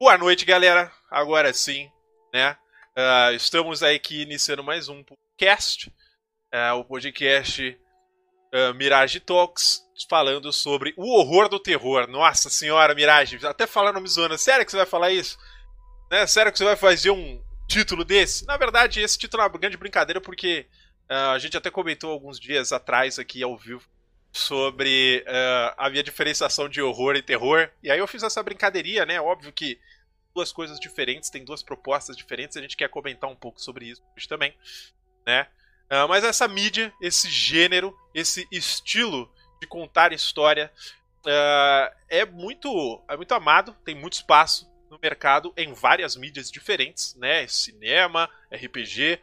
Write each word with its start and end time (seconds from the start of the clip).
Boa 0.00 0.16
noite, 0.16 0.44
galera. 0.44 0.92
Agora 1.10 1.52
sim, 1.52 1.90
né? 2.32 2.56
Uh, 2.96 3.34
estamos 3.34 3.82
aqui 3.82 4.22
iniciando 4.22 4.62
mais 4.62 4.88
um 4.88 5.02
podcast, 5.02 5.92
uh, 6.54 6.76
o 6.78 6.84
podcast 6.84 7.76
uh, 8.54 8.74
Mirage 8.74 9.18
Talks, 9.18 9.82
falando 10.08 10.52
sobre 10.52 10.94
o 10.96 11.18
horror 11.18 11.48
do 11.48 11.58
terror. 11.58 12.06
Nossa 12.06 12.48
senhora, 12.48 12.94
Mirage, 12.94 13.44
até 13.44 13.66
falando 13.66 14.00
me 14.00 14.06
zoando. 14.06 14.38
Sério 14.38 14.64
que 14.64 14.70
você 14.70 14.76
vai 14.76 14.86
falar 14.86 15.10
isso? 15.10 15.36
Né? 16.08 16.24
Sério 16.28 16.52
que 16.52 16.58
você 16.58 16.64
vai 16.64 16.76
fazer 16.76 17.10
um 17.10 17.42
título 17.66 18.04
desse? 18.04 18.46
Na 18.46 18.56
verdade, 18.56 19.00
esse 19.00 19.18
título 19.18 19.42
é 19.42 19.46
uma 19.46 19.58
grande 19.58 19.76
brincadeira 19.76 20.20
porque 20.20 20.68
a 21.08 21.38
gente 21.38 21.56
até 21.56 21.72
comentou 21.72 22.12
alguns 22.12 22.38
dias 22.38 22.70
atrás 22.70 23.18
aqui 23.18 23.42
ao 23.42 23.56
vivo 23.56 23.82
sobre 24.38 25.24
uh, 25.26 25.74
a 25.76 25.90
minha 25.90 26.02
diferenciação 26.02 26.68
de 26.68 26.80
horror 26.80 27.16
e 27.16 27.22
terror. 27.22 27.68
E 27.82 27.90
aí 27.90 27.98
eu 27.98 28.06
fiz 28.06 28.22
essa 28.22 28.42
brincadeirinha, 28.42 29.04
né? 29.04 29.20
Óbvio 29.20 29.52
que 29.52 29.78
duas 30.34 30.52
coisas 30.52 30.78
diferentes, 30.78 31.30
tem 31.30 31.44
duas 31.44 31.62
propostas 31.62 32.16
diferentes, 32.16 32.56
a 32.56 32.60
gente 32.60 32.76
quer 32.76 32.88
comentar 32.88 33.28
um 33.28 33.34
pouco 33.34 33.60
sobre 33.60 33.86
isso 33.86 34.02
hoje 34.16 34.28
também, 34.28 34.54
né? 35.26 35.48
Uh, 35.90 36.06
mas 36.08 36.22
essa 36.22 36.46
mídia, 36.46 36.92
esse 37.00 37.28
gênero, 37.28 37.96
esse 38.14 38.46
estilo 38.52 39.32
de 39.60 39.66
contar 39.66 40.12
história 40.12 40.70
uh, 41.26 41.96
é 42.08 42.24
muito 42.24 43.02
é 43.08 43.16
muito 43.16 43.34
amado, 43.34 43.74
tem 43.84 43.94
muito 43.94 44.14
espaço 44.14 44.70
no 44.90 44.98
mercado 45.02 45.52
em 45.56 45.72
várias 45.72 46.16
mídias 46.16 46.50
diferentes, 46.50 47.14
né? 47.16 47.46
Cinema, 47.48 48.30
RPG, 48.52 49.20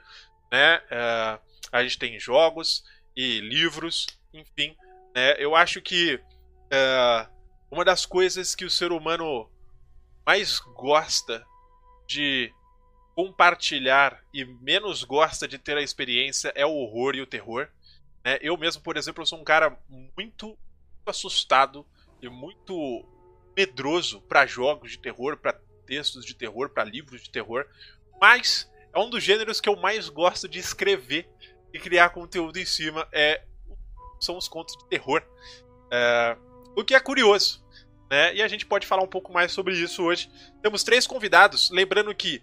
né? 0.51 0.81
Uh, 0.91 1.39
a 1.71 1.83
gente 1.83 1.97
tem 1.97 2.19
jogos 2.19 2.83
e 3.15 3.39
livros, 3.39 4.07
enfim. 4.33 4.75
Né? 5.15 5.35
Eu 5.39 5.55
acho 5.55 5.81
que 5.81 6.21
uma 7.71 7.85
das 7.85 8.05
coisas 8.05 8.53
que 8.53 8.65
o 8.65 8.69
ser 8.69 8.91
humano 8.91 9.49
mais 10.25 10.59
gosta 10.59 11.45
de 12.05 12.53
compartilhar 13.15 14.21
e 14.33 14.43
menos 14.43 15.03
gosta 15.03 15.47
de 15.47 15.57
ter 15.57 15.77
a 15.77 15.81
experiência 15.81 16.51
é 16.53 16.65
o 16.65 16.73
horror 16.73 17.15
e 17.15 17.21
o 17.21 17.25
terror. 17.25 17.69
Né? 18.23 18.37
Eu 18.41 18.57
mesmo, 18.57 18.81
por 18.81 18.97
exemplo, 18.97 19.25
sou 19.25 19.39
um 19.39 19.43
cara 19.43 19.79
muito 20.17 20.57
assustado 21.05 21.85
e 22.21 22.27
muito 22.27 23.05
medroso 23.55 24.19
para 24.21 24.45
jogos 24.45 24.91
de 24.91 24.99
terror, 24.99 25.37
para 25.37 25.53
textos 25.85 26.25
de 26.25 26.35
terror, 26.35 26.69
para 26.69 26.83
livros 26.83 27.23
de 27.23 27.29
terror, 27.29 27.65
mas 28.19 28.69
é 28.93 28.99
um 28.99 29.09
dos 29.09 29.23
gêneros 29.23 29.61
que 29.61 29.69
eu 29.69 29.75
mais 29.75 30.09
gosto 30.09 30.47
de 30.47 30.59
escrever 30.59 31.29
e 31.71 31.79
criar 31.79 32.09
conteúdo 32.09 32.57
em 32.57 32.65
cima 32.65 33.07
é 33.11 33.43
são 34.19 34.37
os 34.37 34.47
contos 34.47 34.75
de 34.77 34.85
terror. 34.87 35.21
É, 35.91 36.37
o 36.75 36.83
que 36.83 36.95
é 36.95 36.99
curioso, 36.99 37.63
né? 38.09 38.35
E 38.35 38.41
a 38.41 38.47
gente 38.47 38.65
pode 38.65 38.85
falar 38.85 39.03
um 39.03 39.07
pouco 39.07 39.31
mais 39.31 39.51
sobre 39.51 39.75
isso 39.75 40.03
hoje. 40.03 40.29
Temos 40.61 40.83
três 40.83 41.07
convidados, 41.07 41.69
lembrando 41.69 42.13
que 42.13 42.41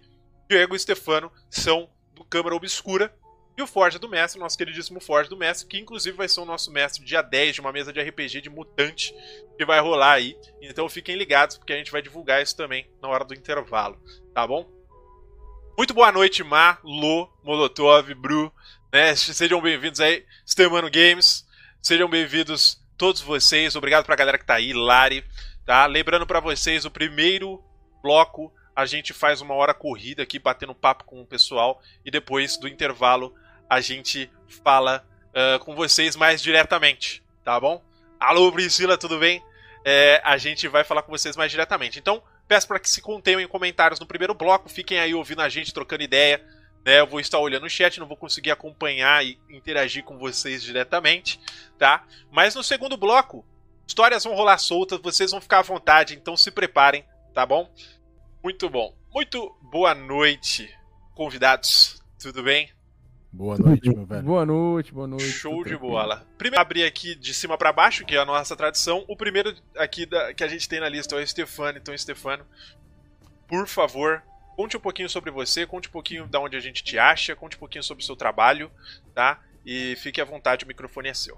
Diego 0.49 0.75
e 0.75 0.79
Stefano 0.79 1.31
são 1.49 1.89
do 2.13 2.23
Câmara 2.23 2.55
Obscura 2.55 3.13
e 3.57 3.61
o 3.61 3.67
Forja 3.67 3.99
do 3.99 4.09
Mestre, 4.09 4.39
nosso 4.39 4.57
queridíssimo 4.57 4.99
Forja 4.99 5.29
do 5.29 5.37
Mestre, 5.37 5.67
que 5.67 5.79
inclusive 5.79 6.17
vai 6.17 6.27
ser 6.27 6.41
o 6.41 6.45
nosso 6.45 6.71
mestre 6.71 7.03
dia 7.05 7.21
10 7.21 7.55
de 7.55 7.61
uma 7.61 7.71
mesa 7.71 7.93
de 7.93 8.01
RPG 8.01 8.41
de 8.41 8.49
mutante 8.49 9.13
que 9.57 9.65
vai 9.65 9.79
rolar 9.79 10.13
aí. 10.13 10.35
Então 10.61 10.89
fiquem 10.89 11.15
ligados, 11.15 11.57
porque 11.57 11.73
a 11.73 11.77
gente 11.77 11.91
vai 11.91 12.01
divulgar 12.01 12.41
isso 12.41 12.57
também 12.57 12.89
na 13.01 13.07
hora 13.09 13.23
do 13.23 13.33
intervalo, 13.33 14.01
tá 14.33 14.45
bom? 14.47 14.67
Muito 15.77 15.93
boa 15.93 16.11
noite, 16.11 16.43
Mar, 16.43 16.79
Lô, 16.83 17.31
Molotov, 17.43 18.13
Bru, 18.15 18.51
né? 18.91 19.15
Sejam 19.15 19.61
bem-vindos 19.61 19.99
aí, 19.99 20.25
Stemano 20.47 20.89
Games. 20.89 21.45
Sejam 21.83 22.07
bem-vindos 22.07 22.81
todos 22.97 23.19
vocês. 23.19 23.75
Obrigado 23.75 24.05
pra 24.05 24.15
galera 24.15 24.37
que 24.37 24.45
tá 24.45 24.53
aí, 24.53 24.71
Lari. 24.71 25.21
Tá? 25.65 25.85
Lembrando 25.85 26.25
para 26.25 26.39
vocês, 26.39 26.85
o 26.85 26.89
primeiro 26.89 27.61
bloco 28.01 28.53
a 28.73 28.85
gente 28.85 29.11
faz 29.11 29.41
uma 29.41 29.53
hora 29.53 29.73
corrida 29.73 30.23
aqui, 30.23 30.39
batendo 30.39 30.73
papo 30.73 31.03
com 31.03 31.21
o 31.21 31.25
pessoal, 31.25 31.81
e 32.05 32.09
depois 32.09 32.55
do 32.55 32.69
intervalo 32.69 33.35
a 33.69 33.81
gente 33.81 34.31
fala 34.63 35.05
uh, 35.31 35.59
com 35.59 35.75
vocês 35.75 36.15
mais 36.15 36.41
diretamente, 36.41 37.21
tá 37.43 37.59
bom? 37.59 37.83
Alô, 38.17 38.49
Priscila, 38.49 38.97
tudo 38.97 39.19
bem? 39.19 39.43
É, 39.83 40.21
a 40.23 40.37
gente 40.37 40.69
vai 40.69 40.85
falar 40.85 41.01
com 41.01 41.11
vocês 41.11 41.35
mais 41.35 41.51
diretamente. 41.51 41.99
Então, 41.99 42.23
peço 42.47 42.65
para 42.65 42.79
que 42.79 42.89
se 42.89 43.01
contenham 43.01 43.41
em 43.41 43.47
comentários 43.47 43.99
no 43.99 44.05
primeiro 44.05 44.33
bloco, 44.33 44.69
fiquem 44.69 45.01
aí 45.01 45.13
ouvindo 45.13 45.41
a 45.41 45.49
gente, 45.49 45.73
trocando 45.73 46.01
ideia. 46.01 46.41
Né? 46.85 46.99
Eu 46.99 47.07
vou 47.07 47.19
estar 47.19 47.39
olhando 47.39 47.65
o 47.65 47.69
chat, 47.69 47.99
não 47.99 48.07
vou 48.07 48.17
conseguir 48.17 48.51
acompanhar 48.51 49.25
e 49.25 49.39
interagir 49.49 50.03
com 50.03 50.17
vocês 50.17 50.61
diretamente, 50.61 51.39
tá? 51.77 52.05
Mas 52.31 52.55
no 52.55 52.63
segundo 52.63 52.97
bloco, 52.97 53.45
Histórias 53.87 54.23
vão 54.23 54.33
rolar 54.33 54.57
soltas, 54.57 54.99
vocês 55.01 55.31
vão 55.31 55.41
ficar 55.41 55.59
à 55.59 55.61
vontade, 55.61 56.15
então 56.15 56.37
se 56.37 56.49
preparem, 56.49 57.03
tá 57.33 57.45
bom? 57.45 57.69
Muito 58.43 58.69
bom. 58.69 58.95
Muito 59.13 59.55
boa 59.61 59.93
noite, 59.93 60.73
convidados. 61.13 62.01
Tudo 62.19 62.41
bem? 62.41 62.71
Boa 63.31 63.57
noite, 63.57 63.89
meu 63.89 64.05
velho. 64.05 64.23
Boa 64.23 64.45
noite, 64.45 64.93
boa 64.93 65.07
noite. 65.07 65.25
Show 65.25 65.63
de 65.63 65.75
bola. 65.77 66.25
Primeiro, 66.37 66.61
abrir 66.61 66.83
aqui 66.83 67.13
de 67.15 67.33
cima 67.33 67.57
para 67.57 67.73
baixo, 67.73 68.05
que 68.05 68.15
é 68.15 68.19
a 68.19 68.25
nossa 68.25 68.55
tradição. 68.55 69.03
O 69.07 69.17
primeiro 69.17 69.53
aqui 69.75 70.05
da, 70.05 70.33
que 70.33 70.43
a 70.43 70.47
gente 70.47 70.69
tem 70.69 70.79
na 70.79 70.87
lista 70.87 71.15
é 71.15 71.23
o 71.23 71.27
Stefano. 71.27 71.77
Então, 71.77 71.97
Stefano, 71.97 72.45
por 73.47 73.67
favor, 73.67 74.23
conte 74.55 74.77
um 74.77 74.79
pouquinho 74.79 75.09
sobre 75.09 75.31
você, 75.31 75.65
conte 75.65 75.89
um 75.89 75.91
pouquinho 75.91 76.27
de 76.27 76.37
onde 76.37 76.55
a 76.55 76.59
gente 76.59 76.83
te 76.83 76.97
acha, 76.97 77.35
conte 77.35 77.55
um 77.55 77.59
pouquinho 77.59 77.83
sobre 77.83 78.03
o 78.03 78.05
seu 78.05 78.15
trabalho, 78.15 78.71
tá? 79.13 79.39
E 79.65 79.95
fique 79.97 80.21
à 80.21 80.25
vontade, 80.25 80.65
o 80.65 80.67
microfone 80.67 81.09
é 81.09 81.13
seu. 81.13 81.37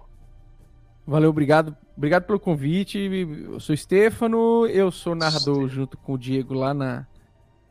Valeu, 1.08 1.30
obrigado. 1.30 1.76
Obrigado 1.96 2.24
pelo 2.24 2.40
convite. 2.40 2.98
Eu 2.98 3.60
sou 3.60 3.78
Stefano, 3.78 4.66
eu 4.68 4.92
sou 4.92 5.14
narrador 5.14 5.68
junto 5.68 5.98
com 5.98 6.14
o 6.14 6.18
Diego 6.18 6.54
lá 6.54 6.74
na 6.74 7.06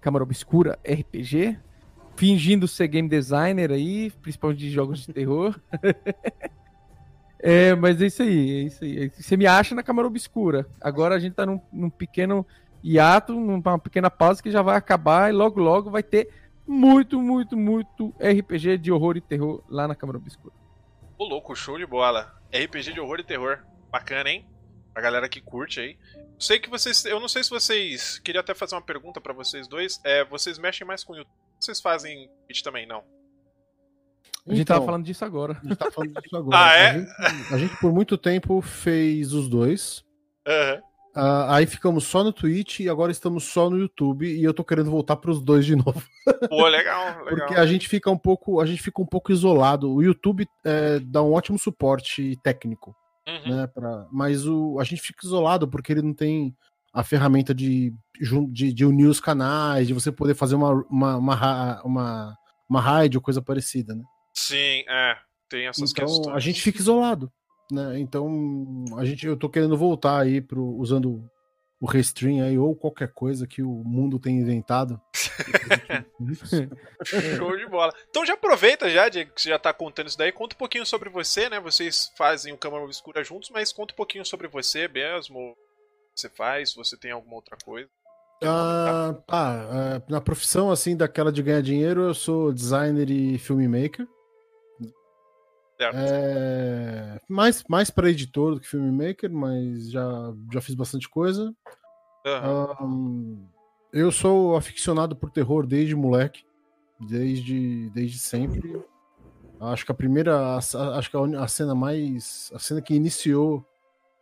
Câmara 0.01 0.23
Obscura 0.23 0.79
RPG, 0.87 1.59
fingindo 2.17 2.69
ser 2.69 2.87
game 2.87 3.09
designer 3.09 3.73
aí, 3.73 4.13
principalmente 4.23 4.61
de 4.61 4.71
jogos 4.71 5.01
de 5.01 5.13
terror. 5.13 5.59
é, 7.41 7.75
mas 7.75 8.01
é 8.01 8.07
isso 8.07 8.23
aí, 8.23 8.51
é 8.51 8.63
isso 8.63 8.85
aí. 8.85 9.11
Você 9.11 9.37
me 9.37 9.47
acha 9.47 9.75
na 9.75 9.83
Câmara 9.83 10.07
Obscura. 10.07 10.65
Agora 10.81 11.17
a 11.17 11.19
gente 11.19 11.35
tá 11.35 11.45
num, 11.45 11.61
num 11.73 11.91
pequeno 11.91 12.47
hiato, 12.85 13.33
numa 13.33 13.79
pequena 13.79 14.11
pausa 14.11 14.43
que 14.43 14.51
já 14.51 14.61
vai 14.61 14.77
acabar 14.77 15.31
e 15.31 15.33
logo 15.33 15.59
logo 15.59 15.91
vai 15.91 16.03
ter 16.03 16.29
muito, 16.67 17.21
muito, 17.21 17.57
muito 17.57 18.15
RPG 18.21 18.79
de 18.79 18.93
horror 18.93 19.17
e 19.17 19.21
terror 19.21 19.63
lá 19.69 19.89
na 19.89 19.95
Câmara 19.95 20.19
Obscura. 20.19 20.55
Ô 21.17 21.25
louco, 21.25 21.57
show 21.57 21.79
de 21.79 21.87
bola. 21.87 22.35
RPG 22.53 22.93
de 22.93 23.01
horror 23.01 23.21
e 23.21 23.25
terror. 23.25 23.65
Bacana, 23.91 24.31
hein? 24.31 24.47
Pra 24.93 25.03
galera 25.03 25.29
que 25.29 25.41
curte 25.41 25.81
aí. 25.81 25.99
Sei 26.39 26.59
que 26.59 26.69
vocês. 26.69 27.05
Eu 27.05 27.21
não 27.21 27.29
sei 27.29 27.43
se 27.43 27.51
vocês. 27.51 28.19
Queria 28.19 28.41
até 28.41 28.55
fazer 28.55 28.75
uma 28.75 28.83
pergunta 28.83 29.21
para 29.21 29.33
vocês 29.33 29.67
dois. 29.67 30.01
É, 30.05 30.25
vocês 30.25 30.59
mexem 30.59 30.87
mais 30.87 31.03
com 31.03 31.13
o 31.13 31.17
YouTube? 31.17 31.35
Vocês 31.59 31.81
fazem 31.81 32.29
Twitch 32.47 32.63
também, 32.63 32.87
não? 32.87 33.03
A 34.47 34.51
gente 34.51 34.63
então, 34.63 34.77
tava 34.77 34.87
falando 34.87 35.05
disso 35.05 35.25
agora. 35.25 35.59
A 35.59 35.67
gente 35.67 35.77
tava 35.77 35.91
falando 35.91 36.21
disso 36.21 36.37
agora. 36.37 36.59
ah, 36.59 36.75
é? 36.75 36.89
A 36.89 36.99
gente, 37.29 37.55
a 37.55 37.59
gente, 37.59 37.77
por 37.81 37.93
muito 37.93 38.19
tempo 38.19 38.61
fez 38.61 39.33
os 39.33 39.49
dois. 39.49 40.05
Uhum. 40.47 40.83
Uh, 41.17 41.47
aí 41.49 41.65
ficamos 41.65 42.05
só 42.05 42.25
no 42.25 42.33
Twitch 42.33 42.81
e 42.81 42.89
agora 42.89 43.13
estamos 43.13 43.45
só 43.45 43.71
no 43.71 43.79
YouTube 43.79 44.27
e 44.27 44.43
eu 44.43 44.53
tô 44.53 44.65
querendo 44.65 44.91
voltar 44.91 45.15
para 45.15 45.31
os 45.31 45.41
dois 45.41 45.65
de 45.65 45.77
novo. 45.77 46.03
Pô, 46.49 46.67
legal, 46.67 47.25
legal. 47.25 47.25
Porque 47.25 47.55
a 47.55 47.65
gente 47.67 47.89
fica 47.89 48.11
um 48.11 48.19
pouco, 48.19 48.61
a 48.61 48.67
gente 48.67 48.83
fica 48.83 49.01
um 49.01 49.07
pouco 49.07 49.31
isolado. 49.31 49.93
O 49.93 50.03
YouTube 50.03 50.49
é, 50.65 50.99
dá 50.99 51.23
um 51.23 51.33
ótimo 51.33 51.57
suporte 51.57 52.37
técnico, 52.43 52.97
uhum. 53.29 53.57
né? 53.57 53.67
Pra, 53.69 54.09
mas 54.11 54.45
o, 54.45 54.81
a 54.81 54.85
gente 54.85 55.01
fica 55.01 55.25
isolado 55.25 55.69
porque 55.69 55.93
ele 55.93 56.03
não 56.03 56.13
tem 56.13 56.53
a 56.93 57.05
ferramenta 57.05 57.55
de, 57.55 57.93
de, 58.51 58.73
de 58.73 58.85
unir 58.85 59.07
os 59.07 59.21
canais, 59.21 59.87
de 59.87 59.95
você 59.95 60.11
poder 60.11 60.35
fazer 60.35 60.57
uma, 60.57 60.73
uma, 60.91 61.17
uma, 61.17 61.83
uma, 61.85 62.39
uma 62.69 62.81
raid 62.81 63.17
ou 63.17 63.23
coisa 63.23 63.41
parecida, 63.41 63.95
né? 63.95 64.03
Sim, 64.33 64.85
é. 64.89 65.17
Tem 65.49 65.67
essas 65.67 65.93
então, 65.93 66.07
questões. 66.07 66.37
A 66.37 66.41
gente 66.41 66.61
fica 66.61 66.81
isolado. 66.81 67.33
Né? 67.75 67.99
Então, 67.99 68.85
a 68.97 69.05
gente, 69.05 69.27
eu 69.27 69.37
tô 69.37 69.49
querendo 69.49 69.77
voltar 69.77 70.21
aí 70.21 70.41
pro, 70.41 70.65
usando 70.77 71.29
o 71.81 71.87
Restream 71.87 72.45
aí, 72.45 72.59
ou 72.59 72.75
qualquer 72.75 73.13
coisa 73.13 73.47
que 73.47 73.63
o 73.63 73.83
mundo 73.85 74.19
tem 74.19 74.39
inventado. 74.39 75.01
Show 77.37 77.57
de 77.59 77.67
bola. 77.67 77.93
Então 78.09 78.25
já 78.25 78.33
aproveita 78.35 78.89
já, 78.89 79.09
Diego, 79.11 79.33
que 79.33 79.43
você 79.43 79.51
já 79.51 79.59
tá 79.59 79.73
contando 79.73 80.09
isso 80.09 80.17
daí, 80.17 80.33
conta 80.33 80.55
um 80.55 80.59
pouquinho 80.59 80.87
sobre 80.87 81.11
você, 81.11 81.51
né? 81.51 81.61
Vocês 81.61 82.11
fazem 82.17 82.55
o 82.55 82.59
Câmara 82.59 82.85
Obscura 82.85 83.23
juntos, 83.23 83.51
mas 83.51 83.71
conta 83.71 83.93
um 83.93 83.97
pouquinho 83.97 84.25
sobre 84.25 84.49
você 84.49 84.89
mesmo, 84.89 85.39
o 85.39 85.55
que 86.15 86.21
você 86.21 86.31
faz, 86.31 86.75
você 86.75 86.97
tem 86.97 87.11
alguma 87.11 87.37
outra 87.37 87.57
coisa. 87.63 87.91
Ah, 88.43 89.15
ah, 89.29 90.03
na 90.09 90.21
profissão 90.21 90.71
assim 90.71 90.97
daquela 90.97 91.31
de 91.31 91.43
ganhar 91.43 91.61
dinheiro, 91.61 92.03
eu 92.03 92.15
sou 92.15 92.53
designer 92.53 93.11
e 93.11 93.39
filmmaker. 93.39 94.07
É, 95.93 97.21
mais 97.29 97.65
mais 97.69 97.91
para 97.91 98.11
editor 98.11 98.55
do 98.55 98.61
que 98.61 98.69
filmmaker, 98.69 99.31
mas 99.31 99.91
já, 99.91 100.33
já 100.53 100.61
fiz 100.61 100.75
bastante 100.75 101.09
coisa. 101.09 101.55
Uhum. 102.27 102.87
Um, 102.87 103.49
eu 103.93 104.11
sou 104.11 104.57
aficionado 104.57 105.15
por 105.15 105.31
terror 105.31 105.67
desde 105.67 105.95
moleque, 105.95 106.45
desde, 107.01 107.91
desde 107.91 108.19
sempre. 108.19 108.83
Acho 109.61 109.87
que 109.87 109.93
a 109.93 109.95
primeira, 109.95 110.57
acho 110.57 111.11
que 111.11 111.17
a, 111.17 111.49
cena 111.49 111.75
mais, 111.75 112.51
a 112.55 112.59
cena 112.59 112.83
que 112.83 112.95
iniciou 112.95 113.65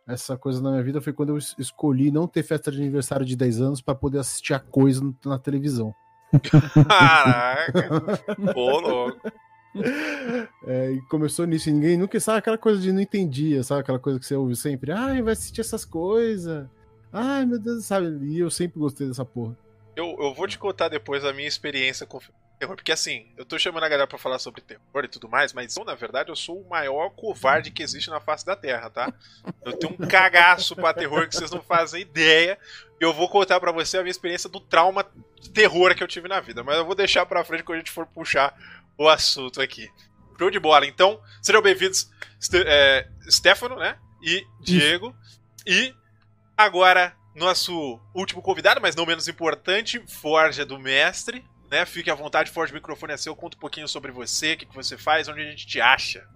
essa 0.07 0.37
coisa 0.37 0.61
na 0.61 0.71
minha 0.71 0.83
vida 0.83 1.01
foi 1.01 1.13
quando 1.13 1.29
eu 1.29 1.37
escolhi 1.37 2.11
não 2.11 2.27
ter 2.27 2.43
festa 2.43 2.71
de 2.71 2.77
aniversário 2.77 3.25
de 3.25 3.35
10 3.35 3.61
anos 3.61 3.81
para 3.81 3.95
poder 3.95 4.19
assistir 4.19 4.53
a 4.53 4.59
coisa 4.59 5.01
na 5.25 5.39
televisão. 5.39 5.93
Caraca! 6.87 7.89
Pô, 8.53 8.79
louco. 8.79 9.19
É, 10.65 10.91
e 10.91 11.01
começou 11.03 11.45
nisso, 11.45 11.69
e 11.69 11.73
ninguém 11.73 11.97
nunca 11.97 12.19
sabe 12.19 12.39
aquela 12.39 12.57
coisa 12.57 12.79
de 12.79 12.91
não 12.91 13.01
entendia, 13.01 13.63
sabe? 13.63 13.81
Aquela 13.81 13.99
coisa 13.99 14.19
que 14.19 14.25
você 14.25 14.35
ouve 14.35 14.55
sempre. 14.55 14.91
Ai, 14.91 15.21
vai 15.21 15.33
assistir 15.33 15.61
essas 15.61 15.83
coisas. 15.83 16.67
Ai, 17.11 17.45
meu 17.45 17.59
Deus, 17.59 17.85
sabe? 17.85 18.07
E 18.25 18.39
eu 18.39 18.49
sempre 18.49 18.79
gostei 18.79 19.07
dessa 19.07 19.25
porra. 19.25 19.57
Eu, 19.95 20.15
eu 20.19 20.33
vou 20.33 20.47
te 20.47 20.57
contar 20.57 20.89
depois 20.89 21.23
a 21.23 21.33
minha 21.33 21.47
experiência 21.47 22.05
com 22.05 22.19
terror, 22.63 22.75
porque 22.75 22.91
assim, 22.91 23.27
eu 23.37 23.45
tô 23.45 23.59
chamando 23.59 23.83
a 23.83 23.89
galera 23.89 24.07
pra 24.07 24.17
falar 24.17 24.39
sobre 24.39 24.61
terror 24.61 25.03
e 25.03 25.07
tudo 25.07 25.27
mais, 25.29 25.53
mas 25.53 25.75
eu, 25.75 25.83
na 25.83 25.95
verdade, 25.95 26.29
eu 26.29 26.35
sou 26.35 26.61
o 26.61 26.69
maior 26.69 27.09
covarde 27.09 27.71
que 27.71 27.83
existe 27.83 28.09
na 28.09 28.19
face 28.19 28.45
da 28.45 28.55
Terra, 28.55 28.89
tá? 28.89 29.13
Eu 29.63 29.73
tenho 29.73 29.93
um 29.93 30.07
cagaço 30.07 30.75
pra 30.75 30.93
terror 30.93 31.27
que 31.27 31.35
vocês 31.35 31.51
não 31.51 31.61
fazem 31.61 32.01
ideia. 32.01 32.57
Eu 32.99 33.13
vou 33.13 33.27
contar 33.27 33.59
para 33.59 33.71
você 33.71 33.97
a 33.97 34.01
minha 34.01 34.11
experiência 34.11 34.49
do 34.49 34.59
trauma 34.59 35.05
de 35.39 35.49
terror 35.49 35.93
que 35.93 36.03
eu 36.03 36.07
tive 36.07 36.27
na 36.27 36.39
vida. 36.39 36.63
Mas 36.63 36.77
eu 36.77 36.85
vou 36.85 36.95
deixar 36.95 37.25
pra 37.25 37.43
frente 37.43 37.63
quando 37.63 37.75
a 37.75 37.79
gente 37.79 37.91
for 37.91 38.07
puxar 38.07 38.55
o 38.97 39.07
assunto 39.07 39.61
aqui. 39.61 39.89
Show 40.37 40.49
de 40.49 40.59
bola. 40.59 40.85
Então, 40.85 41.19
sejam 41.41 41.61
bem-vindos, 41.61 42.09
é, 42.53 43.07
Stefano, 43.29 43.75
né? 43.77 43.97
E 44.21 44.43
Diego. 44.61 45.15
E 45.65 45.93
agora, 46.57 47.15
nosso 47.35 47.99
último 48.13 48.41
convidado, 48.41 48.81
mas 48.81 48.95
não 48.95 49.05
menos 49.05 49.27
importante, 49.27 50.03
Forja 50.07 50.65
do 50.65 50.79
Mestre. 50.79 51.43
Né? 51.71 51.85
Fique 51.85 52.11
à 52.11 52.15
vontade, 52.15 52.51
Forja, 52.51 52.71
o 52.71 52.75
microfone 52.75 53.13
é 53.13 53.17
seu. 53.17 53.35
Conta 53.35 53.57
um 53.57 53.59
pouquinho 53.59 53.87
sobre 53.87 54.11
você, 54.11 54.53
o 54.53 54.57
que, 54.57 54.65
que 54.65 54.75
você 54.75 54.97
faz, 54.97 55.27
onde 55.27 55.41
a 55.41 55.49
gente 55.49 55.65
te 55.65 55.79
acha. 55.79 56.27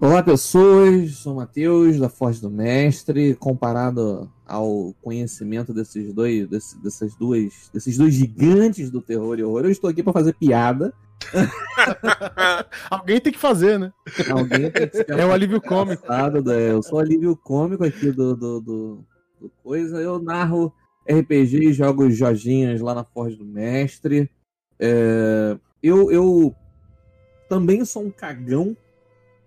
Olá, 0.00 0.22
pessoas. 0.22 1.16
Sou 1.16 1.34
o 1.34 1.36
Matheus, 1.36 1.98
da 1.98 2.08
Forja 2.08 2.40
do 2.40 2.50
Mestre. 2.50 3.34
Comparado 3.34 4.32
ao 4.46 4.94
conhecimento 5.02 5.74
desses 5.74 6.14
dois, 6.14 6.48
desse, 6.48 6.82
dessas 6.82 7.14
duas, 7.14 7.70
desses 7.72 7.98
dois 7.98 8.14
gigantes 8.14 8.90
do 8.90 9.02
terror 9.02 9.38
e 9.38 9.44
horror, 9.44 9.64
eu 9.64 9.70
estou 9.70 9.90
aqui 9.90 10.02
para 10.02 10.14
fazer 10.14 10.32
piada. 10.32 10.94
Alguém 12.90 13.20
tem 13.20 13.32
que 13.32 13.38
fazer, 13.38 13.78
né? 13.78 13.92
Alguém 14.30 14.70
tem 14.70 14.88
que 14.88 15.12
É 15.12 15.24
o 15.24 15.32
alívio 15.32 15.60
cômico. 15.60 16.06
Eu 16.50 16.82
sou 16.82 16.98
o 16.98 17.00
alívio 17.00 17.36
cômico 17.36 17.84
aqui 17.84 18.10
do, 18.10 18.34
do, 18.34 18.60
do, 18.60 19.04
do 19.40 19.50
coisa. 19.62 19.98
Eu 19.98 20.20
narro 20.20 20.72
RPG 21.08 21.68
e 21.68 21.72
jogo 21.72 22.10
Jorginhas 22.10 22.80
lá 22.80 22.94
na 22.94 23.04
Forja 23.04 23.36
do 23.36 23.44
Mestre. 23.44 24.30
É, 24.78 25.58
eu, 25.82 26.10
eu 26.10 26.54
também 27.48 27.84
sou 27.84 28.04
um 28.04 28.10
cagão 28.10 28.76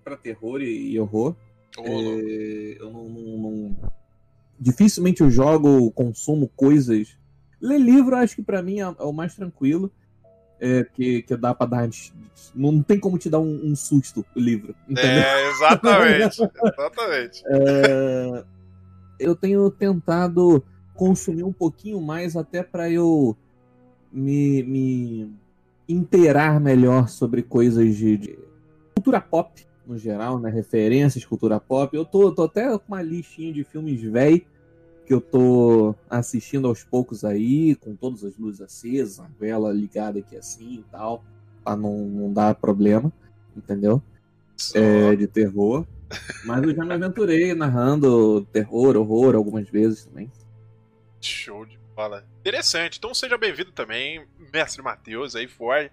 para 0.04 0.18
terror 0.18 0.62
e, 0.62 0.92
e 0.92 1.00
horror. 1.00 1.36
É, 1.80 2.78
eu 2.80 2.92
não, 2.92 3.10
não, 3.10 3.38
não, 3.38 3.76
Dificilmente 4.60 5.22
eu 5.22 5.32
jogo, 5.32 5.92
consumo 5.92 6.48
coisas. 6.56 7.18
Ler 7.60 7.80
livro, 7.80 8.16
acho 8.16 8.36
que 8.36 8.44
para 8.44 8.62
mim 8.62 8.80
é, 8.80 8.84
é, 8.84 9.04
o 9.04 9.14
mais 9.14 9.36
tranquilo. 9.36 9.92
É, 10.60 10.84
que, 10.84 11.22
que 11.24 11.36
dá 11.36 11.54
pra 11.54 11.66
dar. 11.66 11.90
Não 12.56 12.82
tem 12.82 13.00
como 13.00 13.18
te 13.18 13.30
dar 13.30 13.40
um, 13.40 13.62
um 13.66 13.76
susto 13.76 14.26
o 14.36 14.40
livro. 14.40 14.76
Entendeu? 14.88 15.24
É, 15.24 15.50
exatamente. 15.50 16.42
exatamente. 16.64 17.44
É, 17.48 18.44
eu 19.20 19.36
tenho 19.36 19.70
tentado 19.70 20.64
consumir 20.94 21.44
um 21.44 21.52
pouquinho 21.52 22.00
mais 22.02 22.38
até 22.38 22.64
para 22.64 22.90
eu 22.90 23.36
me, 24.12 24.64
me 24.64 25.34
inteirar 25.90 26.60
melhor 26.60 27.10
sobre 27.10 27.42
coisas 27.42 27.96
de, 27.96 28.18
de, 28.18 28.40
cultura 28.96 29.20
pop 29.20 29.66
no 29.86 29.98
geral, 29.98 30.40
né? 30.40 30.50
Referências, 30.50 31.26
cultura 31.26 31.60
pop. 31.60 31.96
Eu 31.96 32.06
tô, 32.06 32.32
tô 32.32 32.44
até 32.44 32.78
com 32.78 32.86
uma 32.88 33.02
listinha 33.02 33.52
de 33.52 33.64
filmes 33.64 34.02
velho 34.02 34.46
que 35.06 35.14
eu 35.14 35.20
tô 35.20 35.96
assistindo 36.10 36.68
aos 36.68 36.84
poucos 36.84 37.26
aí, 37.26 37.76
com 37.76 37.96
todas 37.96 38.24
as 38.24 38.38
luzes 38.38 38.62
acesas, 38.62 39.20
a 39.20 39.28
vela 39.40 39.72
ligada 39.72 40.20
aqui 40.20 40.36
assim 40.36 40.76
e 40.76 40.86
tal, 40.92 41.24
pra 41.64 41.76
não, 41.76 42.06
não 42.06 42.32
dar 42.32 42.56
problema, 42.56 43.12
entendeu? 43.56 44.02
É, 44.74 45.16
de 45.16 45.28
terror. 45.28 45.86
Mas 46.46 46.64
eu 46.64 46.74
já 46.74 46.86
me 46.86 46.94
aventurei 46.94 47.54
narrando 47.54 48.46
terror, 48.46 48.96
horror 48.96 49.36
algumas 49.36 49.68
vezes 49.70 50.06
também. 50.06 50.32
Show 51.20 51.66
de 51.66 51.78
bola. 51.94 52.26
Interessante. 52.42 52.98
Então 52.98 53.14
seja 53.14 53.38
bem-vindo 53.38 53.72
também, 53.72 54.26
mestre 54.52 54.82
Matheus 54.82 55.36
aí, 55.36 55.48
Ford. 55.48 55.90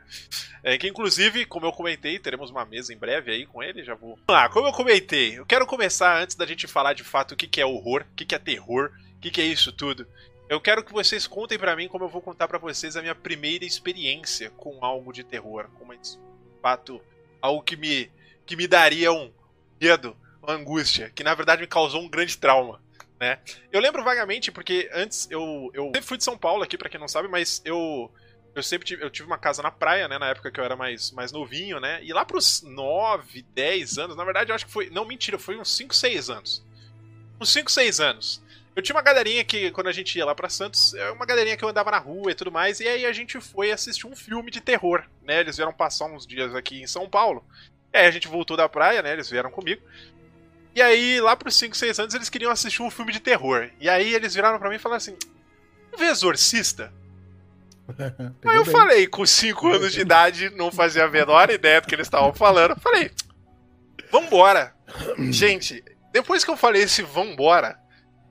É, 0.63 0.77
que 0.77 0.89
inclusive, 0.89 1.47
como 1.47 1.67
eu 1.67 1.73
comentei, 1.73 2.19
teremos 2.19 2.51
uma 2.51 2.65
mesa 2.65 2.93
em 2.93 2.97
breve 2.97 3.31
aí 3.31 3.47
com 3.47 3.63
ele, 3.63 3.85
já 3.85 3.95
vou. 3.95 4.19
Ah, 4.29 4.49
como 4.49 4.67
eu 4.67 4.73
comentei, 4.73 5.39
eu 5.39 5.47
quero 5.47 5.67
começar 5.67 6.21
antes 6.21 6.35
da 6.35 6.47
gente 6.47 6.67
falar 6.67 6.95
de 6.95 7.05
fato 7.05 7.33
o 7.33 7.37
que, 7.37 7.47
que 7.47 7.61
é 7.61 7.67
horror, 7.67 8.03
o 8.03 8.15
que, 8.17 8.25
que 8.25 8.35
é 8.35 8.39
terror, 8.39 8.91
o 9.17 9.21
que, 9.21 9.31
que 9.31 9.41
é 9.41 9.45
isso 9.45 9.73
tudo. 9.73 10.07
Eu 10.49 10.61
quero 10.61 10.83
que 10.83 10.93
vocês 10.93 11.27
contem 11.27 11.59
para 11.59 11.77
mim 11.77 11.87
como 11.87 12.05
eu 12.05 12.09
vou 12.09 12.21
contar 12.21 12.49
para 12.49 12.59
vocês 12.59 12.97
a 12.97 13.03
minha 13.03 13.15
primeira 13.15 13.65
experiência 13.65 14.51
com 14.51 14.85
algo 14.85 15.13
de 15.13 15.23
terror, 15.23 15.69
com 15.75 15.85
uma, 15.85 15.97
de 15.97 16.19
fato 16.61 17.01
algo 17.41 17.63
que 17.63 17.77
me 17.77 18.11
que 18.45 18.57
me 18.57 18.67
daria 18.67 19.13
um 19.13 19.31
medo, 19.81 20.17
uma 20.43 20.55
angústia, 20.55 21.09
que 21.15 21.23
na 21.23 21.35
verdade 21.35 21.61
me 21.61 21.69
causou 21.69 22.03
um 22.03 22.09
grande 22.09 22.37
trauma 22.37 22.81
né? 23.21 23.39
Eu 23.71 23.81
lembro 23.81 24.03
vagamente, 24.03 24.51
porque 24.51 24.91
antes 24.93 25.29
eu, 25.31 25.71
eu 25.75 25.85
sempre 25.85 26.03
fui 26.03 26.17
de 26.17 26.25
São 26.25 26.39
Paulo 26.39 26.63
aqui, 26.63 26.79
para 26.79 26.89
quem 26.89 26.99
não 26.99 27.07
sabe, 27.07 27.29
mas 27.29 27.61
eu 27.65 28.11
eu 28.53 28.63
sempre 28.65 28.85
tive, 28.85 29.05
eu 29.05 29.11
tive 29.11 29.29
uma 29.29 29.39
casa 29.39 29.63
na 29.63 29.71
praia, 29.71 30.09
né, 30.09 30.19
na 30.19 30.29
época 30.29 30.51
que 30.51 30.59
eu 30.59 30.65
era 30.65 30.75
mais, 30.75 31.13
mais 31.13 31.31
novinho, 31.31 31.79
né? 31.79 32.03
E 32.03 32.13
lá 32.13 32.25
pros 32.25 32.63
9, 32.63 33.43
10 33.55 33.99
anos, 33.99 34.17
na 34.17 34.25
verdade 34.25 34.51
eu 34.51 34.55
acho 34.55 34.67
que 34.67 34.73
foi, 34.73 34.91
não 34.91 35.05
mentira, 35.05 35.39
foi 35.39 35.57
uns 35.57 35.71
5, 35.77 35.95
6 35.95 36.31
anos. 36.31 36.65
Uns 37.41 37.53
5, 37.53 37.71
6 37.71 38.01
anos. 38.01 38.43
Eu 38.75 38.83
tinha 38.83 38.95
uma 38.97 39.03
galerinha 39.03 39.45
que, 39.45 39.71
quando 39.73 39.89
a 39.89 39.93
gente 39.93 40.17
ia 40.17 40.25
lá 40.25 40.35
pra 40.35 40.49
Santos, 40.49 40.95
é 40.95 41.11
uma 41.11 41.27
galerinha 41.27 41.57
que 41.57 41.65
eu 41.65 41.69
andava 41.69 41.91
na 41.91 41.99
rua 41.99 42.31
e 42.31 42.35
tudo 42.35 42.51
mais, 42.51 42.81
e 42.81 42.89
aí 42.89 43.05
a 43.05 43.13
gente 43.13 43.41
foi 43.41 43.71
assistir 43.71 44.07
um 44.07 44.17
filme 44.17 44.51
de 44.51 44.61
terror, 44.61 45.05
né? 45.23 45.41
Eles 45.41 45.57
vieram 45.57 45.73
passar 45.73 46.07
uns 46.07 46.27
dias 46.27 46.55
aqui 46.55 46.83
em 46.83 46.87
São 46.87 47.09
Paulo. 47.09 47.45
E 47.93 47.99
aí 47.99 48.07
a 48.07 48.11
gente 48.11 48.29
voltou 48.29 48.57
da 48.57 48.69
praia, 48.69 49.03
né? 49.03 49.13
Eles 49.13 49.29
vieram 49.29 49.51
comigo. 49.51 49.83
E 50.75 50.81
aí, 50.81 51.21
lá 51.21 51.35
pros 51.35 51.57
5, 51.57 51.77
6 51.77 51.99
anos, 51.99 52.15
eles 52.15 52.29
queriam 52.29 52.51
assistir 52.51 52.83
um 52.83 52.91
filme 52.91 53.13
de 53.13 53.21
terror. 53.21 53.71
E 53.81 53.89
aí 53.89 54.15
eles 54.15 54.35
viraram 54.35 54.59
para 54.59 54.69
mim 54.69 54.77
e 54.77 54.79
falaram 54.79 54.99
assim: 54.99 55.17
vê 55.99 56.07
Exorcista? 56.07 56.93
aí 57.99 58.57
eu 58.57 58.65
bem. 58.65 58.73
falei, 58.73 59.07
com 59.07 59.27
5 59.27 59.69
anos 59.69 59.93
de 59.93 60.01
idade, 60.01 60.51
não 60.51 60.71
fazia 60.71 61.05
a 61.05 61.09
menor 61.09 61.51
ideia 61.51 61.81
do 61.81 61.89
que 61.89 61.95
eles 61.95 62.07
estavam 62.07 62.33
falando. 62.33 62.79
Falei, 62.81 63.11
vambora. 64.11 64.75
Gente, 65.31 65.85
depois 66.13 66.45
que 66.45 66.51
eu 66.51 66.57
falei 66.57 66.83
esse 66.83 67.03
vambora, 67.03 67.79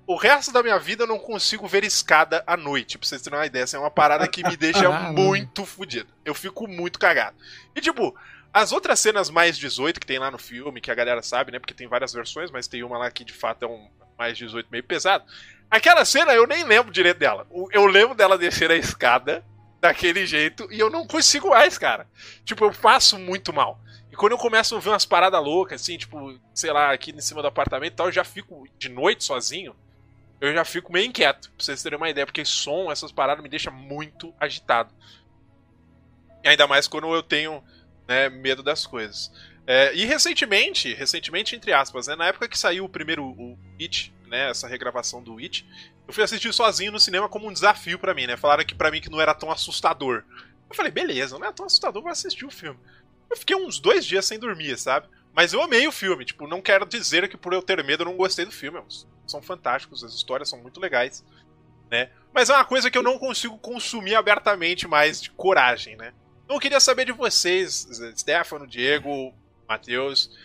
o 0.07 0.15
resto 0.15 0.51
da 0.51 0.63
minha 0.63 0.80
vida 0.80 1.03
eu 1.03 1.07
não 1.07 1.19
consigo 1.19 1.68
ver 1.68 1.83
escada 1.83 2.44
à 2.47 2.57
noite, 2.57 2.97
pra 2.97 3.07
vocês 3.07 3.21
terem 3.21 3.38
uma 3.38 3.45
ideia. 3.45 3.63
Essa 3.63 3.77
é 3.77 3.80
uma 3.80 3.92
parada 3.92 4.28
que 4.28 4.44
me 4.44 4.57
deixa 4.57 4.90
muito 5.11 5.66
fodido. 5.66 6.09
Eu 6.25 6.33
fico 6.33 6.68
muito 6.68 6.97
cagado. 6.97 7.37
E 7.75 7.81
tipo, 7.81 8.16
as 8.53 8.71
outras 8.71 8.99
cenas 8.99 9.29
mais 9.29 9.57
18 9.57 9.99
que 9.99 10.07
tem 10.07 10.19
lá 10.19 10.31
no 10.31 10.37
filme, 10.37 10.81
que 10.81 10.91
a 10.91 10.95
galera 10.95 11.21
sabe, 11.21 11.51
né? 11.51 11.59
Porque 11.59 11.73
tem 11.73 11.87
várias 11.87 12.13
versões, 12.13 12.49
mas 12.51 12.68
tem 12.68 12.83
uma 12.83 12.97
lá 12.97 13.11
que 13.11 13.23
de 13.23 13.33
fato 13.33 13.63
é 13.63 13.68
um 13.68 13.89
mais 14.18 14.37
18 14.37 14.68
meio 14.71 14.83
pesado. 14.83 15.23
Aquela 15.69 16.03
cena 16.03 16.33
eu 16.33 16.47
nem 16.47 16.63
lembro 16.63 16.91
direito 16.91 17.18
dela. 17.18 17.47
Eu 17.71 17.85
lembro 17.85 18.15
dela 18.15 18.37
descer 18.37 18.71
a 18.71 18.75
escada 18.75 19.45
daquele 19.79 20.25
jeito 20.25 20.68
e 20.71 20.79
eu 20.79 20.89
não 20.89 21.06
consigo 21.06 21.49
mais, 21.49 21.77
cara. 21.77 22.07
Tipo, 22.44 22.65
eu 22.65 22.71
passo 22.71 23.18
muito 23.19 23.53
mal. 23.53 23.79
E 24.11 24.15
quando 24.15 24.31
eu 24.31 24.37
começo 24.37 24.75
a 24.75 24.79
ver 24.79 24.89
umas 24.89 25.06
paradas 25.06 25.41
loucas, 25.41 25.81
assim, 25.81 25.97
tipo, 25.97 26.37
sei 26.53 26.71
lá, 26.71 26.91
aqui 26.91 27.11
em 27.11 27.21
cima 27.21 27.41
do 27.41 27.47
apartamento 27.47 27.94
e 27.94 27.95
tal, 27.95 28.07
eu 28.07 28.11
já 28.11 28.23
fico 28.23 28.68
de 28.77 28.89
noite 28.89 29.23
sozinho. 29.23 29.75
Eu 30.41 30.53
já 30.53 30.65
fico 30.65 30.91
meio 30.91 31.06
inquieto, 31.06 31.51
pra 31.51 31.63
vocês 31.63 31.83
terem 31.83 31.97
uma 31.97 32.09
ideia, 32.09 32.25
porque 32.25 32.45
som, 32.45 32.91
essas 32.91 33.11
paradas 33.11 33.44
me 33.44 33.49
deixam 33.49 33.73
muito 33.73 34.33
agitado. 34.39 34.94
E 36.44 36.47
ainda 36.47 36.65
mais 36.65 36.87
quando 36.87 37.13
eu 37.13 37.21
tenho 37.21 37.61
né, 38.09 38.28
medo 38.28 38.63
das 38.63 38.87
coisas. 38.87 39.31
É, 39.68 39.94
e 39.94 40.04
recentemente, 40.04 40.92
recentemente, 40.95 41.56
entre 41.56 41.71
aspas, 41.71 42.07
né, 42.07 42.16
na 42.16 42.25
época 42.25 42.49
que 42.49 42.57
saiu 42.57 42.85
o 42.85 42.89
primeiro 42.89 43.23
o 43.23 43.56
It, 43.80 44.11
né, 44.28 44.49
essa 44.49 44.68
regravação 44.68 45.21
do 45.21 45.37
It, 45.37 45.63
eu 46.07 46.13
fui 46.13 46.23
assistir 46.23 46.51
sozinho 46.51 46.92
no 46.92 46.99
cinema 46.99 47.30
como 47.30 47.47
um 47.47 47.54
desafio 47.54 47.99
para 47.99 48.16
mim, 48.16 48.25
né? 48.25 48.35
Falaram 48.35 48.66
que 48.66 48.73
para 48.73 48.89
mim 48.89 48.99
que 48.99 49.11
não 49.11 49.21
era 49.21 49.35
tão 49.35 49.51
assustador. 49.51 50.23
Eu 50.68 50.75
falei, 50.75 50.92
beleza, 50.92 51.37
não 51.37 51.45
é 51.45 51.51
tão 51.51 51.68
assustador, 51.68 52.01
vou 52.01 52.11
assistir 52.11 52.45
o 52.45 52.49
filme. 52.49 52.80
Eu 53.30 53.37
fiquei 53.37 53.56
uns 53.56 53.80
dois 53.80 54.04
dias 54.04 54.25
sem 54.25 54.39
dormir, 54.39 54.75
sabe? 54.80 55.07
Mas 55.31 55.54
eu 55.54 55.61
amei 55.61 55.87
o 55.87 55.92
filme, 55.92 56.25
tipo, 56.25 56.47
não 56.47 56.63
quero 56.63 56.87
dizer 56.87 57.30
que 57.30 57.37
por 57.37 57.54
eu 57.54 57.61
ter 57.61 57.83
medo 57.83 58.01
eu 58.01 58.07
não 58.07 58.18
gostei 58.18 58.44
do 58.44 58.51
filme. 58.51 58.81
São 59.28 59.39
fantásticos, 59.39 60.04
as 60.04 60.16
histórias 60.16 60.49
são 60.49 60.59
muito 60.59 60.80
legais, 60.80 61.23
né? 61.92 62.09
Mas 62.33 62.49
é 62.49 62.56
uma 62.56 62.66
coisa 62.66 62.89
que 62.89 62.97
eu 62.97 63.04
não 63.04 63.19
consigo 63.19 63.56
consumir 63.59 64.16
abertamente 64.16 64.87
mais 64.87 65.21
de 65.21 65.30
coragem, 65.30 65.95
né? 65.95 66.11
Então 66.49 66.57
eu 66.57 66.61
queria 66.61 66.79
saber 66.79 67.06
de 67.06 67.11
vocês, 67.11 67.87
Stefano, 68.18 68.65
Diego, 68.65 69.31
Matheus. 69.68 70.35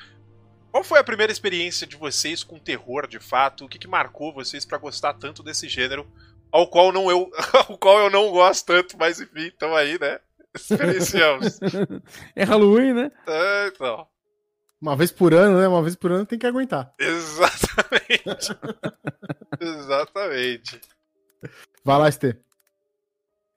Qual 0.71 0.85
foi 0.85 0.99
a 0.99 1.05
primeira 1.05 1.33
experiência 1.33 1.87
de 1.87 1.97
vocês 1.97 2.45
com 2.45 2.59
terror, 2.59 3.07
de 3.07 3.19
fato? 3.19 3.65
O 3.65 3.69
que, 3.71 3.79
que 3.79 3.89
marcou 3.89 4.31
vocês 4.31 4.67
para 4.67 4.77
gostar 4.77 5.15
tanto 5.15 5.43
desse 5.43 5.67
gênero, 5.67 6.07
ao 6.53 6.69
qual, 6.69 6.93
não 6.93 7.11
eu, 7.11 7.31
ao 7.67 7.79
qual 7.79 8.01
eu 8.01 8.11
não 8.11 8.31
gosto 8.31 8.67
tanto, 8.67 8.99
mas 8.99 9.19
enfim, 9.19 9.47
então 9.47 9.75
aí, 9.75 9.99
né? 9.99 10.21
Experienciamos. 10.55 11.59
é 12.37 12.45
Halloween, 12.45 12.93
né? 12.93 13.11
É, 13.27 13.69
então. 13.69 14.07
Uma 14.79 14.95
vez 14.97 15.11
por 15.11 15.33
ano, 15.33 15.59
né? 15.59 15.67
Uma 15.67 15.83
vez 15.83 15.97
por 15.97 16.13
ano 16.13 16.27
tem 16.27 16.39
que 16.39 16.47
aguentar. 16.47 16.93
Exatamente. 16.99 18.55
Exatamente. 19.59 20.81
Vai 21.83 21.99
lá, 21.99 22.13
Stê. 22.13 22.37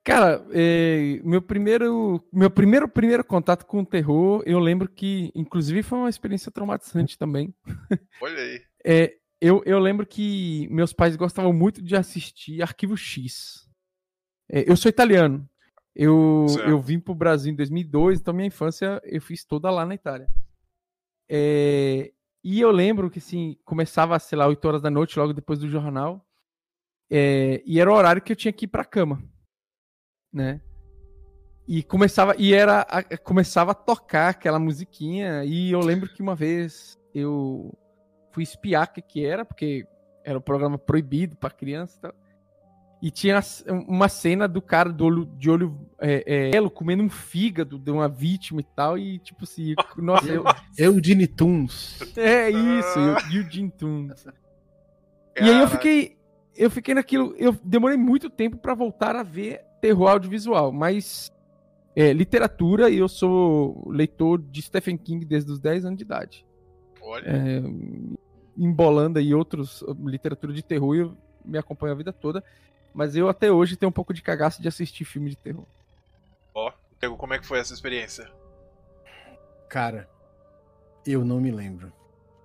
Cara, 0.08 0.42
é, 0.54 1.20
meu 1.22 1.42
primeiro, 1.42 2.26
meu 2.32 2.50
primeiro 2.50 2.88
primeiro 2.88 3.26
contato 3.26 3.66
com 3.66 3.82
o 3.82 3.86
terror, 3.86 4.42
eu 4.46 4.58
lembro 4.58 4.88
que, 4.88 5.34
inclusive, 5.36 5.84
foi 5.84 5.98
uma 5.98 6.10
experiência 6.10 6.50
traumatizante 6.50 7.18
também. 7.18 7.54
Olha 8.22 8.42
aí. 8.42 8.62
É, 8.86 9.18
eu, 9.42 9.62
eu 9.66 9.78
lembro 9.80 10.08
que 10.08 10.66
meus 10.72 10.94
pais 10.94 11.18
gostavam 11.18 11.52
muito 11.52 11.82
de 11.82 11.94
assistir 11.94 12.62
Arquivo 12.62 12.96
X. 12.96 13.70
É, 14.50 14.72
eu 14.72 14.78
sou 14.78 14.88
italiano. 14.88 15.46
Eu, 15.94 16.46
eu 16.66 16.80
vim 16.80 17.02
pro 17.02 17.14
Brasil 17.14 17.52
em 17.52 17.56
2002, 17.58 18.22
então 18.22 18.34
minha 18.34 18.48
infância 18.48 19.02
eu 19.04 19.22
fiz 19.22 19.44
toda 19.44 19.70
lá 19.70 19.86
na 19.86 19.96
Itália. 19.96 20.30
É, 21.28 22.14
e 22.42 22.62
eu 22.62 22.72
lembro 22.72 23.10
que, 23.10 23.20
assim, 23.20 23.58
começava, 23.66 24.18
sei 24.20 24.38
lá, 24.38 24.48
8 24.48 24.66
horas 24.66 24.82
da 24.82 24.90
noite, 24.90 25.20
logo 25.20 25.34
depois 25.34 25.60
do 25.60 25.68
jornal. 25.68 26.26
É, 27.12 27.62
e 27.66 27.78
era 27.78 27.92
o 27.92 27.94
horário 27.94 28.22
que 28.22 28.32
eu 28.32 28.38
tinha 28.38 28.54
que 28.54 28.64
ir 28.64 28.70
pra 28.70 28.86
cama 28.86 29.22
né? 30.38 30.62
E 31.68 31.84
começava 31.84 32.34
e 32.38 32.54
era 32.54 32.82
a, 32.82 33.18
começava 33.18 33.72
a 33.72 33.76
tocar 33.76 34.30
aquela 34.30 34.58
musiquinha 34.58 35.44
e 35.44 35.72
eu 35.72 35.82
lembro 35.82 36.08
que 36.08 36.22
uma 36.22 36.34
vez 36.34 36.98
eu 37.14 37.78
fui 38.32 38.44
espiar 38.44 38.88
o 38.88 38.94
que, 38.94 39.02
que 39.02 39.26
era, 39.26 39.44
porque 39.44 39.86
era 40.24 40.38
um 40.38 40.42
programa 40.42 40.78
proibido 40.78 41.36
para 41.36 41.50
criança 41.50 41.98
e 41.98 42.02
tal. 42.02 42.16
E 43.00 43.12
tinha 43.12 43.40
uma 43.88 44.10
cena 44.10 44.48
do 44.48 44.60
cara 44.60 44.92
do 44.92 45.06
olho, 45.06 45.26
de 45.38 45.52
olho 45.52 45.78
é, 46.00 46.50
é, 46.56 46.70
comendo 46.70 47.04
um 47.04 47.10
fígado 47.10 47.78
de 47.78 47.92
uma 47.92 48.08
vítima 48.10 48.60
e 48.60 48.64
tal. 48.64 48.98
E 48.98 49.20
tipo 49.20 49.44
assim, 49.44 49.76
nossa, 49.98 50.28
eu. 50.28 50.44
Eugene 50.78 51.28
Toons. 51.28 52.00
É 52.18 52.50
isso, 52.50 53.00
Eugene 53.32 53.70
Toons. 53.70 54.26
E 55.40 55.44
aí 55.44 55.62
eu 55.62 55.68
fiquei. 55.68 56.18
Eu 56.56 56.72
fiquei 56.72 56.96
naquilo. 56.96 57.36
Eu 57.38 57.56
demorei 57.64 57.98
muito 57.98 58.32
tempo 58.32 58.58
para 58.58 58.74
voltar 58.74 59.16
a 59.16 59.22
ver 59.22 59.62
terror 59.82 60.10
audiovisual, 60.10 60.72
mas 60.72 61.32
é, 61.96 62.14
literatura 62.14 62.90
e 62.90 62.98
eu 62.98 63.08
sou 63.08 63.90
leitor 63.90 64.42
de 64.42 64.62
Stephen 64.62 64.98
King 64.98 65.26
desde 65.26 65.52
os 65.52 65.60
10 65.60 65.86
anos 65.86 65.98
de 65.98 66.04
idade. 66.04 66.46
Olha. 67.02 67.26
É, 67.26 67.62
embolando 68.58 69.20
aí 69.20 69.34
outros 69.34 69.84
literatura 70.00 70.52
de 70.52 70.64
terror 70.64 70.96
eu 70.96 71.18
me 71.46 71.58
acompanho 71.58 71.94
a 71.94 71.98
vida 71.98 72.12
toda, 72.12 72.44
mas 72.94 73.16
eu 73.16 73.30
até 73.30 73.52
hoje 73.52 73.78
tenho 73.78 73.90
um 73.90 73.94
pouco 73.94 74.14
de 74.14 74.22
cagaço 74.22 74.62
de 74.62 74.68
assistir 74.68 75.06
filme 75.06 75.30
de 75.30 75.38
terror. 75.38 75.66
Ó, 76.54 76.72
oh, 77.04 77.16
como 77.16 77.34
é 77.34 77.40
que 77.40 77.46
foi 77.46 77.60
essa 77.60 77.74
experiência? 77.74 78.30
Cara, 79.70 80.10
eu 81.06 81.24
não 81.24 81.40
me 81.40 81.52
lembro. 81.52 81.92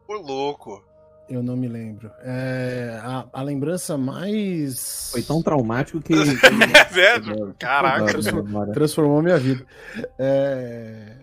Ô 0.06 0.14
louco. 0.14 0.84
Eu 1.28 1.42
não 1.42 1.56
me 1.56 1.68
lembro. 1.68 2.10
É, 2.20 2.98
a, 3.02 3.26
a, 3.32 3.42
lembrança 3.42 3.96
mais. 3.96 5.10
Foi 5.12 5.22
tão 5.22 5.42
traumático 5.42 6.00
que. 6.00 6.12
é, 6.14 7.52
Caraca. 7.58 8.06
Transformou, 8.06 8.72
transformou 8.72 9.22
minha 9.22 9.38
vida. 9.38 9.64
É, 10.18 11.16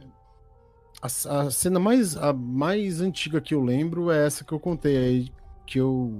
a, 1.02 1.08
a, 1.42 1.52
cena 1.52 1.80
mais, 1.80 2.18
a 2.18 2.34
mais 2.34 3.02
antiga 3.02 3.40
que 3.40 3.54
eu 3.54 3.62
lembro 3.62 4.10
é 4.10 4.26
essa 4.26 4.44
que 4.44 4.52
eu 4.52 4.60
contei 4.60 4.98
aí, 4.98 5.32
que 5.66 5.80
eu. 5.80 6.12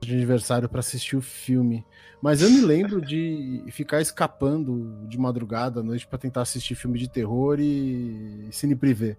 de 0.00 0.14
aniversário 0.14 0.68
para 0.68 0.80
assistir 0.80 1.16
o 1.16 1.22
filme. 1.22 1.84
Mas 2.22 2.40
eu 2.40 2.50
me 2.50 2.60
lembro 2.60 3.00
de 3.00 3.62
ficar 3.70 4.00
escapando 4.00 5.06
de 5.06 5.18
madrugada 5.18 5.80
à 5.80 5.82
noite 5.82 6.06
para 6.06 6.18
tentar 6.18 6.42
assistir 6.42 6.74
filme 6.74 6.98
de 6.98 7.08
terror 7.08 7.58
e 7.60 8.48
cine 8.50 8.74
privê. 8.74 9.16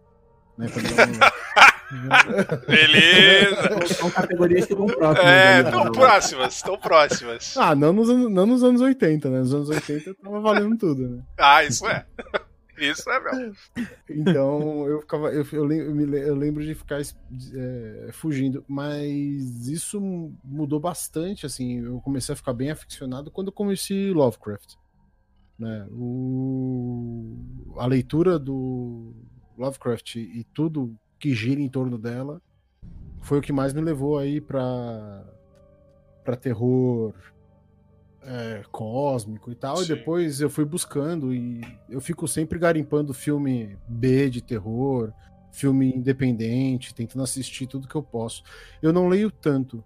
Né, 0.58 0.68
Beleza. 2.68 3.96
São 3.96 4.10
categorias 4.12 4.66
que 4.66 4.74
estão 4.74 4.86
próximas. 4.88 5.26
É, 5.26 5.62
estão 5.62 5.92
próximas, 5.92 6.56
estão 6.56 6.78
próximas. 6.78 7.58
Ah, 7.58 7.76
não 7.76 7.94
nos, 7.94 8.10
não 8.10 8.46
nos 8.46 8.64
anos 8.64 8.82
80, 8.82 9.30
né? 9.30 9.40
Nos 9.40 9.54
anos 9.54 9.70
80 9.70 10.16
tava 10.16 10.40
valendo 10.40 10.78
tudo, 10.78 11.08
né? 11.08 11.24
Ah, 11.38 11.64
isso 11.64 11.88
é. 11.88 12.06
Isso 12.78 13.10
é 13.10 13.20
mesmo. 13.20 13.56
Então 14.08 14.88
eu 14.88 15.02
ficava. 15.02 15.30
Eu, 15.32 15.44
eu, 15.52 15.64
lembro, 15.64 16.16
eu 16.16 16.36
lembro 16.36 16.64
de 16.64 16.76
ficar 16.76 17.02
é, 17.02 18.10
fugindo, 18.14 18.64
mas 18.68 19.68
isso 19.68 20.00
mudou 20.44 20.80
bastante. 20.80 21.44
Assim, 21.44 21.84
eu 21.84 22.00
comecei 22.02 22.34
a 22.34 22.36
ficar 22.36 22.54
bem 22.54 22.70
aficionado 22.70 23.32
quando 23.32 23.48
eu 23.48 23.54
conheci 23.54 24.12
Lovecraft. 24.12 24.76
Né? 25.58 25.88
O, 25.90 27.74
a 27.78 27.88
leitura 27.88 28.38
do 28.38 29.12
Lovecraft 29.58 30.18
e 30.18 30.46
tudo 30.54 30.96
que 31.20 31.34
gira 31.34 31.62
em 31.62 31.70
torno 31.70 31.98
dela 31.98 32.42
foi 33.22 33.40
o 33.40 33.42
que 33.42 33.52
mais 33.52 33.74
me 33.74 33.82
levou 33.82 34.18
aí 34.18 34.40
para 34.40 35.24
para 36.24 36.36
terror 36.36 37.14
é, 38.22 38.62
cósmico 38.72 39.50
e 39.50 39.56
tal. 39.56 39.78
Sim. 39.78 39.84
E 39.84 39.88
depois 39.88 40.42
eu 40.42 40.50
fui 40.50 40.66
buscando 40.66 41.34
e 41.34 41.62
eu 41.90 42.02
fico 42.02 42.28
sempre 42.28 42.60
garimpando 42.60 43.14
filme 43.14 43.78
B 43.88 44.30
de 44.30 44.42
terror, 44.42 45.14
filme 45.52 45.90
independente, 45.90 46.94
tentando 46.94 47.24
assistir 47.24 47.68
tudo 47.68 47.88
que 47.88 47.96
eu 47.96 48.04
posso. 48.04 48.44
Eu 48.82 48.92
não 48.92 49.08
leio 49.08 49.32
tanto. 49.32 49.84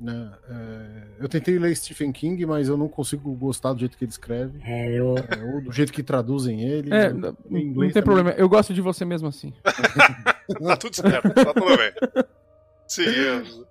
Né? 0.00 0.32
É, 0.48 1.02
eu 1.20 1.28
tentei 1.28 1.58
ler 1.58 1.74
Stephen 1.76 2.12
King, 2.12 2.44
mas 2.46 2.68
eu 2.68 2.76
não 2.76 2.88
consigo 2.88 3.32
gostar 3.34 3.72
do 3.72 3.78
jeito 3.78 3.96
que 3.96 4.04
ele 4.04 4.10
escreve. 4.10 4.60
É, 4.64 4.98
eu... 4.98 5.14
é, 5.16 5.44
ou 5.44 5.60
do 5.62 5.72
jeito 5.72 5.92
que 5.92 6.02
traduzem 6.02 6.62
ele. 6.62 6.92
É, 6.92 7.12
não, 7.12 7.30
não 7.30 7.34
tem 7.34 7.72
também. 7.74 8.02
problema. 8.02 8.30
Eu 8.32 8.48
gosto 8.48 8.74
de 8.74 8.80
você 8.80 9.04
mesmo 9.04 9.28
assim. 9.28 9.52
tá 9.62 10.76
tudo 10.76 10.96
certo, 10.96 11.32
tá 11.32 11.54
tudo 11.54 11.76
bem. 11.76 12.24
Seguimos. 12.86 13.64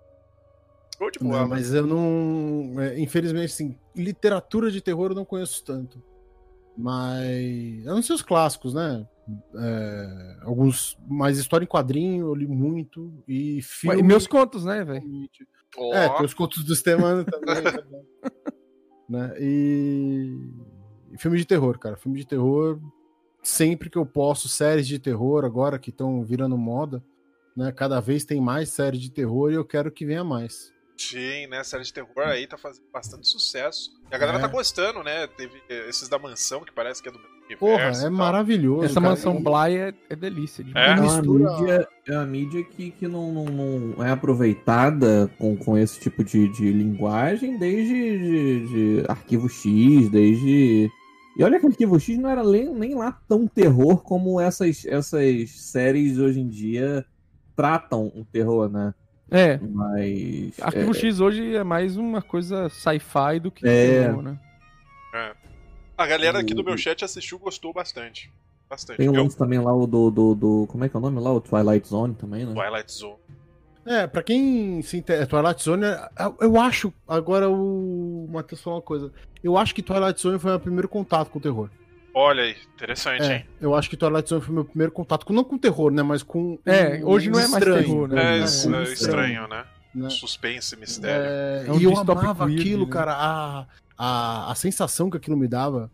Não, 1.21 1.47
mas 1.47 1.73
eu 1.73 1.85
não. 1.85 2.81
É, 2.81 2.99
infelizmente, 2.99 3.51
assim, 3.51 3.77
literatura 3.95 4.71
de 4.71 4.79
terror 4.79 5.11
eu 5.11 5.15
não 5.15 5.25
conheço 5.25 5.63
tanto. 5.63 6.01
Mas. 6.77 7.85
Eu 7.85 7.95
não 7.95 8.01
sei 8.01 8.15
os 8.15 8.21
clássicos, 8.21 8.73
né? 8.73 9.05
É, 9.55 10.37
alguns. 10.41 10.97
Mas 11.07 11.37
história 11.37 11.65
em 11.65 11.67
quadrinho 11.67 12.27
eu 12.27 12.35
li 12.35 12.47
muito. 12.47 13.13
E 13.27 13.61
filme. 13.61 13.99
E 13.99 14.03
meus 14.03 14.25
contos, 14.25 14.63
né, 14.65 14.83
velho? 14.83 15.03
Oh. 15.77 15.93
É, 15.93 16.09
tem 16.09 16.25
os 16.25 16.33
contos 16.33 16.63
do 16.63 16.75
Stemano 16.75 17.25
também. 17.25 17.63
né? 19.09 19.33
E... 19.39 20.37
e 21.11 21.17
filme 21.17 21.37
de 21.37 21.45
terror, 21.45 21.77
cara. 21.79 21.97
Filme 21.97 22.19
de 22.19 22.27
terror, 22.27 22.79
sempre 23.41 23.89
que 23.89 23.97
eu 23.97 24.05
posso, 24.05 24.47
séries 24.47 24.87
de 24.87 24.99
terror 24.99 25.45
agora 25.45 25.79
que 25.79 25.89
estão 25.89 26.23
virando 26.23 26.57
moda. 26.57 27.03
Né? 27.55 27.71
Cada 27.71 27.99
vez 27.99 28.25
tem 28.25 28.41
mais 28.41 28.69
séries 28.69 29.01
de 29.01 29.11
terror 29.11 29.51
e 29.51 29.55
eu 29.55 29.65
quero 29.65 29.91
que 29.91 30.05
venha 30.05 30.23
mais. 30.23 30.73
Sim, 30.97 31.47
né? 31.47 31.63
Série 31.63 31.83
de 31.83 31.93
terror 31.93 32.27
aí 32.27 32.47
tá 32.47 32.57
fazendo 32.57 32.85
bastante 32.91 33.27
sucesso. 33.27 33.91
E 34.11 34.15
a 34.15 34.17
galera 34.17 34.37
é. 34.37 34.41
tá 34.41 34.47
gostando, 34.47 35.03
né? 35.03 35.27
Teve 35.27 35.61
esses 35.67 36.07
da 36.07 36.19
mansão, 36.19 36.63
que 36.63 36.71
parece 36.71 37.01
que 37.01 37.09
é 37.09 37.11
do 37.11 37.19
Porra, 37.57 37.91
é 38.03 38.10
maravilhoso. 38.10 38.86
Essa 38.86 38.95
cara. 38.95 39.10
mansão 39.10 39.41
Bly 39.41 39.77
é, 39.77 39.93
é 40.10 40.15
delícia. 40.15 40.63
De 40.63 40.72
é? 40.77 40.91
é 40.91 41.00
uma 41.00 41.22
mídia, 41.22 41.88
é 42.07 42.12
uma 42.12 42.25
mídia 42.25 42.63
que, 42.63 42.91
que 42.91 43.07
não, 43.07 43.31
não, 43.31 43.45
não, 43.45 44.03
é 44.03 44.12
aproveitada 44.12 45.29
com, 45.38 45.55
com 45.55 45.77
esse 45.77 46.00
tipo 46.00 46.24
de, 46.24 46.48
de 46.50 46.72
linguagem 46.72 47.57
desde 47.57 48.17
de, 48.17 48.67
de 48.67 49.05
Arquivo 49.07 49.50
X, 49.50 50.10
desde. 50.10 50.89
E 51.38 51.43
olha 51.43 51.60
que 51.60 51.65
Arquivo 51.65 52.00
X 52.00 52.17
não 52.17 52.29
era 52.29 52.43
nem, 52.43 52.74
nem 52.74 52.95
lá 52.95 53.12
tão 53.27 53.48
terror 53.48 54.03
como 54.03 54.39
essas, 54.39 54.86
essas 54.86 55.50
séries 55.50 56.17
hoje 56.19 56.39
em 56.39 56.48
dia 56.48 57.05
tratam 57.55 58.12
o 58.15 58.25
terror, 58.25 58.69
né? 58.69 58.93
É. 59.29 59.57
Mas. 59.57 60.60
Arquivo 60.62 60.91
é... 60.91 60.93
X 60.93 61.19
hoje 61.19 61.55
é 61.55 61.63
mais 61.63 61.98
uma 61.98 62.22
coisa 62.22 62.69
sci-fi 62.69 63.39
do 63.39 63.50
que 63.51 63.67
é... 63.67 64.03
terror, 64.03 64.22
né? 64.22 64.39
É. 65.13 65.52
A 65.97 66.07
galera 66.07 66.39
aqui 66.39 66.53
do 66.53 66.63
meu 66.63 66.77
chat 66.77 67.03
assistiu 67.03 67.39
gostou 67.39 67.73
bastante. 67.73 68.31
Bastante. 68.69 68.97
Tem 68.97 69.09
um 69.09 69.15
eu... 69.15 69.29
também 69.29 69.59
lá, 69.59 69.73
o 69.73 69.85
do, 69.85 70.09
do, 70.09 70.35
do, 70.35 70.67
Como 70.67 70.83
é 70.83 70.89
que 70.89 70.95
é 70.95 71.00
o 71.00 71.01
nome 71.01 71.19
lá? 71.19 71.31
O 71.31 71.41
Twilight 71.41 71.88
Zone 71.88 72.15
também, 72.15 72.45
né? 72.45 72.53
Twilight 72.53 72.91
Zone. 72.91 73.17
É, 73.85 74.07
pra 74.07 74.23
quem 74.23 74.81
se 74.81 74.97
inter... 74.97 75.27
Twilight 75.27 75.62
Zone, 75.62 75.85
é, 75.85 76.09
eu 76.41 76.59
acho. 76.59 76.91
Agora 77.07 77.50
o 77.50 78.27
Matheus 78.31 78.62
falou 78.62 78.79
uma 78.79 78.85
coisa. 78.85 79.12
Eu 79.43 79.57
acho 79.57 79.75
que 79.75 79.83
Twilight 79.83 80.19
Zone 80.19 80.39
foi 80.39 80.51
o 80.51 80.53
meu 80.53 80.59
primeiro 80.59 80.89
contato 80.89 81.29
com 81.29 81.39
o 81.39 81.41
terror. 81.41 81.69
Olha 82.15 82.43
aí, 82.43 82.55
interessante, 82.75 83.23
é, 83.23 83.38
hein? 83.38 83.45
Eu 83.59 83.73
acho 83.73 83.89
que 83.89 83.97
Twilight 83.97 84.29
Zone 84.29 84.41
foi 84.41 84.51
o 84.51 84.55
meu 84.55 84.65
primeiro 84.65 84.91
contato, 84.91 85.25
com, 85.25 85.33
não 85.33 85.43
com 85.43 85.57
terror, 85.57 85.91
né? 85.91 86.03
Mas 86.03 86.23
com. 86.23 86.59
É, 86.65 87.03
um, 87.03 87.09
hoje 87.09 87.29
não 87.29 87.39
é 87.39 87.47
mais 87.47 87.63
estranho, 87.63 87.83
terror, 87.83 88.07
né? 88.07 88.23
É, 88.23 88.25
é, 88.25 88.39
é 88.39 88.43
estranho, 88.43 88.83
estranho, 88.83 89.47
né? 89.47 89.65
né? 89.93 90.09
Suspense, 90.09 90.75
mistério. 90.77 91.25
É, 91.25 91.65
é 91.67 91.71
um 91.71 91.79
e 91.79 91.83
eu 91.83 91.97
amava 91.97 92.45
aquilo, 92.45 92.85
né? 92.85 92.91
cara. 92.91 93.13
A, 93.13 93.65
a, 93.97 94.51
a 94.51 94.55
sensação 94.55 95.09
que 95.09 95.17
aquilo 95.17 95.38
me 95.38 95.47
dava. 95.47 95.89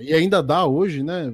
E 0.00 0.12
ainda 0.12 0.42
dá 0.42 0.66
hoje, 0.66 1.02
né? 1.02 1.32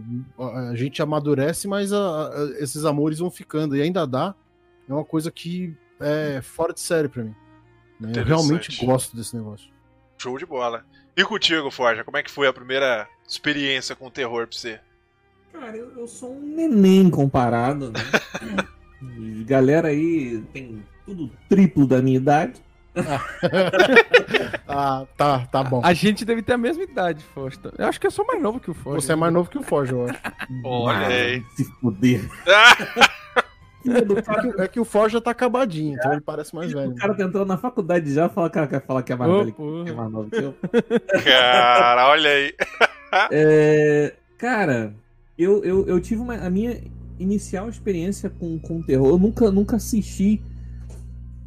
A 0.70 0.75
gente 0.75 1.00
amadurece, 1.00 1.66
mas 1.66 1.92
a, 1.92 2.28
a, 2.28 2.44
esses 2.58 2.84
amores 2.84 3.18
vão 3.18 3.30
ficando. 3.30 3.76
E 3.76 3.82
ainda 3.82 4.06
dá. 4.06 4.34
É 4.88 4.92
uma 4.92 5.04
coisa 5.04 5.30
que 5.30 5.75
é 6.00 6.40
fora 6.42 6.72
de 6.72 6.80
série 6.80 7.08
para 7.08 7.25
mim. 7.25 7.34
Né? 7.99 8.12
Eu 8.16 8.25
realmente 8.25 8.84
gosto 8.84 9.16
desse 9.16 9.37
negócio. 9.37 9.70
Show 10.18 10.37
de 10.37 10.44
bola. 10.44 10.84
E 11.16 11.25
contigo, 11.25 11.70
Forja, 11.70 12.04
como 12.04 12.16
é 12.16 12.22
que 12.22 12.30
foi 12.30 12.46
a 12.46 12.52
primeira 12.52 13.08
experiência 13.26 13.94
com 13.94 14.06
o 14.06 14.11
terror 14.11 14.46
pra 14.46 14.56
você? 14.56 14.80
Cara, 15.52 15.76
eu, 15.76 15.90
eu 15.99 16.06
sou 16.06 16.34
um 16.34 16.40
neném 16.40 17.11
comparado, 17.11 17.90
né? 17.90 18.00
Galera 19.44 19.88
aí 19.88 20.42
tem 20.52 20.82
tudo 21.04 21.30
triplo 21.49 21.87
da 21.87 22.00
minha 22.00 22.16
idade. 22.16 22.62
ah, 24.68 25.06
tá, 25.16 25.46
tá 25.46 25.64
bom. 25.64 25.80
A 25.82 25.92
gente 25.94 26.25
deve 26.25 26.42
ter 26.42 26.52
a 26.52 26.58
mesma 26.58 26.82
idade, 26.82 27.25
Fosta. 27.34 27.72
Eu 27.78 27.87
acho 27.87 28.00
que 28.00 28.06
eu 28.06 28.11
sou 28.11 28.26
mais 28.26 28.42
novo 28.42 28.61
que 28.61 28.70
o 28.70 28.75
Forja. 28.75 29.00
Você 29.00 29.12
é 29.12 29.16
mais 29.16 29.32
novo 29.32 29.49
que 29.49 29.58
o 29.58 29.62
Forja, 29.62 29.94
eu 29.94 30.06
acho. 30.06 30.18
Olha 30.64 31.06
aí. 31.06 31.44
Se 31.56 31.64
fuder. 31.80 32.28
É 34.58 34.68
que 34.68 34.78
o 34.78 34.84
Forja 34.84 35.20
tá 35.20 35.30
acabadinho, 35.30 35.96
então 35.96 36.12
ele 36.12 36.20
parece 36.20 36.54
mais 36.54 36.70
velho. 36.72 36.92
O 36.92 36.94
cara 36.94 37.14
tá 37.14 37.25
entrando 37.25 37.49
na 37.49 37.58
faculdade 37.58 38.12
já 38.12 38.28
fala 38.28 38.49
que, 38.49 38.80
falar 38.80 39.02
que 39.02 39.12
é 39.12 39.16
mais 39.16 39.30
Ô, 39.30 39.38
velho 39.38 39.52
porra. 39.52 39.84
que 39.84 39.90
é 39.90 39.94
mais 39.94 40.12
novo 40.12 40.30
que 40.30 40.37
eu. 40.37 40.54
Cara, 41.25 42.08
olha 42.08 42.30
aí. 42.30 42.54
É, 43.30 44.14
cara, 44.38 44.94
eu, 45.37 45.62
eu, 45.62 45.87
eu 45.87 46.00
tive 46.00 46.22
uma, 46.22 46.34
a 46.34 46.49
minha 46.49 46.80
inicial 47.18 47.68
experiência 47.68 48.30
com, 48.30 48.58
com 48.58 48.80
terror. 48.80 49.11
Eu 49.11 49.18
nunca, 49.18 49.50
nunca 49.50 49.76
assisti 49.76 50.40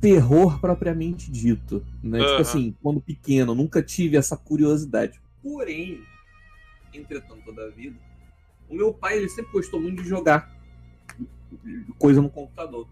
terror 0.06 0.60
propriamente 0.60 1.32
dito. 1.32 1.84
Né? 2.04 2.20
Tipo 2.20 2.32
Aham. 2.34 2.42
assim, 2.42 2.76
quando 2.82 3.02
pequeno, 3.02 3.56
nunca 3.56 3.82
tive 3.82 4.18
essa 4.18 4.38
curiosidade. 4.38 5.20
Porém, 5.42 6.00
entretanto, 6.94 7.42
toda 7.44 7.66
a 7.66 7.70
vida, 7.70 7.98
o 8.70 8.76
meu 8.76 8.94
pai 8.94 9.18
ele 9.18 9.30
sempre 9.30 9.52
gostou 9.52 9.82
muito 9.82 10.04
de 10.04 10.10
jogar 10.10 10.54
coisa 11.98 12.22
no 12.22 12.30
computador. 12.30 12.88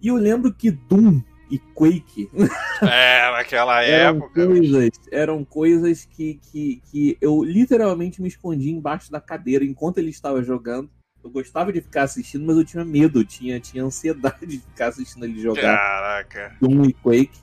E 0.00 0.08
eu 0.08 0.16
lembro 0.16 0.52
que 0.52 0.70
Doom 0.70 1.22
e 1.50 1.58
Quake 1.58 2.28
É, 2.82 3.30
naquela 3.30 3.80
eram 3.84 4.18
época. 4.18 4.46
coisas, 4.46 4.90
eram 5.10 5.44
coisas 5.44 6.04
que, 6.04 6.34
que, 6.34 6.82
que 6.90 7.16
eu 7.20 7.42
literalmente 7.42 8.20
me 8.20 8.28
escondia 8.28 8.72
embaixo 8.72 9.10
da 9.10 9.20
cadeira 9.20 9.64
enquanto 9.64 9.98
ele 9.98 10.10
estava 10.10 10.42
jogando. 10.42 10.90
Eu 11.24 11.30
gostava 11.30 11.72
de 11.72 11.80
ficar 11.80 12.02
assistindo, 12.02 12.44
mas 12.44 12.56
eu 12.58 12.64
tinha 12.64 12.84
medo, 12.84 13.20
eu 13.20 13.24
tinha, 13.24 13.58
tinha 13.58 13.82
ansiedade 13.82 14.46
de 14.46 14.58
ficar 14.58 14.88
assistindo 14.88 15.24
ele 15.24 15.40
jogar 15.40 15.62
Caraca. 15.76 16.54
Doom 16.60 16.84
e 16.84 16.92
Quake. 16.92 17.42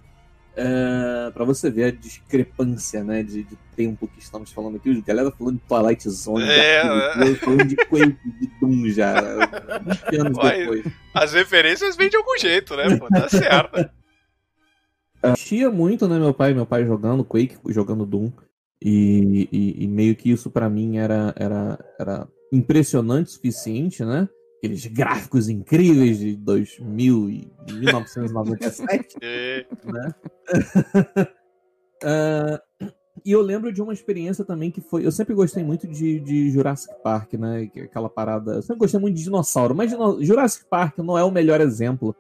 É, 0.56 1.32
pra 1.34 1.46
você 1.46 1.72
ver 1.72 1.86
a 1.86 1.92
discrepância 1.92 3.04
né, 3.04 3.24
de, 3.24 3.44
de 3.44 3.58
tempo 3.76 4.08
que 4.08 4.20
estamos 4.20 4.52
falando 4.52 4.76
aqui. 4.76 4.92
A 4.92 5.02
galera 5.08 5.32
falando 5.32 5.56
de 5.56 5.62
Twilight 5.68 6.10
Zone, 6.10 6.44
É, 6.44 6.84
de 7.18 7.28
eu 7.30 7.36
falando 7.38 7.66
de 7.66 7.76
Quake, 7.78 8.18
de 8.40 8.48
Doom 8.60 8.90
já. 8.90 9.14
20 10.12 10.16
anos 10.20 10.38
Vai. 10.38 10.58
depois. 10.60 10.86
As 11.14 11.34
referências 11.34 11.96
vêm 11.96 12.10
de 12.10 12.18
algum 12.18 12.38
jeito, 12.38 12.76
né? 12.76 12.98
Pô, 12.98 13.08
tá 13.08 13.28
certo. 13.30 13.90
assistia 15.24 15.70
muito, 15.72 16.08
né, 16.08 16.20
meu 16.20 16.34
pai, 16.34 16.54
meu 16.54 16.66
pai 16.66 16.86
jogando 16.86 17.24
Quake, 17.24 17.58
jogando 17.70 18.06
Doom. 18.06 18.32
E, 18.84 19.48
e- 19.52 19.84
e 19.84 19.88
meio 19.88 20.16
que 20.16 20.32
isso 20.32 20.50
pra 20.50 20.68
mim 20.70 20.98
era, 20.98 21.34
era, 21.38 21.80
era 22.00 22.28
impressionante 22.52 23.28
o 23.28 23.32
suficiente, 23.32 24.04
né? 24.04 24.28
Aqueles 24.58 24.86
gráficos 24.86 25.50
incríveis 25.50 26.20
de 26.20 26.36
2000 26.36 27.30
e 27.30 27.52
1997, 27.72 29.18
E- 29.22 29.66
né? 29.86 30.16
Ah, 32.04 32.60
e 33.24 33.32
eu 33.32 33.42
lembro 33.42 33.72
de 33.72 33.80
uma 33.82 33.94
experiência 33.94 34.44
também 34.44 34.72
que 34.72 34.82
foi. 34.82 35.06
Eu 35.06 35.12
sempre 35.12 35.36
gostei 35.36 35.64
muito 35.64 35.88
de, 35.88 36.20
de 36.20 36.50
Jurassic 36.50 36.92
Park, 37.04 37.34
né? 37.34 37.70
é 37.76 37.82
Aquela 37.82 38.10
parada. 38.10 38.54
Eu 38.54 38.62
sempre 38.64 38.80
gostei 38.80 39.00
muito 39.00 39.16
de 39.18 39.24
dinossauro, 39.24 39.76
mas 39.76 39.92
dino- 39.92 40.24
Jurassic 40.24 40.66
Park 40.68 40.98
não 40.98 41.16
é 41.16 41.24
o 41.24 41.30
melhor 41.30 41.62
exemplo 41.62 42.16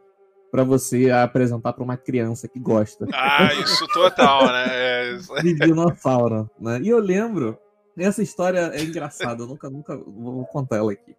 pra 0.51 0.63
você 0.63 1.09
apresentar 1.09 1.73
pra 1.73 1.83
uma 1.83 1.97
criança 1.97 2.47
que 2.47 2.59
gosta 2.59 3.07
Ah, 3.13 3.51
isso 3.55 3.87
total, 3.87 4.45
né? 4.47 4.65
É, 4.69 5.17
de 5.41 5.55
dinossauro, 5.55 6.47
né? 6.59 6.79
E 6.83 6.89
eu 6.89 6.99
lembro, 6.99 7.57
essa 8.03 8.21
história 8.21 8.71
é 8.73 8.81
engraçada, 8.81 9.43
eu 9.43 9.47
nunca, 9.47 9.69
nunca 9.69 9.97
vou 9.97 10.45
contar 10.45 10.77
ela 10.77 10.91
aqui. 10.91 11.15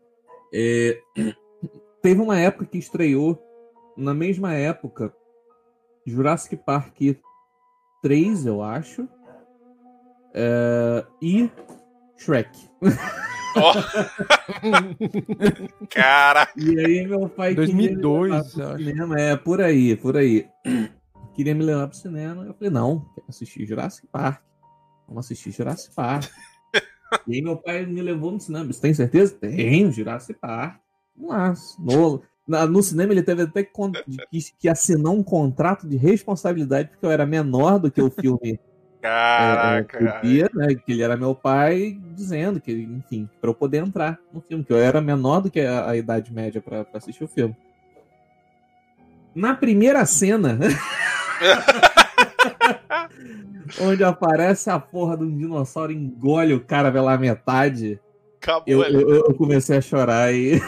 É, 0.54 1.00
teve 2.02 2.20
uma 2.20 2.38
época 2.38 2.66
que 2.66 2.78
estreou, 2.78 3.42
na 3.96 4.12
mesma 4.12 4.54
época, 4.54 5.14
Jurassic 6.06 6.56
Park 6.56 6.98
3, 8.02 8.46
eu 8.46 8.62
acho, 8.62 9.08
é, 10.34 11.04
e 11.20 11.50
Shrek. 12.16 12.50
Ó. 13.56 13.74
Cara, 15.90 16.48
E 16.56 16.78
aí 16.78 17.06
meu 17.06 17.28
pai 17.28 17.54
2002, 17.54 18.00
queria 18.02 18.22
me 18.22 18.30
levar 18.30 18.50
pro 18.50 18.62
acho. 18.62 18.78
cinema, 18.78 19.20
é, 19.20 19.36
por 19.36 19.60
aí, 19.60 19.96
por 19.96 20.16
aí. 20.16 20.48
Queria 21.34 21.54
me 21.54 21.64
levar 21.64 21.88
pro 21.88 21.96
cinema, 21.96 22.44
eu 22.44 22.54
falei, 22.54 22.70
não, 22.70 23.00
quero 23.14 23.26
assistir 23.28 23.66
Jurassic 23.66 24.06
Park. 24.08 24.42
Vamos 25.06 25.26
assistir 25.26 25.50
Jurassic 25.50 25.94
Park. 25.94 26.30
E 27.26 27.34
aí 27.36 27.42
meu 27.42 27.56
pai 27.56 27.84
me 27.86 28.00
levou 28.02 28.30
no 28.32 28.40
cinema, 28.40 28.64
você 28.72 28.80
tem 28.80 28.94
certeza? 28.94 29.34
Tenho, 29.34 29.90
Jurassic 29.92 30.38
Park. 30.40 30.80
Vamos 31.16 31.30
lá. 31.30 31.54
No, 31.78 32.22
na- 32.46 32.66
no 32.66 32.82
cinema 32.82 33.12
ele 33.12 33.22
teve 33.22 33.42
até 33.42 33.62
que, 33.62 33.70
que, 34.30 34.38
que 34.58 34.68
assinar 34.68 35.12
um 35.12 35.22
contrato 35.22 35.88
de 35.88 35.96
responsabilidade, 35.96 36.88
porque 36.90 37.04
eu 37.06 37.10
era 37.10 37.26
menor 37.26 37.78
do 37.78 37.90
que 37.90 38.00
o 38.00 38.10
filme 38.10 38.38
é, 38.54 38.58
caraca. 39.02 39.98
podia, 40.20 40.50
né, 40.54 40.74
que 40.74 40.92
ele 40.92 41.02
era 41.02 41.16
meu 41.16 41.34
pai, 41.34 41.98
dizendo 42.14 42.60
que, 42.60 42.72
enfim, 42.72 43.28
para 43.40 43.50
eu 43.50 43.54
poder 43.54 43.78
entrar 43.78 44.18
no 44.32 44.40
filme, 44.40 44.64
que 44.64 44.72
eu 44.72 44.78
era 44.78 45.00
menor 45.00 45.40
do 45.40 45.50
que 45.50 45.60
a, 45.60 45.90
a 45.90 45.96
idade 45.96 46.32
média 46.32 46.60
para 46.60 46.86
assistir 46.94 47.24
o 47.24 47.28
filme. 47.28 47.56
Na 49.34 49.54
primeira 49.54 50.04
cena, 50.04 50.58
onde 53.80 54.02
aparece 54.04 54.70
a 54.70 54.78
porra 54.78 55.16
de 55.16 55.24
um 55.24 55.36
dinossauro 55.36 55.92
e 55.92 55.96
engole 55.96 56.54
o 56.54 56.60
cara 56.60 56.90
pela 56.90 57.16
metade, 57.16 57.98
Acabou 58.40 58.64
eu, 58.66 58.82
eu, 58.82 59.10
eu 59.26 59.34
comecei 59.34 59.76
a 59.76 59.80
chorar 59.80 60.34
e, 60.34 60.60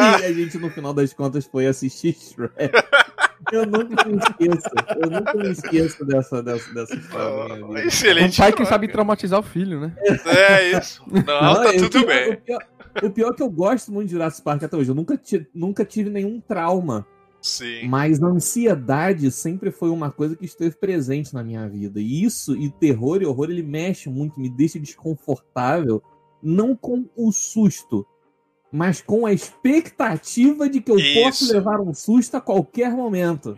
Ah, 0.00 0.18
e 0.22 0.24
a 0.24 0.32
gente, 0.32 0.58
no 0.58 0.68
final 0.70 0.92
das 0.92 1.12
contas, 1.12 1.44
foi 1.46 1.66
assistir 1.66 2.14
Shrek. 2.14 2.72
Eu 3.52 3.64
nunca 3.66 4.04
me 4.04 4.16
esqueço, 4.16 4.68
eu 5.02 5.10
nunca 5.10 5.34
me 5.34 5.50
esqueço 5.50 6.04
dessa, 6.04 6.42
dessa, 6.42 6.74
dessa 6.74 6.94
história 6.96 7.26
ah, 7.26 7.54
vida. 7.54 7.66
Um 7.66 7.76
excelente. 7.78 8.36
pai 8.36 8.52
que 8.52 8.64
sabe 8.64 8.88
traumatizar 8.88 9.38
o 9.38 9.42
filho, 9.42 9.80
né? 9.80 9.92
É 10.26 10.78
isso. 10.78 11.02
Não, 11.10 11.22
tá 11.24 11.74
eu- 11.74 11.88
tudo 11.88 12.04
pior- 12.04 12.06
bem. 12.06 12.32
O 12.32 12.36
pior, 12.38 12.62
o 13.02 13.10
pior 13.10 13.30
é 13.32 13.36
que 13.36 13.42
eu 13.42 13.50
gosto 13.50 13.92
muito 13.92 14.08
de 14.08 14.14
Jurassic 14.14 14.42
Park 14.44 14.62
até 14.62 14.76
hoje. 14.76 14.90
Eu 14.90 14.94
nunca, 14.94 15.20
nunca 15.54 15.84
tive 15.84 16.10
nenhum 16.10 16.40
trauma. 16.40 17.06
Sim. 17.42 17.88
Mas 17.88 18.22
a 18.22 18.26
ansiedade 18.26 19.30
sempre 19.32 19.72
foi 19.72 19.90
uma 19.90 20.10
coisa 20.10 20.36
que 20.36 20.44
esteve 20.44 20.76
presente 20.76 21.34
na 21.34 21.42
minha 21.42 21.68
vida. 21.68 22.00
E 22.00 22.22
isso, 22.22 22.56
e 22.56 22.70
terror 22.70 23.20
e 23.20 23.26
horror, 23.26 23.50
ele 23.50 23.62
mexe 23.62 24.08
muito, 24.08 24.40
me 24.40 24.48
deixa 24.48 24.78
desconfortável. 24.78 26.00
Não 26.40 26.74
com 26.74 27.04
o 27.16 27.30
susto, 27.32 28.06
mas 28.72 29.02
com 29.02 29.26
a 29.26 29.32
expectativa 29.32 30.68
de 30.68 30.80
que 30.80 30.90
eu 30.90 30.96
posso 30.96 31.44
Isso. 31.44 31.52
levar 31.52 31.80
um 31.80 31.92
susto 31.92 32.36
a 32.36 32.40
qualquer 32.40 32.90
momento. 32.92 33.56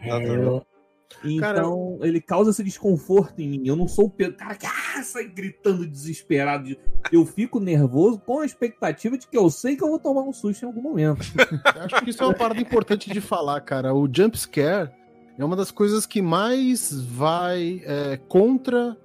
Exatamente. 1.22 1.58
Então, 1.60 1.98
ele 2.02 2.20
causa 2.20 2.50
esse 2.50 2.62
desconforto 2.64 3.38
em 3.40 3.48
mim. 3.48 3.62
Eu 3.66 3.76
não 3.76 3.86
sou 3.88 4.06
o 4.06 4.10
Pedro, 4.10 4.36
cara 4.36 4.54
que 4.54 4.66
ah, 4.66 5.02
sai 5.02 5.24
gritando 5.28 5.86
desesperado. 5.86 6.64
de- 6.64 6.78
Eu 7.12 7.24
fico 7.26 7.60
nervoso 7.60 8.18
com 8.20 8.40
a 8.40 8.46
expectativa 8.46 9.16
de 9.18 9.26
que 9.26 9.36
eu 9.36 9.50
sei 9.50 9.76
que 9.76 9.82
eu 9.84 9.88
vou 9.88 9.98
tomar 9.98 10.22
um 10.22 10.32
susto 10.32 10.62
em 10.62 10.66
algum 10.66 10.82
momento. 10.82 11.20
Acho 11.92 12.04
que 12.04 12.10
isso 12.10 12.22
é 12.22 12.26
uma 12.26 12.34
parada 12.34 12.60
importante 12.60 13.10
de 13.10 13.20
falar, 13.20 13.60
cara. 13.60 13.94
O 13.94 14.08
jump 14.12 14.36
scare 14.38 14.90
é 15.38 15.44
uma 15.44 15.56
das 15.56 15.70
coisas 15.70 16.06
que 16.06 16.20
mais 16.22 16.92
vai 17.04 17.82
é, 17.84 18.16
contra, 18.28 18.96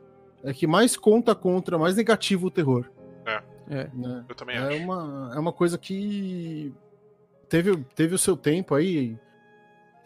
é, 0.43 0.53
que 0.53 0.65
mais 0.67 0.95
conta 0.97 1.33
contra, 1.35 1.77
mais 1.77 1.95
negativo 1.95 2.47
o 2.47 2.51
terror. 2.51 2.89
É. 3.71 3.87
né? 3.93 4.25
Eu 4.27 4.33
também 4.33 4.55
É 4.55 4.59
acho. 4.61 4.77
uma, 4.83 5.31
é 5.35 5.39
uma 5.39 5.53
coisa 5.53 5.77
que 5.77 6.73
teve, 7.47 7.77
teve 7.93 8.15
o 8.15 8.17
seu 8.17 8.35
tempo 8.35 8.73
aí, 8.73 9.15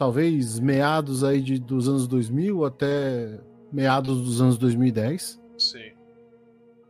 talvez 0.04 0.60
meados 0.60 1.24
aí 1.24 1.40
de, 1.40 1.58
dos 1.58 1.88
anos 1.88 2.08
2000 2.10 2.66
até 2.66 3.40
meados 3.72 4.22
dos 4.22 4.42
anos 4.42 4.58
2010, 4.58 5.42
Sim. 5.58 5.94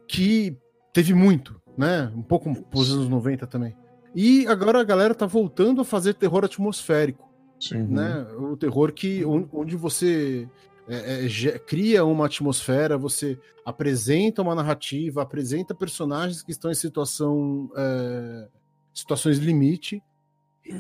que 0.08 0.58
teve 0.92 1.14
muito, 1.14 1.62
né? 1.78 2.12
Um 2.16 2.24
pouco 2.24 2.52
pros 2.64 2.92
anos 2.92 3.08
90 3.08 3.46
também. 3.46 3.76
E 4.16 4.48
agora 4.48 4.82
a 4.82 4.84
galera 4.84 5.14
tá 5.14 5.28
voltando 5.28 5.82
a 5.82 5.86
fazer 5.86 6.16
terror 6.16 6.44
atmosférico, 6.44 7.30
Sim. 7.60 7.84
né? 7.84 8.24
O 8.40 8.58
terror 8.58 8.92
que 8.92 9.24
on- 9.24 9.48
onde 9.54 9.76
você 9.76 10.50
é, 10.88 11.26
é, 11.28 11.60
cria 11.60 12.04
uma 12.04 12.26
atmosfera, 12.26 12.98
você 12.98 13.40
apresenta 13.64 14.42
uma 14.42 14.56
narrativa, 14.56 15.22
apresenta 15.22 15.76
personagens 15.76 16.42
que 16.42 16.52
estão 16.52 16.72
em 16.72 16.76
situação 16.76 17.70
é, 17.78 18.48
situações 18.92 19.38
limite 19.38 20.02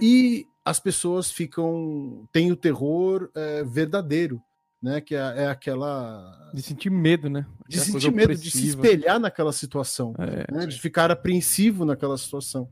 e 0.02 0.48
as 0.65 0.80
pessoas 0.80 1.32
ficam 1.32 2.28
têm 2.32 2.52
o 2.52 2.56
terror 2.56 3.30
é, 3.36 3.63
verdadeiro, 3.63 4.41
né? 4.82 5.02
Que 5.02 5.15
é, 5.15 5.19
é 5.43 5.47
aquela 5.47 6.52
De 6.54 6.62
sentir 6.62 6.89
medo, 6.89 7.30
né? 7.30 7.45
de 7.67 7.80
Aquela 7.80 7.99
sentir 7.99 8.12
medo, 8.13 8.36
de 8.36 8.49
se 8.52 8.58
opressiva. 8.58 8.82
espelhar 8.88 9.19
naquela 9.19 9.52
situação 9.52 10.13
É. 10.19 10.52
né, 10.54 10.65
de 10.65 10.80
ficar 10.80 11.12
apreensivo 11.12 11.86
naquela 11.86 12.17
situação. 12.17 12.69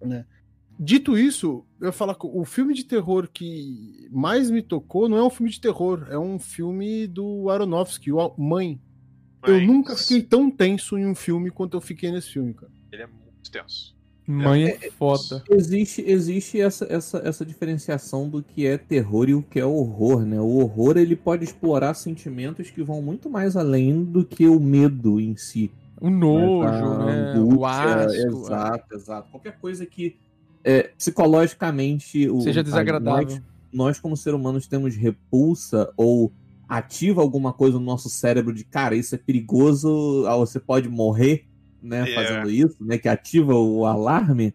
Né? 0.00 0.24
Dito 0.80 1.18
isso, 1.18 1.66
eu 1.80 1.86
ia 1.86 1.92
falar 1.92 2.14
que 2.14 2.24
o 2.24 2.44
filme 2.44 2.72
de 2.72 2.84
terror 2.84 3.28
que 3.28 4.08
mais 4.12 4.48
me 4.48 4.62
tocou 4.62 5.08
não 5.08 5.16
é 5.16 5.24
um 5.24 5.30
filme 5.30 5.50
de 5.50 5.60
terror, 5.60 6.06
é 6.08 6.16
um 6.18 6.38
filme 6.38 7.08
do 7.08 7.50
Aronofsky, 7.50 8.12
o 8.12 8.34
Mãe. 8.38 8.80
Eu 9.44 9.54
Mas 9.54 9.66
nunca 9.66 9.96
fiquei 9.96 10.22
tão 10.22 10.48
tenso 10.48 10.96
em 10.96 11.04
um 11.06 11.14
filme 11.16 11.50
quanto 11.50 11.76
eu 11.76 11.80
fiquei 11.80 12.12
nesse 12.12 12.30
filme, 12.30 12.54
cara. 12.54 12.70
Ele 12.92 13.02
é 13.02 13.06
muito 13.08 13.50
tenso. 13.50 13.96
Mãe 14.30 14.66
é, 14.66 14.78
é 14.82 14.90
foda. 14.90 15.42
Existe, 15.48 16.04
existe 16.06 16.60
essa, 16.60 16.86
essa, 16.90 17.18
essa 17.24 17.46
diferenciação 17.46 18.28
do 18.28 18.42
que 18.42 18.66
é 18.66 18.76
terror 18.76 19.26
e 19.26 19.34
o 19.34 19.42
que 19.42 19.58
é 19.58 19.64
horror, 19.64 20.20
né? 20.20 20.38
O 20.38 20.58
horror 20.58 20.98
ele 20.98 21.16
pode 21.16 21.44
explorar 21.44 21.94
sentimentos 21.94 22.70
que 22.70 22.82
vão 22.82 23.00
muito 23.00 23.30
mais 23.30 23.56
além 23.56 24.04
do 24.04 24.22
que 24.22 24.46
o 24.46 24.60
medo 24.60 25.18
em 25.18 25.34
si. 25.34 25.72
O 25.98 26.10
nojo, 26.10 27.06
né? 27.06 27.32
Angústia, 27.34 27.58
o 27.58 27.64
asco. 27.64 28.12
Exato, 28.12 28.84
é. 28.92 28.96
exato. 28.96 29.30
Qualquer 29.30 29.58
coisa 29.58 29.86
que 29.86 30.16
é, 30.62 30.90
psicologicamente 30.98 32.28
seja 32.42 32.62
desagradável. 32.62 33.28
Nós, 33.28 33.42
nós, 33.72 33.98
como 33.98 34.14
seres 34.14 34.38
humanos, 34.38 34.66
temos 34.66 34.94
repulsa 34.94 35.90
ou 35.96 36.30
ativa 36.68 37.22
alguma 37.22 37.50
coisa 37.50 37.78
no 37.78 37.84
nosso 37.84 38.10
cérebro 38.10 38.52
de 38.52 38.62
cara, 38.62 38.94
isso 38.94 39.14
é 39.14 39.18
perigoso, 39.18 40.26
ah, 40.26 40.36
você 40.36 40.60
pode 40.60 40.86
morrer 40.86 41.47
né, 41.82 42.04
yeah. 42.04 42.10
É. 42.10 42.14
fazendo 42.14 42.50
isso, 42.50 42.76
né, 42.80 42.98
que 42.98 43.08
ativa 43.08 43.54
o 43.54 43.86
alarme, 43.86 44.54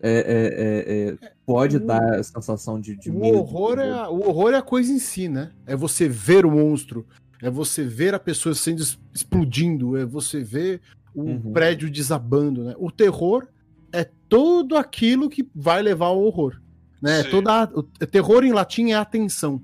é, 0.00 0.10
é, 0.10 1.24
é, 1.24 1.28
é 1.28 1.32
pode 1.46 1.78
dar 1.78 2.18
a 2.18 2.22
sensação 2.22 2.80
de, 2.80 2.96
de 2.96 3.10
o 3.10 3.14
medo. 3.14 3.38
Horror 3.38 3.78
é, 3.78 4.08
o 4.08 4.28
horror 4.28 4.52
é 4.52 4.56
a 4.56 4.62
coisa 4.62 4.92
em 4.92 4.98
si, 4.98 5.28
né? 5.28 5.52
É 5.66 5.76
você 5.76 6.08
ver 6.08 6.46
o 6.46 6.50
monstro, 6.50 7.06
é 7.40 7.50
você 7.50 7.84
ver 7.84 8.14
a 8.14 8.18
pessoa 8.18 8.54
sendo 8.54 8.82
explodindo, 9.14 9.96
é 9.96 10.04
você 10.04 10.40
ver 10.40 10.80
o 11.14 11.22
uhum. 11.22 11.52
prédio 11.52 11.90
desabando, 11.90 12.64
né? 12.64 12.74
O 12.78 12.90
terror 12.90 13.46
é 13.92 14.08
tudo 14.28 14.76
aquilo 14.76 15.28
que 15.28 15.48
vai 15.54 15.82
levar 15.82 16.06
ao 16.06 16.22
horror, 16.22 16.60
né? 17.00 17.22
Toda 17.24 17.64
o 17.74 17.82
terror 17.82 18.44
em 18.44 18.52
latim 18.52 18.90
é 18.90 18.94
atenção, 18.94 19.62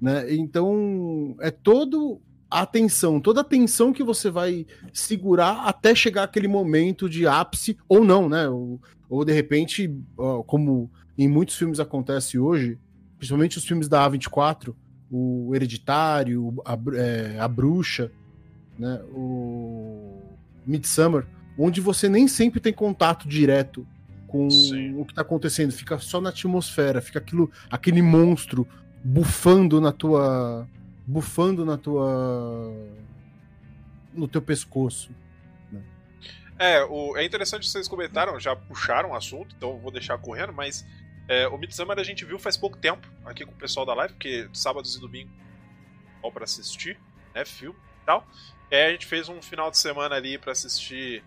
né? 0.00 0.34
Então 0.34 1.36
é 1.40 1.50
todo 1.50 2.20
a 2.54 2.60
atenção, 2.60 3.20
toda 3.20 3.40
a 3.40 3.42
atenção 3.42 3.92
que 3.92 4.04
você 4.04 4.30
vai 4.30 4.64
segurar 4.92 5.64
até 5.66 5.92
chegar 5.92 6.22
aquele 6.22 6.46
momento 6.46 7.08
de 7.08 7.26
ápice, 7.26 7.76
ou 7.88 8.04
não, 8.04 8.28
né? 8.28 8.48
Ou, 8.48 8.80
ou 9.10 9.24
de 9.24 9.32
repente, 9.32 9.92
como 10.46 10.88
em 11.18 11.26
muitos 11.26 11.56
filmes 11.56 11.80
acontece 11.80 12.38
hoje, 12.38 12.78
principalmente 13.18 13.58
os 13.58 13.64
filmes 13.64 13.88
da 13.88 14.08
A24, 14.08 14.72
o 15.10 15.52
Hereditário, 15.52 16.54
a, 16.64 16.78
é, 16.94 17.40
a 17.40 17.48
Bruxa, 17.48 18.12
né? 18.78 19.02
O 19.12 20.22
Midsummer, 20.64 21.26
onde 21.58 21.80
você 21.80 22.08
nem 22.08 22.28
sempre 22.28 22.60
tem 22.60 22.72
contato 22.72 23.26
direto 23.26 23.84
com 24.28 24.48
Sim. 24.48 24.94
o 24.94 25.04
que 25.04 25.10
está 25.10 25.22
acontecendo, 25.22 25.72
fica 25.72 25.98
só 25.98 26.20
na 26.20 26.28
atmosfera, 26.28 27.00
fica 27.00 27.18
aquilo, 27.18 27.50
aquele 27.68 28.00
monstro 28.00 28.64
bufando 29.02 29.80
na 29.80 29.90
tua 29.90 30.68
bufando 31.06 31.64
na 31.64 31.76
tua. 31.76 32.72
no 34.12 34.28
teu 34.28 34.42
pescoço. 34.42 35.10
Né? 35.70 35.82
É, 36.58 36.84
o, 36.84 37.16
é 37.16 37.24
interessante 37.24 37.68
vocês 37.68 37.88
comentaram, 37.88 38.38
já 38.40 38.54
puxaram 38.54 39.10
o 39.10 39.14
assunto, 39.14 39.54
então 39.56 39.78
vou 39.78 39.90
deixar 39.90 40.18
correndo, 40.18 40.52
mas 40.52 40.84
é, 41.28 41.48
o 41.48 41.58
Midsummer 41.58 41.98
a 41.98 42.04
gente 42.04 42.24
viu 42.24 42.38
faz 42.38 42.56
pouco 42.56 42.76
tempo 42.76 43.08
aqui 43.24 43.44
com 43.44 43.52
o 43.52 43.56
pessoal 43.56 43.84
da 43.86 43.94
live, 43.94 44.14
porque 44.14 44.48
sábados 44.52 44.96
e 44.96 45.00
domingo 45.00 45.30
ó 46.24 46.30
para 46.30 46.44
assistir, 46.44 46.98
né, 47.34 47.44
filme 47.44 47.78
e 48.02 48.06
tal. 48.06 48.26
É, 48.70 48.86
a 48.86 48.90
gente 48.92 49.06
fez 49.06 49.28
um 49.28 49.42
final 49.42 49.70
de 49.70 49.76
semana 49.76 50.16
ali 50.16 50.38
para 50.38 50.52
assistir 50.52 51.22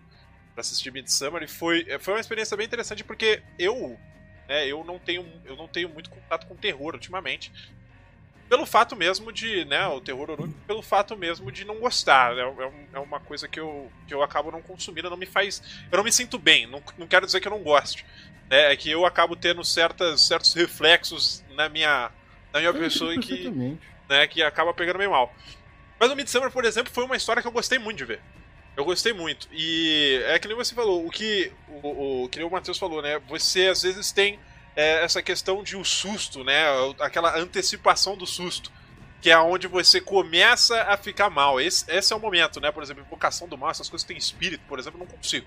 para 0.52 0.62
assistir 0.62 0.92
Midsummer 0.92 1.44
e 1.44 1.46
foi, 1.46 1.86
é, 1.88 2.00
foi 2.00 2.14
uma 2.14 2.20
experiência 2.20 2.56
bem 2.56 2.66
interessante 2.66 3.04
porque 3.04 3.40
eu 3.56 3.96
né, 4.48 4.66
eu 4.66 4.82
não 4.82 4.98
tenho 4.98 5.24
eu 5.44 5.54
não 5.54 5.68
tenho 5.68 5.88
muito 5.88 6.10
contato 6.10 6.48
com 6.48 6.56
terror 6.56 6.94
ultimamente 6.94 7.52
pelo 8.48 8.64
fato 8.64 8.96
mesmo 8.96 9.32
de, 9.32 9.64
né, 9.66 9.86
o 9.88 10.00
terror 10.00 10.30
orúnico, 10.30 10.58
pelo 10.66 10.82
fato 10.82 11.16
mesmo 11.16 11.52
de 11.52 11.64
não 11.64 11.78
gostar. 11.78 12.36
É, 12.36 12.40
é, 12.40 12.72
é, 12.94 12.98
uma 12.98 13.20
coisa 13.20 13.46
que 13.46 13.60
eu, 13.60 13.90
que 14.06 14.14
eu 14.14 14.22
acabo 14.22 14.50
não 14.50 14.62
consumindo, 14.62 15.10
não 15.10 15.16
me 15.16 15.26
faz. 15.26 15.62
Eu 15.90 15.98
não 15.98 16.04
me 16.04 16.12
sinto 16.12 16.38
bem, 16.38 16.66
não, 16.66 16.82
não 16.96 17.06
quero 17.06 17.26
dizer 17.26 17.40
que 17.40 17.48
eu 17.48 17.52
não 17.52 17.62
goste. 17.62 18.04
Né, 18.48 18.72
é 18.72 18.76
que 18.76 18.90
eu 18.90 19.04
acabo 19.04 19.36
tendo 19.36 19.62
certas, 19.64 20.22
certos 20.22 20.54
reflexos 20.54 21.44
na 21.54 21.68
minha, 21.68 22.10
na 22.52 22.60
minha 22.60 22.72
pessoa 22.72 23.16
que, 23.18 23.78
né, 24.08 24.26
que 24.26 24.42
acaba 24.42 24.72
pegando 24.72 24.98
meio 24.98 25.10
mal. 25.10 25.32
Mas 26.00 26.10
o 26.10 26.16
Midsummer, 26.16 26.50
por 26.50 26.64
exemplo, 26.64 26.92
foi 26.92 27.04
uma 27.04 27.16
história 27.16 27.42
que 27.42 27.48
eu 27.48 27.52
gostei 27.52 27.78
muito 27.78 27.98
de 27.98 28.04
ver. 28.04 28.20
Eu 28.76 28.84
gostei 28.84 29.12
muito. 29.12 29.48
E 29.52 30.22
é 30.26 30.38
que 30.38 30.46
nem 30.46 30.56
você 30.56 30.72
falou, 30.72 31.04
o 31.04 31.10
que 31.10 31.50
o, 31.82 32.24
o, 32.24 32.28
que 32.28 32.40
o 32.42 32.50
Matheus 32.50 32.78
falou, 32.78 33.02
né? 33.02 33.18
Você 33.28 33.66
às 33.66 33.82
vezes 33.82 34.12
tem 34.12 34.38
é 34.76 35.04
essa 35.04 35.22
questão 35.22 35.62
de 35.62 35.76
o 35.76 35.84
susto, 35.84 36.44
né? 36.44 36.64
Aquela 37.00 37.36
antecipação 37.38 38.16
do 38.16 38.26
susto. 38.26 38.70
Que 39.20 39.30
é 39.30 39.38
onde 39.38 39.66
você 39.66 40.00
começa 40.00 40.80
a 40.82 40.96
ficar 40.96 41.28
mal. 41.28 41.60
Esse, 41.60 41.84
esse 41.90 42.12
é 42.12 42.16
o 42.16 42.20
momento, 42.20 42.60
né? 42.60 42.70
Por 42.70 42.82
exemplo, 42.82 43.02
invocação 43.02 43.48
do 43.48 43.58
mal, 43.58 43.70
essas 43.70 43.88
coisas 43.88 44.04
que 44.04 44.08
tem 44.08 44.16
espírito, 44.16 44.62
por 44.68 44.78
exemplo, 44.78 44.98
não 44.98 45.06
consigo. 45.06 45.46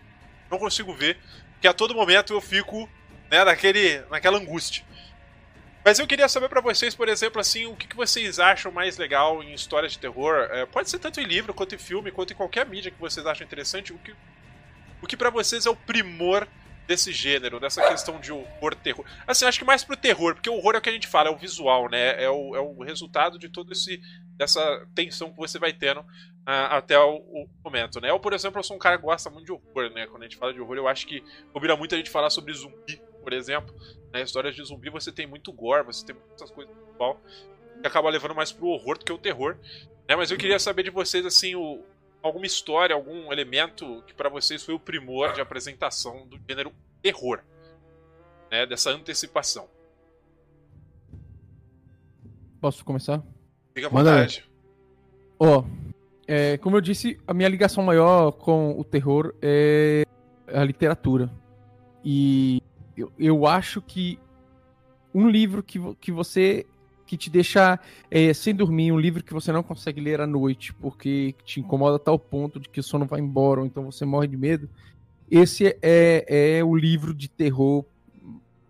Não 0.49 0.59
consigo 0.59 0.93
ver. 0.93 1.17
Porque 1.53 1.67
a 1.67 1.73
todo 1.73 1.95
momento 1.95 2.33
eu 2.33 2.41
fico 2.41 2.89
né, 3.29 3.45
naquele, 3.45 4.03
naquela 4.09 4.37
angústia. 4.37 4.83
Mas 5.83 5.97
eu 5.97 6.05
queria 6.05 6.27
saber 6.27 6.47
para 6.47 6.61
vocês, 6.61 6.93
por 6.93 7.09
exemplo, 7.09 7.41
assim, 7.41 7.65
o 7.65 7.75
que, 7.75 7.87
que, 7.87 7.95
vocês 7.95 8.39
acham 8.39 8.71
mais 8.71 8.97
legal 8.97 9.41
em 9.41 9.53
histórias 9.53 9.93
de 9.93 9.99
terror? 9.99 10.47
É, 10.51 10.65
pode 10.65 10.89
ser 10.89 10.99
tanto 10.99 11.19
em 11.19 11.23
livro, 11.23 11.53
quanto 11.53 11.73
em 11.73 11.77
filme, 11.77 12.11
quanto 12.11 12.33
em 12.33 12.35
qualquer 12.35 12.67
mídia 12.67 12.91
que 12.91 12.99
vocês 12.99 13.25
acham 13.25 13.45
interessante. 13.45 13.91
O 13.91 13.97
que, 13.97 14.13
o 15.01 15.07
que 15.07 15.17
para 15.17 15.31
vocês 15.31 15.65
é 15.65 15.69
o 15.69 15.75
primor 15.75 16.47
desse 16.91 17.13
gênero, 17.13 17.57
dessa 17.57 17.87
questão 17.87 18.19
de 18.19 18.33
horror, 18.33 18.75
terror. 18.75 19.05
Assim, 19.25 19.45
acho 19.45 19.57
que 19.57 19.63
mais 19.63 19.81
pro 19.81 19.95
terror, 19.95 20.33
porque 20.33 20.49
o 20.49 20.55
horror 20.55 20.75
é 20.75 20.77
o 20.79 20.81
que 20.81 20.89
a 20.89 20.93
gente 20.93 21.07
fala, 21.07 21.29
é 21.29 21.31
o 21.31 21.37
visual, 21.37 21.89
né? 21.89 22.21
É 22.21 22.29
o, 22.29 22.53
é 22.53 22.59
o 22.59 22.83
resultado 22.83 23.39
de 23.39 23.47
todo 23.47 23.71
esse 23.71 24.01
dessa 24.35 24.85
tensão 24.93 25.31
que 25.31 25.37
você 25.37 25.57
vai 25.57 25.71
tendo 25.71 26.01
uh, 26.01 26.67
até 26.71 26.99
o, 26.99 27.15
o, 27.15 27.49
momento, 27.63 28.01
né? 28.01 28.09
Eu, 28.09 28.19
por 28.19 28.33
exemplo, 28.33 28.59
eu 28.59 28.63
sou 28.63 28.75
um 28.75 28.79
cara 28.79 28.97
que 28.97 29.03
gosta 29.03 29.29
muito 29.29 29.45
de 29.45 29.51
horror, 29.53 29.89
né? 29.93 30.05
Quando 30.07 30.23
a 30.23 30.25
gente 30.25 30.35
fala 30.35 30.53
de 30.53 30.59
horror, 30.59 30.75
eu 30.75 30.87
acho 30.87 31.07
que 31.07 31.23
combina 31.53 31.77
muito 31.77 31.95
a 31.95 31.97
gente 31.97 32.09
falar 32.09 32.29
sobre 32.29 32.53
zumbi, 32.53 33.01
por 33.23 33.31
exemplo. 33.31 33.73
Na 34.11 34.19
né? 34.19 34.25
história 34.25 34.51
de 34.51 34.61
zumbi 34.61 34.89
você 34.89 35.13
tem 35.13 35.25
muito 35.25 35.53
gore, 35.53 35.85
você 35.85 36.05
tem 36.05 36.15
muitas 36.15 36.51
coisas 36.51 36.75
igual 36.93 37.21
que 37.79 37.87
acaba 37.87 38.09
levando 38.09 38.35
mais 38.35 38.51
pro 38.51 38.67
horror 38.67 38.97
do 38.97 39.05
que 39.05 39.13
o 39.13 39.17
terror. 39.17 39.57
Né? 40.09 40.17
Mas 40.17 40.29
eu 40.29 40.37
queria 40.37 40.59
saber 40.59 40.83
de 40.83 40.89
vocês, 40.89 41.25
assim, 41.25 41.55
o, 41.55 41.81
alguma 42.21 42.45
história, 42.45 42.95
algum 42.95 43.31
elemento 43.31 44.03
que 44.05 44.13
para 44.13 44.29
vocês 44.29 44.63
foi 44.63 44.73
o 44.73 44.79
primor 44.79 45.33
de 45.33 45.41
apresentação 45.41 46.27
do 46.27 46.39
gênero 46.47 46.71
terror, 47.01 47.41
né? 48.49 48.65
Dessa 48.65 48.91
antecipação. 48.91 49.67
Posso 52.59 52.85
começar? 52.85 53.23
Fica 53.73 53.87
à 53.87 53.89
vontade. 53.89 54.49
Ó, 55.39 55.59
oh, 55.59 55.65
é, 56.27 56.57
como 56.57 56.77
eu 56.77 56.81
disse, 56.81 57.19
a 57.25 57.33
minha 57.33 57.49
ligação 57.49 57.83
maior 57.83 58.31
com 58.31 58.79
o 58.79 58.83
terror 58.83 59.33
é 59.41 60.05
a 60.47 60.63
literatura. 60.63 61.31
E 62.05 62.61
eu, 62.95 63.11
eu 63.17 63.47
acho 63.47 63.81
que 63.81 64.19
um 65.13 65.27
livro 65.27 65.63
que, 65.63 65.79
que 65.95 66.11
você 66.11 66.65
que 67.11 67.17
te 67.17 67.29
deixa 67.29 67.77
é, 68.09 68.33
sem 68.33 68.55
dormir, 68.55 68.89
um 68.89 68.97
livro 68.97 69.21
que 69.21 69.33
você 69.33 69.51
não 69.51 69.61
consegue 69.61 69.99
ler 69.99 70.21
à 70.21 70.25
noite, 70.25 70.73
porque 70.73 71.35
te 71.43 71.59
incomoda 71.59 71.97
a 71.97 71.99
tal 71.99 72.17
ponto 72.17 72.57
de 72.57 72.69
que 72.69 72.79
o 72.79 72.83
sono 72.83 73.05
vai 73.05 73.19
embora, 73.19 73.59
ou 73.59 73.65
então 73.65 73.83
você 73.83 74.05
morre 74.05 74.29
de 74.29 74.37
medo. 74.37 74.69
Esse 75.29 75.77
é, 75.81 76.57
é 76.57 76.63
o 76.63 76.73
livro 76.73 77.13
de 77.13 77.27
terror 77.27 77.83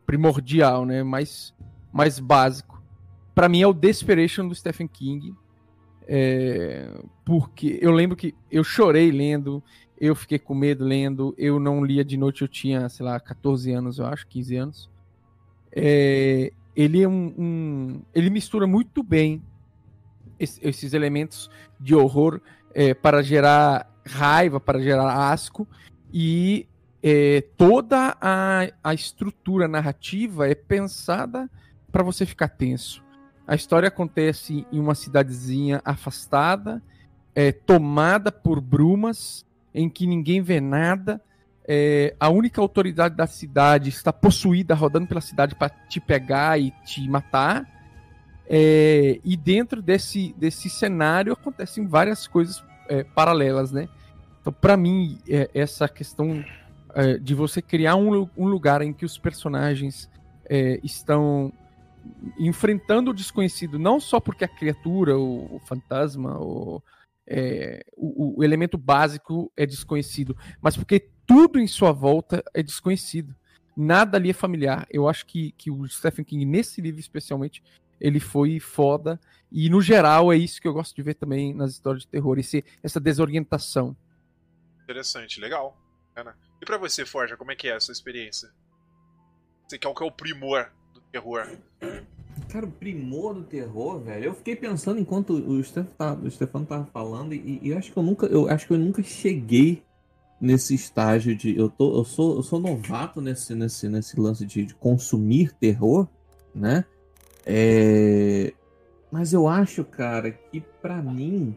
primordial, 0.08 0.88
né? 0.88 1.04
Mais, 1.04 1.54
mais 1.94 2.18
básico. 2.18 2.82
Para 3.36 3.48
mim 3.48 3.62
é 3.62 3.68
o 3.68 3.74
Desperation 3.74 4.48
do 4.48 4.56
Stephen 4.56 4.88
King. 4.88 5.36
É, 6.08 6.90
porque 7.24 7.78
eu 7.80 7.92
lembro 7.92 8.18
que 8.18 8.34
eu 8.52 8.64
chorei 8.64 9.12
lendo, 9.12 9.62
eu 10.00 10.16
fiquei 10.16 10.40
com 10.40 10.56
medo 10.56 10.84
lendo, 10.84 11.36
eu 11.38 11.60
não 11.60 11.86
lia 11.86 12.04
de 12.04 12.18
noite, 12.18 12.42
eu 12.42 12.48
tinha, 12.48 12.90
sei 12.90 13.06
lá, 13.06 13.20
14 13.20 13.72
anos, 13.72 14.00
eu 14.00 14.06
acho, 14.08 14.26
15 14.26 14.56
anos. 14.56 14.90
É, 15.72 16.52
ele 16.76 17.02
é 17.02 17.08
um, 17.08 17.34
um, 17.38 18.02
ele 18.14 18.30
mistura 18.30 18.66
muito 18.66 19.04
bem 19.04 19.42
esses 20.40 20.94
elementos 20.94 21.50
de 21.80 21.94
horror 21.94 22.42
é, 22.74 22.94
para 22.94 23.22
gerar 23.22 23.88
raiva, 24.06 24.60
para 24.60 24.82
gerar 24.82 25.32
asco 25.32 25.68
e 26.12 26.68
é, 27.04 27.42
toda 27.58 28.18
a, 28.20 28.68
a 28.84 28.94
estrutura 28.94 29.68
narrativa 29.68 30.50
é 30.50 30.56
pensada 30.56 31.50
para 31.92 32.04
você 32.04 32.26
ficar 32.26 32.48
tenso. 32.50 33.04
A 33.46 33.56
história 33.56 33.88
acontece 33.88 34.66
em 34.72 34.80
uma 34.80 34.96
cidadezinha 34.96 35.82
afastada, 35.84 36.82
é, 37.36 37.52
tomada 37.52 38.32
por 38.32 38.62
brumas, 38.62 39.46
em 39.74 39.90
que 39.90 40.06
ninguém 40.06 40.42
vê 40.42 40.60
nada, 40.60 41.22
é, 41.74 42.14
a 42.20 42.28
única 42.28 42.60
autoridade 42.60 43.16
da 43.16 43.26
cidade 43.26 43.88
está 43.88 44.12
possuída, 44.12 44.76
rodando 44.76 45.08
pela 45.08 45.22
cidade 45.22 45.56
para 45.56 45.70
te 45.70 46.02
pegar 46.02 46.60
e 46.60 46.70
te 46.84 47.08
matar. 47.08 47.66
É, 48.46 49.22
e 49.24 49.38
dentro 49.38 49.82
desse, 49.82 50.36
desse 50.38 50.70
cenário 50.70 51.32
acontecem 51.32 51.88
várias 51.88 52.28
coisas 52.28 52.62
é, 52.90 53.06
paralelas, 53.06 53.72
né? 53.72 53.88
Então, 54.42 54.52
para 54.52 54.76
mim, 54.76 55.18
é, 55.30 55.50
essa 55.54 55.88
questão 55.88 56.44
é, 56.94 57.18
de 57.18 57.34
você 57.34 57.62
criar 57.62 57.96
um, 57.96 58.28
um, 58.36 58.48
lugar 58.48 58.82
em 58.82 58.92
que 58.92 59.06
os 59.06 59.18
personagens 59.18 60.10
é, 60.50 60.78
estão 60.84 61.54
enfrentando 62.38 63.12
o 63.12 63.14
desconhecido, 63.14 63.80
não 63.80 63.98
só 63.98 64.20
porque 64.20 64.44
a 64.44 64.50
criatura, 64.50 65.18
o, 65.18 65.56
o 65.56 65.60
fantasma, 65.60 66.38
o, 66.38 66.84
o, 67.96 68.40
o 68.40 68.44
elemento 68.44 68.78
básico 68.78 69.50
é 69.56 69.66
desconhecido, 69.66 70.36
mas 70.62 70.76
porque 70.76 71.12
tudo 71.32 71.60
em 71.60 71.68
sua 71.68 71.94
volta 71.94 72.44
é 72.54 72.62
desconhecido. 72.62 73.34
Nada 73.76 74.18
ali 74.18 74.32
é 74.32 74.34
familiar. 74.34 74.86
Eu 74.90 75.08
acho 75.08 75.26
que, 75.26 75.54
que 75.54 75.72
o 75.72 75.88
Stephen 75.88 76.26
King, 76.26 76.44
nesse 76.44 76.82
livro 76.82 77.00
especialmente, 77.00 77.64
ele 78.02 78.20
foi 78.20 78.60
foda. 78.60 79.18
E 79.50 79.70
no 79.70 79.82
geral 79.82 80.34
é 80.34 80.36
isso 80.36 80.62
que 80.62 80.68
eu 80.68 80.74
gosto 80.74 80.94
de 80.94 81.02
ver 81.02 81.14
também 81.14 81.54
nas 81.54 81.72
histórias 81.72 82.04
de 82.04 82.10
terror, 82.10 82.38
esse, 82.38 82.66
essa 82.84 83.00
desorientação. 83.00 83.96
Interessante, 84.84 85.40
legal. 85.40 85.78
E 86.62 86.66
para 86.66 86.78
você, 86.78 87.06
Forja, 87.06 87.38
como 87.38 87.54
é 87.54 87.56
que 87.56 87.70
é 87.70 87.78
essa 87.78 87.94
experiência? 87.94 88.50
Você 89.66 89.78
quer 89.78 89.88
o 89.88 89.96
que 89.96 90.04
é 90.04 90.06
o 90.06 90.12
primor 90.12 90.70
do 90.94 91.00
terror? 91.00 91.48
Cara, 92.50 92.66
o 92.66 92.72
primor 92.72 93.36
do 93.36 93.44
terror, 93.44 94.02
velho. 94.02 94.26
Eu 94.26 94.34
fiquei 94.34 94.58
pensando 94.58 95.00
enquanto 95.00 95.32
o 95.32 95.64
Stefano 95.64 95.96
tá, 95.98 96.14
o 96.14 96.30
Stefano 96.30 96.66
tava 96.66 96.86
falando 96.88 97.34
e, 97.34 97.62
e 97.64 97.74
acho 97.74 97.90
que 97.90 97.98
eu 97.98 98.04
nunca, 98.04 98.26
eu 98.26 98.50
acho 98.50 98.68
que 98.68 98.74
eu 98.74 98.78
nunca 98.78 99.02
cheguei 99.02 99.82
nesse 100.42 100.74
estágio 100.74 101.36
de 101.36 101.56
eu 101.56 101.70
tô, 101.70 102.00
eu 102.00 102.04
sou, 102.04 102.38
eu 102.38 102.44
sou 102.44 102.60
novato 102.60 103.22
nesse, 103.22 103.54
nesse, 103.54 103.88
nesse 103.88 104.20
lance 104.20 104.44
de, 104.44 104.66
de 104.66 104.74
consumir 104.74 105.54
terror, 105.54 106.08
né? 106.54 106.84
É... 107.46 108.52
Mas 109.12 109.34
eu 109.34 109.48
acho, 109.48 109.84
cara, 109.84 110.32
que 110.32 110.60
para 110.82 111.00
mim 111.02 111.56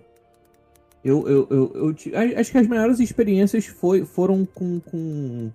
eu, 1.03 1.27
eu, 1.27 1.47
eu, 1.51 1.73
eu, 1.75 2.38
acho 2.38 2.51
que 2.51 2.59
as 2.59 2.66
melhores 2.66 3.01
experiências 3.01 3.66
foi, 3.66 4.05
foram 4.05 4.44
com, 4.44 4.81
com, 4.81 5.51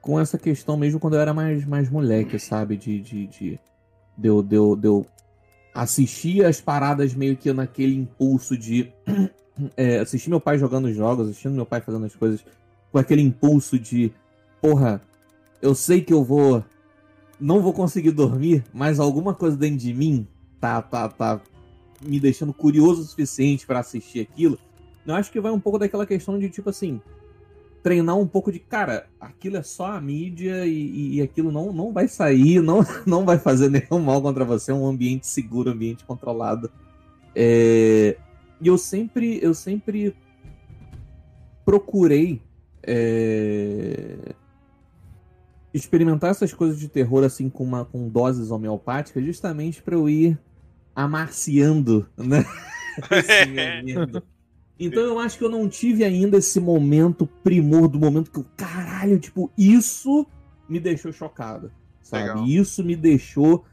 com 0.00 0.20
essa 0.20 0.38
questão 0.38 0.76
mesmo 0.76 1.00
quando 1.00 1.14
eu 1.14 1.20
era 1.20 1.34
mais, 1.34 1.64
mais 1.64 1.90
moleque, 1.90 2.38
sabe? 2.38 2.76
De, 2.76 3.00
de, 3.00 3.26
de, 3.26 3.60
eu, 4.22 4.42
de, 4.42 4.56
eu, 4.56 4.78
eu 4.82 5.06
assistir 5.74 6.44
as 6.44 6.60
paradas 6.60 7.14
meio 7.14 7.36
que 7.36 7.52
naquele 7.52 7.96
impulso 7.96 8.56
de 8.56 8.92
é, 9.76 9.98
assistir 9.98 10.30
meu 10.30 10.40
pai 10.40 10.58
jogando 10.58 10.92
jogos, 10.92 11.28
assistindo 11.28 11.54
meu 11.54 11.66
pai 11.66 11.80
fazendo 11.80 12.06
as 12.06 12.14
coisas 12.14 12.44
com 12.92 12.98
aquele 12.98 13.22
impulso 13.22 13.78
de 13.78 14.12
porra, 14.60 15.00
eu 15.60 15.74
sei 15.74 16.00
que 16.00 16.12
eu 16.12 16.24
vou 16.24 16.64
não 17.38 17.60
vou 17.60 17.72
conseguir 17.72 18.12
dormir, 18.12 18.64
mas 18.72 18.98
alguma 18.98 19.34
coisa 19.34 19.56
dentro 19.56 19.78
de 19.78 19.92
mim 19.92 20.26
tá 20.60 20.80
tá 20.80 21.08
tá 21.08 21.40
me 22.00 22.18
deixando 22.20 22.52
curioso 22.52 23.02
o 23.02 23.04
suficiente 23.04 23.66
para 23.66 23.80
assistir 23.80 24.20
aquilo, 24.20 24.58
eu 25.06 25.14
acho 25.14 25.30
que 25.30 25.40
vai 25.40 25.52
um 25.52 25.60
pouco 25.60 25.78
daquela 25.78 26.04
questão 26.04 26.38
de, 26.38 26.48
tipo 26.48 26.68
assim, 26.68 27.00
treinar 27.82 28.16
um 28.16 28.26
pouco 28.26 28.50
de, 28.50 28.58
cara, 28.58 29.06
aquilo 29.20 29.56
é 29.56 29.62
só 29.62 29.92
a 29.92 30.00
mídia 30.00 30.66
e, 30.66 31.16
e 31.16 31.22
aquilo 31.22 31.52
não, 31.52 31.72
não 31.72 31.92
vai 31.92 32.08
sair, 32.08 32.60
não, 32.60 32.84
não 33.06 33.24
vai 33.24 33.38
fazer 33.38 33.70
nenhum 33.70 34.00
mal 34.00 34.20
contra 34.20 34.44
você, 34.44 34.72
é 34.72 34.74
um 34.74 34.86
ambiente 34.86 35.26
seguro, 35.26 35.70
ambiente 35.70 36.04
controlado. 36.04 36.70
É... 37.34 38.16
E 38.60 38.68
eu 38.68 38.78
sempre, 38.78 39.38
eu 39.42 39.54
sempre 39.54 40.14
procurei 41.64 42.40
é... 42.82 44.34
experimentar 45.74 46.30
essas 46.30 46.52
coisas 46.54 46.78
de 46.78 46.88
terror 46.88 47.24
assim 47.24 47.50
com, 47.50 47.64
uma, 47.64 47.84
com 47.84 48.08
doses 48.08 48.50
homeopáticas, 48.50 49.24
justamente 49.24 49.82
para 49.82 49.94
eu 49.94 50.08
ir 50.08 50.38
amaciando, 50.94 52.08
né? 52.16 52.46
então 54.80 55.02
eu 55.02 55.18
acho 55.18 55.36
que 55.36 55.44
eu 55.44 55.50
não 55.50 55.68
tive 55.68 56.04
ainda 56.04 56.38
esse 56.38 56.58
momento 56.58 57.26
primor 57.44 57.88
do 57.88 57.98
momento 57.98 58.30
que 58.30 58.38
eu, 58.38 58.46
caralho, 58.56 59.18
tipo, 59.18 59.50
isso 59.58 60.26
me 60.68 60.80
deixou 60.80 61.12
chocado, 61.12 61.70
sabe? 62.00 62.28
Legal. 62.28 62.46
Isso 62.46 62.82
me 62.82 62.96
deixou 62.96 63.64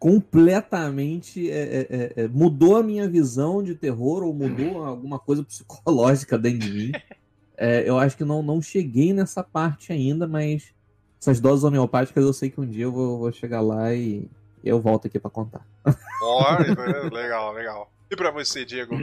completamente 0.00 1.50
é, 1.50 1.58
é, 1.58 1.86
é, 1.90 2.12
é, 2.24 2.28
mudou 2.28 2.78
a 2.78 2.82
minha 2.82 3.06
visão 3.06 3.62
de 3.62 3.74
terror 3.74 4.22
ou 4.22 4.32
mudou 4.32 4.82
alguma 4.82 5.18
coisa 5.18 5.44
psicológica 5.44 6.38
dentro 6.38 6.60
de 6.60 6.72
mim. 6.72 6.92
É, 7.54 7.86
eu 7.86 7.98
acho 7.98 8.16
que 8.16 8.24
não, 8.24 8.42
não 8.42 8.62
cheguei 8.62 9.12
nessa 9.12 9.44
parte 9.44 9.92
ainda, 9.92 10.26
mas 10.26 10.72
essas 11.20 11.38
doses 11.38 11.64
homeopáticas 11.64 12.24
eu 12.24 12.32
sei 12.32 12.48
que 12.48 12.58
um 12.58 12.66
dia 12.66 12.84
eu 12.84 12.92
vou, 12.92 13.18
vou 13.18 13.32
chegar 13.32 13.60
lá 13.60 13.92
e, 13.92 14.26
eu 14.64 14.80
volto 14.80 15.06
aqui 15.06 15.18
para 15.18 15.30
contar. 15.30 15.66
Oh, 16.22 16.44
legal, 17.14 17.52
legal. 17.52 17.92
E 18.10 18.16
para 18.16 18.30
você, 18.30 18.64
Diego? 18.64 18.96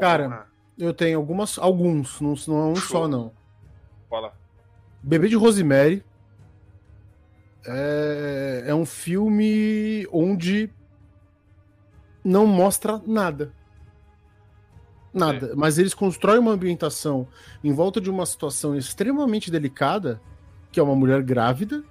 Cara, 0.00 0.46
eu 0.76 0.92
tenho 0.92 1.18
algumas, 1.18 1.56
alguns, 1.56 2.20
não, 2.20 2.34
não 2.48 2.60
é 2.60 2.72
um 2.72 2.76
Show. 2.76 3.02
só, 3.02 3.08
não. 3.08 3.32
Fala. 4.08 4.32
Bebê 5.02 5.28
de 5.28 5.36
Rosemary 5.36 6.04
é, 7.66 8.64
é 8.66 8.74
um 8.74 8.86
filme 8.86 10.06
onde 10.12 10.70
não 12.24 12.46
mostra 12.46 13.00
nada. 13.06 13.52
Nada. 15.12 15.48
É. 15.48 15.54
Mas 15.54 15.78
eles 15.78 15.94
constroem 15.94 16.38
uma 16.38 16.52
ambientação 16.52 17.26
em 17.62 17.72
volta 17.72 18.00
de 18.00 18.10
uma 18.10 18.24
situação 18.24 18.76
extremamente 18.76 19.50
delicada, 19.50 20.20
que 20.70 20.78
é 20.78 20.82
uma 20.82 20.94
mulher 20.94 21.22
grávida, 21.22 21.82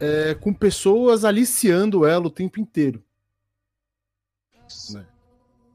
é, 0.00 0.34
com 0.34 0.52
pessoas 0.52 1.24
aliciando 1.24 2.04
ela 2.04 2.26
o 2.26 2.30
tempo 2.30 2.58
inteiro. 2.58 3.02
Né? 4.92 5.06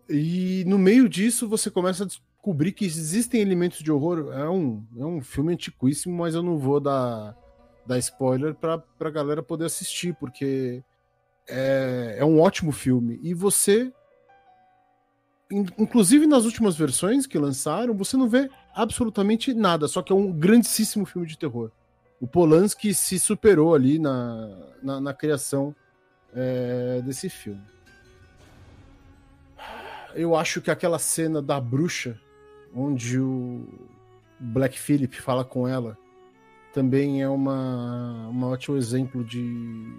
E 0.09 0.63
no 0.67 0.77
meio 0.77 1.07
disso 1.07 1.47
você 1.47 1.71
começa 1.71 2.03
a 2.03 2.07
descobrir 2.07 2.73
que 2.73 2.85
existem 2.85 3.41
elementos 3.41 3.79
de 3.79 3.91
horror. 3.91 4.33
É 4.33 4.49
um, 4.49 4.85
é 4.97 5.05
um 5.05 5.21
filme 5.21 5.53
antiquíssimo, 5.53 6.17
mas 6.17 6.35
eu 6.35 6.43
não 6.43 6.57
vou 6.57 6.79
dar, 6.79 7.37
dar 7.87 7.97
spoiler 7.99 8.53
pra, 8.53 8.77
pra 8.77 9.09
galera 9.09 9.41
poder 9.41 9.65
assistir, 9.65 10.15
porque 10.19 10.83
é, 11.47 12.17
é 12.19 12.25
um 12.25 12.39
ótimo 12.39 12.71
filme. 12.71 13.19
E 13.23 13.33
você. 13.33 13.91
Inclusive 15.49 16.27
nas 16.27 16.43
últimas 16.43 16.75
versões 16.75 17.25
que 17.25 17.37
lançaram, 17.37 17.95
você 17.95 18.17
não 18.17 18.27
vê 18.27 18.49
absolutamente 18.75 19.53
nada, 19.53 19.87
só 19.87 20.01
que 20.01 20.11
é 20.11 20.15
um 20.15 20.29
grandíssimo 20.29 21.05
filme 21.05 21.25
de 21.25 21.37
terror 21.37 21.71
o 22.19 22.27
Polanski 22.27 22.93
se 22.93 23.19
superou 23.19 23.75
ali 23.75 23.99
na, 23.99 24.49
na, 24.81 24.99
na 24.99 25.13
criação 25.13 25.75
é, 26.33 27.01
desse 27.03 27.29
filme. 27.29 27.61
Eu 30.15 30.35
acho 30.35 30.61
que 30.61 30.71
aquela 30.71 30.97
cena 30.97 31.41
da 31.41 31.61
bruxa, 31.61 32.19
onde 32.73 33.19
o 33.19 33.67
Black 34.39 34.79
Phillip 34.79 35.21
fala 35.21 35.45
com 35.45 35.67
ela, 35.67 35.97
também 36.73 37.21
é 37.21 37.29
uma, 37.29 38.29
um 38.29 38.43
ótimo 38.43 38.77
exemplo 38.77 39.23
de 39.23 39.93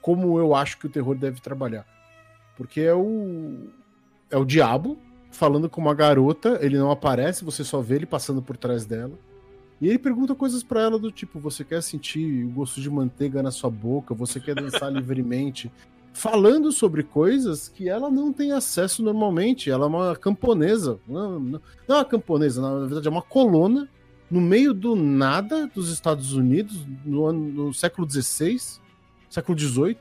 como 0.00 0.38
eu 0.38 0.54
acho 0.54 0.78
que 0.78 0.86
o 0.86 0.90
terror 0.90 1.16
deve 1.16 1.40
trabalhar. 1.40 1.86
Porque 2.56 2.80
é 2.80 2.94
o, 2.94 3.68
é 4.30 4.36
o 4.36 4.44
diabo 4.44 4.98
falando 5.30 5.68
com 5.68 5.80
uma 5.80 5.94
garota, 5.94 6.58
ele 6.62 6.78
não 6.78 6.90
aparece, 6.90 7.44
você 7.44 7.62
só 7.62 7.80
vê 7.80 7.96
ele 7.96 8.06
passando 8.06 8.40
por 8.40 8.56
trás 8.56 8.86
dela. 8.86 9.12
E 9.80 9.88
ele 9.88 9.98
pergunta 9.98 10.34
coisas 10.34 10.62
para 10.62 10.80
ela 10.80 10.98
do 10.98 11.12
tipo: 11.12 11.38
você 11.38 11.62
quer 11.62 11.82
sentir 11.82 12.44
o 12.44 12.50
gosto 12.50 12.80
de 12.80 12.90
manteiga 12.90 13.42
na 13.42 13.50
sua 13.50 13.70
boca? 13.70 14.14
Você 14.14 14.40
quer 14.40 14.54
dançar 14.54 14.90
livremente? 14.92 15.70
Falando 16.12 16.72
sobre 16.72 17.02
coisas 17.02 17.68
que 17.68 17.90
ela 17.90 18.10
não 18.10 18.32
tem 18.32 18.52
acesso 18.52 19.02
normalmente. 19.02 19.70
Ela 19.70 19.84
é 19.84 19.88
uma 19.88 20.16
camponesa. 20.16 20.98
Não, 21.06 21.38
não, 21.38 21.60
não 21.86 21.96
é 21.96 21.98
uma 21.98 22.04
camponesa, 22.06 22.62
na 22.62 22.86
verdade 22.86 23.06
é 23.06 23.10
uma 23.10 23.20
colona 23.20 23.86
no 24.30 24.40
meio 24.40 24.74
do 24.74 24.96
nada 24.96 25.66
dos 25.66 25.90
Estados 25.90 26.32
Unidos 26.32 26.84
no, 27.04 27.26
ano, 27.26 27.40
no 27.40 27.74
século 27.74 28.08
XVI, 28.10 28.58
século 29.30 29.58
XVIII, 29.58 29.98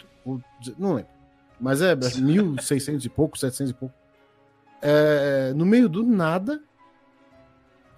não 0.78 0.96
lembro. 0.96 1.12
Mas 1.60 1.82
é 1.82 1.96
1600 2.20 3.06
e 3.06 3.10
pouco, 3.10 3.38
700 3.38 3.72
e 3.72 3.74
pouco. 3.74 3.96
É, 4.82 5.54
no 5.56 5.66
meio 5.66 5.88
do 5.88 6.04
nada, 6.04 6.62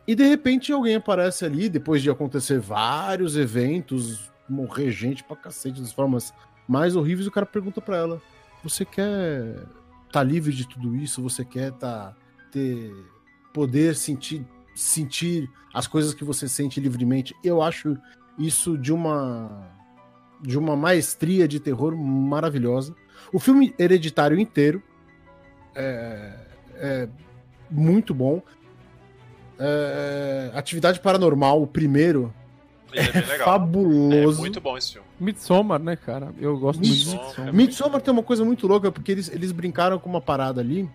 e 0.07 0.15
de 0.15 0.23
repente 0.23 0.71
alguém 0.71 0.95
aparece 0.95 1.43
ali, 1.43 1.67
depois 1.67 2.01
de 2.01 2.09
acontecer 2.09 2.59
vários 2.59 3.35
eventos, 3.35 4.31
morrer 4.47 4.89
gente 4.91 5.23
pra 5.23 5.35
cacete 5.35 5.81
das 5.81 5.91
formas 5.91 6.33
mais 6.67 6.95
horríveis, 6.95 7.27
o 7.27 7.31
cara 7.31 7.45
pergunta 7.45 7.81
pra 7.81 7.97
ela: 7.97 8.21
Você 8.63 8.85
quer 8.85 9.65
tá 10.11 10.23
livre 10.23 10.53
de 10.53 10.67
tudo 10.67 10.95
isso? 10.95 11.21
Você 11.21 11.43
quer 11.43 11.73
tá, 11.73 12.15
ter 12.51 12.93
poder 13.53 13.95
sentir, 13.95 14.45
sentir 14.77 15.49
as 15.73 15.87
coisas 15.87 16.13
que 16.13 16.23
você 16.23 16.47
sente 16.47 16.79
livremente? 16.79 17.35
Eu 17.43 17.61
acho 17.61 17.97
isso 18.37 18.77
de 18.77 18.93
uma 18.93 19.75
de 20.39 20.57
uma 20.57 20.75
maestria 20.75 21.47
de 21.47 21.59
terror 21.59 21.95
maravilhosa. 21.97 22.95
O 23.33 23.39
filme 23.39 23.73
hereditário 23.79 24.39
inteiro 24.39 24.83
é, 25.75 26.33
é 26.75 27.09
muito 27.69 28.13
bom. 28.13 28.41
É, 29.59 30.51
Atividade 30.53 30.99
Paranormal, 30.99 31.63
o 31.63 31.67
primeiro. 31.67 32.31
É, 32.93 33.01
é 33.01 33.21
fabuloso. 33.39 34.37
É 34.37 34.41
muito 34.41 34.61
bom 34.61 34.77
esse 34.77 34.93
filme. 34.93 35.07
Midsommar, 35.19 35.79
né, 35.79 35.95
cara? 35.95 36.31
Eu 36.39 36.57
gosto 36.59 36.79
muito 36.79 36.93
de 36.93 37.09
Midsommar. 37.09 37.53
Midsommar 37.53 38.01
tem 38.01 38.13
uma 38.13 38.23
coisa 38.23 38.45
muito 38.45 38.67
louca, 38.67 38.91
porque 38.91 39.11
eles, 39.11 39.29
eles 39.29 39.51
brincaram 39.51 39.97
com 39.97 40.07
uma 40.07 40.21
parada 40.21 40.61
ali 40.61 40.87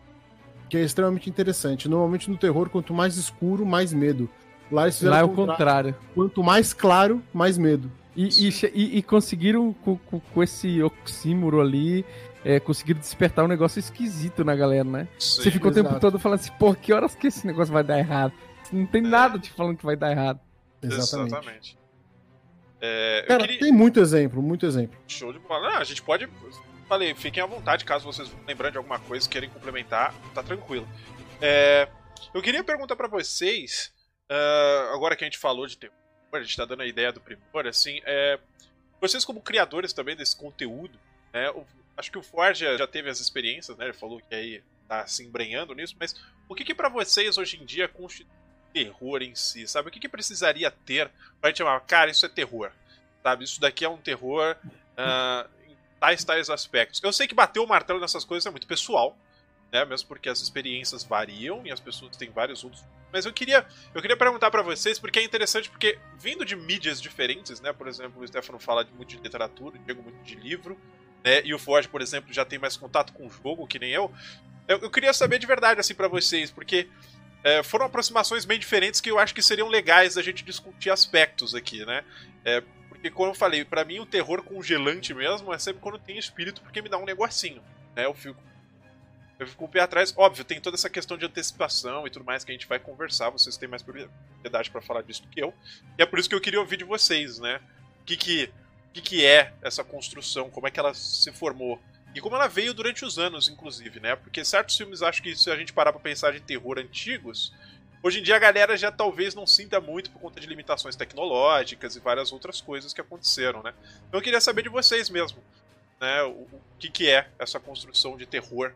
que 0.73 0.79
é 0.79 0.81
extremamente 0.81 1.29
interessante. 1.29 1.87
Normalmente 1.87 2.31
no 2.31 2.37
terror, 2.39 2.71
quanto 2.71 2.95
mais 2.95 3.19
escuro, 3.19 3.67
mais 3.67 3.93
medo. 3.93 4.27
Lá, 4.71 4.85
eles 4.85 5.03
Lá 5.03 5.19
é 5.19 5.23
o 5.23 5.29
contrário. 5.29 5.95
Quanto 6.15 6.43
mais 6.43 6.73
claro, 6.73 7.23
mais 7.31 7.59
medo. 7.59 7.93
E, 8.17 8.49
e, 8.49 8.97
e 8.97 9.03
conseguiram, 9.03 9.75
com, 9.75 9.99
com, 9.99 10.19
com, 10.19 10.43
esse 10.43 10.83
oxímoro 10.83 11.61
ali, 11.61 12.07
é, 12.43 12.59
conseguiram 12.59 12.99
despertar 12.99 13.45
um 13.45 13.49
negócio 13.49 13.79
esquisito 13.79 14.47
na 14.47 14.57
galera, 14.57 14.85
né? 14.85 15.09
Sim, 15.19 15.43
Você 15.43 15.51
ficou 15.51 15.71
exato. 15.71 15.87
o 15.87 15.91
tempo 15.91 16.01
todo 16.01 16.19
falando 16.19 16.41
assim, 16.41 16.53
pô, 16.59 16.75
que 16.75 16.91
horas 16.91 17.15
que 17.15 17.27
esse 17.27 17.47
negócio 17.47 17.71
vai 17.71 17.85
dar 17.85 17.99
errado? 17.99 18.33
Não 18.73 18.87
tem 18.87 19.03
nada 19.03 19.39
te 19.39 19.51
falando 19.51 19.77
que 19.77 19.85
vai 19.85 19.95
dar 19.95 20.11
errado. 20.11 20.41
Exatamente. 20.83 21.33
Exatamente. 21.35 21.79
É, 22.81 23.27
Cara, 23.29 23.43
queria... 23.43 23.61
tem 23.61 23.73
muito 23.73 24.01
exemplo, 24.01 24.41
muito 24.41 24.65
exemplo. 24.65 24.99
Show 25.07 25.35
de 25.35 25.39
bola. 25.39 25.73
Não, 25.73 25.77
a 25.81 25.85
gente 25.85 26.01
pode. 26.01 26.27
Falei, 26.93 27.15
fiquem 27.15 27.43
à 27.43 27.47
vontade, 27.47 27.87
caso 27.87 28.05
vocês 28.05 28.31
lembrando 28.47 28.73
de 28.73 28.77
alguma 28.77 29.01
coisa, 29.01 29.27
querem 29.27 29.49
complementar, 29.49 30.13
tá 30.35 30.43
tranquilo. 30.43 30.87
É, 31.41 31.89
eu 32.35 32.43
queria 32.43 32.63
perguntar 32.63 32.97
para 32.97 33.09
vocês, 33.09 33.91
uh, 34.31 34.95
agora 34.95 35.17
que 35.17 35.25
a 35.25 35.27
gente 35.27 35.39
falou 35.39 35.67
de 35.67 35.79
terror, 35.79 35.97
a 36.35 36.43
gente 36.43 36.55
tá 36.55 36.67
dando 36.67 36.83
a 36.83 36.87
ideia 36.87 37.11
do 37.11 37.19
primor, 37.19 37.67
assim, 37.67 38.03
é, 38.05 38.39
vocês 39.01 39.25
como 39.25 39.41
criadores 39.41 39.95
também 39.95 40.15
desse 40.15 40.37
conteúdo, 40.37 41.01
né, 41.33 41.51
o, 41.53 41.65
acho 41.97 42.13
que 42.13 42.19
o 42.19 42.23
Ford 42.23 42.55
já, 42.55 42.87
teve 42.87 43.09
as 43.09 43.21
experiências, 43.21 43.75
né, 43.79 43.87
ele 43.87 43.95
falou 43.95 44.21
que 44.21 44.35
aí 44.35 44.63
tá 44.87 45.07
se 45.07 45.25
embrenhando 45.25 45.75
nisso, 45.75 45.97
mas 45.99 46.15
o 46.47 46.55
que 46.55 46.63
que 46.63 46.75
para 46.75 46.91
vocês 46.91 47.39
hoje 47.39 47.57
em 47.57 47.65
dia 47.65 47.89
constitui 47.89 48.31
terror 48.71 49.23
em 49.23 49.35
si, 49.35 49.67
sabe? 49.67 49.89
O 49.89 49.91
que, 49.91 49.99
que 49.99 50.11
precisaria 50.11 50.71
ter 50.71 51.11
pra 51.41 51.49
gente 51.49 51.57
chamar, 51.57 51.81
cara, 51.81 52.11
isso 52.11 52.27
é 52.27 52.29
terror, 52.29 52.71
sabe? 53.23 53.45
Isso 53.45 53.59
daqui 53.59 53.83
é 53.83 53.89
um 53.89 53.97
terror 53.97 54.57
uh, 54.65 55.62
tais, 56.03 56.25
tais 56.25 56.51
aspectos. 56.51 57.01
Eu 57.01 57.13
sei 57.13 57.29
que 57.29 57.35
bater 57.35 57.61
o 57.61 57.67
martelo 57.67 58.01
nessas 58.01 58.25
coisas 58.25 58.45
é 58.45 58.51
muito 58.51 58.67
pessoal, 58.67 59.17
né? 59.71 59.85
Mesmo 59.85 60.09
porque 60.09 60.29
as 60.29 60.41
experiências 60.41 61.05
variam 61.05 61.65
e 61.65 61.71
as 61.71 61.79
pessoas 61.79 62.17
têm 62.17 62.29
vários 62.29 62.65
outros. 62.65 62.85
Mas 63.13 63.25
eu 63.25 63.33
queria, 63.33 63.65
eu 63.95 64.03
queria 64.03 64.17
perguntar 64.17 64.51
para 64.51 64.63
vocês, 64.63 64.99
porque 64.99 65.21
é 65.21 65.23
interessante, 65.23 65.71
porque 65.71 65.97
vindo 66.19 66.45
de 66.45 66.57
mídias 66.57 67.01
diferentes, 67.01 67.61
né? 67.61 67.73
Por 67.73 67.87
exemplo, 67.87 68.21
o 68.21 68.27
Stefano 68.27 68.59
fala 68.59 68.85
muito 68.97 69.11
de 69.11 69.19
literatura, 69.19 69.77
o 69.77 69.79
Diego 69.79 70.03
muito 70.03 70.21
de 70.25 70.35
livro, 70.35 70.77
né? 71.23 71.41
E 71.45 71.55
o 71.55 71.59
Ford, 71.59 71.87
por 71.87 72.03
exemplo, 72.03 72.33
já 72.33 72.45
tem 72.45 72.59
mais 72.59 72.77
contato 72.77 73.13
com 73.13 73.29
o 73.29 73.31
jogo, 73.31 73.65
que 73.69 73.79
nem 73.79 73.93
eu. 73.93 74.13
Eu, 74.67 74.79
eu 74.79 74.91
queria 74.91 75.13
saber 75.13 75.39
de 75.39 75.47
verdade, 75.47 75.79
assim, 75.79 75.95
para 75.95 76.09
vocês, 76.09 76.51
porque 76.51 76.89
é, 77.45 77.63
foram 77.63 77.87
aproximações 77.87 78.45
bem 78.45 78.59
diferentes 78.59 79.01
que 79.01 79.11
eu 79.11 79.21
acho 79.21 79.33
que 79.33 79.43
seriam 79.43 79.69
legais 79.69 80.17
da 80.17 80.23
gente 80.23 80.43
discutir 80.43 80.91
aspectos 80.91 81.55
aqui, 81.55 81.87
né? 81.87 82.03
É, 82.45 82.61
porque, 83.03 83.11
como 83.11 83.31
eu 83.31 83.35
falei, 83.35 83.65
para 83.65 83.85
mim 83.85 83.99
o 83.99 84.07
terror 84.07 84.45
congelante 84.45 85.13
mesmo 85.13 85.53
é 85.53 85.59
sempre 85.59 85.83
quando 85.83 85.99
tem 85.99 86.17
espírito, 86.17 86.63
porque 86.63 86.81
me 86.81 86.89
dá 86.89 86.97
um 86.97 87.05
negocinho, 87.05 87.61
né? 87.97 88.07
Eu 88.07 88.15
fico. 88.15 88.41
Eu 89.41 89.47
fico 89.49 89.59
com 89.59 89.65
o 89.65 89.69
pé 89.69 89.81
atrás. 89.81 90.15
Óbvio, 90.17 90.45
tem 90.45 90.61
toda 90.61 90.77
essa 90.77 90.89
questão 90.89 91.19
de 91.19 91.27
antecipação 91.27 92.07
e 92.07 92.11
tudo 92.11 92.25
mais 92.25 92.45
que 92.45 92.53
a 92.53 92.55
gente 92.55 92.69
vai 92.69 92.79
conversar. 92.79 93.31
Vocês 93.31 93.57
têm 93.57 93.69
mais 93.69 93.83
propriedade 93.83 94.71
para 94.71 94.81
falar 94.81 95.03
disso 95.03 95.23
do 95.23 95.29
que 95.29 95.43
eu. 95.43 95.53
E 95.99 96.03
é 96.03 96.07
por 96.07 96.21
isso 96.21 96.29
que 96.29 96.35
eu 96.37 96.41
queria 96.41 96.61
ouvir 96.61 96.77
de 96.77 96.85
vocês, 96.85 97.41
né? 97.41 97.61
O 98.01 98.05
que, 98.05 98.17
que, 98.17 98.53
que, 98.93 99.01
que 99.01 99.27
é 99.27 99.53
essa 99.63 99.83
construção? 99.83 100.49
Como 100.49 100.69
é 100.69 100.71
que 100.71 100.79
ela 100.79 100.95
se 100.95 101.33
formou? 101.33 101.83
E 102.15 102.21
como 102.21 102.37
ela 102.37 102.47
veio 102.47 102.73
durante 102.73 103.05
os 103.05 103.19
anos, 103.19 103.49
inclusive, 103.49 103.99
né? 103.99 104.15
Porque 104.15 104.45
certos 104.45 104.77
filmes, 104.77 105.03
acho 105.03 105.21
que 105.21 105.35
se 105.35 105.51
a 105.51 105.57
gente 105.57 105.73
parar 105.73 105.93
pra 105.93 106.01
pensar 106.01 106.33
de 106.33 106.39
terror 106.39 106.79
antigos, 106.79 107.53
hoje 108.03 108.21
em 108.21 108.23
dia 108.23 108.37
a 108.37 108.39
galera 108.39 108.77
já 108.77 108.91
talvez 108.91 109.35
não 109.35 109.47
sinta 109.47 109.81
muito 109.81 110.11
por 110.11 110.21
conta 110.21 110.41
de 110.41 110.47
limitações 110.47 110.97
tecnológicas 110.97 111.97
e 111.97 112.01
várias 112.01 112.33
outras 112.33 112.61
coisas 112.61 112.93
que 112.93 113.01
aconteceram, 113.01 113.63
né? 113.63 113.73
Então 114.09 114.19
eu 114.19 114.25
queria 114.25 114.41
saber 114.41 114.63
de 114.63 114.69
vocês 114.69 115.09
mesmo, 115.09 115.39
né? 116.01 116.23
O, 116.25 116.31
o 116.31 116.61
que, 116.79 116.91
que 116.91 117.09
é 117.09 117.29
essa 117.39 117.61
construção 117.61 118.17
de 118.17 118.27
terror. 118.27 118.73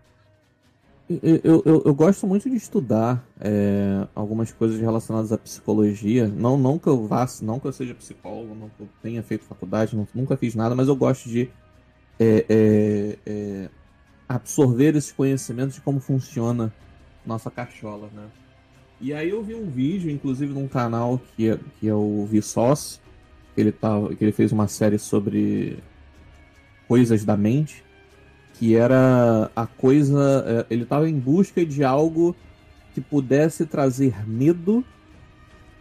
Eu, 1.08 1.62
eu, 1.64 1.82
eu 1.84 1.94
gosto 1.94 2.26
muito 2.26 2.50
de 2.50 2.56
estudar 2.56 3.24
é, 3.40 4.08
algumas 4.12 4.50
coisas 4.52 4.80
relacionadas 4.80 5.30
à 5.30 5.38
psicologia. 5.38 6.26
Não, 6.26 6.58
não 6.58 6.80
que 6.80 6.88
eu 6.88 7.06
vá, 7.06 7.24
não 7.42 7.60
que 7.60 7.66
eu 7.68 7.72
seja 7.72 7.94
psicólogo, 7.94 8.54
não 8.56 8.68
que 8.70 8.80
eu 8.80 8.88
tenha 9.00 9.22
feito 9.22 9.44
faculdade, 9.44 9.94
não, 9.94 10.06
nunca 10.12 10.36
fiz 10.36 10.56
nada, 10.56 10.74
mas 10.74 10.88
eu 10.88 10.96
gosto 10.96 11.28
de 11.28 11.48
é, 12.18 12.44
é, 12.48 13.18
é, 13.24 13.70
absorver 14.28 14.96
esses 14.96 15.12
conhecimentos 15.12 15.76
de 15.76 15.80
como 15.80 16.00
funciona 16.00 16.72
nossa 17.24 17.50
cachola, 17.50 18.08
né? 18.12 18.26
E 19.00 19.12
aí 19.12 19.30
eu 19.30 19.42
vi 19.42 19.54
um 19.54 19.68
vídeo, 19.68 20.10
inclusive 20.10 20.52
num 20.52 20.66
canal 20.66 21.20
que 21.36 21.50
é, 21.50 21.58
que 21.78 21.88
é 21.88 21.94
o 21.94 22.26
Vsauce, 22.26 22.98
que 23.54 23.60
ele, 23.60 23.72
tá, 23.72 23.90
que 24.16 24.24
ele 24.24 24.32
fez 24.32 24.52
uma 24.52 24.68
série 24.68 24.98
sobre 24.98 25.78
coisas 26.88 27.24
da 27.24 27.36
mente, 27.36 27.84
que 28.54 28.74
era 28.74 29.50
a 29.54 29.66
coisa... 29.66 30.44
É, 30.46 30.74
ele 30.74 30.84
estava 30.84 31.08
em 31.08 31.18
busca 31.18 31.64
de 31.64 31.84
algo 31.84 32.34
que 32.94 33.00
pudesse 33.00 33.66
trazer 33.66 34.26
medo 34.26 34.82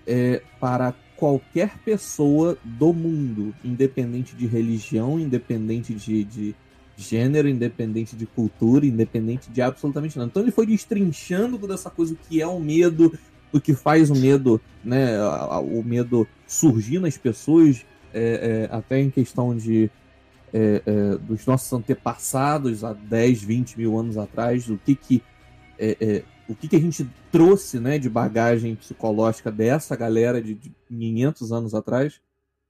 é, 0.05 0.41
para 0.59 0.93
qualquer 1.15 1.77
pessoa 1.79 2.57
do 2.63 2.93
mundo, 2.93 3.55
independente 3.63 4.35
de 4.35 4.45
religião, 4.45 5.17
independente 5.17 5.93
de, 5.93 6.23
de 6.25 6.55
gênero, 6.97 7.47
independente 7.47 8.15
de 8.15 8.25
cultura, 8.25 8.85
independente 8.85 9.49
de 9.49 9.61
absolutamente 9.61 10.17
nada. 10.17 10.29
Então 10.29 10.43
ele 10.43 10.51
foi 10.51 10.65
destrinchando 10.65 11.57
toda 11.57 11.73
essa 11.73 11.89
coisa, 11.89 12.13
o 12.13 12.17
que 12.17 12.41
é 12.41 12.47
o 12.47 12.59
medo, 12.59 13.17
o 13.51 13.59
que 13.59 13.73
faz 13.73 14.09
o 14.09 14.15
medo, 14.15 14.61
né, 14.83 15.17
o 15.61 15.83
medo 15.83 16.27
surgir 16.47 16.99
nas 16.99 17.17
pessoas, 17.17 17.85
é, 18.13 18.67
é, 18.71 18.75
até 18.75 18.99
em 18.99 19.09
questão 19.09 19.55
de 19.55 19.89
é, 20.53 20.81
é 20.85 21.17
dos 21.17 21.45
nossos 21.45 21.71
antepassados 21.73 22.83
há 22.83 22.93
10, 22.93 23.43
20 23.43 23.77
mil 23.77 23.97
anos 23.99 24.17
atrás, 24.17 24.69
o 24.69 24.77
que 24.77 24.95
que 24.95 25.23
é, 25.77 25.97
é, 25.99 26.23
o 26.47 26.55
que, 26.55 26.67
que 26.67 26.75
a 26.75 26.79
gente 26.79 27.07
trouxe 27.31 27.79
né, 27.79 27.97
de 27.97 28.09
bagagem 28.09 28.75
psicológica 28.75 29.51
dessa 29.51 29.95
galera 29.95 30.41
de, 30.41 30.53
de 30.53 30.71
500 30.87 31.51
anos 31.51 31.73
atrás. 31.73 32.21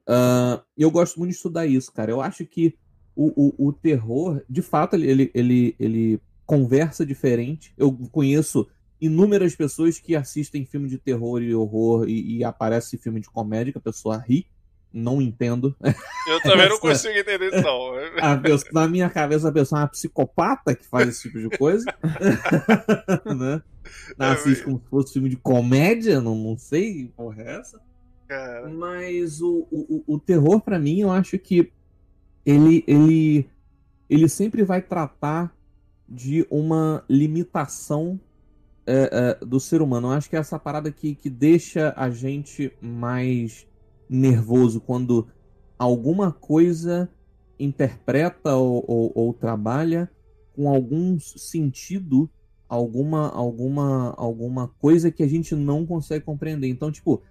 Uh, 0.08 0.64
eu 0.78 0.90
gosto 0.90 1.20
muito 1.20 1.32
de 1.32 1.36
estudar 1.36 1.66
isso, 1.66 1.92
cara. 1.92 2.12
Eu 2.12 2.22
acho 2.22 2.46
que 2.46 2.76
o, 3.16 3.32
o, 3.36 3.68
o 3.68 3.74
terror, 3.74 4.42
de 4.50 4.62
fato, 4.62 4.96
ele, 4.96 5.32
ele, 5.34 5.76
ele 5.80 6.22
conversa 6.46 7.06
diferente. 7.06 7.74
Eu 7.78 7.92
conheço 8.12 8.68
inúmeras 9.00 9.56
pessoas 9.56 10.00
que 10.00 10.16
assistem 10.16 10.66
filme 10.66 10.90
de 10.90 10.98
terror 10.98 11.42
e 11.42 11.54
horror 11.54 12.08
e, 12.08 12.38
e 12.38 12.44
aparece 12.44 12.98
filme 12.98 13.20
de 13.20 13.30
comédia 13.30 13.72
que 13.72 13.78
a 13.78 13.82
pessoa 13.82 14.18
ri 14.18 14.48
não 14.96 15.22
entendo. 15.22 15.76
Eu 16.26 16.42
também 16.42 16.70
não 16.70 16.80
consigo 16.80 17.14
entender 17.14 17.48
isso, 17.54 17.62
não. 17.62 18.42
Pessoa, 18.42 18.72
na 18.72 18.88
minha 18.88 19.10
cabeça, 19.10 19.50
a 19.50 19.52
pessoa 19.52 19.80
é 19.80 19.84
uma 19.84 19.90
psicopata 19.90 20.74
que 20.74 20.88
faz 20.88 21.10
esse 21.10 21.24
tipo 21.24 21.38
de 21.38 21.50
coisa. 21.58 21.86
né? 23.38 23.62
Não, 24.18 24.28
assiste 24.28 24.64
como 24.64 24.80
se 24.80 24.90
fosse 24.90 25.14
filme 25.14 25.28
de 25.30 25.36
comédia, 25.36 26.22
não, 26.22 26.34
não 26.34 26.58
sei 26.58 27.12
porra 27.16 27.44
é 27.44 27.60
essa. 27.60 27.82
Cara. 28.28 28.70
Mas 28.70 29.42
o, 29.42 29.68
o, 29.70 30.16
o 30.16 30.20
terror, 30.20 30.62
para 30.62 30.80
mim, 30.80 31.02
eu 31.02 31.12
acho 31.12 31.38
que 31.38 31.72
ele, 32.46 32.84
ele, 32.88 33.50
ele 34.10 34.30
sempre 34.30 34.64
vai 34.64 34.82
tratar 34.82 35.56
de 36.08 36.46
uma 36.52 37.04
limitação 37.10 38.20
é, 38.86 39.38
é, 39.42 39.46
do 39.46 39.60
ser 39.60 39.82
humano. 39.82 40.08
Eu 40.08 40.12
acho 40.12 40.30
que 40.30 40.36
é 40.36 40.40
essa 40.40 40.60
parada 40.60 40.92
que, 40.92 41.16
que 41.16 41.30
deixa 41.30 41.94
a 41.98 42.10
gente 42.10 42.72
mais 42.80 43.68
nervoso 44.08 44.80
quando 44.80 45.28
alguma 45.78 46.32
coisa 46.32 47.10
interpreta 47.60 48.56
ou, 48.56 48.84
ou, 48.88 49.12
ou 49.16 49.34
trabalha 49.34 50.10
com 50.56 50.70
algum 50.70 51.20
sentido, 51.20 52.30
alguma, 52.70 53.30
alguma, 53.30 54.14
alguma 54.18 54.68
coisa 54.80 55.12
que 55.12 55.24
a 55.24 55.28
gente 55.28 55.56
não 55.56 55.86
consegue 55.86 56.24
compreender. 56.24 56.68
Então, 56.68 56.92
tipo, 56.92 57.22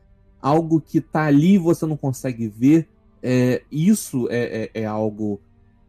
algo 0.43 0.81
que 0.81 1.01
tá 1.01 1.25
ali 1.25 1.57
você 1.57 1.87
não 1.87 1.97
consegue 1.97 2.49
ver, 2.49 2.89
é, 3.27 3.63
isso 3.73 4.29
é, 4.31 4.71
é, 4.75 4.83
é 4.83 4.85
algo 4.85 5.41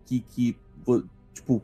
que, 0.05 0.21
que, 0.21 0.55
tipo, 1.33 1.61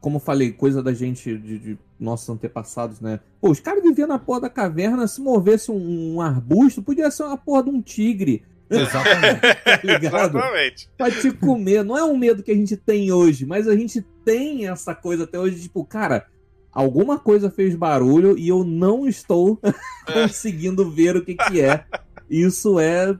como 0.00 0.18
falei, 0.18 0.50
coisa 0.50 0.82
da 0.82 0.92
gente, 0.92 1.38
de, 1.38 1.58
de 1.60 1.78
nossos 1.98 2.28
antepassados, 2.28 3.00
né? 3.00 3.20
Pô, 3.40 3.50
os 3.50 3.60
caras 3.60 3.84
viviam 3.84 4.08
na 4.08 4.18
porra 4.18 4.40
da 4.40 4.50
caverna, 4.50 5.06
se 5.06 5.20
movesse 5.20 5.70
um, 5.70 6.16
um 6.16 6.20
arbusto, 6.20 6.82
podia 6.82 7.08
ser 7.08 7.22
uma 7.22 7.36
porra 7.36 7.62
de 7.62 7.70
um 7.70 7.80
tigre. 7.80 8.42
Exatamente. 8.68 9.40
tá 9.40 9.80
ligado? 9.84 10.38
Exatamente. 10.38 10.90
Pra 10.96 11.08
te 11.08 11.30
comer. 11.32 11.84
Não 11.84 11.96
é 11.96 12.04
um 12.04 12.16
medo 12.16 12.42
que 12.42 12.50
a 12.50 12.54
gente 12.54 12.76
tem 12.76 13.12
hoje, 13.12 13.46
mas 13.46 13.68
a 13.68 13.76
gente 13.76 14.04
tem 14.24 14.66
essa 14.66 14.92
coisa 14.92 15.22
até 15.22 15.38
hoje, 15.38 15.62
tipo, 15.62 15.84
cara, 15.84 16.26
alguma 16.72 17.16
coisa 17.16 17.48
fez 17.48 17.76
barulho 17.76 18.36
e 18.36 18.48
eu 18.48 18.64
não 18.64 19.06
estou 19.06 19.60
conseguindo 20.12 20.90
ver 20.90 21.16
o 21.16 21.24
que 21.24 21.36
que 21.36 21.60
é. 21.60 21.84
Isso 22.28 22.80
é 22.80 23.16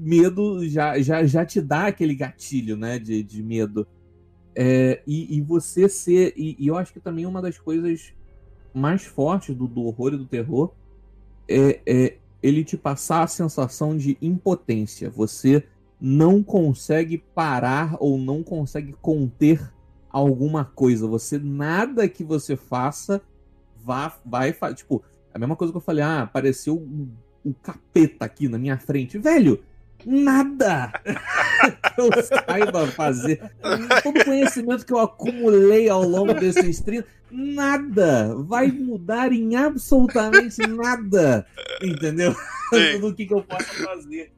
medo, 0.00 0.66
já, 0.68 0.98
já, 1.00 1.24
já 1.24 1.44
te 1.44 1.60
dá 1.60 1.86
aquele 1.86 2.14
gatilho, 2.14 2.76
né, 2.76 2.98
de, 2.98 3.22
de 3.22 3.42
medo. 3.42 3.86
É, 4.54 5.02
e, 5.06 5.36
e, 5.36 5.40
você 5.40 5.88
ser. 5.88 6.32
E, 6.36 6.56
e, 6.58 6.66
eu 6.68 6.76
acho 6.76 6.92
que 6.92 7.00
também 7.00 7.26
uma 7.26 7.40
das 7.40 7.58
coisas 7.58 8.12
mais 8.74 9.04
fortes 9.04 9.54
do, 9.54 9.66
do 9.66 9.82
horror 9.82 10.14
e 10.14 10.16
do 10.16 10.26
terror 10.26 10.72
é, 11.48 11.80
é, 11.86 12.16
ele 12.42 12.64
te 12.64 12.76
passar 12.76 13.22
a 13.22 13.26
sensação 13.26 13.96
de 13.96 14.16
impotência. 14.20 15.10
Você 15.10 15.64
não 16.00 16.42
consegue 16.42 17.18
parar 17.18 17.96
ou 18.00 18.18
não 18.18 18.42
consegue 18.42 18.94
conter 19.00 19.72
alguma 20.10 20.64
coisa. 20.64 21.06
Você 21.06 21.38
nada 21.38 22.08
que 22.08 22.24
você 22.24 22.56
faça 22.56 23.22
vá, 23.84 24.18
vai 24.24 24.52
tipo 24.74 25.02
a 25.32 25.38
mesma 25.38 25.56
coisa 25.56 25.72
que 25.72 25.76
eu 25.76 25.82
falei. 25.82 26.02
Ah, 26.02 26.22
apareceu 26.22 26.76
o, 26.76 27.08
o 27.44 27.54
capeta 27.54 28.24
aqui 28.24 28.48
na 28.48 28.58
minha 28.58 28.78
frente, 28.78 29.18
velho. 29.18 29.62
Nada! 30.06 30.92
que 31.94 32.00
eu 32.00 32.10
saiba 32.22 32.86
fazer. 32.88 33.40
Todo 34.02 34.24
conhecimento 34.24 34.84
que 34.86 34.92
eu 34.92 34.98
acumulei 34.98 35.88
ao 35.88 36.02
longo 36.02 36.34
desses 36.34 36.80
30, 36.80 37.06
nada 37.30 38.34
vai 38.36 38.68
mudar 38.68 39.32
em 39.32 39.56
absolutamente 39.56 40.66
nada. 40.66 41.46
Entendeu? 41.82 42.34
Do 43.00 43.14
que, 43.14 43.26
que 43.26 43.34
eu 43.34 43.42
posso 43.42 43.84
fazer 43.84 44.32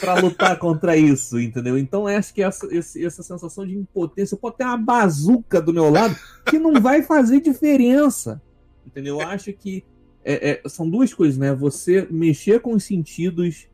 para 0.00 0.14
lutar 0.14 0.58
contra 0.58 0.96
isso, 0.96 1.38
entendeu? 1.38 1.76
Então 1.78 2.06
acho 2.06 2.32
que 2.32 2.42
essa, 2.42 2.66
essa 2.74 3.22
sensação 3.22 3.66
de 3.66 3.76
impotência, 3.76 4.36
pode 4.36 4.56
ter 4.56 4.64
uma 4.64 4.78
bazuca 4.78 5.60
do 5.60 5.72
meu 5.72 5.90
lado 5.90 6.16
que 6.46 6.58
não 6.58 6.80
vai 6.80 7.02
fazer 7.02 7.40
diferença, 7.40 8.40
entendeu? 8.86 9.20
Eu 9.20 9.28
acho 9.28 9.52
que 9.52 9.84
é, 10.24 10.62
é, 10.64 10.68
são 10.68 10.88
duas 10.88 11.12
coisas, 11.12 11.38
né? 11.38 11.54
Você 11.54 12.06
mexer 12.10 12.60
com 12.60 12.74
os 12.74 12.84
sentidos 12.84 13.68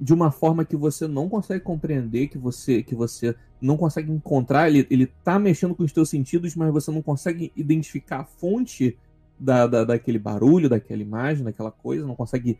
de 0.00 0.12
uma 0.12 0.30
forma 0.30 0.64
que 0.64 0.76
você 0.76 1.06
não 1.06 1.28
consegue 1.28 1.64
compreender, 1.64 2.28
que 2.28 2.38
você 2.38 2.82
que 2.82 2.94
você 2.94 3.34
não 3.60 3.76
consegue 3.76 4.12
encontrar, 4.12 4.68
ele, 4.68 4.86
ele 4.90 5.06
tá 5.06 5.38
mexendo 5.38 5.74
com 5.74 5.82
os 5.82 5.92
teus 5.92 6.10
sentidos, 6.10 6.54
mas 6.54 6.72
você 6.72 6.90
não 6.90 7.02
consegue 7.02 7.52
identificar 7.56 8.20
a 8.20 8.24
fonte 8.24 8.98
da, 9.38 9.66
da, 9.66 9.84
daquele 9.84 10.18
barulho, 10.18 10.68
daquela 10.68 11.00
imagem, 11.00 11.44
daquela 11.44 11.70
coisa, 11.70 12.06
não 12.06 12.14
consegue 12.14 12.58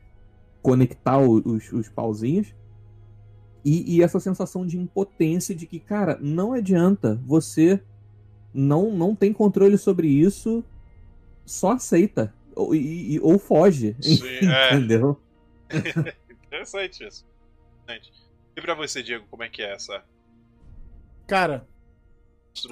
conectar 0.63 1.19
os, 1.19 1.73
os 1.73 1.89
pauzinhos. 1.89 2.55
E, 3.65 3.97
e, 3.97 4.03
essa 4.03 4.21
sensação 4.21 4.65
de 4.65 4.79
impotência 4.79 5.55
de 5.55 5.67
que, 5.67 5.81
cara, 5.81 6.19
não 6.21 6.53
adianta, 6.53 7.21
você 7.27 7.83
não, 8.55 8.93
não 8.93 9.15
tem 9.15 9.33
controle 9.33 9.77
sobre 9.77 10.07
isso, 10.07 10.65
só 11.45 11.73
aceita 11.73 12.33
ou, 12.55 12.75
e, 12.75 13.19
ou 13.21 13.39
foge. 13.39 13.97
Sim, 14.01 14.21
é. 14.47 14.75
entendeu? 14.75 15.21
É. 15.69 16.15
Interessante 16.47 17.07
isso. 17.07 17.27
E 18.57 18.61
pra 18.61 18.75
você, 18.75 19.03
Diego, 19.03 19.27
como 19.29 19.43
é 19.43 19.49
que 19.49 19.63
é 19.63 19.73
essa? 19.73 20.05
Cara, 21.27 21.69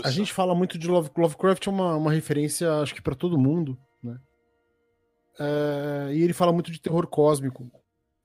a 0.03 0.11
gente 0.11 0.33
fala 0.33 0.55
muito 0.55 0.79
de 0.79 0.89
Love, 0.89 1.11
Lovecraft, 1.17 1.67
é 1.67 1.71
uma, 1.71 1.97
uma 1.97 2.13
referência, 2.13 2.81
acho 2.81 2.95
que 2.95 3.03
para 3.03 3.15
todo 3.15 3.39
mundo, 3.39 3.79
né? 4.03 4.19
É, 5.39 6.15
e 6.15 6.23
ele 6.23 6.33
fala 6.33 6.53
muito 6.53 6.71
de 6.71 6.81
terror 6.81 7.07
cósmico. 7.07 7.71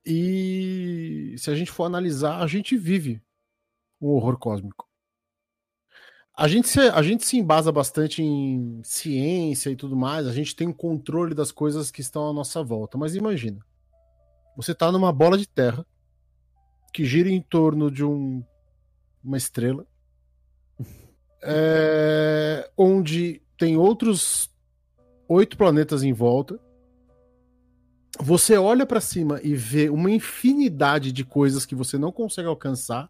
E 0.06 1.36
se 1.38 1.52
a 1.52 1.56
gente 1.56 1.72
for 1.72 1.84
analisar, 1.84 2.41
a 2.41 2.47
gente 2.47 2.78
vive 2.78 3.22
um 4.00 4.10
horror 4.10 4.38
cósmico. 4.38 4.88
A 6.38 6.47
gente, 6.47 6.70
se, 6.70 6.80
a 6.80 7.02
gente 7.02 7.26
se 7.26 7.38
embasa 7.38 7.70
bastante 7.70 8.24
em 8.24 8.82
ciência 8.84 9.70
e 9.70 9.76
tudo 9.76 9.97
mais, 9.97 10.26
a 10.26 10.32
gente 10.32 10.56
tem 10.56 10.72
controle 10.72 11.36
das 11.36 11.52
coisas 11.52 11.91
que 11.91 12.00
estão 12.00 12.30
à 12.30 12.34
nossa 12.34 12.64
volta. 12.64 12.97
Mas 12.97 13.14
imagina, 13.14 13.60
você 14.60 14.74
está 14.74 14.91
numa 14.91 15.14
bola 15.14 15.38
de 15.38 15.47
terra 15.47 15.86
que 16.93 17.05
gira 17.05 17.30
em 17.30 17.41
torno 17.41 17.89
de 17.89 18.03
um, 18.03 18.43
uma 19.24 19.38
estrela, 19.38 19.88
é, 21.41 22.70
onde 22.76 23.41
tem 23.57 23.78
outros 23.78 24.51
oito 25.30 25.55
planetas 25.55 26.03
em 26.03 26.12
volta. 26.12 26.60
Você 28.20 28.57
olha 28.57 28.86
para 28.86 28.99
cima 28.99 29.39
e 29.41 29.55
vê 29.55 29.89
uma 29.89 30.12
infinidade 30.12 31.14
de 31.14 31.24
coisas 31.24 31.66
que 31.66 31.74
você 31.74 31.97
não 31.97 32.12
consegue 32.12 32.49
alcançar, 32.49 33.10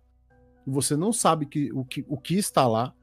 você 0.68 0.96
não 0.96 1.12
sabe 1.12 1.48
que, 1.48 1.74
o, 1.74 1.84
que, 1.84 2.06
o 2.08 2.16
que 2.16 2.38
está 2.38 2.68
lá 2.68 2.94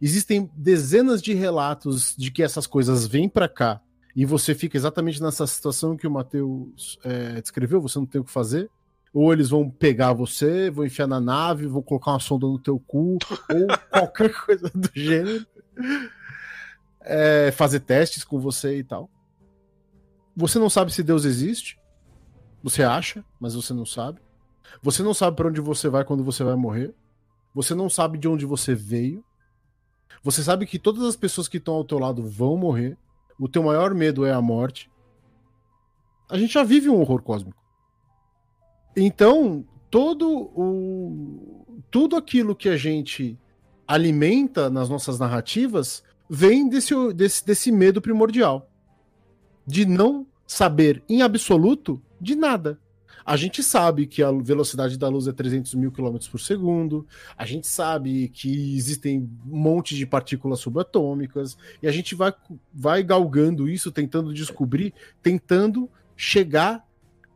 Existem 0.00 0.50
dezenas 0.54 1.22
de 1.22 1.32
relatos 1.32 2.14
de 2.18 2.30
que 2.30 2.42
essas 2.42 2.66
coisas 2.66 3.06
vêm 3.06 3.30
para 3.30 3.48
cá 3.48 3.80
e 4.16 4.24
você 4.24 4.54
fica 4.54 4.78
exatamente 4.78 5.22
nessa 5.22 5.46
situação 5.46 5.94
que 5.94 6.06
o 6.06 6.10
Matheus 6.10 6.98
é, 7.04 7.38
descreveu, 7.38 7.82
você 7.82 7.98
não 7.98 8.06
tem 8.06 8.18
o 8.18 8.24
que 8.24 8.32
fazer. 8.32 8.70
Ou 9.12 9.30
eles 9.30 9.50
vão 9.50 9.68
pegar 9.68 10.14
você, 10.14 10.70
vão 10.70 10.86
enfiar 10.86 11.06
na 11.06 11.20
nave, 11.20 11.66
vão 11.66 11.82
colocar 11.82 12.12
uma 12.12 12.18
sonda 12.20 12.46
no 12.46 12.58
teu 12.58 12.78
cu, 12.78 13.18
ou 13.18 13.66
qualquer 13.92 14.32
coisa 14.32 14.70
do 14.74 14.90
gênero. 14.94 15.46
É, 17.02 17.50
fazer 17.52 17.80
testes 17.80 18.24
com 18.24 18.40
você 18.40 18.78
e 18.78 18.84
tal. 18.84 19.10
Você 20.34 20.58
não 20.58 20.70
sabe 20.70 20.94
se 20.94 21.02
Deus 21.02 21.26
existe. 21.26 21.78
Você 22.62 22.82
acha, 22.82 23.22
mas 23.38 23.54
você 23.54 23.74
não 23.74 23.84
sabe. 23.84 24.18
Você 24.82 25.02
não 25.02 25.12
sabe 25.12 25.36
para 25.36 25.48
onde 25.48 25.60
você 25.60 25.90
vai 25.90 26.06
quando 26.06 26.24
você 26.24 26.42
vai 26.42 26.56
morrer. 26.56 26.94
Você 27.54 27.74
não 27.74 27.90
sabe 27.90 28.16
de 28.16 28.26
onde 28.26 28.46
você 28.46 28.74
veio. 28.74 29.22
Você 30.22 30.42
sabe 30.42 30.64
que 30.64 30.78
todas 30.78 31.02
as 31.02 31.16
pessoas 31.16 31.48
que 31.48 31.58
estão 31.58 31.74
ao 31.74 31.84
teu 31.84 31.98
lado 31.98 32.22
vão 32.22 32.56
morrer. 32.56 32.96
O 33.38 33.48
teu 33.48 33.62
maior 33.62 33.94
medo 33.94 34.24
é 34.24 34.32
a 34.32 34.40
morte. 34.40 34.90
A 36.28 36.38
gente 36.38 36.54
já 36.54 36.62
vive 36.62 36.88
um 36.88 37.00
horror 37.00 37.22
cósmico. 37.22 37.62
Então, 38.96 39.64
todo 39.90 40.50
o 40.54 41.66
tudo 41.90 42.16
aquilo 42.16 42.56
que 42.56 42.68
a 42.68 42.76
gente 42.76 43.38
alimenta 43.86 44.68
nas 44.68 44.88
nossas 44.88 45.18
narrativas 45.18 46.02
vem 46.28 46.68
desse, 46.68 46.94
desse, 47.14 47.46
desse 47.46 47.70
medo 47.70 48.00
primordial 48.00 48.68
de 49.66 49.86
não 49.86 50.26
saber 50.46 51.02
em 51.08 51.22
absoluto 51.22 52.02
de 52.20 52.34
nada. 52.34 52.78
A 53.26 53.36
gente 53.36 53.60
sabe 53.60 54.06
que 54.06 54.22
a 54.22 54.30
velocidade 54.30 54.96
da 54.96 55.08
luz 55.08 55.26
é 55.26 55.32
300 55.32 55.74
mil 55.74 55.90
quilômetros 55.90 56.30
por 56.30 56.38
segundo, 56.38 57.04
a 57.36 57.44
gente 57.44 57.66
sabe 57.66 58.28
que 58.28 58.76
existem 58.76 59.28
um 59.44 59.58
monte 59.58 59.96
de 59.96 60.06
partículas 60.06 60.60
subatômicas, 60.60 61.58
e 61.82 61.88
a 61.88 61.90
gente 61.90 62.14
vai, 62.14 62.32
vai 62.72 63.02
galgando 63.02 63.68
isso, 63.68 63.90
tentando 63.90 64.32
descobrir, 64.32 64.94
tentando 65.20 65.90
chegar 66.16 66.86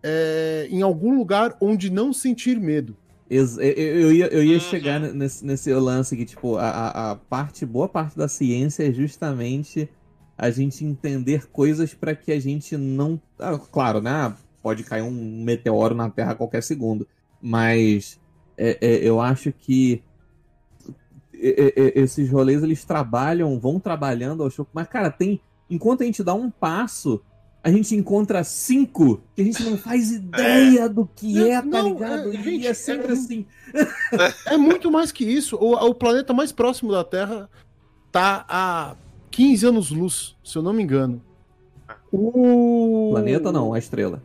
é, 0.00 0.68
em 0.70 0.80
algum 0.80 1.18
lugar 1.18 1.56
onde 1.60 1.90
não 1.90 2.12
sentir 2.12 2.60
medo. 2.60 2.96
Eu 3.28 4.12
ia, 4.12 4.26
eu 4.26 4.42
ia 4.42 4.54
uhum. 4.54 4.60
chegar 4.60 5.00
nesse, 5.00 5.44
nesse 5.44 5.72
lance 5.72 6.16
que, 6.16 6.24
tipo, 6.24 6.56
a, 6.56 7.10
a 7.10 7.16
parte, 7.16 7.66
boa 7.66 7.88
parte 7.88 8.16
da 8.16 8.28
ciência 8.28 8.88
é 8.88 8.92
justamente 8.92 9.88
a 10.36 10.50
gente 10.50 10.84
entender 10.84 11.48
coisas 11.48 11.94
para 11.94 12.14
que 12.14 12.32
a 12.32 12.40
gente 12.40 12.76
não. 12.76 13.20
Ah, 13.38 13.58
claro, 13.58 14.00
né? 14.00 14.34
Pode 14.62 14.84
cair 14.84 15.02
um 15.02 15.42
meteoro 15.42 15.94
na 15.94 16.10
Terra 16.10 16.32
a 16.32 16.36
qualquer 16.36 16.62
segundo. 16.62 17.06
Mas 17.40 18.20
é, 18.56 18.78
é, 18.80 18.96
eu 18.96 19.20
acho 19.20 19.52
que 19.52 20.02
esses 21.32 22.30
rolês 22.30 22.62
eles 22.62 22.84
trabalham, 22.84 23.58
vão 23.58 23.80
trabalhando 23.80 24.42
ao 24.42 24.50
show. 24.50 24.66
Mas, 24.72 24.88
cara, 24.88 25.10
tem. 25.10 25.40
Enquanto 25.70 26.02
a 26.02 26.04
gente 26.04 26.22
dá 26.22 26.34
um 26.34 26.50
passo, 26.50 27.22
a 27.62 27.70
gente 27.70 27.94
encontra 27.94 28.42
cinco 28.44 29.22
que 29.34 29.42
a 29.42 29.44
gente 29.44 29.62
não 29.62 29.78
faz 29.78 30.10
ideia 30.10 30.88
do 30.88 31.08
que 31.14 31.50
é, 31.50 31.60
tá 31.60 31.66
não, 31.66 31.92
ligado? 31.92 32.34
É, 32.34 32.42
gente, 32.42 32.66
é 32.66 32.74
sempre 32.74 33.08
é, 33.08 33.12
assim. 33.12 33.46
É 34.46 34.56
muito 34.56 34.90
mais 34.90 35.12
que 35.12 35.24
isso. 35.24 35.56
O, 35.56 35.74
o 35.74 35.94
planeta 35.94 36.34
mais 36.34 36.52
próximo 36.52 36.90
da 36.90 37.04
Terra 37.04 37.48
tá 38.10 38.44
a 38.48 38.96
15 39.30 39.66
anos-luz, 39.66 40.36
se 40.42 40.58
eu 40.58 40.62
não 40.62 40.72
me 40.72 40.82
engano. 40.82 41.22
O. 42.12 43.10
Planeta 43.12 43.52
não, 43.52 43.72
a 43.72 43.78
estrela. 43.78 44.22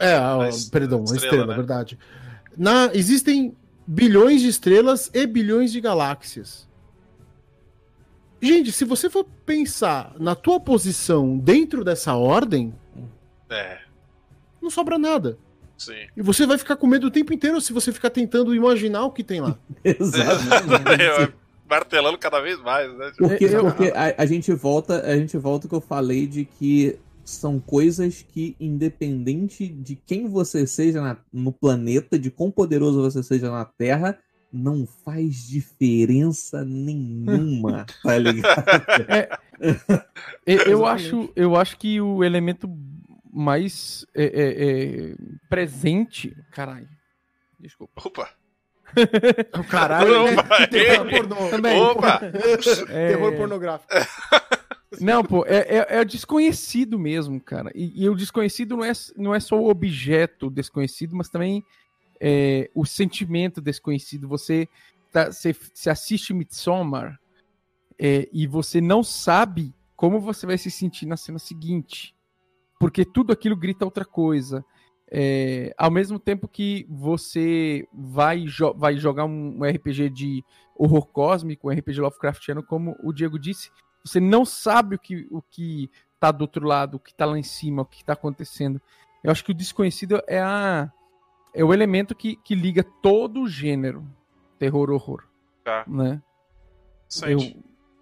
É, 0.00 0.14
a, 0.14 0.34
a 0.34 0.50
perdão, 0.72 1.04
a 1.08 1.14
estrela, 1.14 1.46
né? 1.46 1.54
verdade. 1.54 1.98
Na, 2.56 2.90
existem 2.94 3.54
bilhões 3.86 4.40
de 4.40 4.48
estrelas 4.48 5.10
e 5.12 5.26
bilhões 5.26 5.70
de 5.70 5.80
galáxias. 5.80 6.68
Gente, 8.40 8.72
se 8.72 8.84
você 8.84 9.10
for 9.10 9.26
pensar 9.44 10.14
na 10.18 10.34
tua 10.34 10.58
posição 10.58 11.36
dentro 11.36 11.84
dessa 11.84 12.14
ordem, 12.14 12.74
é. 13.50 13.78
não 14.62 14.70
sobra 14.70 14.98
nada. 14.98 15.36
Sim. 15.76 16.06
E 16.16 16.22
você 16.22 16.46
vai 16.46 16.56
ficar 16.56 16.76
com 16.76 16.86
medo 16.86 17.06
o 17.06 17.10
tempo 17.10 17.32
inteiro 17.32 17.60
se 17.60 17.72
você 17.72 17.92
ficar 17.92 18.10
tentando 18.10 18.54
imaginar 18.54 19.04
o 19.04 19.10
que 19.10 19.24
tem 19.24 19.40
lá. 19.40 19.58
Exato. 19.84 21.34
Martelando 21.68 22.18
cada 22.18 22.40
vez 22.40 22.60
mais, 22.60 22.92
né? 22.96 23.12
Porque, 23.16 23.48
porque 23.48 23.92
a, 23.94 24.22
a, 24.22 24.26
gente 24.26 24.52
volta, 24.52 25.00
a 25.00 25.16
gente 25.16 25.36
volta 25.38 25.68
que 25.68 25.74
eu 25.74 25.80
falei 25.80 26.26
de 26.26 26.44
que 26.44 26.98
são 27.30 27.58
coisas 27.58 28.22
que, 28.22 28.56
independente 28.58 29.66
de 29.66 29.96
quem 29.96 30.28
você 30.28 30.66
seja 30.66 31.00
na, 31.00 31.16
no 31.32 31.52
planeta, 31.52 32.18
de 32.18 32.30
quão 32.30 32.50
poderoso 32.50 33.00
você 33.00 33.22
seja 33.22 33.50
na 33.50 33.64
Terra, 33.64 34.18
não 34.52 34.86
faz 35.04 35.46
diferença 35.46 36.64
nenhuma, 36.64 37.86
tá 38.02 38.18
ligado? 38.18 38.64
É, 39.08 39.28
eu, 40.46 40.84
acho, 40.84 41.30
eu 41.36 41.56
acho 41.56 41.76
que 41.78 42.00
o 42.00 42.24
elemento 42.24 42.68
mais 43.32 44.04
é, 44.14 44.24
é, 44.24 44.64
é 45.12 45.14
presente. 45.48 46.36
Caralho. 46.50 46.88
Desculpa. 47.58 48.02
Opa! 48.04 48.30
o 49.58 49.64
caralho. 49.64 50.32
Opa, 50.32 50.66
terror 50.66 51.08
pornô. 51.08 51.50
Também. 51.50 51.80
Opa! 51.80 52.18
Terror 52.86 53.36
pornográfico. 53.36 53.92
Não, 54.98 55.22
pô, 55.22 55.44
é, 55.46 55.58
é, 55.58 55.86
é, 56.00 56.04
desconhecido 56.04 56.98
mesmo, 56.98 57.40
cara. 57.40 57.70
E, 57.74 58.02
e, 58.02 58.08
o 58.08 58.14
desconhecido 58.14 58.76
não 58.76 58.84
é, 58.84 58.92
não 59.16 59.34
é 59.34 59.38
só 59.38 59.56
o 59.56 59.68
objeto 59.68 60.50
desconhecido, 60.50 61.14
mas 61.14 61.28
também 61.28 61.64
é, 62.20 62.68
o 62.74 62.84
sentimento 62.84 63.60
desconhecido. 63.60 64.26
Você, 64.26 64.68
tá, 65.12 65.30
você, 65.30 65.52
você 65.52 65.90
assiste 65.90 66.34
Midsommar 66.34 67.20
é, 67.98 68.28
e 68.32 68.46
você 68.46 68.80
não 68.80 69.02
sabe 69.04 69.72
como 69.94 70.18
você 70.18 70.46
vai 70.46 70.58
se 70.58 70.70
sentir 70.70 71.06
na 71.06 71.16
cena 71.16 71.38
seguinte. 71.38 72.14
Porque 72.78 73.04
tudo 73.04 73.32
aquilo 73.32 73.56
grita 73.56 73.84
outra 73.84 74.04
coisa. 74.04 74.64
é, 75.10 75.74
ao 75.76 75.90
mesmo 75.90 76.18
tempo 76.18 76.48
que 76.48 76.86
você 76.88 77.86
vai, 77.92 78.46
jo 78.46 78.72
vai 78.74 78.96
jogar 78.96 79.24
um, 79.24 79.58
um, 79.58 79.64
RPG 79.64 80.08
de 80.10 80.44
horror 80.76 81.06
cósmico, 81.06 81.68
um 81.68 81.72
RPG 81.72 82.00
Lovecraftiano, 82.00 82.62
como 82.62 82.96
o 83.02 83.12
Diego 83.12 83.38
disse, 83.38 83.70
você 84.04 84.20
não 84.20 84.44
sabe 84.44 84.96
o 84.96 84.98
que, 84.98 85.26
o 85.30 85.42
que 85.42 85.90
tá 86.18 86.30
do 86.30 86.42
outro 86.42 86.66
lado, 86.66 86.96
o 86.96 87.00
que 87.00 87.14
tá 87.14 87.24
lá 87.24 87.38
em 87.38 87.42
cima, 87.42 87.82
o 87.82 87.86
que 87.86 88.04
tá 88.04 88.12
acontecendo. 88.12 88.80
Eu 89.22 89.30
acho 89.30 89.44
que 89.44 89.50
o 89.50 89.54
desconhecido 89.54 90.20
é, 90.26 90.40
a, 90.40 90.90
é 91.54 91.64
o 91.64 91.72
elemento 91.72 92.14
que, 92.14 92.36
que 92.36 92.54
liga 92.54 92.82
todo 92.82 93.42
o 93.42 93.48
gênero 93.48 94.06
terror-horror. 94.58 95.24
Tá. 95.64 95.84
Né? 95.86 96.22
Eu, 97.26 97.38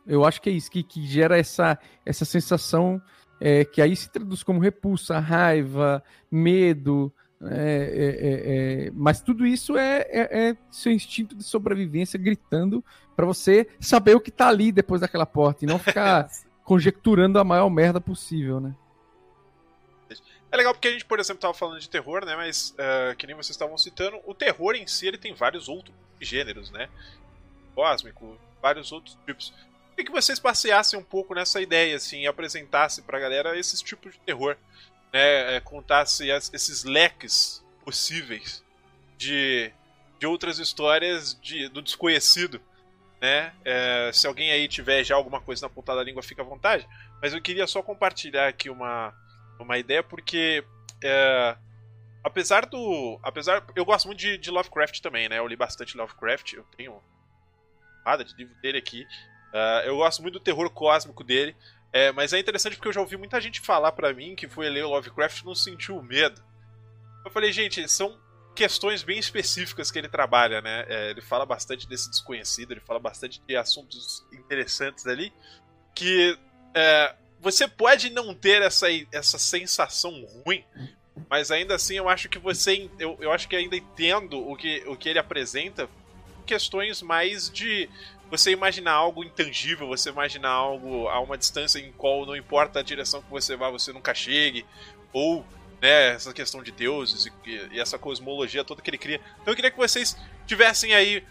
eu 0.06 0.24
acho 0.24 0.40
que 0.40 0.50
é 0.50 0.52
isso, 0.52 0.70
que, 0.70 0.82
que 0.82 1.06
gera 1.06 1.38
essa, 1.38 1.78
essa 2.04 2.24
sensação 2.24 3.00
é, 3.40 3.64
que 3.64 3.80
aí 3.80 3.94
se 3.94 4.10
traduz 4.10 4.42
como 4.42 4.60
repulsa, 4.60 5.18
raiva, 5.18 6.02
medo, 6.30 7.12
é, 7.42 7.48
é, 7.50 8.84
é, 8.84 8.86
é 8.86 8.90
mas 8.92 9.20
tudo 9.20 9.46
isso 9.46 9.76
é, 9.76 10.00
é, 10.08 10.48
é, 10.48 10.56
seu 10.70 10.90
instinto 10.90 11.36
de 11.36 11.44
sobrevivência 11.44 12.18
gritando 12.18 12.84
para 13.14 13.26
você 13.26 13.68
saber 13.80 14.16
o 14.16 14.20
que 14.20 14.30
tá 14.30 14.48
ali 14.48 14.72
depois 14.72 15.00
daquela 15.00 15.26
porta 15.26 15.64
e 15.64 15.68
não 15.68 15.78
ficar 15.78 16.28
conjecturando 16.64 17.38
a 17.38 17.44
maior 17.44 17.70
merda 17.70 18.00
possível, 18.00 18.60
né? 18.60 18.74
É 20.50 20.56
legal 20.56 20.72
porque 20.72 20.88
a 20.88 20.90
gente, 20.90 21.04
por 21.04 21.20
exemplo, 21.20 21.42
tava 21.42 21.52
falando 21.52 21.78
de 21.78 21.90
terror, 21.90 22.24
né? 22.24 22.34
Mas, 22.34 22.74
uh, 22.78 23.14
que 23.16 23.26
nem 23.26 23.36
vocês 23.36 23.50
estavam 23.50 23.76
citando, 23.76 24.18
o 24.24 24.32
terror 24.32 24.74
em 24.74 24.86
si 24.86 25.06
ele 25.06 25.18
tem 25.18 25.34
vários 25.34 25.68
outros 25.68 25.94
gêneros, 26.20 26.70
né? 26.70 26.88
Cósmico, 27.74 28.38
vários 28.62 28.90
outros 28.90 29.18
tipos 29.26 29.52
queria 29.98 30.06
que 30.06 30.12
vocês 30.12 30.38
passeassem 30.38 30.98
um 30.98 31.02
pouco 31.02 31.34
nessa 31.34 31.60
ideia, 31.60 31.96
assim, 31.96 32.20
e 32.20 32.26
apresentassem 32.26 33.02
pra 33.02 33.18
galera 33.18 33.58
esses 33.58 33.82
tipos 33.82 34.12
de 34.12 34.20
terror. 34.20 34.56
Né? 35.12 35.56
É, 35.56 35.60
contasse 35.60 36.28
esses 36.30 36.84
leques 36.84 37.64
possíveis 37.84 38.64
de, 39.16 39.72
de 40.18 40.26
outras 40.26 40.58
histórias 40.58 41.38
de, 41.40 41.68
do 41.68 41.82
desconhecido. 41.82 42.60
Né? 43.20 43.52
É, 43.64 44.10
se 44.12 44.26
alguém 44.26 44.50
aí 44.50 44.68
tiver 44.68 45.02
já 45.02 45.16
alguma 45.16 45.40
coisa 45.40 45.66
na 45.66 45.70
ponta 45.70 45.94
da 45.94 46.02
língua, 46.02 46.22
fica 46.22 46.42
à 46.42 46.44
vontade. 46.44 46.88
Mas 47.20 47.32
eu 47.32 47.42
queria 47.42 47.66
só 47.66 47.82
compartilhar 47.82 48.48
aqui 48.48 48.70
uma, 48.70 49.12
uma 49.58 49.78
ideia, 49.78 50.02
porque 50.02 50.64
é, 51.02 51.56
apesar 52.22 52.66
do. 52.66 53.18
Apesar. 53.22 53.64
Eu 53.74 53.84
gosto 53.84 54.06
muito 54.06 54.18
de, 54.18 54.38
de, 54.38 54.50
Lovecraft 54.50 55.00
também, 55.00 55.28
né? 55.28 55.38
Eu 55.38 55.46
li 55.46 55.56
bastante 55.56 55.96
Lovecraft, 55.96 56.52
eu 56.54 56.64
tenho 56.76 57.00
nada 58.04 58.24
de 58.24 58.34
livro 58.36 58.54
dele 58.60 58.78
aqui. 58.78 59.06
Uh, 59.48 59.86
eu 59.86 59.96
gosto 59.96 60.20
muito 60.22 60.34
do 60.34 60.40
terror 60.40 60.68
cósmico 60.70 61.24
dele, 61.24 61.56
é, 61.92 62.12
mas 62.12 62.32
é 62.32 62.38
interessante 62.38 62.76
porque 62.76 62.88
eu 62.88 62.92
já 62.92 63.00
ouvi 63.00 63.16
muita 63.16 63.40
gente 63.40 63.60
falar 63.60 63.92
para 63.92 64.12
mim 64.12 64.34
que 64.34 64.48
foi 64.48 64.68
ler 64.68 64.84
Lovecraft 64.84 65.40
e 65.40 65.46
não 65.46 65.54
sentiu 65.54 66.02
medo. 66.02 66.42
Eu 67.24 67.30
falei, 67.30 67.52
gente, 67.52 67.86
são 67.88 68.18
questões 68.54 69.02
bem 69.02 69.18
específicas 69.18 69.90
que 69.90 69.98
ele 69.98 70.08
trabalha, 70.08 70.60
né? 70.60 70.84
É, 70.88 71.10
ele 71.10 71.20
fala 71.20 71.46
bastante 71.46 71.88
desse 71.88 72.10
desconhecido, 72.10 72.72
ele 72.72 72.80
fala 72.80 72.98
bastante 72.98 73.40
de 73.46 73.56
assuntos 73.56 74.26
interessantes 74.32 75.06
ali, 75.06 75.32
que 75.94 76.38
é, 76.74 77.14
você 77.40 77.66
pode 77.66 78.10
não 78.10 78.34
ter 78.34 78.62
essa, 78.62 78.88
essa 79.12 79.38
sensação 79.38 80.24
ruim, 80.44 80.64
mas 81.28 81.50
ainda 81.50 81.74
assim 81.74 81.96
eu 81.96 82.08
acho 82.08 82.28
que 82.28 82.38
você. 82.38 82.90
Eu, 82.98 83.16
eu 83.20 83.32
acho 83.32 83.48
que 83.48 83.56
ainda 83.56 83.76
entendo 83.76 84.38
o 84.46 84.56
que, 84.56 84.82
o 84.86 84.96
que 84.96 85.08
ele 85.08 85.18
apresenta 85.18 85.88
questões 86.46 87.02
mais 87.02 87.50
de 87.50 87.88
você 88.30 88.50
imaginar 88.50 88.92
algo 88.92 89.24
intangível, 89.24 89.86
você 89.86 90.10
imaginar 90.10 90.50
algo 90.50 91.08
a 91.08 91.20
uma 91.20 91.38
distância 91.38 91.78
em 91.78 91.92
qual 91.92 92.26
não 92.26 92.36
importa 92.36 92.80
a 92.80 92.82
direção 92.82 93.22
que 93.22 93.30
você 93.30 93.56
vá, 93.56 93.70
você 93.70 93.92
nunca 93.92 94.14
chegue, 94.14 94.66
ou 95.12 95.44
né, 95.80 96.14
essa 96.14 96.32
questão 96.32 96.62
de 96.62 96.70
deuses 96.70 97.26
e, 97.26 97.32
e, 97.46 97.80
essa 97.80 97.98
cosmologia 97.98 98.64
toda 98.64 98.82
que 98.82 98.90
ele 98.90 98.98
cria. 98.98 99.20
Então 99.40 99.52
eu 99.52 99.56
queria 99.56 99.70
que 99.70 99.76
vocês 99.76 100.16
tivessem 100.46 100.94
aí, 100.94 101.24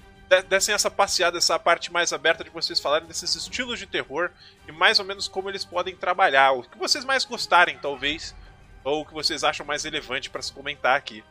dessem 0.49 0.73
essa 0.73 0.89
passeada, 0.89 1.37
essa 1.37 1.57
parte 1.59 1.91
mais 1.91 2.11
aberta 2.11 2.43
de 2.43 2.49
vocês 2.49 2.79
falarem 2.79 3.07
desses 3.07 3.35
estilos 3.35 3.77
de 3.77 3.85
terror 3.85 4.31
e 4.67 4.71
mais 4.71 4.99
ou 4.99 5.05
menos 5.05 5.27
como 5.27 5.49
eles 5.49 5.63
podem 5.63 5.95
trabalhar, 5.95 6.51
o 6.51 6.63
que 6.63 6.77
vocês 6.77 7.05
mais 7.05 7.25
gostarem, 7.25 7.77
talvez, 7.77 8.35
ou 8.83 9.01
o 9.01 9.05
que 9.05 9.13
vocês 9.13 9.43
acham 9.43 9.65
mais 9.65 9.83
relevante 9.83 10.29
para 10.29 10.41
se 10.41 10.51
comentar 10.51 10.97
aqui. 10.97 11.23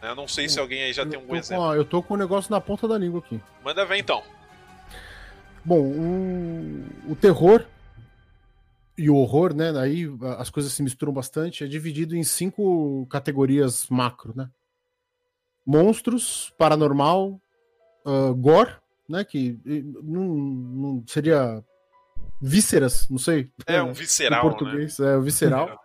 Eu 0.00 0.14
não 0.14 0.28
sei 0.28 0.48
se 0.48 0.60
alguém 0.60 0.82
aí 0.82 0.92
já 0.92 1.04
tem 1.04 1.18
um 1.18 1.34
exemplo. 1.34 1.64
Com, 1.64 1.74
eu 1.74 1.84
tô 1.84 2.02
com 2.02 2.14
o 2.14 2.16
negócio 2.16 2.50
na 2.50 2.60
ponta 2.60 2.86
da 2.86 2.96
língua 2.96 3.18
aqui. 3.18 3.40
Manda 3.64 3.84
ver 3.84 3.96
então. 3.96 4.22
Bom, 5.68 5.82
o, 5.82 7.12
o 7.12 7.14
terror 7.14 7.62
e 8.96 9.10
o 9.10 9.16
horror, 9.16 9.54
né? 9.54 9.70
Aí 9.78 10.06
as 10.38 10.48
coisas 10.48 10.72
se 10.72 10.82
misturam 10.82 11.12
bastante. 11.12 11.62
É 11.62 11.66
dividido 11.66 12.16
em 12.16 12.24
cinco 12.24 13.06
categorias 13.10 13.86
macro, 13.90 14.32
né? 14.34 14.48
Monstros, 15.66 16.50
paranormal, 16.56 17.38
uh, 18.06 18.34
gore, 18.34 18.76
né? 19.06 19.22
Que 19.24 19.60
não, 20.02 20.24
não, 20.24 21.04
seria 21.06 21.62
vísceras, 22.40 23.06
não 23.10 23.18
sei. 23.18 23.50
É 23.66 23.82
um 23.82 23.92
visceral, 23.94 24.46
em 24.46 24.48
português, 24.48 24.98
né? 24.98 25.12
é 25.12 25.16
o 25.18 25.22
visceral. 25.22 25.78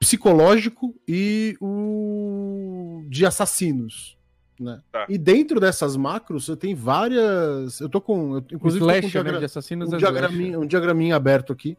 Psicológico 0.00 0.94
e 1.06 1.54
o 1.60 3.04
de 3.10 3.26
assassinos. 3.26 4.16
Né? 4.58 4.80
Tá. 4.92 5.06
E 5.08 5.18
dentro 5.18 5.58
dessas 5.58 5.96
macros, 5.96 6.46
você 6.46 6.56
tem 6.56 6.74
várias. 6.74 7.80
Eu 7.80 7.88
tô 7.88 8.00
com. 8.00 8.36
Eu, 8.36 8.44
inclusive, 8.52 8.84
Flash, 8.84 9.00
com 9.00 9.06
um, 9.06 9.10
diagra... 9.10 9.32
né, 9.32 9.38
de 9.38 9.44
assassinos 9.44 9.92
um, 9.92 9.96
diagraminha, 9.96 10.58
um 10.58 10.66
diagraminha 10.66 11.16
aberto 11.16 11.52
aqui. 11.52 11.76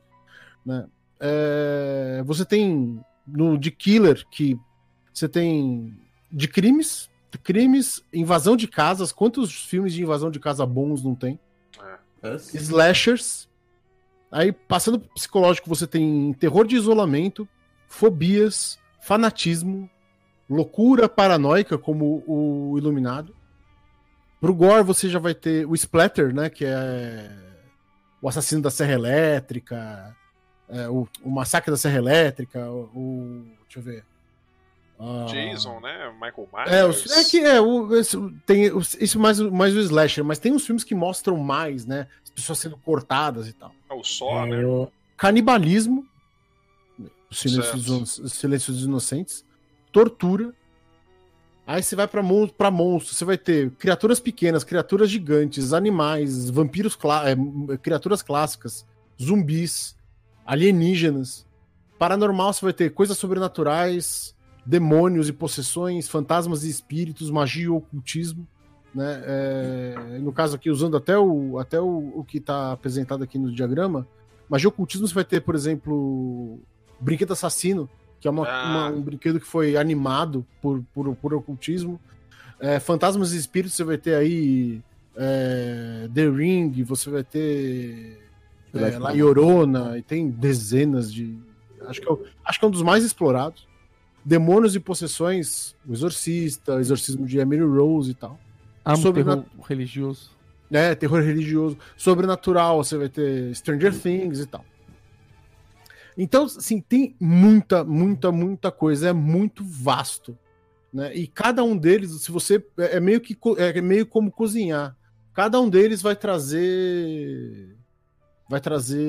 Né? 0.66 0.86
É... 1.20 2.24
Você 2.26 2.44
tem 2.46 3.00
no 3.26 3.58
de 3.58 3.72
Killer 3.72 4.26
que 4.30 4.60
você 5.14 5.30
tem 5.30 5.98
de 6.32 6.48
crimes, 6.48 7.10
crimes, 7.44 8.04
invasão 8.12 8.58
de 8.58 8.68
casas. 8.68 9.12
Quantos 9.12 9.54
filmes 9.66 9.94
de 9.94 10.02
invasão 10.02 10.32
de 10.32 10.40
casa 10.40 10.66
bons 10.66 11.04
não 11.04 11.16
tem? 11.16 11.40
É. 12.22 12.36
Slashers. 12.36 13.48
Aí, 14.32 14.52
passando 14.52 15.00
pro 15.00 15.14
psicológico, 15.14 15.70
você 15.70 15.86
tem 15.86 16.34
terror 16.34 16.66
de 16.66 16.76
isolamento, 16.76 17.48
fobias, 17.88 18.80
fanatismo, 19.00 19.88
loucura 20.54 21.10
paranoica 21.10 21.78
como 21.78 22.24
o 22.28 22.78
Iluminado. 22.78 23.36
Pro 24.40 24.54
Gore 24.54 24.84
você 24.84 25.10
já 25.10 25.20
vai 25.20 25.34
ter 25.34 25.66
o 25.66 25.74
Splatter, 25.74 26.34
né? 26.34 26.50
Que 26.50 26.66
é 26.66 27.30
o 28.22 28.30
assassino 28.30 28.62
da 28.62 28.72
Serra 28.72 28.94
Elétrica, 28.94 30.16
é, 30.70 30.88
o, 30.88 31.08
o, 31.22 31.30
massacre 31.30 31.72
da 31.72 31.78
Serra 31.78 31.98
Elétrica, 31.98 32.70
o, 32.70 32.90
o 32.96 33.46
deixa 33.64 33.80
eu 33.80 33.84
ver. 33.84 34.06
Uh, 35.00 35.26
Jason, 35.26 35.80
né? 35.82 36.12
Michael 36.14 36.50
Myers. 36.54 37.12
É, 37.12 37.20
é 37.20 37.24
que 37.26 37.40
é, 37.40 37.60
o, 37.60 37.96
esse, 37.96 38.18
tem 38.46 38.72
isso 39.00 39.20
mais, 39.20 39.40
mais 39.40 39.76
o 39.76 39.80
slasher, 39.80 40.24
mas 40.24 40.40
tem 40.40 40.54
uns 40.54 40.66
filmes 40.66 40.84
que 40.84 40.96
mostram 40.96 41.36
mais, 41.38 41.86
né? 41.86 42.08
As 42.24 42.30
pessoas 42.30 42.60
sendo 42.60 42.78
cortadas 42.78 43.48
e 43.48 43.54
tal. 43.54 43.74
É 43.90 43.94
o 43.94 44.04
só, 44.04 44.46
é, 44.46 44.50
né? 44.50 44.88
Canibalismo, 45.18 46.08
o 47.30 47.36
silêncio 47.36 47.78
dos, 47.78 48.22
silêncio 48.34 48.72
dos 48.72 48.84
Inocentes 48.84 49.44
tortura. 49.94 50.52
Aí 51.66 51.82
você 51.82 51.96
vai 51.96 52.08
para 52.08 52.22
mon 52.22 52.50
monstros, 52.74 53.18
você 53.18 53.24
vai 53.24 53.38
ter 53.38 53.72
criaturas 53.72 54.20
pequenas, 54.20 54.66
criaturas 54.66 55.10
gigantes, 55.10 55.72
animais, 55.72 56.50
vampiros, 56.50 56.98
é, 57.24 57.78
criaturas 57.78 58.22
clássicas, 58.22 58.86
zumbis, 59.22 59.96
alienígenas. 60.46 61.46
Paranormal 61.98 62.52
você 62.52 62.66
vai 62.66 62.74
ter 62.74 62.90
coisas 62.90 63.18
sobrenaturais, 63.18 64.36
demônios 64.66 65.30
e 65.30 65.34
possessões, 65.34 66.10
fantasmas 66.10 66.66
e 66.66 66.70
espíritos, 66.70 67.30
magia 67.30 67.66
e 67.66 67.70
ocultismo. 67.70 68.46
Né? 68.94 69.24
É, 69.26 70.20
no 70.20 70.34
caso 70.34 70.58
aqui, 70.58 70.70
usando 70.70 70.98
até 70.98 71.18
o, 71.18 71.58
até 71.60 71.80
o, 71.80 72.12
o 72.14 72.26
que 72.26 72.40
está 72.40 72.74
apresentado 72.74 73.24
aqui 73.24 73.40
no 73.40 73.54
diagrama, 73.54 74.06
magia 74.50 74.66
e 74.66 74.68
ocultismo 74.68 75.08
você 75.08 75.14
vai 75.14 75.24
ter, 75.24 75.40
por 75.40 75.56
exemplo, 75.56 76.60
brinquedo 77.00 77.32
assassino, 77.32 77.90
que 78.24 78.28
é 78.30 78.32
uma, 78.32 78.48
ah. 78.48 78.70
uma, 78.70 78.98
um 78.98 79.02
brinquedo 79.02 79.38
que 79.38 79.46
foi 79.46 79.76
animado 79.76 80.46
por, 80.62 80.82
por, 80.94 81.14
por 81.14 81.34
ocultismo. 81.34 82.00
É, 82.58 82.80
Fantasmas 82.80 83.34
e 83.34 83.38
Espíritos, 83.38 83.76
você 83.76 83.84
vai 83.84 83.98
ter 83.98 84.16
aí 84.16 84.82
é, 85.14 86.08
The 86.14 86.30
Ring, 86.30 86.72
você 86.84 87.10
vai 87.10 87.22
ter 87.22 88.18
é, 88.74 88.98
La 88.98 89.12
Llorona, 89.12 89.98
e 89.98 90.02
tem 90.02 90.30
dezenas 90.30 91.14
de. 91.14 91.38
Acho 91.86 92.00
que, 92.00 92.10
é, 92.10 92.16
acho 92.46 92.60
que 92.60 92.64
é 92.64 92.68
um 92.70 92.72
dos 92.72 92.82
mais 92.82 93.04
explorados. 93.04 93.68
Demônios 94.24 94.74
e 94.74 94.80
Possessões, 94.80 95.76
O 95.86 95.92
Exorcista, 95.92 96.76
o 96.76 96.80
Exorcismo 96.80 97.26
de 97.26 97.40
Emily 97.40 97.62
Rose 97.62 98.12
e 98.12 98.14
tal. 98.14 98.40
Ah, 98.86 98.96
Sobre 98.96 99.22
terror 99.22 99.44
religioso. 99.68 100.32
É, 100.72 100.96
terror 100.96 101.22
religioso. 101.22 101.78
Sobrenatural, 101.98 102.82
você 102.82 102.96
vai 102.96 103.10
ter 103.10 103.54
Stranger 103.54 103.94
Things 103.94 104.40
e 104.40 104.46
tal. 104.46 104.64
Então, 106.18 106.46
assim, 106.46 106.80
tem 106.80 107.16
muita, 107.20 107.84
muita, 107.84 108.32
muita 108.32 108.72
coisa, 108.72 109.10
é 109.10 109.14
muito 109.14 109.64
vasto. 109.64 110.38
Né? 110.94 111.16
E 111.16 111.28
cada 111.28 111.64
um 111.64 111.76
deles, 111.76 112.12
se 112.22 112.32
você. 112.32 112.64
É, 112.78 112.98
é 112.98 113.00
meio 113.00 113.20
que 113.20 113.38
é 113.58 113.82
meio 113.82 114.06
como 114.06 114.32
cozinhar. 114.32 114.96
Cada 115.34 115.60
um 115.60 115.70
deles 115.70 116.02
vai 116.02 116.16
trazer. 116.16 117.76
Vai 118.48 118.62
trazer. 118.62 119.00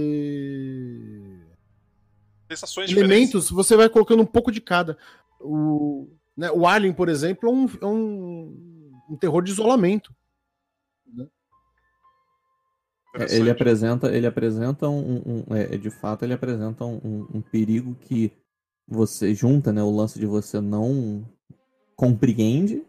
Sensações 2.50 2.90
elementos, 2.90 3.50
você 3.50 3.76
vai 3.76 3.88
colocando 3.88 4.22
um 4.22 4.26
pouco 4.26 4.50
de 4.50 4.60
cada. 4.60 4.96
o, 5.40 6.08
né, 6.36 6.50
o 6.50 6.66
Alien, 6.66 6.92
por 6.92 7.08
exemplo, 7.08 7.48
é 7.48 7.52
um, 7.52 7.68
é 7.80 7.86
um, 7.86 9.02
um 9.10 9.16
terror 9.16 9.42
de 9.42 9.50
isolamento. 9.50 10.14
É, 13.14 13.36
ele 13.36 13.50
apresenta, 13.50 14.08
ele 14.08 14.26
apresenta 14.26 14.88
um, 14.88 15.44
um 15.48 15.54
é, 15.54 15.76
de 15.76 15.90
fato, 15.90 16.24
ele 16.24 16.34
apresenta 16.34 16.84
um, 16.84 17.26
um, 17.32 17.40
perigo 17.40 17.96
que 18.00 18.32
você 18.88 19.34
junta, 19.34 19.72
né, 19.72 19.82
o 19.82 19.90
lance 19.90 20.18
de 20.18 20.26
você 20.26 20.60
não 20.60 21.24
compreende 21.96 22.82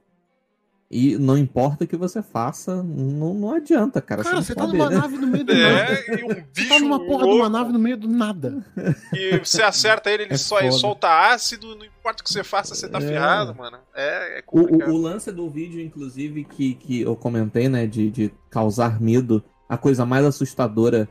e 0.90 1.18
não 1.18 1.38
importa 1.38 1.84
o 1.84 1.88
que 1.88 1.96
você 1.96 2.22
faça, 2.22 2.84
não, 2.84 3.34
não 3.34 3.54
adianta, 3.54 4.02
cara. 4.02 4.24
Cara, 4.24 4.38
você, 4.38 4.54
você 4.54 4.56
tá 4.56 4.68
numa 4.68 4.90
né? 4.90 4.98
nave 5.02 5.18
no 5.18 5.28
meio 5.28 5.44
do 5.44 5.52
é, 5.52 5.72
nada. 5.74 5.94
E 5.94 6.24
um 6.24 6.28
bicho 6.28 6.46
você 6.54 6.70
tá 6.70 6.80
numa 6.80 7.00
porra 7.00 7.26
louco. 7.26 7.34
de 7.34 7.42
uma 7.42 7.50
nave 7.50 7.72
no 7.72 7.80
meio 7.80 7.98
do 7.98 8.08
nada. 8.08 8.66
E 9.14 9.38
você 9.40 9.64
acerta 9.64 10.12
ele, 10.12 10.24
ele 10.24 10.34
é 10.34 10.38
só 10.38 10.72
solta 10.72 11.32
ácido, 11.32 11.76
não 11.76 11.86
importa 11.86 12.22
o 12.22 12.24
que 12.24 12.32
você 12.32 12.44
faça, 12.44 12.76
você 12.76 12.88
tá 12.88 13.00
é. 13.00 13.02
ferrado, 13.02 13.56
mano. 13.56 13.78
É, 13.96 14.40
é 14.40 14.44
o, 14.48 14.62
o, 14.62 14.90
o, 14.92 14.98
lance 14.98 15.32
do 15.32 15.50
vídeo, 15.50 15.82
inclusive, 15.82 16.44
que, 16.44 16.76
que 16.76 17.02
eu 17.02 17.16
comentei, 17.16 17.68
né, 17.68 17.88
de, 17.88 18.12
de 18.12 18.32
causar 18.50 19.02
medo, 19.02 19.44
a 19.68 19.78
coisa 19.78 20.06
mais 20.06 20.26
assustadora 20.26 21.10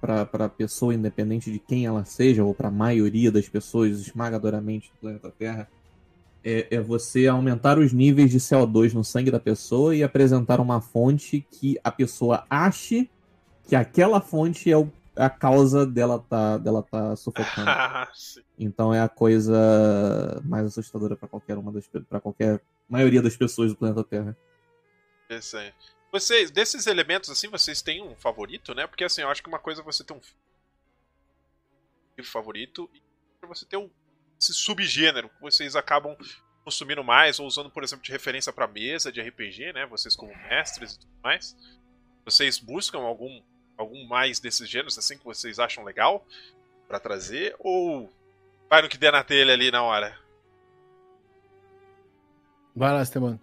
pra, 0.00 0.26
pra 0.26 0.48
pessoa, 0.48 0.94
independente 0.94 1.50
de 1.50 1.58
quem 1.58 1.86
ela 1.86 2.04
seja, 2.04 2.44
ou 2.44 2.54
pra 2.54 2.70
maioria 2.70 3.30
das 3.30 3.48
pessoas, 3.48 4.00
esmagadoramente 4.00 4.90
do 4.90 4.98
planeta 4.98 5.30
Terra, 5.30 5.68
é, 6.44 6.66
é, 6.70 6.80
você 6.80 7.26
aumentar 7.26 7.78
os 7.78 7.92
níveis 7.92 8.30
de 8.30 8.38
CO2 8.38 8.92
no 8.92 9.02
sangue 9.02 9.30
da 9.30 9.40
pessoa 9.40 9.96
e 9.96 10.02
apresentar 10.02 10.60
uma 10.60 10.80
fonte 10.80 11.46
que 11.50 11.78
a 11.82 11.90
pessoa 11.90 12.44
ache 12.50 13.10
que 13.66 13.74
aquela 13.74 14.20
fonte 14.20 14.70
é 14.70 14.76
o, 14.76 14.90
a 15.16 15.30
causa 15.30 15.86
dela 15.86 16.18
tá, 16.18 16.58
dela 16.58 16.82
tá 16.82 17.16
sufocando. 17.16 17.66
então 18.58 18.92
é 18.92 19.00
a 19.00 19.08
coisa 19.08 20.40
mais 20.44 20.66
assustadora 20.66 21.16
para 21.16 21.28
qualquer 21.28 21.56
uma 21.56 21.72
das 21.72 21.88
para 22.08 22.20
qualquer 22.20 22.60
maioria 22.86 23.22
das 23.22 23.36
pessoas 23.36 23.72
do 23.72 23.78
planeta 23.78 24.04
Terra. 24.04 24.36
Interessante. 25.24 25.93
Vocês, 26.14 26.48
desses 26.48 26.86
elementos 26.86 27.28
assim, 27.28 27.48
vocês 27.48 27.82
têm 27.82 28.00
um 28.00 28.14
favorito, 28.14 28.72
né? 28.72 28.86
Porque 28.86 29.02
assim, 29.02 29.22
eu 29.22 29.28
acho 29.28 29.42
que 29.42 29.48
uma 29.48 29.58
coisa 29.58 29.80
é 29.80 29.84
você 29.84 30.04
ter 30.04 30.12
um 30.12 30.20
favorito 32.22 32.88
e 32.94 33.46
você 33.48 33.66
ter 33.66 33.78
um 33.78 33.90
esse 34.38 34.54
subgênero 34.54 35.28
que 35.28 35.40
vocês 35.40 35.74
acabam 35.74 36.16
consumindo 36.62 37.02
mais 37.02 37.40
ou 37.40 37.48
usando, 37.48 37.68
por 37.68 37.82
exemplo, 37.82 38.04
de 38.04 38.12
referência 38.12 38.52
para 38.52 38.68
mesa 38.68 39.10
de 39.10 39.20
RPG, 39.20 39.72
né? 39.72 39.86
Vocês 39.86 40.14
como 40.14 40.32
mestres 40.36 40.92
e 40.94 41.00
tudo 41.00 41.12
mais. 41.20 41.56
Vocês 42.24 42.60
buscam 42.60 43.00
algum 43.00 43.42
algum 43.76 44.06
mais 44.06 44.38
desses 44.38 44.68
gêneros 44.68 44.96
assim 44.96 45.18
que 45.18 45.24
vocês 45.24 45.58
acham 45.58 45.82
legal 45.82 46.24
para 46.86 47.00
trazer 47.00 47.56
ou 47.58 48.08
vai 48.70 48.82
no 48.82 48.88
que 48.88 48.96
der 48.96 49.10
na 49.10 49.24
telha 49.24 49.52
ali 49.52 49.68
na 49.72 49.82
hora? 49.82 50.16
Vai 52.72 52.92
lá, 52.92 53.02
Esteban. 53.02 53.36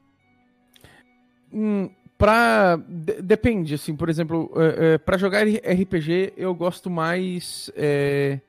Hum, 1.52 1.94
pra... 2.22 2.76
depende, 3.24 3.74
assim, 3.74 3.96
por 3.96 4.10
exemplo, 4.10 4.52
é, 4.56 4.94
é, 4.94 4.98
para 5.00 5.18
jogar 5.18 5.44
RPG 5.44 6.34
eu 6.38 6.54
gosto 6.54 6.90
mais 6.90 7.72
é, 7.76 8.40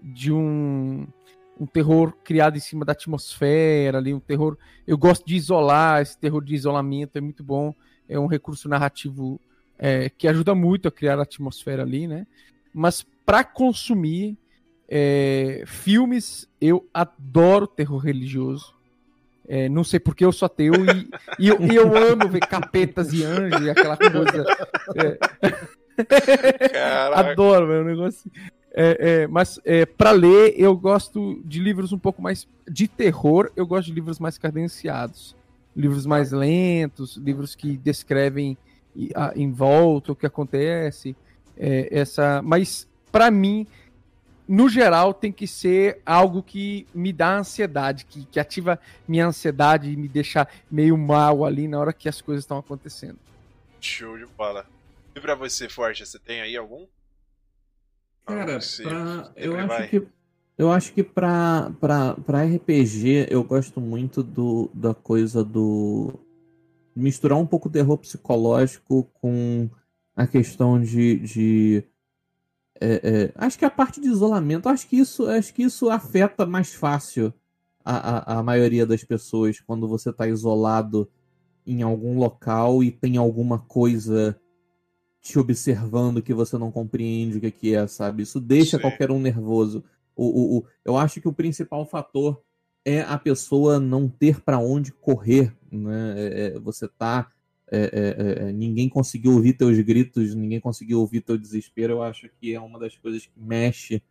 de 0.00 0.32
um 0.32 1.06
um 1.58 1.64
terror 1.64 2.12
criado 2.22 2.58
em 2.58 2.60
cima 2.60 2.84
da 2.84 2.92
atmosfera 2.92 3.96
ali, 3.96 4.12
um 4.12 4.20
terror. 4.20 4.58
Eu 4.86 4.98
gosto 4.98 5.24
de 5.26 5.36
isolar, 5.36 6.02
esse 6.02 6.18
terror 6.18 6.44
de 6.44 6.54
isolamento 6.54 7.16
é 7.16 7.20
muito 7.20 7.42
bom. 7.42 7.74
É 8.06 8.18
um 8.18 8.26
recurso 8.26 8.68
narrativo 8.68 9.40
que 10.18 10.28
ajuda 10.28 10.54
muito 10.54 10.86
a 10.86 10.92
criar 10.92 11.18
a 11.18 11.22
atmosfera 11.22 11.82
ali, 11.82 12.06
né? 12.06 12.26
Mas 12.74 13.06
para 13.24 13.42
consumir 13.42 14.36
filmes, 15.66 16.46
eu 16.60 16.86
adoro 16.92 17.66
terror 17.66 18.00
religioso. 18.00 18.75
É, 19.48 19.68
não 19.68 19.84
sei 19.84 20.00
porque 20.00 20.24
eu 20.24 20.32
sou 20.32 20.46
ateu 20.46 20.72
e, 20.74 21.08
e, 21.38 21.48
eu, 21.48 21.60
e, 21.60 21.74
eu, 21.74 21.96
amo 21.96 22.28
ver 22.28 22.40
capetas 22.40 23.12
e 23.12 23.22
anjos 23.22 23.60
e 23.64 23.70
aquela 23.70 23.96
coisa. 23.96 24.44
É. 24.96 25.18
Adoro, 27.14 27.80
um 27.80 27.84
negócio. 27.84 28.30
É, 28.78 29.22
é, 29.22 29.26
mas 29.26 29.58
é, 29.64 29.86
para 29.86 30.10
ler, 30.10 30.54
eu 30.58 30.76
gosto 30.76 31.40
de 31.44 31.58
livros 31.60 31.92
um 31.92 31.98
pouco 31.98 32.20
mais 32.20 32.46
de 32.68 32.86
terror, 32.86 33.50
eu 33.56 33.66
gosto 33.66 33.86
de 33.86 33.94
livros 33.94 34.18
mais 34.18 34.36
cadenciados. 34.36 35.34
Livros 35.74 36.04
mais 36.06 36.32
lentos, 36.32 37.16
livros 37.16 37.54
que 37.54 37.76
descrevem 37.76 38.56
em 39.34 39.52
volta 39.52 40.12
o 40.12 40.16
que 40.16 40.26
acontece. 40.26 41.16
É, 41.56 41.88
essa, 41.90 42.42
mas 42.42 42.88
para 43.10 43.30
mim, 43.30 43.66
no 44.48 44.68
geral, 44.68 45.12
tem 45.12 45.32
que 45.32 45.46
ser 45.46 46.00
algo 46.06 46.42
que 46.42 46.86
me 46.94 47.12
dá 47.12 47.38
ansiedade, 47.38 48.04
que, 48.04 48.24
que 48.26 48.38
ativa 48.38 48.78
minha 49.06 49.26
ansiedade 49.26 49.90
e 49.90 49.96
me 49.96 50.08
deixa 50.08 50.46
meio 50.70 50.96
mal 50.96 51.44
ali 51.44 51.66
na 51.66 51.78
hora 51.78 51.92
que 51.92 52.08
as 52.08 52.20
coisas 52.20 52.44
estão 52.44 52.58
acontecendo. 52.58 53.18
Show 53.80 54.16
de 54.16 54.26
bola. 54.26 54.66
E 55.14 55.20
pra 55.20 55.34
você, 55.34 55.68
Forte, 55.68 56.04
você 56.04 56.18
tem 56.18 56.40
aí 56.40 56.56
algum? 56.56 56.86
Cara, 58.26 58.58
pra, 58.82 59.32
eu, 59.36 59.56
acho 59.58 59.88
que, 59.88 60.08
eu 60.58 60.72
acho 60.72 60.92
que 60.92 61.02
pra, 61.02 61.72
pra, 61.80 62.14
pra 62.14 62.44
RPG 62.44 63.28
eu 63.30 63.42
gosto 63.44 63.80
muito 63.80 64.22
do, 64.22 64.70
da 64.74 64.92
coisa 64.92 65.44
do. 65.44 66.12
misturar 66.94 67.38
um 67.38 67.46
pouco 67.46 67.68
o 67.68 67.72
terror 67.72 67.96
psicológico 67.98 69.04
com 69.14 69.70
a 70.14 70.26
questão 70.26 70.82
de. 70.82 71.20
de 71.20 71.84
é, 72.80 73.00
é, 73.02 73.32
acho 73.34 73.58
que 73.58 73.64
a 73.64 73.70
parte 73.70 74.00
de 74.00 74.08
isolamento, 74.08 74.68
acho 74.68 74.86
que 74.86 74.96
isso, 74.96 75.26
acho 75.26 75.52
que 75.52 75.62
isso 75.62 75.90
afeta 75.90 76.46
mais 76.46 76.74
fácil 76.74 77.32
a, 77.84 78.34
a, 78.34 78.38
a 78.38 78.42
maioria 78.42 78.84
das 78.84 79.04
pessoas 79.04 79.60
quando 79.60 79.86
você 79.86 80.10
está 80.10 80.26
isolado 80.26 81.08
em 81.66 81.82
algum 81.82 82.18
local 82.18 82.82
e 82.82 82.90
tem 82.90 83.16
alguma 83.16 83.58
coisa 83.58 84.38
te 85.20 85.38
observando 85.38 86.22
que 86.22 86.32
você 86.32 86.56
não 86.56 86.70
compreende 86.70 87.38
o 87.38 87.40
que, 87.40 87.50
que 87.50 87.74
é, 87.74 87.86
sabe? 87.86 88.22
Isso 88.22 88.40
deixa 88.40 88.76
Sim. 88.76 88.82
qualquer 88.82 89.10
um 89.10 89.20
nervoso. 89.20 89.82
O, 90.14 90.24
o, 90.24 90.58
o, 90.58 90.64
eu 90.84 90.96
acho 90.96 91.20
que 91.20 91.26
o 91.26 91.32
principal 91.32 91.84
fator 91.84 92.40
é 92.84 93.00
a 93.00 93.18
pessoa 93.18 93.80
não 93.80 94.08
ter 94.08 94.40
para 94.40 94.60
onde 94.60 94.92
correr, 94.92 95.52
né? 95.70 96.14
É, 96.16 96.46
é 96.46 96.58
você 96.60 96.86
tá. 96.86 97.32
É, 97.70 97.78
é, 97.78 98.48
é, 98.48 98.52
ninguém 98.52 98.88
conseguiu 98.88 99.32
ouvir 99.32 99.54
teus 99.54 99.78
gritos, 99.80 100.34
ninguém 100.34 100.60
conseguiu 100.60 101.00
ouvir 101.00 101.20
teu 101.20 101.36
desespero. 101.36 101.94
Eu 101.94 102.02
acho 102.02 102.28
que 102.40 102.54
é 102.54 102.60
uma 102.60 102.78
das 102.78 102.96
coisas 102.96 103.26
que 103.26 103.40
mexe 103.40 104.02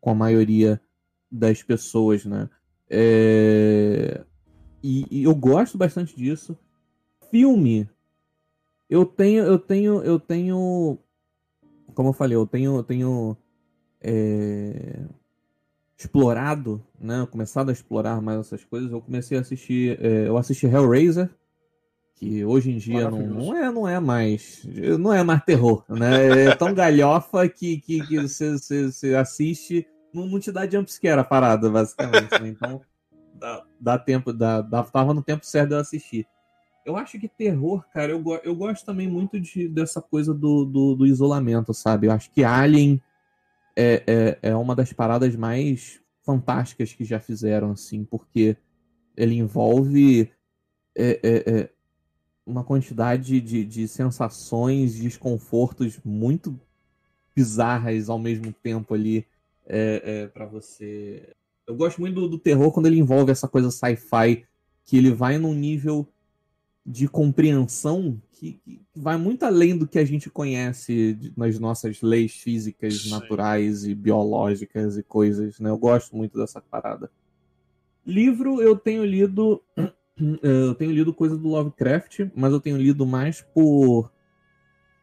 com 0.00 0.10
a 0.10 0.14
maioria 0.14 0.80
das 1.30 1.62
pessoas, 1.62 2.24
né? 2.24 2.48
É, 2.90 4.24
e, 4.82 5.06
e 5.10 5.24
eu 5.24 5.34
gosto 5.34 5.78
bastante 5.78 6.14
disso. 6.16 6.58
Filme, 7.30 7.88
eu 8.88 9.06
tenho, 9.06 9.44
eu 9.44 9.58
tenho, 9.58 10.02
eu 10.02 10.20
tenho. 10.20 10.98
Como 11.94 12.10
eu 12.10 12.12
falei, 12.12 12.36
eu 12.36 12.46
tenho, 12.46 12.76
eu 12.76 12.82
tenho 12.82 13.36
é, 14.00 15.04
explorado, 15.96 16.84
né? 17.00 17.26
Começado 17.30 17.70
a 17.70 17.72
explorar 17.72 18.20
mais 18.20 18.40
essas 18.40 18.64
coisas. 18.64 18.90
Eu 18.90 19.00
comecei 19.00 19.38
a 19.38 19.40
assistir. 19.40 19.98
É, 20.00 20.28
eu 20.28 20.36
assisti 20.36 20.66
Hellraiser, 20.66 21.30
que 22.16 22.44
hoje 22.44 22.70
em 22.70 22.78
dia 22.78 23.10
não, 23.10 23.26
não, 23.26 23.56
é, 23.56 23.70
não 23.70 23.88
é 23.88 23.98
mais. 23.98 24.64
Não 24.98 25.12
é 25.12 25.22
mais 25.22 25.42
terror, 25.44 25.84
né? 25.88 26.46
É 26.46 26.54
tão 26.54 26.72
galhofa 26.72 27.48
que, 27.48 27.78
que, 27.80 28.06
que 28.06 28.20
você, 28.20 28.52
você, 28.52 28.90
você 28.90 29.14
assiste. 29.14 29.86
Não, 30.12 30.26
não 30.26 30.38
te 30.38 30.52
dá 30.52 30.68
jumpscare 30.68 31.20
a 31.20 31.24
parada, 31.24 31.68
basicamente. 31.68 32.30
Né? 32.40 32.48
Então, 32.48 32.80
dá, 33.34 33.64
dá 33.80 33.98
tempo, 33.98 34.32
dá, 34.32 34.62
dá, 34.62 34.82
tava 34.84 35.12
no 35.12 35.22
tempo 35.22 35.44
certo 35.44 35.70
de 35.70 35.74
eu 35.74 35.80
assistir. 35.80 36.26
Eu 36.86 36.96
acho 36.96 37.18
que 37.18 37.28
terror, 37.28 37.84
cara, 37.92 38.12
eu, 38.12 38.22
eu 38.44 38.54
gosto 38.54 38.84
também 38.84 39.08
muito 39.08 39.40
de, 39.40 39.68
dessa 39.68 40.02
coisa 40.02 40.34
do, 40.34 40.64
do, 40.64 40.94
do 40.94 41.06
isolamento, 41.06 41.72
sabe? 41.72 42.06
Eu 42.06 42.12
acho 42.12 42.30
que 42.30 42.44
Alien 42.44 43.02
é, 43.74 44.02
é, 44.06 44.50
é 44.50 44.54
uma 44.54 44.76
das 44.76 44.92
paradas 44.92 45.34
mais 45.34 46.00
fantásticas 46.22 46.92
que 46.92 47.04
já 47.04 47.18
fizeram, 47.18 47.72
assim, 47.72 48.04
porque 48.04 48.56
ele 49.16 49.34
envolve 49.36 50.30
é, 50.96 51.20
é, 51.22 51.60
é 51.60 51.70
uma 52.46 52.62
quantidade 52.62 53.40
de, 53.40 53.64
de 53.64 53.88
sensações, 53.88 54.94
desconfortos 54.94 55.98
muito 56.04 56.58
bizarras 57.34 58.08
ao 58.08 58.18
mesmo 58.18 58.52
tempo 58.52 58.94
ali 58.94 59.26
é, 59.66 60.02
é 60.04 60.26
para 60.26 60.46
você. 60.46 61.34
Eu 61.66 61.74
gosto 61.74 62.00
muito 62.00 62.14
do, 62.14 62.28
do, 62.28 62.38
terror 62.38 62.70
quando 62.70 62.86
ele 62.86 62.98
envolve 62.98 63.32
essa 63.32 63.48
coisa 63.48 63.70
sci-fi, 63.70 64.44
que 64.84 64.96
ele 64.96 65.10
vai 65.10 65.38
num 65.38 65.54
nível 65.54 66.06
de 66.84 67.08
compreensão 67.08 68.20
que, 68.32 68.60
que, 68.62 68.82
vai 68.94 69.16
muito 69.16 69.44
além 69.44 69.76
do 69.76 69.88
que 69.88 69.98
a 69.98 70.04
gente 70.04 70.28
conhece 70.28 71.32
nas 71.34 71.58
nossas 71.58 72.02
leis 72.02 72.32
físicas, 72.32 73.02
Sim. 73.02 73.10
naturais 73.10 73.84
e 73.84 73.94
biológicas 73.94 74.98
e 74.98 75.02
coisas, 75.02 75.58
né? 75.58 75.70
Eu 75.70 75.78
gosto 75.78 76.14
muito 76.14 76.38
dessa 76.38 76.60
parada. 76.60 77.10
Livro 78.06 78.60
eu 78.60 78.76
tenho 78.76 79.02
lido 79.02 79.62
eu 80.42 80.74
tenho 80.74 80.92
lido 80.92 81.12
coisa 81.12 81.36
do 81.36 81.48
Lovecraft, 81.48 82.30
mas 82.34 82.52
eu 82.52 82.60
tenho 82.60 82.76
lido 82.76 83.04
mais 83.04 83.42
por 83.54 84.12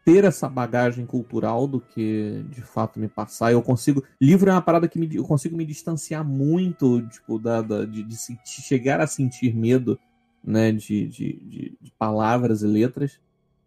ter 0.05 0.23
essa 0.23 0.49
bagagem 0.49 1.05
cultural 1.05 1.67
do 1.67 1.79
que 1.79 2.43
de 2.49 2.61
fato 2.61 2.99
me 2.99 3.07
passar. 3.07 3.51
Eu 3.51 3.61
consigo. 3.61 4.03
Livro 4.19 4.49
é 4.49 4.53
uma 4.53 4.61
parada 4.61 4.87
que 4.87 4.97
me, 4.97 5.15
eu 5.15 5.23
consigo 5.23 5.55
me 5.55 5.65
distanciar 5.65 6.23
muito, 6.23 7.01
tipo, 7.07 7.37
da, 7.37 7.61
da 7.61 7.85
de, 7.85 8.03
de 8.03 8.15
sentir, 8.15 8.61
chegar 8.61 8.99
a 8.99 9.07
sentir 9.07 9.55
medo, 9.55 9.99
né, 10.43 10.71
de, 10.71 11.07
de, 11.07 11.33
de, 11.43 11.77
de 11.79 11.91
palavras 11.99 12.63
e 12.63 12.67
letras. 12.67 13.19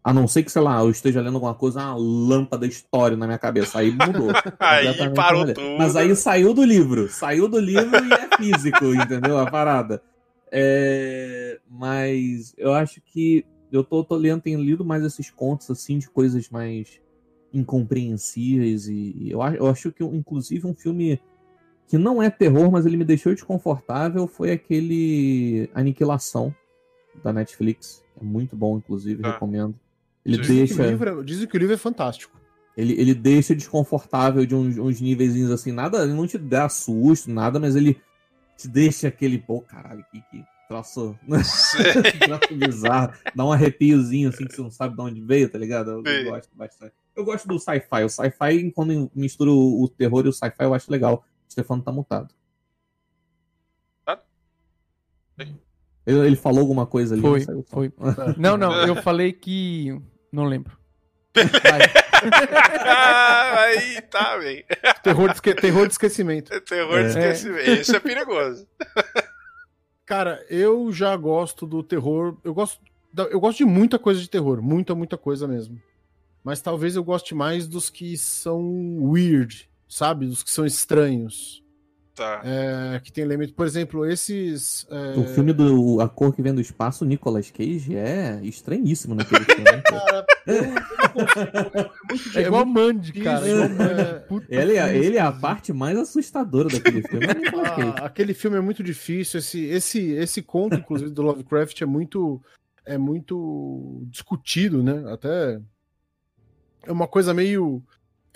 A 0.03 0.13
não 0.13 0.27
ser 0.27 0.43
que, 0.43 0.51
sei 0.51 0.61
lá, 0.61 0.79
eu 0.81 0.91
esteja 0.91 1.19
lendo 1.19 1.33
alguma 1.33 1.55
coisa, 1.55 1.79
uma 1.79 1.95
lâmpada 1.95 2.67
história 2.67 3.17
na 3.17 3.25
minha 3.25 3.39
cabeça. 3.39 3.79
Aí 3.79 3.91
mudou. 3.91 4.29
aí 4.59 5.13
parou 5.15 5.45
tudo. 5.45 5.77
Mas 5.79 5.95
aí 5.95 6.15
saiu 6.15 6.53
do 6.53 6.63
livro. 6.63 7.09
Saiu 7.09 7.47
do 7.47 7.59
livro 7.59 8.05
e 8.05 8.13
é 8.13 8.37
físico, 8.37 8.85
entendeu? 8.93 9.39
A 9.39 9.49
parada. 9.49 10.03
É... 10.51 11.59
Mas 11.69 12.53
eu 12.57 12.73
acho 12.73 13.01
que 13.01 13.45
eu 13.71 13.83
tô, 13.83 14.03
tô 14.03 14.15
lendo, 14.15 14.41
tenho 14.41 14.61
lido 14.61 14.85
mais 14.85 15.03
esses 15.03 15.29
contos, 15.29 15.69
assim, 15.69 15.97
de 15.97 16.09
coisas 16.09 16.49
mais 16.49 17.01
incompreensíveis. 17.53 18.87
E 18.87 19.29
eu, 19.29 19.41
eu 19.41 19.67
acho 19.67 19.91
que, 19.91 20.03
inclusive, 20.03 20.67
um 20.67 20.75
filme 20.75 21.19
que 21.87 21.97
não 21.97 22.21
é 22.21 22.29
terror, 22.29 22.71
mas 22.71 22.85
ele 22.85 22.97
me 22.97 23.05
deixou 23.05 23.33
desconfortável 23.33 24.27
foi 24.27 24.51
aquele 24.51 25.69
Aniquilação 25.73 26.53
da 27.23 27.31
Netflix. 27.31 28.03
É 28.19 28.23
muito 28.23 28.55
bom, 28.55 28.77
inclusive, 28.77 29.21
ah. 29.23 29.33
recomendo. 29.33 29.75
Ele 30.25 30.37
dizem 30.37 30.57
deixa. 30.57 30.75
Que 30.75 30.89
livro, 30.89 31.21
é, 31.21 31.23
dizem 31.23 31.47
que 31.47 31.55
o 31.55 31.59
livro 31.59 31.73
é 31.73 31.77
fantástico. 31.77 32.39
Ele, 32.75 32.93
ele 32.99 33.13
deixa 33.13 33.55
desconfortável 33.55 34.45
de 34.45 34.53
uns, 34.53 34.77
uns 34.77 34.99
níveis 34.99 35.49
assim, 35.49 35.71
nada, 35.71 36.03
ele 36.03 36.13
não 36.13 36.27
te 36.27 36.37
dá 36.37 36.67
susto, 36.67 37.31
nada, 37.31 37.59
mas 37.59 37.75
ele 37.75 38.01
te 38.57 38.67
deixa 38.67 39.07
aquele, 39.07 39.37
pô, 39.37 39.61
caralho, 39.61 40.05
que, 40.11 40.21
que 40.31 40.43
troço, 40.67 41.17
troço 41.27 42.55
bizarro, 42.55 43.13
dá 43.35 43.45
um 43.45 43.51
arrepiozinho 43.51 44.29
assim 44.29 44.45
que 44.45 44.55
você 44.55 44.61
não 44.61 44.71
sabe 44.71 44.95
de 44.95 45.01
onde 45.01 45.21
veio, 45.21 45.49
tá 45.49 45.57
ligado? 45.57 45.91
Eu, 45.91 46.03
eu 46.03 46.31
gosto 46.31 46.55
bastante. 46.55 46.93
Eu 47.15 47.23
gosto 47.23 47.47
do 47.47 47.59
sci-fi. 47.59 48.03
O 48.03 48.09
sci-fi, 48.09 48.71
quando 48.71 49.11
mistura 49.15 49.51
o, 49.51 49.83
o 49.83 49.87
terror 49.87 50.25
e 50.25 50.29
o 50.29 50.33
sci-fi, 50.33 50.63
eu 50.63 50.73
acho 50.73 50.91
legal. 50.91 51.25
O 51.47 51.51
Stefano 51.51 51.81
tá 51.81 51.91
mutado. 51.91 52.33
Ah? 54.05 54.19
Ele, 55.37 56.19
ele 56.27 56.35
falou 56.35 56.59
alguma 56.59 56.85
coisa 56.85 57.15
ali? 57.15 57.21
Foi, 57.21 57.45
não 57.45 57.63
foi. 57.63 57.93
não, 58.37 58.57
não, 58.57 58.73
eu 58.85 58.95
falei 59.01 59.31
que 59.31 59.97
não 60.31 60.45
lembro. 60.45 60.77
aí 62.31 64.01
tá, 64.01 64.37
bem. 64.37 64.63
Terror 65.03 65.29
de, 65.29 65.35
esque... 65.35 65.53
terror 65.55 65.87
de 65.87 65.93
esquecimento. 65.93 66.53
É 66.53 66.59
terror 66.61 66.99
de 66.99 67.05
é. 67.05 67.07
esquecimento. 67.07 67.81
Isso 67.81 67.95
é 67.95 67.99
perigoso. 67.99 68.67
Cara, 70.05 70.45
eu 70.49 70.91
já 70.91 71.15
gosto 71.15 71.65
do 71.65 71.81
terror. 71.81 72.37
Eu 72.43 72.53
gosto, 72.53 72.79
eu 73.31 73.39
gosto 73.39 73.57
de 73.57 73.65
muita 73.65 73.97
coisa 73.97 74.21
de 74.21 74.29
terror. 74.29 74.61
Muita, 74.61 74.93
muita 74.93 75.17
coisa 75.17 75.47
mesmo. 75.47 75.81
Mas 76.43 76.61
talvez 76.61 76.95
eu 76.95 77.03
goste 77.03 77.33
mais 77.33 77.67
dos 77.67 77.89
que 77.89 78.15
são 78.17 78.61
weird, 79.01 79.67
sabe? 79.89 80.27
Dos 80.27 80.43
que 80.43 80.51
são 80.51 80.65
estranhos. 80.65 81.64
Tá. 82.15 82.41
É, 82.45 83.01
que 83.03 83.11
tem 83.11 83.25
elemento, 83.25 83.53
por 83.53 83.67
exemplo, 83.67 84.05
esses. 84.05 84.87
É... 84.89 85.19
O 85.19 85.25
filme 85.25 85.51
do 85.51 85.99
A 85.99 86.07
Cor 86.07 86.33
que 86.33 86.41
Vem 86.41 86.55
do 86.55 86.61
Espaço, 86.61 87.03
Nicolas 87.03 87.51
Cage, 87.51 87.93
é 87.93 88.39
estranhíssimo 88.41 89.13
naquele 89.13 89.43
filme. 89.43 89.65
cara, 89.81 90.25
é 92.35 92.41
igual 92.41 92.65
Mandy, 92.65 93.11
cara. 93.21 93.45
É... 93.45 94.25
Ele, 94.47 94.77
é, 94.77 94.97
ele 94.97 95.17
é 95.17 95.21
a 95.21 95.31
parte 95.33 95.73
mais 95.73 95.97
assustadora 95.97 96.69
daquele 96.69 97.01
filme. 97.01 97.25
ah, 97.27 98.05
aquele 98.05 98.33
filme 98.33 98.55
é 98.55 98.61
muito 98.61 98.81
difícil. 98.81 99.39
Esse, 99.39 99.65
esse, 99.65 100.11
esse 100.11 100.41
conto, 100.41 100.77
inclusive, 100.77 101.11
do 101.11 101.21
Lovecraft 101.21 101.81
é 101.81 101.85
muito, 101.85 102.41
é 102.85 102.97
muito 102.97 104.03
discutido, 104.09 104.81
né? 104.81 105.03
Até 105.11 105.59
é 106.85 106.91
uma 106.93 107.07
coisa 107.07 107.33
meio 107.33 107.83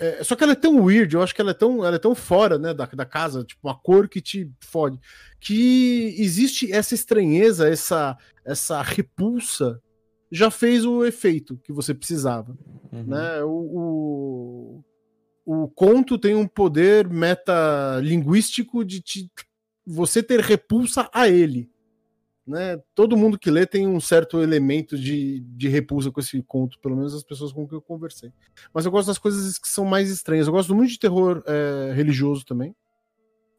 é, 0.00 0.24
só 0.24 0.34
que 0.34 0.42
ela 0.42 0.54
é 0.54 0.56
tão 0.56 0.82
weird, 0.82 1.14
eu 1.14 1.22
acho 1.22 1.34
que 1.34 1.42
ela 1.42 1.50
é 1.50 1.54
tão, 1.54 1.84
ela 1.84 1.96
é 1.96 1.98
tão 1.98 2.14
fora 2.14 2.58
né, 2.58 2.72
da, 2.72 2.86
da 2.86 3.04
casa, 3.04 3.44
tipo, 3.44 3.60
uma 3.68 3.78
cor 3.78 4.08
que 4.08 4.22
te 4.22 4.50
fode. 4.58 4.98
Que 5.38 6.14
existe 6.18 6.72
essa 6.72 6.94
estranheza, 6.94 7.68
essa, 7.68 8.16
essa 8.42 8.80
repulsa, 8.80 9.78
já 10.32 10.50
fez 10.50 10.86
o 10.86 11.04
efeito 11.04 11.60
que 11.62 11.70
você 11.70 11.92
precisava. 11.92 12.56
Uhum. 12.90 13.04
Né? 13.04 13.42
O, 13.42 14.82
o, 15.44 15.64
o, 15.64 15.68
conto 15.68 16.16
tem 16.16 16.34
um 16.34 16.46
poder 16.46 17.06
metalinguístico 17.06 18.82
de 18.86 19.02
te, 19.02 19.30
você 19.86 20.22
ter 20.22 20.40
repulsa 20.40 21.10
a 21.12 21.28
ele 21.28 21.68
né, 22.50 22.82
todo 22.96 23.16
mundo 23.16 23.38
que 23.38 23.48
lê 23.48 23.64
tem 23.64 23.86
um 23.86 24.00
certo 24.00 24.42
elemento 24.42 24.98
de, 24.98 25.38
de 25.40 25.68
repulsa 25.68 26.10
com 26.10 26.18
esse 26.18 26.42
conto, 26.42 26.80
pelo 26.80 26.96
menos 26.96 27.14
as 27.14 27.22
pessoas 27.22 27.52
com 27.52 27.66
quem 27.66 27.76
eu 27.76 27.82
conversei. 27.82 28.32
Mas 28.74 28.84
eu 28.84 28.90
gosto 28.90 29.06
das 29.06 29.18
coisas 29.18 29.56
que 29.56 29.68
são 29.68 29.84
mais 29.84 30.10
estranhas. 30.10 30.48
Eu 30.48 30.52
gosto 30.52 30.74
muito 30.74 30.90
de 30.90 30.98
terror 30.98 31.44
é, 31.46 31.92
religioso 31.92 32.44
também, 32.44 32.74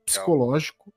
psicológico. 0.06 0.94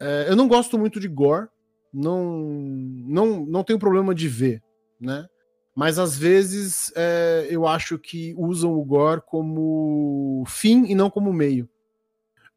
É, 0.00 0.26
eu 0.28 0.34
não 0.34 0.48
gosto 0.48 0.76
muito 0.76 0.98
de 0.98 1.06
gore, 1.06 1.46
não, 1.94 2.26
não, 2.42 3.46
não 3.46 3.62
tenho 3.62 3.78
problema 3.78 4.12
de 4.12 4.26
ver, 4.26 4.60
né? 5.00 5.28
Mas 5.76 6.00
às 6.00 6.16
vezes 6.18 6.92
é, 6.96 7.46
eu 7.48 7.64
acho 7.64 7.96
que 7.96 8.34
usam 8.36 8.74
o 8.74 8.84
gore 8.84 9.22
como 9.24 10.42
fim 10.48 10.86
e 10.86 10.96
não 10.96 11.08
como 11.08 11.32
meio, 11.32 11.68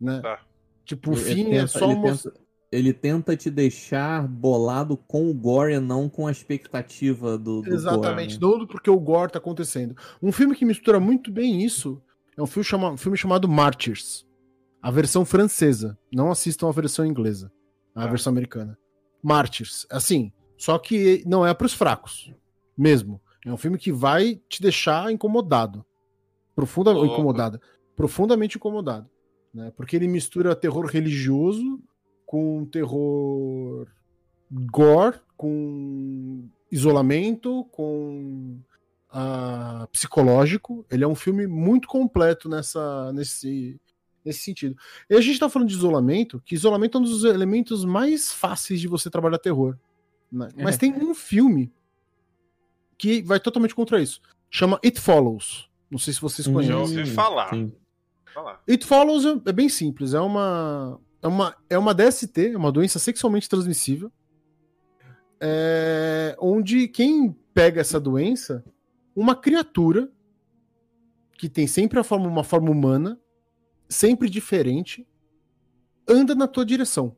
né? 0.02 0.20
Tá. 0.20 0.42
Tipo, 0.84 1.12
o 1.12 1.16
fim 1.16 1.54
é 1.54 1.68
só 1.68 1.88
mostrar 1.96 2.43
ele 2.74 2.92
tenta 2.92 3.38
te 3.38 3.52
deixar 3.52 4.28
bolado 4.28 4.98
com 4.98 5.30
o 5.30 5.34
gore 5.34 5.76
e 5.76 5.80
não 5.80 6.10
com 6.10 6.26
a 6.26 6.32
expectativa 6.32 7.38
do, 7.38 7.62
do 7.62 7.72
Exatamente, 7.72 8.40
gore, 8.40 8.54
né? 8.54 8.60
não 8.62 8.68
porque 8.68 8.90
o 8.90 9.00
gore 9.00 9.32
tá 9.32 9.38
acontecendo. 9.38 9.96
Um 10.22 10.32
filme 10.32 10.56
que 10.56 10.66
mistura 10.66 11.00
muito 11.00 11.32
bem 11.32 11.64
isso 11.64 12.02
é 12.36 12.42
um 12.42 12.48
filme, 12.48 12.66
chama, 12.66 12.92
um 12.92 12.98
filme 12.98 13.16
chamado 13.16 13.48
Martyrs. 13.48 14.26
A 14.82 14.90
versão 14.90 15.24
francesa. 15.24 15.98
Não 16.12 16.32
assistam 16.32 16.68
a 16.68 16.72
versão 16.72 17.06
inglesa. 17.06 17.52
A 17.94 18.06
ah. 18.06 18.08
versão 18.08 18.32
americana. 18.32 18.78
Martyrs. 19.22 19.86
Assim, 19.90 20.34
só 20.58 20.80
que 20.80 21.24
não 21.28 21.46
é 21.46 21.54
para 21.54 21.68
os 21.68 21.74
fracos. 21.74 22.34
Mesmo. 22.76 23.22
É 23.46 23.52
um 23.52 23.58
filme 23.58 23.78
que 23.78 23.92
vai 23.92 24.42
te 24.50 24.62
deixar 24.62 25.12
incomodado. 25.12 25.86
Profundamente 26.56 27.08
oh. 27.08 27.14
incomodado. 27.14 27.62
Profundamente 27.96 28.58
incomodado. 28.58 29.08
Né? 29.54 29.72
Porque 29.78 29.96
ele 29.96 30.08
mistura 30.08 30.56
terror 30.56 30.88
religioso 30.88 31.80
com 32.34 32.66
terror 32.66 33.86
gore, 34.50 35.20
com 35.38 36.50
isolamento, 36.72 37.64
com 37.66 38.60
uh, 39.12 39.88
psicológico. 39.92 40.84
Ele 40.90 41.04
é 41.04 41.08
um 41.08 41.14
filme 41.14 41.46
muito 41.46 41.88
completo 41.88 42.50
nessa, 42.50 43.14
nesse, 43.14 43.80
nesse 44.26 44.40
sentido. 44.40 44.76
E 45.08 45.14
a 45.14 45.22
gente 45.22 45.34
está 45.34 45.48
falando 45.48 45.70
de 45.70 45.76
isolamento, 45.76 46.42
que 46.44 46.56
isolamento 46.56 46.98
é 46.98 47.02
um 47.02 47.04
dos 47.04 47.24
elementos 47.24 47.86
mais 47.86 48.34
fáceis 48.34 48.82
de 48.82 48.88
você 48.88 49.12
trabalhar 49.12 49.38
terror. 49.38 49.78
Né? 50.32 50.50
É. 50.58 50.64
Mas 50.64 50.76
tem 50.76 50.92
um 50.92 51.14
filme 51.14 51.72
que 52.98 53.22
vai 53.22 53.40
totalmente 53.40 53.76
contra 53.76 54.02
isso. 54.02 54.20
Chama 54.50 54.80
It 54.84 55.00
Follows. 55.00 55.70
Não 55.88 56.00
sei 56.00 56.12
se 56.12 56.20
vocês 56.20 56.48
conhecem. 56.48 56.74
Já 56.74 56.80
ouvi 56.80 57.06
falar. 57.12 57.52
falar. 58.34 58.60
It 58.68 58.84
Follows 58.88 59.24
é, 59.24 59.50
é 59.50 59.54
bem 59.54 59.70
simples. 59.70 60.16
É 60.16 60.20
uma 60.20 61.00
é 61.24 61.28
uma, 61.28 61.56
é 61.70 61.78
uma 61.78 61.94
DST, 61.94 62.52
é 62.52 62.58
uma 62.58 62.72
doença 62.72 63.00
sexualmente 63.00 63.48
transmissível, 63.48 64.12
é, 65.40 66.36
onde 66.38 66.88
quem 66.90 67.32
pega 67.54 67.80
essa 67.80 68.00
doença, 68.00 68.64
uma 69.16 69.34
criatura 69.34 70.12
que 71.38 71.48
tem 71.48 71.66
sempre 71.66 71.98
a 71.98 72.04
forma, 72.04 72.28
uma 72.28 72.44
forma 72.44 72.70
humana, 72.70 73.20
sempre 73.88 74.30
diferente, 74.30 75.08
anda 76.08 76.36
na 76.36 76.48
tua 76.48 76.66
direção. 76.66 77.16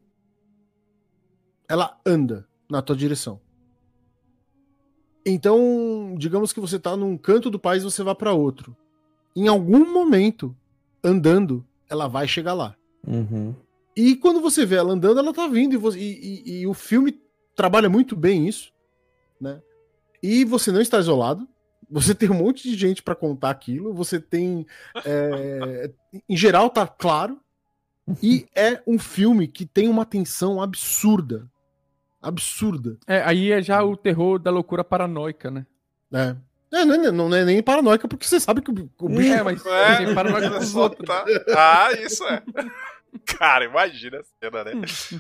Ela 1.68 2.00
anda 2.06 2.48
na 2.70 2.84
tua 2.84 2.96
direção. 2.96 3.42
Então, 5.26 6.14
digamos 6.16 6.54
que 6.54 6.60
você 6.60 6.76
está 6.76 6.96
num 6.96 7.18
canto 7.18 7.50
do 7.50 7.60
país 7.60 7.84
você 7.84 8.04
vai 8.04 8.14
para 8.14 8.34
outro. 8.34 8.78
Em 9.36 9.48
algum 9.48 9.92
momento, 9.92 10.56
andando, 11.04 11.66
ela 11.90 12.08
vai 12.08 12.28
chegar 12.28 12.54
lá. 12.54 12.76
Uhum. 13.08 13.56
E 13.96 14.16
quando 14.16 14.42
você 14.42 14.66
vê 14.66 14.76
ela 14.76 14.94
andando, 14.94 15.20
ela 15.20 15.34
tá 15.34 15.48
vindo. 15.48 15.74
E, 15.74 15.78
você, 15.78 15.98
e, 15.98 16.44
e, 16.46 16.60
e, 16.62 16.68
o 16.68 16.74
filme 16.74 17.20
trabalha 17.56 17.90
muito 17.90 18.16
bem 18.16 18.48
isso, 18.48 18.72
né? 19.40 19.62
E 20.22 20.44
você 20.44 20.72
não 20.72 20.82
está 20.82 21.00
isolado. 21.00 21.48
Você 21.90 22.14
tem 22.16 22.30
um 22.30 22.36
monte 22.36 22.64
de 22.64 22.76
gente 22.76 23.02
para 23.02 23.16
contar 23.16 23.52
aquilo. 23.52 23.94
Você 23.94 24.20
tem. 24.20 24.66
É, 25.06 25.90
em 26.28 26.36
geral, 26.36 26.70
tá 26.70 26.86
claro. 26.88 27.40
E 28.22 28.46
é 28.54 28.82
um 28.86 29.00
filme 29.00 29.48
que 29.48 29.66
tem 29.66 29.88
uma 29.88 30.06
tensão 30.06 30.62
absurda. 30.62 31.50
Absurda. 32.22 32.98
É, 33.08 33.22
aí 33.24 33.52
é 33.52 33.62
já 33.62 33.84
o 33.84 33.96
terror 33.96 34.40
da 34.40 34.52
loucura 34.52 34.84
paranoica, 34.84 35.50
né? 35.50 35.66
É. 36.12 36.36
É, 36.72 36.84
não, 36.84 36.96
é, 36.96 37.12
não, 37.12 37.34
é 37.34 37.46
nem 37.46 37.64
paranoica, 37.64 38.08
porque 38.08 38.26
você 38.28 38.40
sabe 38.40 38.62
que 38.62 38.70
o, 38.70 38.74
bicho. 38.74 39.34
É, 39.34 39.42
mas 39.42 39.66
é, 39.66 40.14
paranoica 40.14 40.52
com 40.52 40.58
os 40.58 40.76
outros. 40.76 41.08
Tá. 41.08 41.24
Ah, 41.56 41.92
isso 41.94 42.24
é. 42.26 42.44
Cara, 43.26 43.66
imagina 43.66 44.20
a 44.20 44.24
cena, 44.24 44.64
né? 44.64 44.72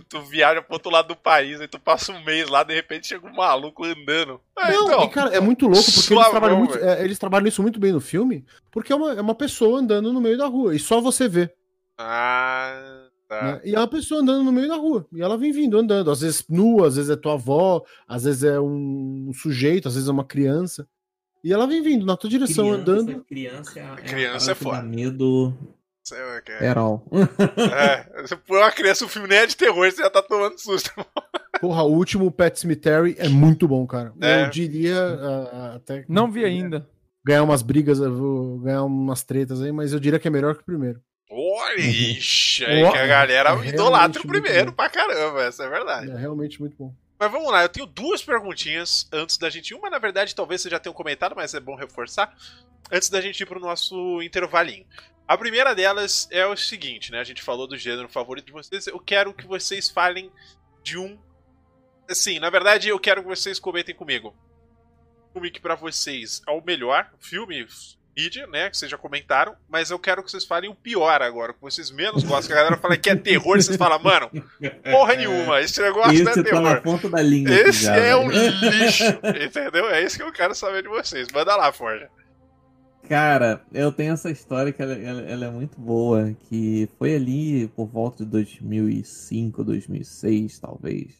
tu 0.09 0.21
viaja 0.21 0.61
pro 0.61 0.73
outro 0.73 0.91
lado 0.91 1.09
do 1.09 1.15
país, 1.15 1.61
aí 1.61 1.67
tu 1.67 1.79
passa 1.79 2.11
um 2.11 2.23
mês 2.23 2.49
lá, 2.49 2.63
de 2.63 2.73
repente 2.73 3.07
chega 3.07 3.27
um 3.27 3.33
maluco 3.33 3.85
andando. 3.85 4.41
É, 4.57 4.71
não, 4.71 4.85
então, 4.85 5.03
e, 5.03 5.09
cara, 5.09 5.35
é 5.35 5.39
muito 5.39 5.67
louco 5.67 5.91
porque 5.91 6.13
eles 6.13 6.29
trabalham, 6.29 6.57
muito, 6.57 6.77
é, 6.77 7.03
eles 7.03 7.19
trabalham 7.19 7.47
isso 7.47 7.61
muito 7.61 7.79
bem 7.79 7.91
no 7.91 8.01
filme, 8.01 8.45
porque 8.71 8.91
é 8.91 8.95
uma, 8.95 9.13
é 9.13 9.21
uma 9.21 9.35
pessoa 9.35 9.79
andando 9.79 10.11
no 10.11 10.21
meio 10.21 10.37
da 10.37 10.47
rua, 10.47 10.75
e 10.75 10.79
só 10.79 10.99
você 10.99 11.27
vê. 11.27 11.51
Ah. 11.97 13.03
Tá. 13.27 13.41
Né? 13.43 13.61
E 13.65 13.75
é 13.75 13.79
uma 13.79 13.87
pessoa 13.87 14.21
andando 14.21 14.43
no 14.43 14.51
meio 14.51 14.67
da 14.67 14.75
rua. 14.75 15.07
E 15.11 15.21
ela 15.21 15.37
vem 15.37 15.51
vindo, 15.51 15.77
andando. 15.77 16.11
Às 16.11 16.21
vezes 16.21 16.45
nua, 16.47 16.87
às 16.87 16.95
vezes 16.95 17.09
é 17.09 17.15
tua 17.15 17.33
avó, 17.33 17.83
às 18.07 18.23
vezes 18.23 18.43
é 18.43 18.59
um 18.59 19.31
sujeito, 19.33 19.87
às 19.87 19.95
vezes 19.95 20.07
é 20.07 20.11
uma 20.11 20.23
criança. 20.23 20.87
E 21.43 21.53
ela 21.53 21.67
vem 21.67 21.81
vindo 21.81 22.05
na 22.05 22.17
tua 22.17 22.29
direção, 22.29 22.65
criança, 22.65 22.81
andando. 22.81 23.25
Criança 23.25 23.79
é, 23.79 23.95
criança 24.01 24.51
é 24.51 24.55
foda. 24.55 24.81
medo. 24.81 25.53
É, 26.61 26.69
all. 26.69 27.03
é, 27.73 28.21
você 28.21 28.35
põe 28.35 28.59
uma 28.59 28.71
criança, 28.71 29.05
o 29.05 29.09
filme 29.09 29.27
nem 29.27 29.39
é 29.39 29.45
de 29.47 29.57
terror, 29.57 29.89
você 29.89 30.03
já 30.03 30.09
tá 30.09 30.21
tomando 30.21 30.59
susto. 30.59 30.91
Porra, 31.59 31.83
o 31.83 31.91
último 31.91 32.29
Pet 32.31 32.59
Cemetery 32.59 33.15
é 33.17 33.27
muito 33.27 33.67
bom, 33.67 33.87
cara. 33.87 34.13
É. 34.21 34.43
Eu 34.43 34.49
diria 34.49 34.95
uh, 34.95 35.75
até. 35.75 36.05
Não 36.07 36.29
vi 36.29 36.45
ainda. 36.45 36.87
Ganhar 37.25 37.43
umas 37.43 37.63
brigas, 37.63 37.99
eu 37.99 38.13
vou 38.13 38.59
ganhar 38.59 38.83
umas 38.83 39.23
tretas 39.23 39.61
aí, 39.61 39.71
mas 39.71 39.93
eu 39.93 39.99
diria 39.99 40.19
que 40.19 40.27
é 40.27 40.31
melhor 40.31 40.55
que 40.55 40.61
o 40.61 40.65
primeiro. 40.65 41.01
Olha, 41.31 41.79
ixi, 41.79 42.63
aí 42.63 42.91
que 42.91 42.97
a 42.97 43.07
galera 43.07 43.49
é 43.63 43.69
idolatra 43.69 44.21
o 44.21 44.27
primeiro 44.27 44.71
pra 44.71 44.89
caramba, 44.89 45.43
essa 45.43 45.63
é 45.63 45.69
verdade. 45.69 46.11
É 46.11 46.17
realmente 46.17 46.59
muito 46.59 46.77
bom. 46.77 46.93
Mas 47.19 47.31
vamos 47.31 47.51
lá, 47.51 47.63
eu 47.63 47.69
tenho 47.69 47.87
duas 47.87 48.21
perguntinhas 48.21 49.07
antes 49.11 49.37
da 49.37 49.49
gente. 49.49 49.73
Uma, 49.73 49.89
na 49.89 49.97
verdade, 49.97 50.35
talvez 50.35 50.61
você 50.61 50.69
já 50.69 50.79
tenha 50.79 50.93
comentado, 50.93 51.35
mas 51.35 51.53
é 51.53 51.59
bom 51.59 51.75
reforçar. 51.75 52.35
Antes 52.91 53.09
da 53.09 53.19
gente 53.19 53.41
ir 53.41 53.45
pro 53.45 53.59
nosso 53.59 54.21
intervalinho. 54.21 54.85
A 55.27 55.37
primeira 55.37 55.73
delas 55.73 56.27
é 56.31 56.45
o 56.45 56.55
seguinte, 56.55 57.11
né? 57.11 57.19
A 57.19 57.23
gente 57.23 57.41
falou 57.41 57.67
do 57.67 57.77
gênero 57.77 58.07
favorito 58.07 58.45
de 58.45 58.51
vocês. 58.51 58.85
Eu 58.85 58.99
quero 58.99 59.33
que 59.33 59.47
vocês 59.47 59.89
falem 59.89 60.31
de 60.83 60.97
um. 60.97 61.17
Assim, 62.09 62.37
na 62.39 62.49
verdade, 62.49 62.89
eu 62.89 62.99
quero 62.99 63.23
que 63.23 63.27
vocês 63.27 63.59
comentem 63.59 63.95
comigo. 63.95 64.35
O 65.29 65.33
filme 65.33 65.49
que 65.49 65.59
pra 65.59 65.73
vocês 65.73 66.41
é 66.47 66.51
o 66.51 66.63
melhor 66.63 67.09
filme 67.19 67.65
mídia, 68.15 68.45
né? 68.47 68.69
Que 68.69 68.77
vocês 68.77 68.89
já 68.89 68.97
comentaram, 68.97 69.55
mas 69.67 69.89
eu 69.89 69.99
quero 69.99 70.23
que 70.23 70.29
vocês 70.29 70.45
falem 70.45 70.69
o 70.69 70.75
pior 70.75 71.21
agora, 71.21 71.53
que 71.53 71.61
vocês 71.61 71.89
menos 71.91 72.23
gostam. 72.23 72.47
Que 72.47 72.53
a 72.53 72.63
galera 72.63 72.77
fala 72.77 72.95
que 72.95 73.09
é 73.09 73.15
terror, 73.15 73.57
e 73.57 73.63
vocês 73.63 73.77
falam, 73.77 73.99
mano, 73.99 74.29
porra 74.91 75.15
nenhuma, 75.17 75.59
esse 75.59 75.81
negócio 75.81 76.23
não 76.23 76.31
é 76.31 76.43
terror. 76.43 76.63
Tá 76.63 76.75
na 76.75 76.81
ponta 76.81 77.09
da 77.09 77.21
língua 77.21 77.53
esse 77.53 77.83
já, 77.85 77.95
é 77.95 78.15
um 78.15 78.29
lixo, 78.29 79.03
entendeu? 79.43 79.89
É 79.89 80.03
isso 80.03 80.17
que 80.17 80.23
eu 80.23 80.31
quero 80.31 80.55
saber 80.55 80.83
de 80.83 80.87
vocês. 80.87 81.27
Manda 81.33 81.55
lá, 81.55 81.71
Forja. 81.73 82.09
Cara, 83.07 83.61
eu 83.71 83.91
tenho 83.91 84.13
essa 84.13 84.31
história 84.31 84.73
que 84.73 84.81
ela, 84.81 84.93
ela, 84.93 85.21
ela, 85.21 85.45
é 85.45 85.51
muito 85.51 85.79
boa, 85.79 86.35
que 86.49 86.89
foi 86.97 87.15
ali 87.15 87.67
por 87.69 87.85
volta 87.85 88.23
de 88.23 88.31
2005, 88.31 89.63
2006, 89.63 90.59
talvez. 90.59 91.13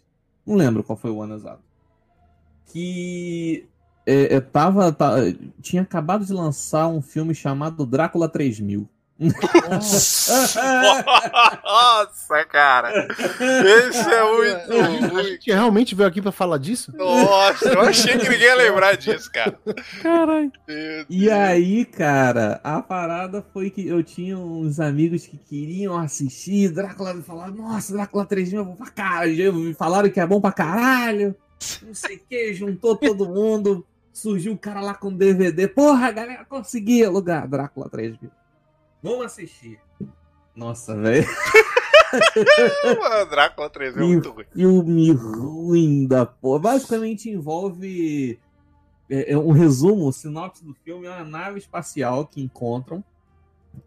Não 0.46 0.56
lembro 0.56 0.84
qual 0.84 0.98
foi 0.98 1.12
o 1.12 1.22
ano 1.22 1.36
exato. 1.36 1.64
Que 2.66 3.68
é, 4.06 4.40
tava, 4.40 4.92
tá, 4.92 5.16
tinha 5.62 5.84
acabado 5.84 6.26
de 6.26 6.34
lançar 6.34 6.88
um 6.88 7.02
filme 7.02 7.36
chamado 7.36 7.86
Drácula 7.86 8.28
3000. 8.28 8.90
Nossa, 11.63 12.43
cara. 12.49 13.07
Esse 13.09 14.13
é 14.13 14.24
muito 14.24 14.74
ruim. 14.74 15.20
A 15.20 15.24
gente 15.24 15.51
realmente 15.51 15.95
veio 15.95 16.09
aqui 16.09 16.22
pra 16.22 16.34
falar 16.34 16.57
disso? 16.57 16.91
Nossa, 16.95 17.70
eu 17.70 17.82
achei 17.82 18.18
que 18.18 18.28
ninguém 18.30 18.47
ia 18.47 18.55
lembrar 18.55 18.97
disso, 18.97 19.32
cara. 19.32 19.57
Caralho. 20.01 20.51
E 21.09 21.30
aí, 21.32 21.86
cara, 21.86 22.59
a 22.63 22.82
parada 22.82 23.45
foi 23.53 23.70
que 23.70 23.88
eu 23.88 24.03
tinha 24.03 24.38
uns 24.38 24.82
amigos 24.82 25.26
que 25.26 25.38
queriam 25.38 25.97
assistir 25.97 26.70
Drácula 26.74 27.16
e 27.18 27.22
falaram: 27.22 27.55
Nossa, 27.55 27.93
Drácula 27.93 28.26
3000 28.26 28.61
é 28.61 28.63
bom 28.63 28.76
pra 28.76 28.89
caralho. 28.91 29.76
Falaram 29.76 30.09
que 30.09 30.20
é 30.20 30.28
bom 30.28 30.41
pra 30.41 30.51
caralho. 30.51 31.34
Não 31.82 31.93
sei 31.93 32.18
o 32.18 32.22
que, 32.30 32.53
juntou 32.53 32.97
todo 32.97 33.30
mundo 33.30 33.86
surgiu 34.11 34.53
um 34.53 34.57
cara 34.57 34.80
lá 34.80 34.93
com 34.93 35.13
DVD. 35.13 35.68
Porra, 35.68 36.09
galera, 36.09 36.45
consegui 36.45 37.03
alugar 37.03 37.47
Drácula 37.49 37.89
3 37.89 38.16
mil. 38.22 38.32
Vamos 39.06 39.28
assistir. 39.28 39.80
Nossa, 40.56 40.99
velho. 40.99 41.26
Drácula 43.30 43.70
3 43.70 43.95
mil 43.95 44.03
é 44.03 44.08
muito 44.08 44.32
ruim. 44.32 44.45
Filme 44.51 45.12
ruim 45.12 46.08
da 46.08 46.26
porra. 46.26 46.58
Basicamente 46.58 47.30
envolve. 47.30 48.39
É, 49.08 49.34
é 49.34 49.38
um 49.38 49.51
resumo, 49.51 50.08
o 50.08 50.12
sinopse 50.12 50.66
do 50.66 50.74
filme 50.84 51.06
é 51.06 51.12
uma 51.12 51.24
nave 51.24 51.60
espacial 51.60 52.26
que 52.26 52.41
encontram 52.41 53.03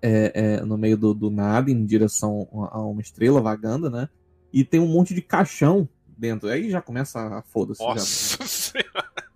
é, 0.01 0.31
é, 0.33 0.61
no 0.61 0.79
meio 0.79 0.97
do, 0.97 1.13
do 1.13 1.31
nada, 1.31 1.69
em 1.69 1.85
direção 1.85 2.47
a 2.71 2.81
uma 2.81 3.01
estrela 3.01 3.41
vagando, 3.41 3.91
né? 3.91 4.09
E 4.53 4.63
tem 4.63 4.79
um 4.79 4.87
monte 4.87 5.15
de 5.15 5.21
caixão 5.21 5.89
dentro. 6.17 6.49
Aí 6.49 6.71
já 6.71 6.81
começa 6.81 7.19
a 7.19 7.43
foda-se. 7.43 7.83
Nossa 7.83 8.39
já. 8.79 9.28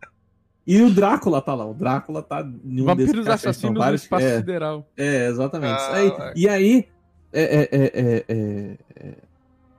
E 0.67 0.81
o 0.81 0.91
Drácula 0.91 1.43
tá 1.43 1.55
lá. 1.55 1.67
O 1.67 1.75
Drácula 1.75 2.23
tá 2.23 2.49
em 2.65 2.83
um 2.83 2.85
Vampiros 2.85 3.27
assassinos 3.27 3.79
vários, 3.79 4.03
do 4.03 4.05
espaço 4.05 4.27
é, 4.27 4.37
sideral. 4.37 4.87
É, 4.97 5.27
exatamente. 5.27 5.81
Ah, 5.81 5.95
aí, 5.95 6.13
e 6.37 6.49
aí, 6.49 6.89
é, 7.33 7.69
é, 7.73 8.25
é, 8.29 9.15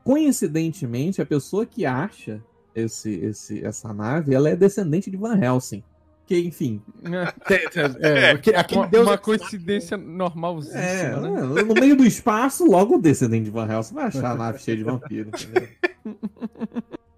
coincidentemente, 0.04 1.22
a 1.22 1.26
pessoa 1.26 1.66
que 1.66 1.86
acha 1.86 2.42
esse, 2.76 3.12
esse, 3.12 3.66
essa 3.66 3.94
nave, 3.94 4.34
ela 4.34 4.50
é 4.50 4.56
descendente 4.56 5.10
de 5.10 5.16
Van 5.16 5.38
Helsing. 5.38 5.84
Que, 6.26 6.40
enfim. 6.40 6.82
É, 8.02 8.32
aquele 8.32 8.80
uma, 8.80 8.88
Deus 8.88 9.08
uma 9.08 9.18
coincidência 9.18 9.96
normalzinha. 9.96 10.80
É, 10.80 11.20
né? 11.20 11.64
no 11.64 11.74
meio 11.74 11.96
do 11.96 12.06
espaço, 12.06 12.66
logo 12.66 12.96
o 12.96 13.02
descendente 13.02 13.46
de 13.46 13.52
Van 13.52 13.72
Helsing 13.72 13.94
vai 13.94 14.06
achar 14.06 14.32
a 14.32 14.36
nave 14.36 14.60
cheia 14.60 14.78
de 14.78 14.84
vampiros. 14.84 15.48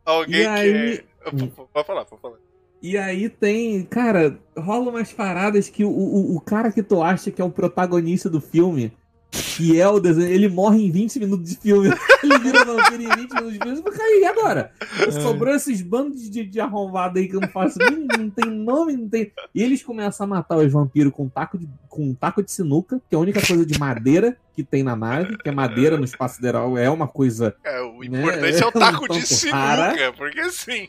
Alguém 0.05 0.41
e 0.41 0.45
aí... 0.45 0.97
que. 0.97 1.47
Pode 1.73 1.87
falar, 1.87 2.05
pode 2.05 2.21
falar. 2.21 2.44
E 2.85 2.99
aí 2.99 3.29
tem, 3.29 3.81
cara, 3.81 4.37
rola 4.55 4.91
umas 4.91 5.11
paradas 5.11 5.67
que 5.67 5.83
o, 5.83 5.89
o, 5.89 6.35
o 6.35 6.39
cara 6.39 6.71
que 6.71 6.83
tu 6.83 7.01
acha 7.01 7.31
que 7.31 7.41
é 7.41 7.43
o 7.43 7.49
protagonista 7.49 8.29
do 8.29 8.39
filme, 8.39 8.93
que 9.31 9.81
é 9.81 9.87
o 9.89 9.99
desenho, 9.99 10.29
ele 10.29 10.47
morre 10.47 10.85
em 10.85 10.91
20 10.91 11.17
minutos 11.17 11.49
de 11.49 11.57
filme. 11.57 11.89
ele 12.21 12.37
vira 12.37 12.63
vampiro 12.63 13.01
em 13.01 13.07
20 13.07 13.31
minutos 13.33 13.53
de 13.53 13.59
filme. 13.59 13.81
Mas, 13.83 13.97
cara, 13.97 14.19
e 14.19 14.25
agora? 14.25 14.71
É. 14.99 15.09
Sobrou 15.09 15.55
esses 15.55 15.81
bandos 15.81 16.29
de, 16.29 16.45
de 16.45 16.59
arrombado 16.59 17.17
aí 17.17 17.27
que 17.27 17.35
eu 17.35 17.41
não 17.41 17.47
faço 17.47 17.79
nem, 17.79 18.05
não 18.19 18.29
tem 18.29 18.51
nome, 18.51 18.95
não 18.95 19.09
tem. 19.09 19.31
E 19.55 19.63
eles 19.63 19.81
começam 19.81 20.25
a 20.25 20.27
matar 20.27 20.57
os 20.57 20.71
vampiros 20.71 21.11
com 21.11 21.23
um 21.23 21.29
taco 21.29 21.57
de, 21.57 21.67
com 21.89 22.03
um 22.03 22.13
taco 22.13 22.43
de 22.43 22.51
sinuca, 22.51 23.01
que 23.09 23.15
é 23.15 23.17
a 23.17 23.21
única 23.21 23.41
coisa 23.41 23.65
de 23.65 23.79
madeira 23.79 24.37
que 24.53 24.63
tem 24.63 24.83
na 24.83 24.95
nave, 24.95 25.39
que 25.39 25.49
é 25.49 25.51
madeira 25.51 25.97
no 25.97 26.05
espaço 26.05 26.35
sideral 26.35 26.77
é 26.77 26.87
uma 26.87 27.07
coisa. 27.07 27.55
É, 27.63 27.81
o 27.81 28.01
né, 28.01 28.19
importante 28.19 28.53
né, 28.53 28.59
é 28.59 28.67
o 28.67 28.71
taco 28.77 29.07
de 29.11 29.25
sinuca, 29.25 29.57
rara. 29.57 30.13
porque 30.13 30.39
assim. 30.39 30.87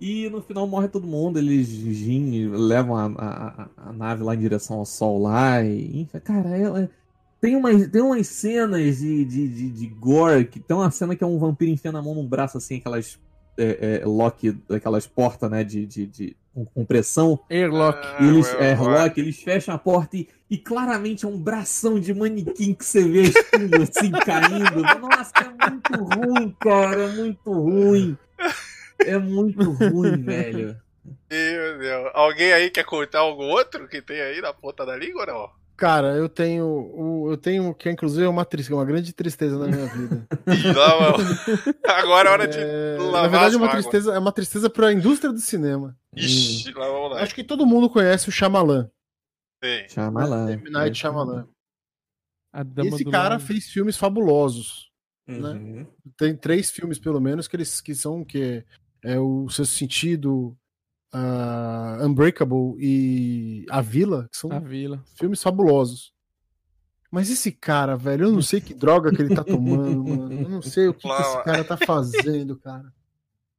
E 0.00 0.30
no 0.30 0.40
final 0.40 0.66
morre 0.66 0.88
todo 0.88 1.06
mundo, 1.06 1.38
eles 1.38 1.68
gin, 1.68 2.48
levam 2.48 2.96
a, 2.96 3.06
a, 3.06 3.68
a, 3.88 3.92
nave 3.92 4.22
lá 4.22 4.34
em 4.34 4.38
direção 4.38 4.78
ao 4.78 4.86
sol 4.86 5.20
lá. 5.20 5.62
E, 5.62 6.08
cara, 6.24 6.56
é, 6.56 6.84
é, 6.84 6.88
tem, 7.38 7.54
umas, 7.54 7.86
tem 7.88 8.00
umas 8.00 8.26
cenas 8.26 8.98
de, 8.98 9.24
de, 9.26 9.48
de, 9.48 9.70
de, 9.70 9.86
gore, 9.86 10.46
que 10.46 10.58
tem 10.58 10.74
uma 10.74 10.90
cena 10.90 11.14
que 11.14 11.22
é 11.22 11.26
um 11.26 11.38
vampiro 11.38 11.70
enfiando 11.70 11.98
a 11.98 12.02
mão 12.02 12.14
num 12.14 12.26
braço 12.26 12.56
assim, 12.56 12.78
aquelas 12.78 13.18
é, 13.58 14.00
é, 14.02 14.06
lock, 14.06 14.58
aquelas 14.70 15.06
portas, 15.06 15.50
né, 15.50 15.62
de, 15.62 15.84
de, 15.84 16.06
de 16.06 16.36
com, 16.54 16.64
com, 16.64 16.84
pressão. 16.84 17.38
Airlock. 17.50 17.98
Ah, 18.02 18.24
eles, 18.24 18.54
é, 18.54 18.70
airlock, 18.70 19.20
eles 19.20 19.42
fecham 19.42 19.74
a 19.74 19.78
porta 19.78 20.16
e, 20.16 20.26
e 20.48 20.56
claramente 20.56 21.26
é 21.26 21.28
um 21.28 21.38
bração 21.38 22.00
de 22.00 22.14
manequim 22.14 22.72
que 22.72 22.84
você 22.86 23.06
vê 23.06 23.24
assim 23.82 24.10
caindo. 24.10 24.80
Nossa, 25.00 25.32
é 25.40 25.70
muito 25.70 26.04
ruim, 26.14 26.56
cara, 26.58 27.02
é 27.02 27.16
muito 27.16 27.52
ruim. 27.52 28.16
É 29.06 29.18
muito 29.18 29.72
ruim, 29.72 30.22
velho. 30.22 30.76
Meu 31.30 31.78
Deus. 31.78 32.10
Alguém 32.14 32.52
aí 32.52 32.70
quer 32.70 32.84
contar 32.84 33.20
algum 33.20 33.48
outro 33.48 33.88
que 33.88 34.02
tem 34.02 34.20
aí 34.20 34.40
na 34.40 34.52
ponta 34.52 34.84
da 34.84 34.96
língua 34.96 35.22
ou 35.22 35.26
não? 35.26 35.60
Cara, 35.80 36.08
eu 36.08 36.28
tenho. 36.28 37.26
Eu 37.30 37.38
tenho 37.38 37.74
que 37.74 37.88
inclusive 37.88 38.24
é 38.24 38.28
uma 38.28 38.44
tristeza, 38.44 38.74
uma 38.76 38.84
grande 38.84 39.14
tristeza 39.14 39.58
na 39.58 39.66
minha 39.66 39.86
vida. 39.86 40.26
Agora 41.86 42.28
é 42.28 42.32
hora 42.32 42.46
de 42.46 42.58
é, 42.58 42.96
lavar. 42.98 43.22
Na 43.22 43.28
verdade, 43.28 43.54
é 43.54 43.58
uma 43.58 43.70
tristeza, 43.70 44.14
é 44.14 44.18
uma 44.18 44.32
tristeza 44.32 44.68
para 44.68 44.92
indústria 44.92 45.32
do 45.32 45.38
cinema. 45.38 45.96
Ixi, 46.14 46.72
lá 46.72 46.86
vamos 46.86 47.12
lá. 47.12 47.22
Acho 47.22 47.34
que 47.34 47.42
todo 47.42 47.64
mundo 47.64 47.88
conhece 47.88 48.28
o 48.28 48.32
Shyamalan. 48.32 48.90
Sim. 49.64 49.88
Shyamalan. 49.88 50.52
M. 50.52 50.70
Night 50.70 50.98
Shyamalan. 50.98 51.48
Esse 52.84 53.04
cara 53.06 53.38
fez 53.38 53.70
filmes 53.70 53.96
fabulosos. 53.96 54.90
Né? 55.26 55.50
Uhum. 55.50 55.76
Né? 55.76 55.86
Tem 56.16 56.36
três 56.36 56.70
filmes, 56.70 56.98
pelo 56.98 57.20
menos, 57.20 57.46
que 57.48 57.56
eles 57.56 57.80
que 57.80 57.94
são 57.94 58.24
que 58.24 58.64
é 59.02 59.18
o 59.18 59.48
seu 59.48 59.64
sentido 59.64 60.56
uh, 61.14 62.04
Unbreakable 62.04 62.76
e 62.78 63.66
A 63.70 63.80
Vila, 63.80 64.28
que 64.30 64.36
são 64.36 64.50
filmes 65.16 65.42
fabulosos. 65.42 66.12
Mas 67.10 67.28
esse 67.28 67.50
cara, 67.50 67.96
velho, 67.96 68.26
eu 68.26 68.32
não 68.32 68.42
sei 68.42 68.60
que 68.60 68.72
droga 68.72 69.10
que 69.10 69.20
ele 69.20 69.34
tá 69.34 69.42
tomando, 69.42 70.04
mano. 70.04 70.32
Eu 70.32 70.48
não 70.48 70.62
sei 70.62 70.88
o 70.88 70.94
que, 70.94 71.08
que 71.08 71.22
esse 71.22 71.42
cara 71.42 71.64
tá 71.64 71.76
fazendo, 71.76 72.56
cara. 72.56 72.92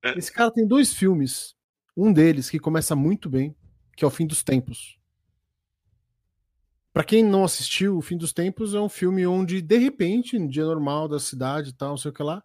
Esse 0.18 0.32
cara 0.32 0.50
tem 0.50 0.66
dois 0.66 0.92
filmes. 0.92 1.56
Um 1.96 2.12
deles 2.12 2.50
que 2.50 2.58
começa 2.58 2.96
muito 2.96 3.30
bem, 3.30 3.56
que 3.96 4.04
é 4.04 4.08
o 4.08 4.10
Fim 4.10 4.26
dos 4.26 4.42
Tempos. 4.42 4.98
Pra 6.92 7.04
quem 7.04 7.24
não 7.24 7.44
assistiu, 7.44 7.98
O 7.98 8.02
Fim 8.02 8.18
dos 8.18 8.34
Tempos 8.34 8.74
é 8.74 8.80
um 8.80 8.90
filme 8.90 9.28
onde, 9.28 9.62
de 9.62 9.78
repente, 9.78 10.40
no 10.40 10.50
dia 10.50 10.66
normal 10.66 11.08
da 11.08 11.20
cidade 11.20 11.70
e 11.70 11.74
tal, 11.74 11.92
não 11.92 11.98
sei 11.98 12.10
o 12.10 12.14
que 12.14 12.24
lá, 12.24 12.44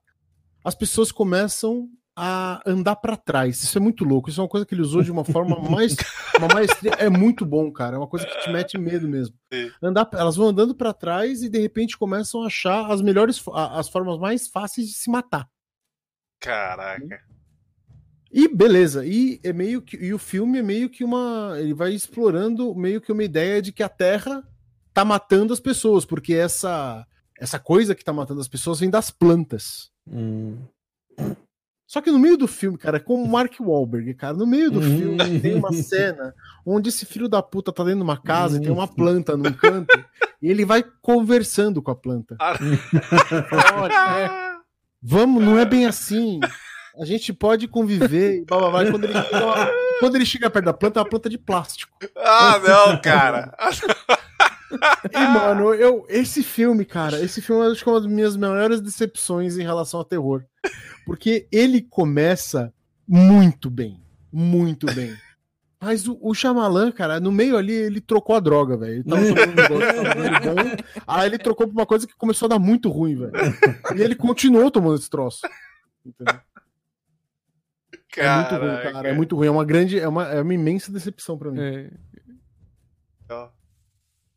as 0.63 0.75
pessoas 0.75 1.11
começam 1.11 1.89
a 2.17 2.62
andar 2.64 2.97
para 2.97 3.17
trás. 3.17 3.62
Isso 3.62 3.77
é 3.77 3.81
muito 3.81 4.03
louco. 4.03 4.31
Isso 4.31 4.41
é 4.41 4.45
uma 4.45 4.49
coisa 4.49 4.64
que 4.64 4.75
ele 4.75 4.81
usou 4.81 5.03
de 5.03 5.12
uma 5.12 5.25
forma 5.25 5.61
mais. 5.61 5.95
Uma 6.39 6.49
maestria. 6.49 6.93
É 6.93 7.11
muito 7.11 7.45
bom, 7.45 7.71
cara. 7.71 7.97
É 7.97 7.99
uma 7.99 8.09
coisa 8.09 8.27
que 8.27 8.41
te 8.41 8.51
mete 8.51 8.79
medo 8.79 9.07
mesmo. 9.07 9.37
Andar, 9.83 10.09
elas 10.14 10.37
vão 10.37 10.49
andando 10.49 10.75
para 10.75 10.95
trás 10.95 11.43
e 11.43 11.49
de 11.49 11.59
repente 11.59 11.97
começam 11.97 12.43
a 12.43 12.47
achar 12.47 12.91
as 12.91 13.03
melhores. 13.03 13.43
as 13.53 13.89
formas 13.89 14.19
mais 14.19 14.49
fáceis 14.49 14.89
de 14.89 14.95
se 14.95 15.11
matar. 15.11 15.47
Caraca. 16.41 17.21
E 18.31 18.49
beleza, 18.49 19.07
e 19.07 19.41
é 19.43 19.53
meio 19.53 19.81
que 19.81 19.97
e 19.97 20.12
o 20.12 20.19
filme 20.19 20.59
é 20.59 20.62
meio 20.62 20.91
que 20.91 21.05
uma, 21.05 21.55
ele 21.59 21.73
vai 21.73 21.93
explorando 21.93 22.75
meio 22.75 23.01
que 23.01 23.12
uma 23.12 23.25
ideia 23.25 23.62
de 23.62 23.73
que 23.73 23.83
a 23.83 23.89
Terra 23.89 24.43
tá 24.93 25.05
matando 25.05 25.53
as 25.53 25.61
pessoas, 25.61 26.05
porque 26.05 26.35
essa 26.35 27.07
essa 27.39 27.59
coisa 27.59 27.95
que 27.95 28.05
tá 28.05 28.12
matando 28.12 28.41
as 28.41 28.49
pessoas 28.49 28.81
vem 28.81 28.91
das 28.91 29.11
plantas. 29.11 29.91
Hum. 30.07 30.59
Só 31.87 32.01
que 32.01 32.11
no 32.11 32.18
meio 32.18 32.37
do 32.37 32.49
filme, 32.49 32.76
cara, 32.76 32.97
é 32.97 33.01
como 33.01 33.22
o 33.22 33.28
Mark 33.28 33.55
Wahlberg, 33.61 34.12
cara, 34.14 34.34
no 34.34 34.47
meio 34.47 34.70
do 34.70 34.80
hum. 34.80 34.99
filme 34.99 35.41
tem 35.41 35.55
uma 35.55 35.72
cena 35.72 36.34
onde 36.64 36.89
esse 36.89 37.07
filho 37.07 37.28
da 37.28 37.41
puta 37.41 37.72
tá 37.72 37.84
dentro 37.84 37.99
de 37.99 38.05
uma 38.05 38.20
casa 38.20 38.57
e 38.57 38.61
tem 38.61 38.72
uma 38.72 38.84
hum. 38.84 38.89
planta 38.89 39.37
num 39.37 39.53
canto 39.53 39.97
e 40.43 40.51
ele 40.51 40.64
vai 40.64 40.84
conversando 41.01 41.80
com 41.80 41.91
a 41.93 41.95
planta. 41.95 42.37
Ah. 42.41 42.57
Olha, 43.80 44.18
é, 44.18 44.57
vamos, 45.01 45.45
não 45.45 45.59
é 45.59 45.64
bem 45.64 45.87
assim. 45.87 46.41
A 46.99 47.05
gente 47.05 47.32
pode 47.32 47.68
conviver 47.68 48.41
e 48.41 48.45
blá, 48.45 48.59
blá, 48.59 48.70
blá, 48.70 48.91
quando, 48.91 49.05
ele 49.05 49.12
chega, 49.12 49.72
quando 50.01 50.16
ele 50.16 50.26
chega 50.26 50.51
perto 50.51 50.64
da 50.64 50.72
planta, 50.72 50.99
é 50.99 51.03
uma 51.03 51.09
planta 51.09 51.28
de 51.28 51.39
plástico. 51.39 51.93
Ah, 52.16 52.59
não, 52.59 53.01
cara. 53.01 53.55
e, 55.12 55.18
mano, 55.18 55.74
eu, 55.74 56.07
esse 56.09 56.43
filme, 56.43 56.84
cara, 56.84 57.20
esse 57.20 57.41
filme 57.43 57.62
é 57.62 57.91
uma 57.91 58.01
das 58.01 58.11
minhas 58.11 58.37
maiores 58.37 58.80
decepções 58.80 59.59
em 59.59 59.62
relação 59.62 60.01
ao 60.01 60.05
terror. 60.05 60.43
Porque 61.07 61.47
ele 61.53 61.81
começa 61.81 62.75
muito 63.07 63.71
bem. 63.71 64.03
Muito 64.33 64.87
bem. 64.93 65.17
Mas 65.81 66.09
o, 66.09 66.19
o 66.21 66.35
Shyamalan, 66.35 66.91
cara, 66.91 67.21
no 67.21 67.31
meio 67.31 67.57
ali, 67.57 67.73
ele 67.73 68.01
trocou 68.01 68.35
a 68.35 68.41
droga, 68.41 68.77
velho. 68.77 68.95
Ele 68.95 69.05
tava 69.05 69.23
tomando 69.23 69.69
bom, 69.69 70.83
aí 71.07 71.27
ele 71.27 71.39
trocou 71.39 71.67
pra 71.69 71.75
uma 71.75 71.87
coisa 71.87 72.07
que 72.07 72.17
começou 72.17 72.47
a 72.47 72.49
dar 72.49 72.59
muito 72.59 72.91
ruim, 72.91 73.15
velho. 73.15 73.33
E 73.95 74.03
ele 74.03 74.17
continuou 74.17 74.71
tomando 74.71 74.99
esse 74.99 75.09
troço. 75.09 75.47
Entendeu? 76.05 76.41
É 78.17 78.37
muito 78.37 78.55
ruim, 78.57 78.93
cara. 78.93 79.09
É 79.09 79.13
muito 79.13 79.37
ruim. 79.37 79.47
É 79.47 79.51
uma 79.51 79.65
grande, 79.65 80.01
é 80.01 80.09
uma, 80.09 80.27
é 80.29 80.43
uma 80.43 80.55
imensa 80.55 80.91
decepção 80.91 81.39
para 81.39 81.53
mim. 81.53 81.61
É. 81.61 81.91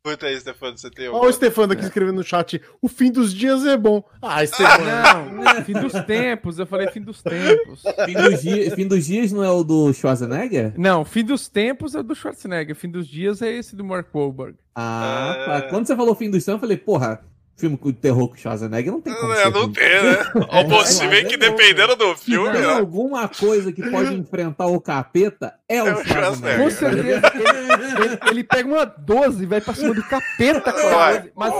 Conta 0.02 0.26
aí, 0.26 0.40
Stefano, 0.40 0.78
você 0.78 0.90
tem 0.90 1.08
Olha 1.10 1.28
o 1.28 1.32
Stefano 1.32 1.74
aqui 1.74 1.82
é. 1.82 1.86
escrevendo 1.86 2.16
no 2.16 2.24
chat. 2.24 2.58
O 2.80 2.88
fim 2.88 3.12
dos 3.12 3.34
dias 3.34 3.66
é 3.66 3.76
bom. 3.76 4.02
Ah, 4.22 4.44
Stefano. 4.46 5.42
Não, 5.42 5.62
fim 5.62 5.74
dos 5.74 5.92
tempos. 6.06 6.58
Eu 6.58 6.66
falei 6.66 6.88
fim 6.88 7.02
dos 7.02 7.22
tempos. 7.22 7.82
Fim 8.06 8.14
dos, 8.14 8.40
dias, 8.40 8.74
fim 8.74 8.86
dos 8.88 9.04
dias 9.04 9.30
não 9.30 9.44
é 9.44 9.50
o 9.50 9.62
do 9.62 9.92
Schwarzenegger? 9.92 10.72
Não, 10.78 11.04
fim 11.04 11.22
dos 11.22 11.48
tempos 11.48 11.94
é 11.94 12.02
do 12.02 12.14
Schwarzenegger. 12.14 12.74
Fim 12.74 12.88
dos 12.88 13.06
dias 13.06 13.42
é 13.42 13.52
esse 13.52 13.76
do 13.76 13.84
Mark 13.84 14.08
Wahlberg. 14.14 14.56
Ah, 14.74 15.34
tá. 15.44 15.56
Ah. 15.58 15.62
Quando 15.62 15.86
você 15.86 15.94
falou 15.94 16.14
fim 16.14 16.30
dos 16.30 16.46
tempos, 16.46 16.56
eu 16.56 16.60
falei, 16.60 16.78
porra, 16.78 17.22
filme 17.60 17.76
com 17.76 17.92
terror 17.92 18.28
com 18.28 18.36
Schwarzenegger 18.36 18.92
não 18.92 19.00
tem 19.00 19.14
como. 19.14 19.32
É, 19.32 19.50
não 19.50 19.70
tem, 19.70 20.02
né? 20.02 20.18
Ou 20.52 20.68
você 20.68 21.06
vê 21.06 21.24
que 21.24 21.36
dependendo 21.36 21.94
do 21.94 22.16
filme. 22.16 22.56
Se 22.56 22.62
tem 22.62 22.70
alguma 22.70 23.28
coisa 23.28 23.72
que 23.72 23.88
pode 23.90 24.14
enfrentar 24.14 24.66
o 24.66 24.80
capeta, 24.80 25.54
é 25.68 25.82
o 25.82 25.88
é 25.88 26.04
Schwarzenegger. 26.04 26.64
Com 26.64 26.70
certeza. 26.70 27.32
Ele, 27.34 28.18
ele, 28.30 28.44
pega 28.44 28.68
uma 28.68 28.84
12 28.84 29.42
e 29.42 29.46
vai 29.46 29.60
pra 29.60 29.74
cima 29.74 29.94
do 29.94 30.02
capeta, 30.02 30.72
cara. 30.72 31.30
Mas 31.36 31.52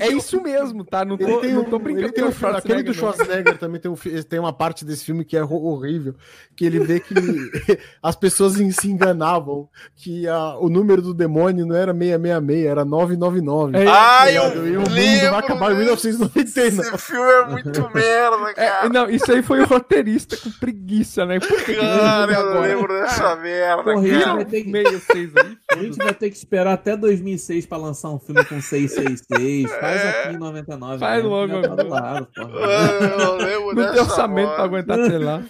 é 0.00 0.08
isso 0.08 0.42
mesmo, 0.42 0.84
tá? 0.84 1.04
Não 1.04 1.16
tô, 1.16 1.38
tem, 1.40 1.52
não 1.52 1.64
tô 1.64 1.78
brincando. 1.78 2.06
Ele 2.06 2.12
tem 2.12 2.24
um, 2.24 2.56
aquele 2.56 2.82
do 2.82 2.94
Schwarzenegger 2.94 3.58
também 3.58 3.80
tem, 3.80 3.90
um, 3.90 3.96
tem 4.28 4.38
uma 4.38 4.52
parte 4.52 4.84
desse 4.84 5.04
filme 5.04 5.24
que 5.24 5.36
é 5.36 5.44
horrível. 5.44 6.14
Que 6.56 6.64
ele 6.64 6.80
vê 6.80 7.00
que 7.00 7.14
as 8.02 8.16
pessoas 8.16 8.54
se 8.54 8.90
enganavam 8.90 9.68
que 9.96 10.26
a, 10.26 10.56
o 10.58 10.68
número 10.68 11.02
do 11.02 11.14
demônio 11.14 11.66
não 11.66 11.76
era 11.76 11.92
666, 11.92 12.66
era 12.66 12.84
999. 12.84 13.76
É, 13.76 13.86
ah, 13.88 14.32
eu 14.32 14.82
li! 14.84 15.17
Mundo 15.18 15.30
vai 15.30 15.40
acabar 15.40 15.72
em 15.72 15.76
1999. 15.76 16.80
Esse 16.80 16.98
filme 16.98 17.30
é 17.30 17.44
muito 17.46 17.90
merda, 17.94 18.50
é, 18.50 18.54
cara. 18.54 18.86
É, 18.86 18.88
não, 18.88 19.10
isso 19.10 19.30
aí 19.30 19.42
foi 19.42 19.60
o 19.60 19.66
roteirista 19.66 20.36
com 20.36 20.50
preguiça, 20.50 21.26
né? 21.26 21.38
Por 21.40 21.64
que 21.64 21.74
cara, 21.74 22.34
que 22.34 22.40
eu 22.40 22.60
lembro 22.60 23.00
dessa 23.00 23.36
merda, 23.36 23.82
Porra, 23.82 24.08
cara. 24.08 24.34
Vai 24.34 24.44
ter 24.44 24.62
que... 24.62 24.68
Meio 24.70 25.00
seis 25.00 25.32
aí, 25.36 25.56
a 25.72 25.76
gente 25.76 25.96
vai 25.96 26.14
ter 26.14 26.30
que 26.30 26.36
esperar 26.36 26.72
até 26.72 26.96
2006 26.96 27.66
pra 27.66 27.78
lançar 27.78 28.10
um 28.10 28.18
filme 28.18 28.44
com 28.44 28.60
666. 28.60 29.70
Faz 29.70 30.00
é. 30.00 30.08
aqui 30.08 30.34
em 30.34 30.38
99. 30.38 30.98
Faz 30.98 31.22
né? 31.22 31.28
logo, 31.28 31.62
tá 31.62 31.74
do 31.74 31.88
lado, 31.88 32.28
Eu 32.36 33.36
lembro 33.36 33.74
Não 33.74 33.92
tem 33.92 34.00
orçamento 34.00 34.54
pra 34.54 34.64
aguentar 34.64 35.00
até 35.00 35.18
lá. 35.18 35.42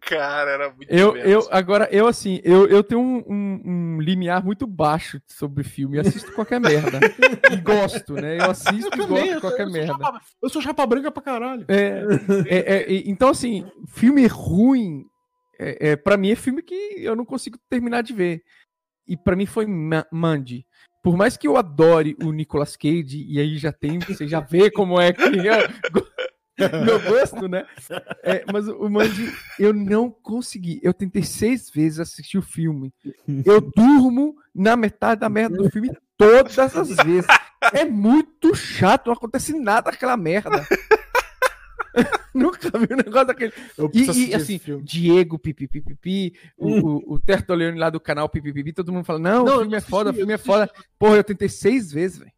cara, 0.00 0.50
era 0.50 0.70
muito 0.70 0.90
eu, 0.90 1.16
eu 1.16 1.48
Agora, 1.50 1.88
eu 1.90 2.06
assim, 2.06 2.40
eu, 2.44 2.66
eu 2.66 2.82
tenho 2.82 3.00
um, 3.00 3.24
um, 3.28 3.62
um 3.64 4.00
limiar 4.00 4.44
muito 4.44 4.66
baixo 4.66 5.20
sobre 5.26 5.62
filme. 5.62 5.96
Eu 5.96 6.02
assisto 6.02 6.32
qualquer 6.32 6.60
merda. 6.60 7.00
e 7.50 7.56
gosto, 7.56 8.14
né? 8.14 8.38
Eu 8.38 8.50
assisto 8.50 9.01
também, 9.06 9.24
gosto 9.24 9.34
de 9.34 9.40
qualquer 9.40 9.66
eu 9.66 9.70
merda. 9.70 9.92
Chapa, 9.92 10.20
eu 10.42 10.48
sou 10.48 10.62
chapa 10.62 10.86
branca 10.86 11.10
pra 11.10 11.22
caralho. 11.22 11.64
É, 11.68 12.04
é, 12.48 12.58
é, 12.58 13.02
então, 13.06 13.28
assim, 13.28 13.66
filme 13.88 14.26
ruim, 14.26 15.04
é, 15.58 15.90
é, 15.90 15.96
pra 15.96 16.16
mim 16.16 16.30
é 16.30 16.36
filme 16.36 16.62
que 16.62 16.74
eu 16.96 17.14
não 17.14 17.24
consigo 17.24 17.58
terminar 17.68 18.02
de 18.02 18.12
ver. 18.12 18.42
E 19.06 19.16
pra 19.16 19.36
mim 19.36 19.46
foi 19.46 19.66
Mandy. 20.10 20.66
Por 21.02 21.16
mais 21.16 21.36
que 21.36 21.48
eu 21.48 21.56
adore 21.56 22.16
o 22.22 22.30
Nicolas 22.30 22.76
Cage, 22.76 23.26
e 23.28 23.40
aí 23.40 23.58
já 23.58 23.72
tem, 23.72 23.98
você 23.98 24.26
já 24.28 24.38
vê 24.38 24.70
como 24.70 25.00
é 25.00 25.12
que 25.12 25.22
é 25.22 25.68
meu 26.84 27.00
gosto, 27.00 27.48
né? 27.48 27.66
É, 28.22 28.44
mas 28.52 28.68
o 28.68 28.88
Mandy, 28.88 29.32
eu 29.58 29.72
não 29.72 30.10
consegui. 30.10 30.80
Eu 30.82 30.94
tentei 30.94 31.22
seis 31.22 31.70
vezes 31.70 31.98
assistir 31.98 32.38
o 32.38 32.42
filme. 32.42 32.92
Eu 33.44 33.60
durmo 33.60 34.36
na 34.54 34.76
metade 34.76 35.20
da 35.20 35.28
merda 35.28 35.56
do 35.56 35.70
filme 35.70 35.90
todas 36.16 36.58
as 36.58 36.88
vezes. 37.04 37.26
É 37.72 37.84
muito 37.84 38.54
chato, 38.54 39.06
não 39.06 39.14
acontece 39.14 39.52
nada 39.58 39.90
aquela 39.90 40.16
merda. 40.16 40.66
Nunca 42.34 42.70
vi 42.78 42.94
um 42.94 42.96
negócio 42.96 43.26
daquele. 43.26 43.52
E, 43.92 44.30
e 44.30 44.34
assim, 44.34 44.60
Diego, 44.82 45.38
pipipipipi, 45.38 46.32
hum. 46.58 46.80
o, 46.80 47.14
o, 47.16 47.20
lá 47.76 47.90
do 47.90 48.00
canal 48.00 48.28
pipipipi, 48.28 48.72
todo 48.72 48.92
mundo 48.92 49.04
fala: 49.04 49.18
não, 49.18 49.44
não 49.44 49.56
o 49.56 49.60
filme 49.60 49.76
é 49.76 49.80
foda, 49.80 50.10
o 50.10 50.14
filme 50.14 50.32
é 50.32 50.38
foda. 50.38 50.70
Porra, 50.98 51.16
eu 51.16 51.24
tentei 51.24 51.48
seis 51.48 51.92
vezes, 51.92 52.18
velho. 52.18 52.32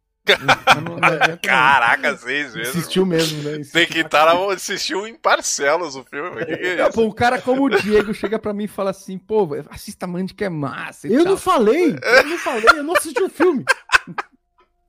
Caraca, 1.41 2.17
seis 2.17 2.53
vezes. 2.53 2.75
Assistiu 2.75 3.05
mesmo, 3.05 3.43
né? 3.43 3.61
Tem 3.71 3.85
que 3.85 3.99
estar 3.99 4.25
tá 4.25 4.53
assistiu 4.53 5.07
em 5.07 5.15
parcelas 5.15 5.95
o 5.95 6.03
filme. 6.03 6.43
Que 6.43 6.57
que 6.57 6.67
é 6.67 6.89
pô, 6.89 7.03
um 7.03 7.11
cara 7.11 7.39
como 7.39 7.63
o 7.63 7.69
Diego 7.69 8.13
chega 8.13 8.39
pra 8.39 8.53
mim 8.53 8.63
e 8.63 8.67
fala 8.67 8.89
assim: 8.89 9.17
pô, 9.17 9.47
assista 9.69 10.07
Mandy 10.07 10.33
que 10.33 10.43
é 10.43 10.49
massa. 10.49 11.07
Eu 11.07 11.23
tal. 11.23 11.33
não 11.33 11.37
falei, 11.37 11.95
eu 12.01 12.23
não 12.25 12.37
falei, 12.39 12.65
eu 12.75 12.83
não 12.83 12.95
assisti 12.95 13.21
o 13.21 13.29
filme. 13.29 13.63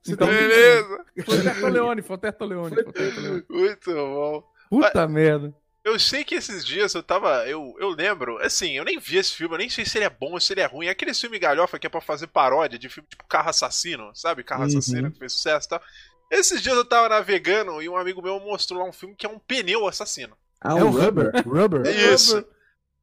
Então, 0.07 0.27
Beleza. 0.27 1.05
Foi 1.25 1.37
o 1.37 1.43
Terto 1.43 1.67
Leone, 1.67 2.01
foi 2.01 2.15
o 2.15 2.19
Terto 2.19 2.45
Leone. 2.45 2.75
Muito 3.49 3.93
bom. 3.93 4.43
Puta 4.69 5.07
Mas, 5.07 5.11
merda. 5.11 5.53
Eu 5.83 5.97
sei 5.97 6.25
que 6.25 6.35
esses 6.35 6.65
dias 6.65 6.93
eu 6.93 7.01
tava. 7.01 7.47
Eu, 7.47 7.73
eu 7.79 7.89
lembro, 7.89 8.37
assim, 8.39 8.77
eu 8.77 8.83
nem 8.83 8.99
vi 8.99 9.17
esse 9.17 9.33
filme, 9.33 9.55
eu 9.55 9.59
nem 9.59 9.69
sei 9.69 9.85
se 9.85 9.97
ele 9.97 10.05
é 10.05 10.09
bom 10.09 10.33
ou 10.33 10.39
se 10.39 10.51
ele 10.51 10.59
é 10.59 10.65
ruim. 10.65 10.87
É 10.87 10.89
aquele 10.89 11.13
filme 11.13 11.39
galhofa 11.39 11.79
que 11.79 11.87
é 11.87 11.89
pra 11.89 12.01
fazer 12.01 12.27
paródia 12.27 12.77
de 12.77 12.89
filme 12.89 13.07
tipo 13.09 13.25
Carro 13.25 13.49
Assassino, 13.49 14.11
sabe? 14.13 14.43
Carro 14.43 14.63
uhum. 14.63 14.67
Assassino 14.67 15.11
que 15.11 15.19
fez 15.19 15.33
sucesso 15.33 15.67
e 15.67 15.69
tal. 15.69 15.81
Esses 16.29 16.61
dias 16.61 16.75
eu 16.75 16.83
tava 16.83 17.07
navegando 17.07 17.81
e 17.81 17.87
um 17.87 17.95
amigo 17.95 18.21
meu 18.21 18.37
mostrou 18.39 18.81
lá 18.81 18.89
um 18.89 18.91
filme 18.91 19.15
que 19.15 19.25
é 19.25 19.29
um 19.29 19.39
pneu 19.39 19.87
assassino. 19.87 20.35
Ah, 20.59 20.77
é 20.77 20.83
o 20.83 20.89
Rubber? 20.89 21.31
Rubber? 21.47 21.85
Isso. 21.85 22.45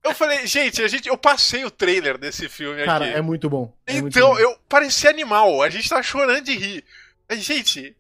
Eu 0.05 0.15
falei, 0.15 0.47
gente, 0.47 0.83
a 0.83 0.89
gente, 0.89 1.09
eu 1.09 1.17
passei 1.17 1.65
o 1.65 1.71
trailer 1.71 2.19
desse 2.19 2.47
filme 2.47 2.85
Cara, 2.85 3.05
aqui. 3.05 3.13
Cara, 3.13 3.19
é 3.19 3.23
muito 3.23 3.49
bom. 3.49 3.73
É 3.87 3.97
então, 3.97 4.03
muito 4.03 4.21
bom. 4.21 4.39
eu 4.39 4.57
parecia 4.69 5.09
animal. 5.09 5.63
A 5.63 5.71
gente 5.71 5.89
tá 5.89 6.03
chorando 6.03 6.45
de 6.45 6.55
rir. 6.55 6.85
Mas, 7.27 7.43
gente, 7.43 7.97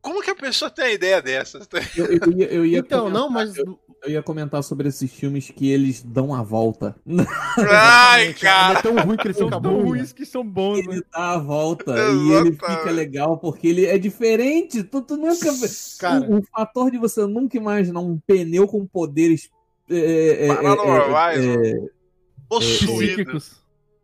como 0.00 0.22
que 0.22 0.30
a 0.30 0.34
pessoa 0.34 0.70
tem 0.70 0.84
a 0.84 0.92
ideia 0.92 1.20
dessas? 1.22 1.68
Eu, 1.96 2.06
eu, 2.06 2.32
ia, 2.32 2.46
eu 2.46 2.66
ia 2.66 2.78
então, 2.78 3.04
comentar, 3.04 3.22
não, 3.22 3.30
mas. 3.30 3.56
Eu, 3.56 3.78
eu, 4.04 4.10
ia 4.10 4.22
comentar 4.22 4.62
sobre 4.62 4.88
esses 4.88 5.10
filmes 5.12 5.50
que 5.50 5.70
eles 5.70 6.02
dão 6.02 6.34
a 6.34 6.42
volta. 6.42 6.94
Ai, 7.58 8.32
cara! 8.34 8.78
É 8.78 8.82
tão 8.82 8.96
ruim 8.96 9.16
que 9.16 9.26
eles 9.26 9.36
são 9.36 9.50
tão 9.50 9.82
ruins 9.82 10.12
que 10.12 10.24
são 10.24 10.44
bons. 10.44 10.78
Ele 10.78 10.96
né? 10.96 11.02
dá 11.12 11.32
a 11.32 11.38
volta 11.38 11.94
e 11.96 12.32
ele 12.32 12.52
fica 12.52 12.90
legal 12.90 13.38
porque 13.38 13.66
ele 13.66 13.86
é 13.86 13.98
diferente. 13.98 14.84
Tu, 14.84 15.02
tu 15.02 15.16
nunca. 15.16 15.50
Cara, 15.98 16.20
o, 16.20 16.38
o, 16.38 16.42
fator 16.42 16.90
de 16.90 16.98
você 16.98 17.26
nunca 17.26 17.56
imaginar 17.56 18.00
um 18.00 18.18
pneu 18.18 18.68
com 18.68 18.86
poderes. 18.86 19.50
É, 19.90 19.96
é, 19.96 20.46
é, 20.46 20.48
é, 20.48 21.70
é 21.72 21.88
possuídos 22.48 23.58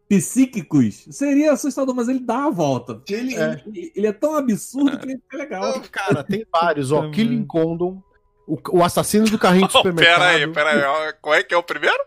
psíquicos, 0.08 1.06
seria 1.10 1.52
assustador, 1.52 1.94
mas 1.94 2.08
ele 2.08 2.20
dá 2.20 2.44
a 2.44 2.50
volta. 2.50 3.02
Ele 3.08 3.34
é, 3.34 3.62
ele, 3.66 3.92
ele 3.94 4.06
é 4.06 4.12
tão 4.12 4.36
absurdo 4.36 4.98
que 4.98 5.06
ele 5.06 5.22
é 5.32 5.36
legal. 5.36 5.80
Cara, 5.90 6.22
tem 6.22 6.46
vários, 6.52 6.92
ó. 6.92 7.10
Killing 7.10 7.46
Condom, 7.46 8.02
o, 8.46 8.58
o 8.78 8.84
assassino 8.84 9.26
do 9.26 9.38
carrinho 9.38 9.66
de 9.66 9.72
supermercado. 9.72 10.20
Pera 10.20 10.28
aí, 10.28 10.52
pera 10.52 11.06
aí. 11.06 11.12
Qual 11.20 11.34
é 11.34 11.42
que 11.42 11.54
é 11.54 11.56
o 11.56 11.62
primeiro? 11.62 11.98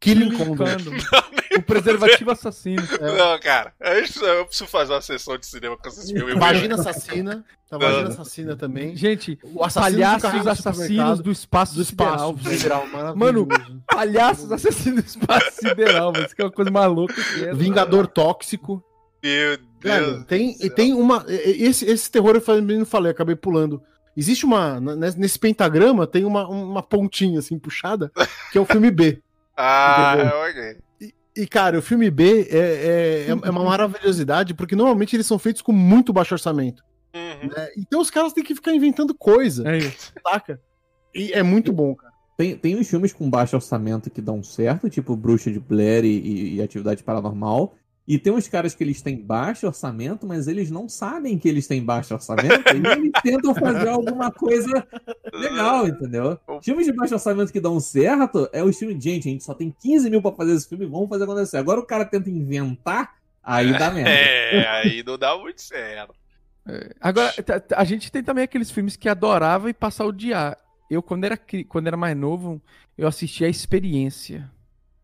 Killing 0.00 0.36
Condom. 0.36 0.64
o 1.58 1.62
preservativo 1.62 2.30
assassino. 2.30 2.82
É. 3.00 3.16
Não, 3.16 3.38
cara, 3.40 3.72
eu 3.80 4.46
preciso 4.46 4.66
fazer 4.68 4.92
uma 4.92 5.00
sessão 5.00 5.36
de 5.36 5.46
cinema 5.46 5.76
com 5.76 5.88
esses 5.88 6.10
filmes. 6.10 6.36
Vagina 6.36 6.74
assassina. 6.76 7.44
Tá 7.68 7.76
Vagina 7.76 8.08
assassina 8.08 8.56
também. 8.56 8.96
Gente, 8.96 9.38
o 9.42 9.68
palhaços 9.68 10.46
assassinos 10.46 11.20
do 11.20 11.30
espaço 11.30 11.74
do 11.74 11.82
espaço 11.82 12.36
sideral. 12.38 12.86
sideral 12.88 13.14
mano, 13.16 13.46
palhaços 13.86 14.50
assassinos 14.50 15.02
do 15.02 15.06
espaço 15.06 15.52
sideral, 15.52 16.12
mas 16.12 16.32
que 16.32 16.40
é 16.40 16.44
uma 16.44 16.52
coisa 16.52 16.70
maluca 16.70 17.14
que 17.14 17.44
é. 17.44 17.54
Vingador 17.54 18.06
tóxico. 18.06 18.82
Meu 19.22 19.58
Deus. 19.80 20.24
tem, 20.26 20.56
tem 20.70 20.94
uma. 20.94 21.24
Esse, 21.28 21.84
esse 21.84 22.10
terror 22.10 22.36
eu 22.36 22.62
não 22.62 22.86
falei, 22.86 23.10
acabei 23.10 23.34
pulando. 23.34 23.82
Existe 24.16 24.44
uma. 24.44 24.80
Nesse 24.80 25.38
pentagrama 25.38 26.06
tem 26.06 26.24
uma, 26.24 26.48
uma 26.48 26.82
pontinha 26.82 27.40
assim 27.40 27.58
puxada, 27.58 28.10
que 28.50 28.58
é 28.58 28.60
o 28.60 28.64
filme 28.64 28.90
B. 28.90 29.20
ah, 29.58 30.46
ok. 30.48 30.76
E, 31.00 31.14
e, 31.42 31.46
cara, 31.46 31.78
o 31.78 31.82
filme 31.82 32.10
B 32.10 32.48
é, 32.50 32.58
é, 32.58 33.26
é, 33.30 33.34
uma 33.34 33.64
maravilhosidade, 33.64 34.54
porque 34.54 34.76
normalmente 34.76 35.16
eles 35.16 35.26
são 35.26 35.38
feitos 35.38 35.62
com 35.62 35.72
muito 35.72 36.12
baixo 36.12 36.34
orçamento. 36.34 36.84
Uhum. 37.14 37.48
Né? 37.48 37.68
Então 37.76 38.00
os 38.00 38.10
caras 38.10 38.32
têm 38.32 38.44
que 38.44 38.54
ficar 38.54 38.72
inventando 38.72 39.14
coisa. 39.14 39.68
É 39.68 39.78
isso. 39.78 40.12
Saca? 40.22 40.60
E 41.14 41.32
é 41.32 41.42
muito 41.42 41.72
bom, 41.72 41.94
cara. 41.94 42.12
Tem, 42.36 42.56
tem 42.56 42.76
uns 42.76 42.88
filmes 42.88 43.12
com 43.12 43.28
baixo 43.28 43.56
orçamento 43.56 44.10
que 44.10 44.20
dão 44.20 44.44
certo, 44.44 44.88
tipo 44.88 45.16
Bruxa 45.16 45.50
de 45.50 45.58
Blair 45.58 46.04
e, 46.04 46.18
e, 46.18 46.54
e 46.54 46.62
Atividade 46.62 47.02
Paranormal. 47.02 47.74
E 48.08 48.18
tem 48.18 48.32
uns 48.32 48.48
caras 48.48 48.74
que 48.74 48.82
eles 48.82 49.02
têm 49.02 49.20
baixo 49.20 49.66
orçamento, 49.66 50.26
mas 50.26 50.48
eles 50.48 50.70
não 50.70 50.88
sabem 50.88 51.38
que 51.38 51.46
eles 51.46 51.66
têm 51.66 51.84
baixo 51.84 52.14
orçamento 52.14 52.64
e 52.74 52.78
eles 52.96 53.12
tentam 53.22 53.54
fazer 53.54 53.86
alguma 53.86 54.32
coisa 54.32 54.88
legal, 55.30 55.86
entendeu? 55.86 56.40
Filmes 56.62 56.86
de 56.86 56.92
baixo 56.94 57.12
orçamento 57.12 57.52
que 57.52 57.60
dão 57.60 57.78
certo 57.78 58.48
é 58.50 58.64
o 58.64 58.72
filme, 58.72 58.98
gente, 58.98 59.28
a 59.28 59.32
gente 59.32 59.44
só 59.44 59.52
tem 59.52 59.70
15 59.82 60.08
mil 60.08 60.22
pra 60.22 60.32
fazer 60.32 60.54
esse 60.54 60.66
filme, 60.66 60.86
vamos 60.86 61.10
fazer 61.10 61.24
acontecer. 61.24 61.58
Agora 61.58 61.80
o 61.80 61.84
cara 61.84 62.06
tenta 62.06 62.30
inventar, 62.30 63.14
aí 63.42 63.78
dá 63.78 63.90
merda. 63.90 64.08
É, 64.08 64.66
aí 64.68 65.04
não 65.06 65.18
dá 65.18 65.36
muito 65.36 65.60
certo. 65.60 66.14
É. 66.66 66.94
Agora, 66.98 67.30
a 67.76 67.84
gente 67.84 68.10
tem 68.10 68.22
também 68.22 68.44
aqueles 68.44 68.70
filmes 68.70 68.96
que 68.96 69.10
adorava 69.10 69.68
e 69.68 69.74
passa 69.74 70.02
a 70.02 70.06
odiar. 70.06 70.56
Eu, 70.90 71.02
quando 71.02 71.24
era, 71.24 71.38
quando 71.68 71.86
era 71.86 71.96
mais 71.96 72.16
novo, 72.16 72.58
eu 72.96 73.06
assisti 73.06 73.44
a 73.44 73.48
Experiência. 73.50 74.50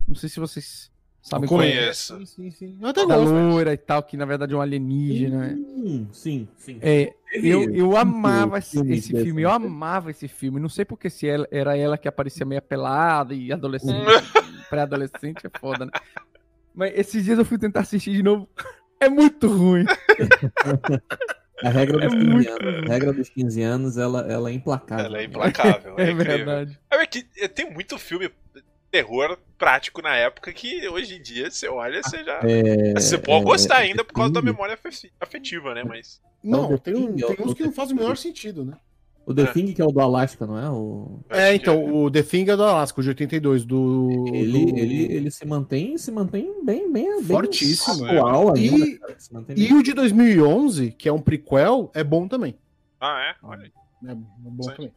Não 0.09 0.14
sei 0.14 0.30
se 0.30 0.40
vocês 0.40 0.90
Sabe 1.25 1.47
eu 1.47 1.49
conheço. 1.49 2.18
Sim, 2.18 2.27
sim, 2.27 2.51
sim. 2.51 2.79
Eu 2.79 2.89
até 2.89 3.07
da 3.07 3.16
loira 3.16 3.72
e 3.72 3.79
tal, 3.79 4.03
que 4.03 4.14
na 4.14 4.27
verdade 4.27 4.53
é 4.53 4.57
um 4.57 4.61
alienígena. 4.61 5.57
Hum, 5.59 6.07
sim, 6.12 6.47
sim. 6.59 6.79
É, 6.83 7.14
eu, 7.33 7.75
eu 7.75 7.97
amava 7.97 8.59
esse, 8.59 8.79
esse 8.93 9.22
filme, 9.22 9.41
eu 9.41 9.51
amava 9.51 10.11
esse 10.11 10.29
filme. 10.29 10.61
Não 10.61 10.68
sei 10.68 10.85
porque 10.85 11.09
se 11.09 11.27
ela, 11.27 11.49
era 11.51 11.79
ela 11.79 11.97
que 11.97 12.07
aparecia 12.07 12.45
meio 12.45 12.61
pelada 12.61 13.33
e 13.33 13.51
adolescente, 13.51 14.05
pré-adolescente 14.68 15.47
é 15.47 15.59
foda, 15.59 15.87
né? 15.87 15.93
Mas 16.75 16.93
esses 16.95 17.25
dias 17.25 17.39
eu 17.39 17.45
fui 17.45 17.57
tentar 17.57 17.81
assistir 17.81 18.12
de 18.12 18.22
novo. 18.22 18.47
É 19.01 19.09
muito 19.09 19.49
ruim. 19.49 19.85
A 21.62 21.68
regra 21.68 21.99
dos, 21.99 22.14
é 22.14 22.18
15 22.18 22.49
anos, 22.49 22.89
regra 22.89 23.12
dos 23.12 23.29
15 23.29 23.62
anos, 23.62 23.97
ela, 23.99 24.20
ela 24.20 24.51
é 24.51 24.53
implacável. 24.55 25.05
Ela 25.05 25.18
é 25.18 25.25
implacável. 25.25 25.99
É, 25.99 26.11
é 26.11 26.14
verdade. 26.14 26.81
É 26.91 27.07
que 27.07 27.22
tem 27.49 27.70
muito 27.70 27.99
filme 27.99 28.31
terror 28.95 29.36
prático 29.59 30.01
na 30.01 30.14
época 30.14 30.53
que 30.53 30.86
hoje 30.88 31.16
em 31.16 31.22
dia 31.22 31.51
você 31.51 31.66
olha, 31.68 32.01
você 32.01 32.22
já. 32.22 32.38
É, 32.45 32.92
você 32.95 33.18
pode 33.18 33.42
é, 33.42 33.45
gostar 33.45 33.80
é, 33.80 33.88
ainda 33.88 34.05
por 34.05 34.12
causa 34.12 34.32
da 34.32 34.40
memória 34.40 34.78
afetiva, 35.20 35.74
né? 35.74 35.82
Mas. 35.82 36.20
Não, 36.42 36.70
não 36.70 36.78
tem, 36.78 36.95
um, 36.95 37.16
tem 37.16 37.36
uns 37.40 37.55
que 37.55 37.64
não 37.64 37.72
fazem 37.72 37.97
o 37.97 37.99
menor 37.99 38.16
sentido, 38.16 38.64
né? 38.64 38.76
O 39.26 39.34
The 39.34 39.42
é. 39.42 39.47
Thing, 39.47 39.72
que 39.72 39.82
é 39.82 39.84
o 39.84 39.90
do 39.90 40.01
Alasca, 40.01 40.47
não 40.47 40.59
é? 40.59 40.70
O... 40.70 41.18
É, 41.30 41.55
então, 41.55 41.92
o 41.92 42.11
The 42.11 42.22
Thing 42.22 42.49
é 42.51 42.57
do 42.57 42.62
Alasca, 42.62 43.01
o 43.01 43.03
de 43.03 43.09
82, 43.09 43.64
do. 43.64 44.26
Ele, 44.32 44.66
do... 44.66 44.78
ele, 44.78 45.12
ele 45.12 45.30
se 45.30 45.45
mantém 45.45 45.99
se 45.99 46.12
mantém 46.12 46.62
bem, 46.62 46.92
bem, 46.92 47.22
Fortíssimo. 47.24 48.05
Bem 48.05 48.18
atual 48.18 48.57
e, 48.57 48.68
ainda, 48.68 49.55
e 49.57 49.74
o 49.74 49.82
de 49.82 49.92
2011, 49.92 50.92
que 50.92 51.09
é 51.09 51.12
um 51.12 51.20
prequel, 51.20 51.90
é 51.95 52.05
bom 52.05 52.28
também. 52.28 52.55
Ah, 53.01 53.20
é? 53.30 53.34
Olha 53.42 53.62
aí. 53.62 53.72
É 54.09 54.14
bom 54.14 54.62
Sim. 54.62 54.70
também. 54.76 54.92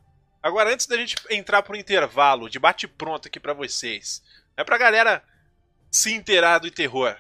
Agora, 0.48 0.74
antes 0.74 0.88
da 0.88 0.96
gente 0.96 1.18
entrar 1.30 1.62
pro 1.62 1.76
intervalo, 1.76 2.50
de 2.50 2.58
bate-pronto 2.58 3.28
aqui 3.28 3.38
para 3.38 3.52
vocês, 3.52 4.24
é 4.56 4.64
pra 4.64 4.78
galera 4.78 5.22
se 5.92 6.14
inteirar 6.14 6.60
do 6.60 6.72
terror. 6.72 7.18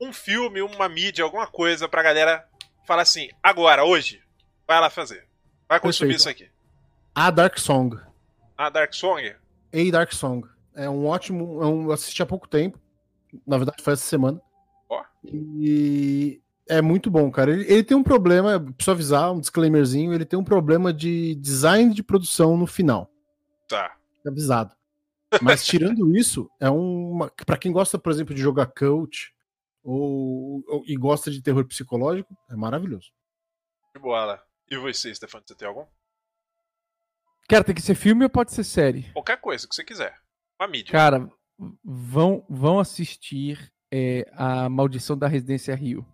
Um 0.00 0.12
filme, 0.12 0.62
uma 0.62 0.88
mídia, 0.88 1.24
alguma 1.24 1.48
coisa 1.48 1.88
pra 1.88 2.00
galera 2.00 2.48
falar 2.86 3.02
assim: 3.02 3.28
agora, 3.42 3.84
hoje, 3.84 4.22
vai 4.68 4.80
lá 4.80 4.88
fazer. 4.88 5.26
Vai 5.68 5.80
consumir 5.80 6.14
Perfeito. 6.14 6.20
isso 6.20 6.44
aqui. 6.44 6.54
A 7.12 7.28
Dark 7.28 7.58
Song. 7.58 8.00
A 8.56 8.70
Dark 8.70 8.94
Song? 8.94 9.34
A 9.72 9.90
Dark 9.90 10.12
Song. 10.12 10.48
É 10.76 10.88
um 10.88 11.06
ótimo. 11.06 11.60
É 11.60 11.66
um, 11.66 11.86
eu 11.86 11.92
assisti 11.92 12.22
há 12.22 12.26
pouco 12.26 12.46
tempo. 12.46 12.78
Na 13.44 13.56
verdade, 13.56 13.82
foi 13.82 13.94
essa 13.94 14.06
semana. 14.06 14.40
Ó. 14.88 15.00
Oh. 15.00 15.04
E 15.26 16.40
é 16.68 16.80
muito 16.80 17.10
bom, 17.10 17.30
cara. 17.30 17.52
Ele, 17.52 17.64
ele, 17.64 17.84
tem 17.84 17.96
um 17.96 18.02
problema, 18.02 18.58
preciso 18.60 18.90
avisar, 18.90 19.32
um 19.32 19.40
disclaimerzinho, 19.40 20.12
ele 20.12 20.24
tem 20.24 20.38
um 20.38 20.44
problema 20.44 20.92
de 20.92 21.34
design 21.36 21.92
de 21.92 22.02
produção 22.02 22.56
no 22.56 22.66
final. 22.66 23.10
Tá. 23.68 23.96
Avisado. 24.26 24.74
Mas 25.42 25.64
tirando 25.64 26.14
isso, 26.16 26.50
é 26.60 26.70
uma. 26.70 27.30
para 27.44 27.58
quem 27.58 27.72
gosta, 27.72 27.98
por 27.98 28.12
exemplo, 28.12 28.34
de 28.34 28.40
jogar 28.40 28.66
coach 28.66 29.34
ou, 29.82 30.64
ou, 30.66 30.84
e 30.86 30.96
gosta 30.96 31.30
de 31.30 31.42
terror 31.42 31.64
psicológico, 31.66 32.34
é 32.50 32.56
maravilhoso. 32.56 33.12
De 33.94 34.00
boa. 34.00 34.42
E 34.70 34.76
você, 34.76 35.14
Stefano, 35.14 35.44
você 35.46 35.54
tem 35.54 35.68
algum? 35.68 35.86
Cara, 37.48 37.64
tem 37.64 37.74
que 37.74 37.82
ser 37.82 37.94
filme 37.94 38.24
ou 38.24 38.30
pode 38.30 38.52
ser 38.52 38.64
série? 38.64 39.10
Qualquer 39.12 39.38
coisa 39.38 39.68
que 39.68 39.74
você 39.74 39.84
quiser. 39.84 40.18
Uma 40.58 40.68
mídia. 40.68 40.90
Cara, 40.92 41.30
vão, 41.84 42.44
vão 42.48 42.78
assistir 42.78 43.70
é, 43.92 44.26
a 44.32 44.68
Maldição 44.68 45.16
da 45.16 45.28
Residência 45.28 45.74
Rio. 45.74 46.06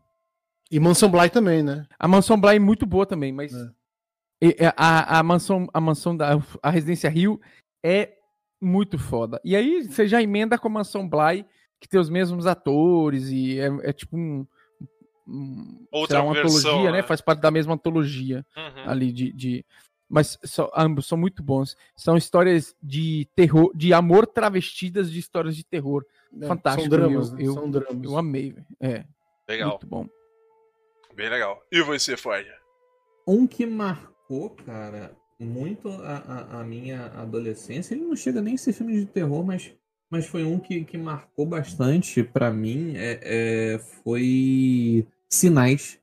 E 0.71 0.79
Mansão 0.79 1.11
Bly 1.11 1.31
também, 1.31 1.63
né? 1.63 1.87
A 1.99 2.07
Mansão 2.07 2.41
Bly 2.41 2.57
é 2.57 2.61
muito 2.61 2.87
boa 2.87 3.05
também, 3.05 3.33
mas 3.33 3.53
é. 4.41 4.73
a, 4.77 5.19
a 5.19 5.23
mansão, 5.23 5.67
a 5.73 5.81
mansão 5.81 6.17
da 6.17 6.41
a 6.63 6.71
Residência 6.71 7.11
Rio 7.11 7.41
é 7.83 8.15
muito 8.61 8.99
foda. 8.99 9.41
E 9.45 9.57
aí 9.57 9.83
você 9.83 10.07
já 10.07 10.23
emenda 10.23 10.59
com 10.59 10.69
a 10.69 10.71
Mansão 10.71 11.09
Bly, 11.09 11.45
que 11.81 11.89
tem 11.89 11.99
os 11.99 12.11
mesmos 12.11 12.47
atores 12.47 13.31
e 13.31 13.59
é, 13.59 13.67
é 13.89 13.93
tipo 13.93 14.17
um, 14.17 14.47
um 15.27 15.87
Outra 15.91 16.23
uma 16.23 16.35
versão, 16.35 16.59
antologia, 16.59 16.91
né? 16.93 16.99
né? 16.99 17.03
Faz 17.03 17.21
parte 17.21 17.41
da 17.41 17.51
mesma 17.51 17.75
antologia 17.75 18.45
uhum. 18.57 18.91
ali 18.91 19.11
de, 19.11 19.33
de... 19.33 19.65
mas 20.09 20.39
só, 20.45 20.71
ambos 20.77 21.07
são 21.07 21.17
muito 21.19 21.43
bons. 21.43 21.75
São 21.97 22.17
histórias 22.17 22.77
de 22.83 23.27
terror, 23.35 23.73
de 23.75 23.93
amor 23.93 24.27
travestidas 24.27 25.11
de 25.11 25.19
histórias 25.19 25.57
de 25.57 25.65
terror. 25.65 26.05
É, 26.41 26.47
Fantástico. 26.47 26.83
São 26.83 26.91
dramas, 26.91 27.31
eu, 27.31 27.35
né? 27.35 27.43
eu, 27.45 27.55
são 27.55 27.71
dramas. 27.71 28.05
Eu 28.05 28.17
amei, 28.17 28.55
é. 28.79 29.05
Legal. 29.49 29.71
Muito 29.71 29.87
bom. 29.87 30.07
Bem 31.21 31.29
legal. 31.29 31.63
E 31.71 31.83
você, 31.83 32.17
Forja? 32.17 32.55
Um 33.29 33.47
que 33.47 33.67
marcou, 33.67 34.57
cara, 34.65 35.15
muito 35.39 35.91
a, 35.91 36.17
a, 36.17 36.61
a, 36.61 36.65
minha 36.65 37.13
adolescência, 37.15 37.93
ele 37.93 38.07
não 38.07 38.17
chega 38.17 38.41
nem 38.41 38.55
a 38.55 38.57
ser 38.57 38.73
filme 38.73 38.99
de 38.99 39.05
terror, 39.05 39.45
mas, 39.45 39.71
mas 40.11 40.27
foi 40.27 40.45
um 40.45 40.59
que, 40.59 40.83
que 40.83 40.97
marcou 40.97 41.45
bastante 41.45 42.23
para 42.23 42.51
mim, 42.51 42.95
é, 42.97 43.21
é, 43.23 43.79
foi 44.03 45.07
Sinais. 45.29 45.99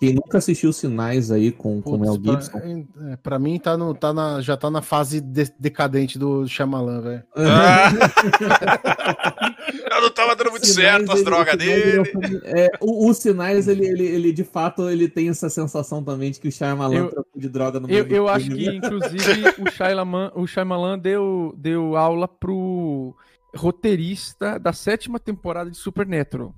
Quem 0.00 0.14
nunca 0.14 0.38
assistiu 0.38 0.72
Sinais 0.72 1.30
aí 1.30 1.52
com, 1.52 1.80
o 1.80 1.98
Mel 1.98 2.14
Gibson? 2.14 2.60
Pra, 2.60 3.10
é, 3.10 3.16
pra, 3.16 3.38
mim 3.38 3.58
tá 3.58 3.76
no, 3.76 3.92
tá 3.94 4.14
na, 4.14 4.40
já 4.40 4.56
tá 4.56 4.70
na 4.70 4.80
fase 4.80 5.20
de, 5.20 5.52
decadente 5.60 6.18
do 6.18 6.48
Shyamalan, 6.48 7.02
velho. 7.02 7.24
Ah. 7.36 7.90
não 10.00 10.10
tava 10.10 10.34
dando 10.36 10.50
muito 10.50 10.66
Sinais, 10.66 10.90
certo 10.90 11.12
as 11.12 11.22
drogas 11.22 11.56
dele. 11.56 12.02
É, 12.44 12.70
o, 12.80 13.08
o, 13.08 13.14
Sinais, 13.14 13.68
ele, 13.68 13.86
ele, 13.86 14.04
ele 14.04 14.32
de 14.32 14.44
fato 14.44 14.88
ele 14.88 15.08
tem 15.08 15.28
essa 15.28 15.48
sensação 15.48 16.02
também 16.02 16.30
de 16.30 16.40
que 16.40 16.48
o 16.48 16.52
Shyamalan 16.52 16.94
eu, 16.94 17.08
trocou 17.08 17.40
de 17.40 17.48
droga 17.48 17.80
no 17.80 17.90
Eu, 17.90 18.06
eu 18.06 18.28
acho 18.28 18.50
que, 18.50 18.68
inclusive, 18.68 19.54
o 19.58 19.70
Shyamalan, 19.70 20.32
o 20.34 20.46
Shyamalan 20.46 20.98
deu, 20.98 21.54
deu 21.56 21.96
aula 21.96 22.28
pro 22.28 23.14
roteirista 23.54 24.58
da 24.58 24.72
sétima 24.72 25.18
temporada 25.18 25.70
de 25.70 25.76
Supernatural. 25.76 26.54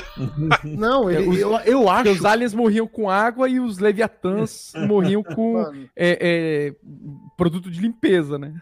Não, 0.64 1.10
ele, 1.10 1.28
os, 1.28 1.38
eu, 1.38 1.52
eu 1.64 1.88
acho. 1.88 2.10
os 2.10 2.24
aliens 2.24 2.54
morriam 2.54 2.86
com 2.86 3.10
água 3.10 3.48
e 3.48 3.60
os 3.60 3.78
leviatãs 3.78 4.72
morriam 4.86 5.22
com 5.22 5.60
é, 5.94 6.18
é, 6.20 6.74
produto 7.36 7.70
de 7.70 7.80
limpeza, 7.80 8.38
né? 8.38 8.54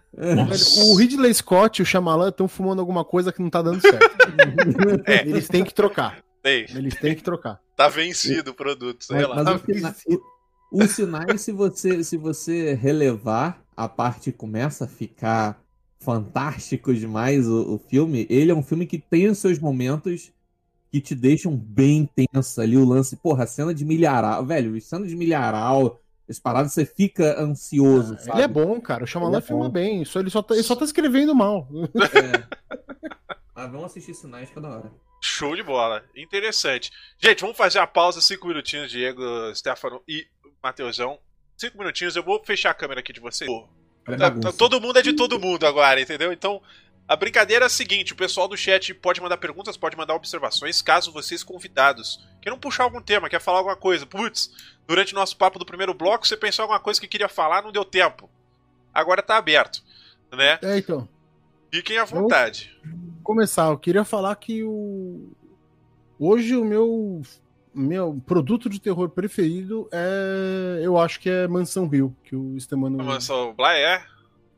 O 0.84 0.94
Ridley 0.96 1.32
Scott 1.34 1.80
e 1.80 1.82
o 1.82 1.86
Shyamalan 1.86 2.28
estão 2.28 2.48
fumando 2.48 2.80
alguma 2.80 3.04
coisa 3.04 3.32
que 3.32 3.42
não 3.42 3.50
tá 3.50 3.62
dando 3.62 3.80
certo. 3.80 4.00
É. 5.06 5.26
Eles 5.26 5.48
têm 5.48 5.64
que 5.64 5.74
trocar. 5.74 6.18
Ei. 6.42 6.66
Eles 6.74 6.94
têm 6.96 7.14
que 7.14 7.22
trocar. 7.22 7.60
Tá 7.76 7.88
vencido 7.88 8.50
o 8.50 8.54
produto, 8.54 9.04
sei 9.04 9.16
mas, 9.16 9.28
lá. 9.28 9.44
Mas 9.44 10.04
o, 10.06 10.20
o, 10.72 10.86
sinal, 10.86 11.38
se 11.38 11.52
você, 11.52 12.02
se 12.04 12.16
você 12.16 12.74
relevar, 12.74 13.62
a 13.76 13.88
parte 13.88 14.32
começa 14.32 14.84
a 14.84 14.88
ficar 14.88 15.60
fantástico 16.00 16.94
demais 16.94 17.46
o, 17.46 17.74
o 17.74 17.78
filme. 17.78 18.26
Ele 18.30 18.50
é 18.50 18.54
um 18.54 18.62
filme 18.62 18.86
que 18.86 18.98
tem 18.98 19.28
os 19.28 19.38
seus 19.38 19.58
momentos 19.58 20.32
que 20.90 21.00
te 21.00 21.14
deixam 21.14 21.56
bem 21.56 22.08
tensa 22.14 22.62
ali 22.62 22.76
o 22.76 22.84
lance. 22.84 23.16
Porra, 23.16 23.44
a 23.44 23.46
cena 23.46 23.72
de 23.72 23.84
milharal, 23.84 24.44
velho, 24.44 24.80
cena 24.80 25.06
de 25.06 25.14
milharal, 25.14 26.00
esse 26.28 26.40
parado 26.40 26.68
você 26.68 26.86
fica 26.86 27.40
ansioso, 27.40 28.16
ah, 28.28 28.34
Ele 28.34 28.42
é 28.42 28.48
bom, 28.48 28.80
cara. 28.80 29.04
O 29.04 29.06
Shyamalan 29.06 29.38
é 29.38 29.40
filma 29.40 29.68
bem. 29.68 30.04
Só, 30.04 30.20
ele, 30.20 30.30
só 30.30 30.42
tá, 30.42 30.54
ele 30.54 30.62
só 30.62 30.76
tá 30.76 30.84
escrevendo 30.84 31.34
mal. 31.34 31.68
É. 33.56 33.66
não 33.68 33.84
assistir 33.84 34.14
Sinais, 34.14 34.48
que 34.48 34.58
é 34.58 34.62
da 34.62 34.68
hora. 34.68 34.92
Show 35.20 35.54
de 35.54 35.62
bola. 35.62 36.04
Interessante. 36.16 36.90
Gente, 37.18 37.40
vamos 37.40 37.56
fazer 37.56 37.78
a 37.78 37.86
pausa, 37.86 38.20
cinco 38.20 38.48
minutinhos, 38.48 38.90
Diego, 38.90 39.22
Stefano 39.54 40.02
e 40.08 40.26
Mateusão. 40.62 41.18
Cinco 41.56 41.78
minutinhos, 41.78 42.16
eu 42.16 42.22
vou 42.22 42.42
fechar 42.44 42.70
a 42.70 42.74
câmera 42.74 43.00
aqui 43.00 43.12
de 43.12 43.20
vocês. 43.20 43.50
Tá, 44.04 44.30
tá, 44.30 44.52
todo 44.52 44.80
mundo 44.80 44.98
é 44.98 45.02
de 45.02 45.12
todo 45.12 45.38
mundo 45.38 45.66
agora, 45.66 46.00
entendeu? 46.00 46.32
Então, 46.32 46.62
a 47.06 47.16
brincadeira 47.16 47.64
é 47.64 47.66
a 47.66 47.70
seguinte: 47.70 48.12
o 48.12 48.16
pessoal 48.16 48.48
do 48.48 48.56
chat 48.56 48.94
pode 48.94 49.20
mandar 49.20 49.36
perguntas, 49.36 49.76
pode 49.76 49.96
mandar 49.96 50.14
observações, 50.14 50.80
caso 50.82 51.12
vocês 51.12 51.42
convidados 51.42 52.20
queiram 52.40 52.58
puxar 52.58 52.84
algum 52.84 53.00
tema, 53.00 53.28
quer 53.28 53.40
falar 53.40 53.58
alguma 53.58 53.76
coisa. 53.76 54.06
Putz, 54.06 54.50
durante 54.86 55.12
o 55.12 55.16
nosso 55.16 55.36
papo 55.36 55.58
do 55.58 55.66
primeiro 55.66 55.94
bloco, 55.94 56.26
você 56.26 56.36
pensou 56.36 56.62
alguma 56.62 56.80
coisa 56.80 57.00
que 57.00 57.08
queria 57.08 57.28
falar, 57.28 57.62
não 57.62 57.72
deu 57.72 57.84
tempo. 57.84 58.28
Agora 58.92 59.22
tá 59.22 59.36
aberto, 59.36 59.82
né? 60.32 60.58
É, 60.62 60.78
então. 60.78 61.08
Fiquem 61.72 61.98
à 61.98 62.04
vontade. 62.04 62.76
Vou 62.84 63.22
começar, 63.22 63.66
eu 63.66 63.78
queria 63.78 64.04
falar 64.04 64.34
que 64.36 64.64
o. 64.64 65.32
Hoje 66.18 66.56
o 66.56 66.64
meu 66.64 67.22
meu 67.72 68.20
produto 68.26 68.68
de 68.68 68.80
terror 68.80 69.08
preferido 69.10 69.88
é. 69.92 70.80
Eu 70.82 70.98
acho 70.98 71.20
que 71.20 71.30
é 71.30 71.46
Mansão 71.46 71.86
Rio, 71.86 72.14
que 72.24 72.34
o 72.34 72.58
Stemano. 72.58 73.02
Mansão 73.02 73.54
Blair? 73.54 74.04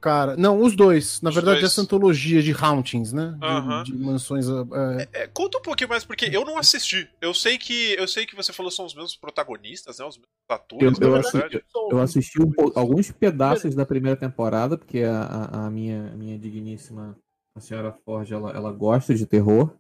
Cara, 0.03 0.37
não, 0.37 0.61
os 0.61 0.75
dois. 0.75 1.23
Na 1.23 1.31
os 1.31 1.35
verdade, 1.37 1.61
dois. 1.61 1.73
essa 1.73 1.81
antologia 1.81 2.43
de 2.43 2.53
hauntings, 2.53 3.13
né? 3.13 3.39
De, 3.85 3.93
de 3.93 3.97
mansões. 3.97 4.47
É... 4.49 5.09
É, 5.23 5.27
conta 5.29 5.59
um 5.59 5.63
pouquinho 5.63 5.89
mais, 5.89 6.05
porque 6.05 6.29
eu 6.33 6.45
não 6.45 6.59
assisti. 6.59 7.09
Eu 7.21 7.33
sei 7.33 7.57
que 7.57 7.95
eu 7.95 8.09
sei 8.09 8.27
que 8.27 8.35
você 8.35 8.53
falou 8.53 8.73
são 8.73 8.85
os 8.85 8.95
mesmos 8.95 9.15
protagonistas, 9.15 9.99
né? 9.99 10.05
Os 10.05 10.17
mesmos 10.17 10.29
atores. 10.49 11.01
Eu, 11.01 11.09
eu, 11.09 11.15
assisti, 11.15 11.65
eu 11.93 12.01
assisti 12.01 12.43
um, 12.43 12.53
alguns 12.75 13.13
pedaços 13.13 13.77
da 13.77 13.87
primeira 13.87 14.17
temporada, 14.19 14.77
porque 14.77 15.05
a, 15.05 15.23
a, 15.23 15.67
a 15.67 15.71
minha, 15.71 16.11
minha 16.17 16.37
digníssima 16.37 17.17
a 17.55 17.61
senhora 17.61 17.93
Forge, 18.05 18.35
ela, 18.35 18.51
ela 18.51 18.73
gosta 18.73 19.15
de 19.15 19.25
terror. 19.25 19.73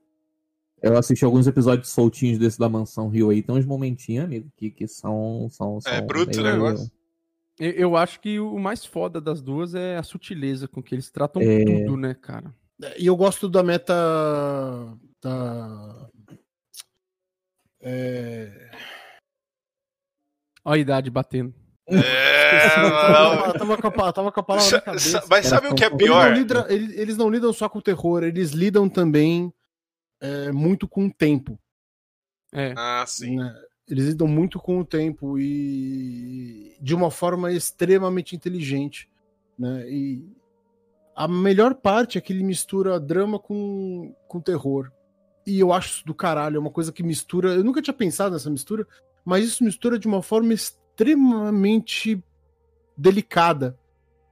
Eu 0.81 0.97
assisti 0.97 1.25
alguns 1.25 1.49
episódios 1.49 1.89
soltinhos 1.89 2.39
desse 2.39 2.61
da 2.61 2.69
Mansão 2.69 3.09
Rio 3.09 3.31
aí, 3.31 3.43
tem 3.43 3.57
uns 3.57 3.67
momentinhos, 3.67 4.25
amigo, 4.25 4.49
que, 4.57 4.71
que 4.71 4.87
são, 4.87 5.49
são, 5.51 5.79
é 5.79 5.81
são. 5.81 5.93
É 5.95 6.01
bruto 6.01 6.39
o 6.39 6.43
negócio. 6.43 6.91
Eu 7.63 7.97
acho 7.97 8.19
que 8.21 8.41
o 8.41 8.59
mais 8.59 8.85
foda 8.85 9.21
das 9.21 9.41
duas 9.41 9.75
é 9.75 9.97
a 9.97 10.03
sutileza 10.03 10.67
com 10.67 10.83
que 10.83 10.95
eles 10.95 11.11
tratam 11.11 11.41
é... 11.41 11.65
tudo, 11.65 11.97
né, 11.97 12.13
cara? 12.15 12.53
E 12.99 13.07
eu 13.07 13.17
gosto 13.17 13.49
da 13.49 13.63
meta. 13.63 13.95
Da. 15.23 16.09
É... 17.81 18.71
Olha 20.65 20.77
a 20.77 20.79
idade 20.79 21.11
batendo. 21.11 21.55
É, 21.89 22.69
tava, 22.75 23.59
tava, 23.59 23.77
com 23.77 23.87
a, 23.87 24.13
tava 24.13 24.33
com 24.33 24.41
a 24.41 24.43
palavra 24.43 24.71
na 24.71 24.81
cabeça. 24.81 25.25
Mas 25.29 25.47
sabe 25.47 25.69
o 25.69 25.75
que 25.75 25.85
é 25.85 25.91
pior? 25.91 26.33
Eles 26.33 26.39
não, 26.39 26.43
lidam, 26.43 26.69
eles, 26.69 26.99
eles 26.99 27.17
não 27.17 27.31
lidam 27.31 27.53
só 27.53 27.69
com 27.69 27.79
o 27.79 27.83
terror, 27.83 28.23
eles 28.23 28.51
lidam 28.51 28.89
também 28.89 29.53
é, 30.21 30.51
muito 30.51 30.89
com 30.89 31.07
o 31.07 31.13
tempo. 31.13 31.59
É. 32.53 32.75
Ah, 32.77 33.05
sim. 33.07 33.37
Né? 33.37 33.55
Eles 33.89 34.07
lidam 34.07 34.29
muito 34.29 34.59
com 34.59 34.79
o 34.79 34.85
tempo 34.85 35.39
e 35.39 36.77
de 36.81 36.95
uma 36.95 37.11
forma 37.11 37.53
extremamente 37.53 38.35
inteligente. 38.35 39.09
Né? 39.59 39.91
E 39.91 40.25
a 41.15 41.29
melhor 41.29 41.75
parte 41.75 42.17
é 42.17 42.21
que 42.21 42.33
ele 42.33 42.45
mistura 42.45 42.99
drama 42.99 43.39
com, 43.39 44.15
com 44.29 44.41
terror. 44.41 44.91
E 45.47 45.59
eu 45.59 45.73
acho 45.73 45.97
isso 45.97 46.07
do 46.07 46.15
caralho, 46.15 46.57
é 46.57 46.61
uma 46.61 46.71
coisa 46.71 46.93
que 46.93 47.03
mistura. 47.03 47.55
Eu 47.55 47.65
nunca 47.65 47.83
tinha 47.83 47.95
pensado 47.95 48.33
nessa 48.33 48.51
mistura, 48.51 48.87
mas 49.25 49.45
isso 49.45 49.65
mistura 49.65 49.99
de 49.99 50.07
uma 50.07 50.23
forma 50.23 50.55
extremamente 50.55 52.23
delicada 52.97 53.79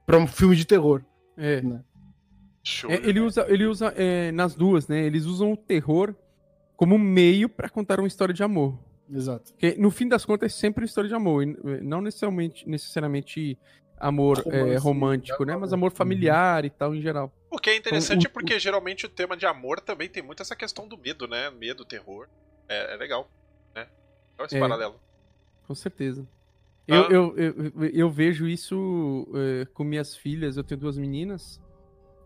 para 0.05 0.17
um 0.17 0.27
filme 0.27 0.55
de 0.55 0.65
terror. 0.65 1.03
É. 1.37 1.61
Né? 1.61 1.83
É, 2.87 3.07
ele 3.07 3.19
usa, 3.19 3.45
ele 3.49 3.65
usa 3.65 3.87
é, 3.95 4.31
nas 4.31 4.55
duas, 4.55 4.87
né? 4.87 5.03
Eles 5.03 5.25
usam 5.25 5.53
o 5.53 5.57
terror 5.57 6.15
como 6.75 6.97
meio 6.97 7.49
para 7.49 7.69
contar 7.69 7.99
uma 7.99 8.07
história 8.07 8.33
de 8.33 8.43
amor. 8.43 8.77
Exato. 9.13 9.53
Que 9.57 9.75
no 9.77 9.91
fim 9.91 10.07
das 10.07 10.25
contas 10.25 10.53
é 10.53 10.55
sempre 10.55 10.83
uma 10.83 10.85
história 10.85 11.07
de 11.07 11.15
amor, 11.15 11.43
eh, 11.43 11.81
não 11.81 12.01
necessariamente, 12.01 12.67
necessariamente 12.67 13.57
amor 13.97 14.43
é, 14.47 14.77
romântico, 14.77 15.45
né? 15.45 15.55
Mas 15.55 15.73
amor 15.73 15.91
familiar 15.91 16.63
uhum. 16.63 16.67
e 16.67 16.69
tal 16.69 16.95
em 16.95 17.01
geral. 17.01 17.31
O 17.49 17.57
que 17.57 17.69
é 17.69 17.75
interessante 17.75 18.21
então, 18.21 18.31
o, 18.31 18.33
porque 18.33 18.57
geralmente 18.57 19.05
o 19.05 19.09
tema 19.09 19.37
de 19.37 19.45
amor 19.45 19.79
também 19.79 20.09
tem 20.09 20.23
muito 20.23 20.41
essa 20.41 20.55
questão 20.55 20.87
do 20.87 20.97
medo, 20.97 21.27
né? 21.27 21.51
Medo, 21.51 21.85
terror. 21.85 22.27
É, 22.67 22.93
é 22.93 22.97
legal, 22.97 23.29
né? 23.75 23.87
Olha 24.39 24.45
esse 24.47 24.57
é, 24.57 24.59
paralelo. 24.59 24.99
Com 25.67 25.75
certeza. 25.75 26.27
Ah. 26.89 26.95
Eu, 26.95 27.11
eu, 27.11 27.35
eu, 27.37 27.89
eu, 27.93 28.09
vejo 28.09 28.47
isso 28.47 29.27
é, 29.35 29.65
com 29.73 29.83
minhas 29.83 30.15
filhas, 30.15 30.57
eu 30.57 30.63
tenho 30.63 30.79
duas 30.79 30.97
meninas, 30.97 31.61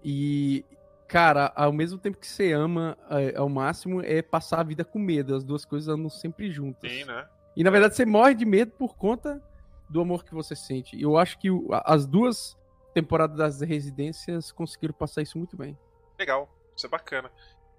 e, 0.03 0.63
cara, 1.07 1.52
ao 1.56 1.72
mesmo 1.72 1.98
tempo 1.98 2.18
que 2.18 2.27
você 2.27 2.52
ama 2.52 2.98
é, 3.10 3.38
ao 3.38 3.49
máximo, 3.49 4.02
é 4.02 4.22
passar 4.22 4.60
a 4.60 4.64
vida 4.64 4.84
com 4.84 4.99
medo. 4.99 5.36
As 5.36 5.44
duas 5.44 5.65
coisas 5.65 5.88
andam 5.88 6.10
sempre 6.10 6.52
juntas. 6.52 6.91
Sim, 6.91 7.06
né? 7.06 7.27
E 7.56 7.64
na 7.64 7.69
verdade 7.69 7.95
você 7.95 8.06
morre 8.06 8.34
de 8.34 8.45
medo 8.45 8.72
por 8.72 8.95
conta 8.95 9.41
do 9.90 10.02
amor 10.02 10.26
que 10.26 10.34
você 10.34 10.56
sente. 10.56 10.99
Eu 11.02 11.18
acho 11.18 11.38
que 11.40 11.48
as 11.86 12.06
duas 12.06 12.57
temporadas 12.94 13.38
das 13.38 13.61
residências 13.61 14.52
conseguiram 14.52 14.94
passar 14.94 15.22
isso 15.22 15.38
muito 15.38 15.56
bem. 15.56 15.77
Legal, 16.19 16.49
isso 16.76 16.86
é 16.86 16.90
bacana. 16.90 17.32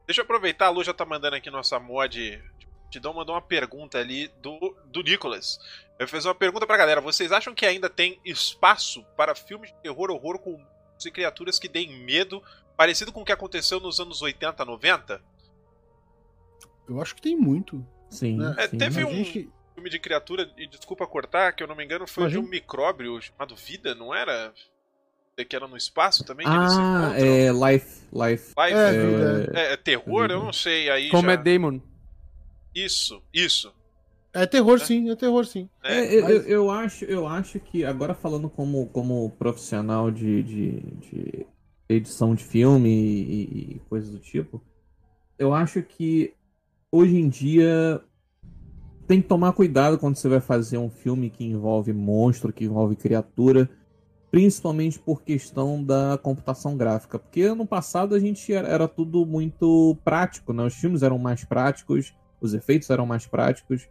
Deixa 0.06 0.20
eu 0.20 0.24
aproveitar, 0.24 0.66
a 0.66 0.70
Lu 0.70 0.84
já 0.84 0.94
tá 0.94 1.04
mandando 1.04 1.36
aqui 1.36 1.50
nossa 1.50 1.78
mod. 1.80 2.42
Tidão 2.90 3.12
mandou 3.12 3.34
uma 3.34 3.42
pergunta 3.42 3.98
ali 3.98 4.28
do, 4.40 4.76
do 4.86 5.02
Nicolas. 5.02 5.58
Eu 5.98 6.06
fiz 6.06 6.24
uma 6.24 6.34
pergunta 6.34 6.66
pra 6.66 6.76
galera. 6.76 7.00
Vocês 7.00 7.32
acham 7.32 7.54
que 7.54 7.66
ainda 7.66 7.90
tem 7.90 8.20
espaço 8.24 9.04
para 9.16 9.34
filmes 9.34 9.72
de 9.72 9.76
terror 9.82 10.10
horror 10.10 10.38
com 10.38 10.64
e 11.04 11.10
criaturas 11.10 11.58
que 11.58 11.68
deem 11.68 12.04
medo, 12.04 12.42
parecido 12.76 13.12
com 13.12 13.22
o 13.22 13.24
que 13.24 13.32
aconteceu 13.32 13.80
nos 13.80 13.98
anos 13.98 14.22
80, 14.22 14.64
90? 14.64 15.20
Eu 16.88 17.00
acho 17.00 17.14
que 17.14 17.22
tem 17.22 17.36
muito. 17.36 17.84
Sim. 18.10 18.36
Né? 18.36 18.54
É, 18.58 18.68
sim 18.68 18.78
teve 18.78 19.04
um 19.04 19.14
gente... 19.14 19.50
filme 19.74 19.90
de 19.90 19.98
criatura, 19.98 20.50
e 20.56 20.66
desculpa 20.66 21.06
cortar, 21.06 21.52
que 21.52 21.62
eu 21.62 21.66
não 21.66 21.74
me 21.74 21.84
engano, 21.84 22.06
foi 22.06 22.24
Imagina. 22.24 22.42
de 22.42 22.46
um 22.46 22.50
micróbio 22.50 23.20
chamado 23.20 23.56
Vida, 23.56 23.94
não 23.94 24.14
era? 24.14 24.52
Que 25.48 25.54
era 25.54 25.68
no 25.68 25.76
espaço 25.76 26.24
também? 26.24 26.46
Ah, 26.48 27.12
é 27.14 27.50
Life. 27.52 28.06
Life. 28.10 28.54
Life 28.56 28.74
é, 28.74 29.60
é, 29.60 29.68
é, 29.68 29.72
é 29.74 29.76
terror? 29.76 30.30
Eu 30.30 30.42
não 30.42 30.52
sei. 30.52 30.88
Aí 30.88 31.10
Como 31.10 31.28
já... 31.28 31.32
é 31.32 31.36
Demon. 31.36 31.78
Isso, 32.74 33.22
isso. 33.34 33.74
É 34.32 34.46
terror, 34.46 34.78
sim, 34.78 35.10
é 35.10 35.16
terror, 35.16 35.46
sim. 35.46 35.68
É, 35.82 36.18
é, 36.18 36.22
mas... 36.22 36.30
eu, 36.30 36.42
eu, 36.42 36.70
acho, 36.70 37.04
eu 37.06 37.26
acho 37.26 37.58
que, 37.58 37.84
agora 37.84 38.14
falando 38.14 38.50
como, 38.50 38.86
como 38.88 39.30
profissional 39.38 40.10
de, 40.10 40.42
de, 40.42 40.80
de 40.80 41.46
edição 41.88 42.34
de 42.34 42.44
filme 42.44 42.88
e, 42.88 43.74
e 43.74 43.80
coisas 43.88 44.10
do 44.10 44.18
tipo, 44.18 44.62
eu 45.38 45.52
acho 45.52 45.82
que 45.82 46.34
hoje 46.90 47.16
em 47.16 47.28
dia 47.28 48.02
tem 49.06 49.22
que 49.22 49.28
tomar 49.28 49.52
cuidado 49.52 49.98
quando 49.98 50.16
você 50.16 50.28
vai 50.28 50.40
fazer 50.40 50.78
um 50.78 50.90
filme 50.90 51.30
que 51.30 51.44
envolve 51.44 51.92
monstro, 51.92 52.52
que 52.52 52.64
envolve 52.64 52.96
criatura, 52.96 53.70
principalmente 54.30 54.98
por 54.98 55.22
questão 55.22 55.82
da 55.82 56.18
computação 56.20 56.76
gráfica. 56.76 57.18
Porque 57.18 57.48
no 57.54 57.66
passado 57.66 58.14
a 58.14 58.18
gente 58.18 58.52
era, 58.52 58.66
era, 58.66 58.88
tudo 58.88 59.24
muito 59.24 59.96
prático, 60.04 60.52
né? 60.52 60.64
Os 60.64 60.74
filmes 60.74 61.02
eram 61.02 61.18
mais 61.18 61.44
práticos, 61.44 62.14
os 62.40 62.52
efeitos 62.52 62.90
eram 62.90 63.06
mais 63.06 63.26
práticos. 63.26 63.88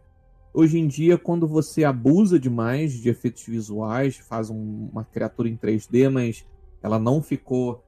Hoje 0.52 0.78
em 0.78 0.86
dia, 0.86 1.16
quando 1.16 1.46
você 1.46 1.84
abusa 1.84 2.38
demais 2.38 2.92
de 2.92 3.08
efeitos 3.08 3.44
visuais, 3.44 4.16
faz 4.16 4.50
um, 4.50 4.88
uma 4.92 5.04
criatura 5.04 5.48
em 5.48 5.56
3D, 5.56 6.10
mas 6.10 6.46
ela 6.82 6.98
não 6.98 7.22
ficou 7.22 7.85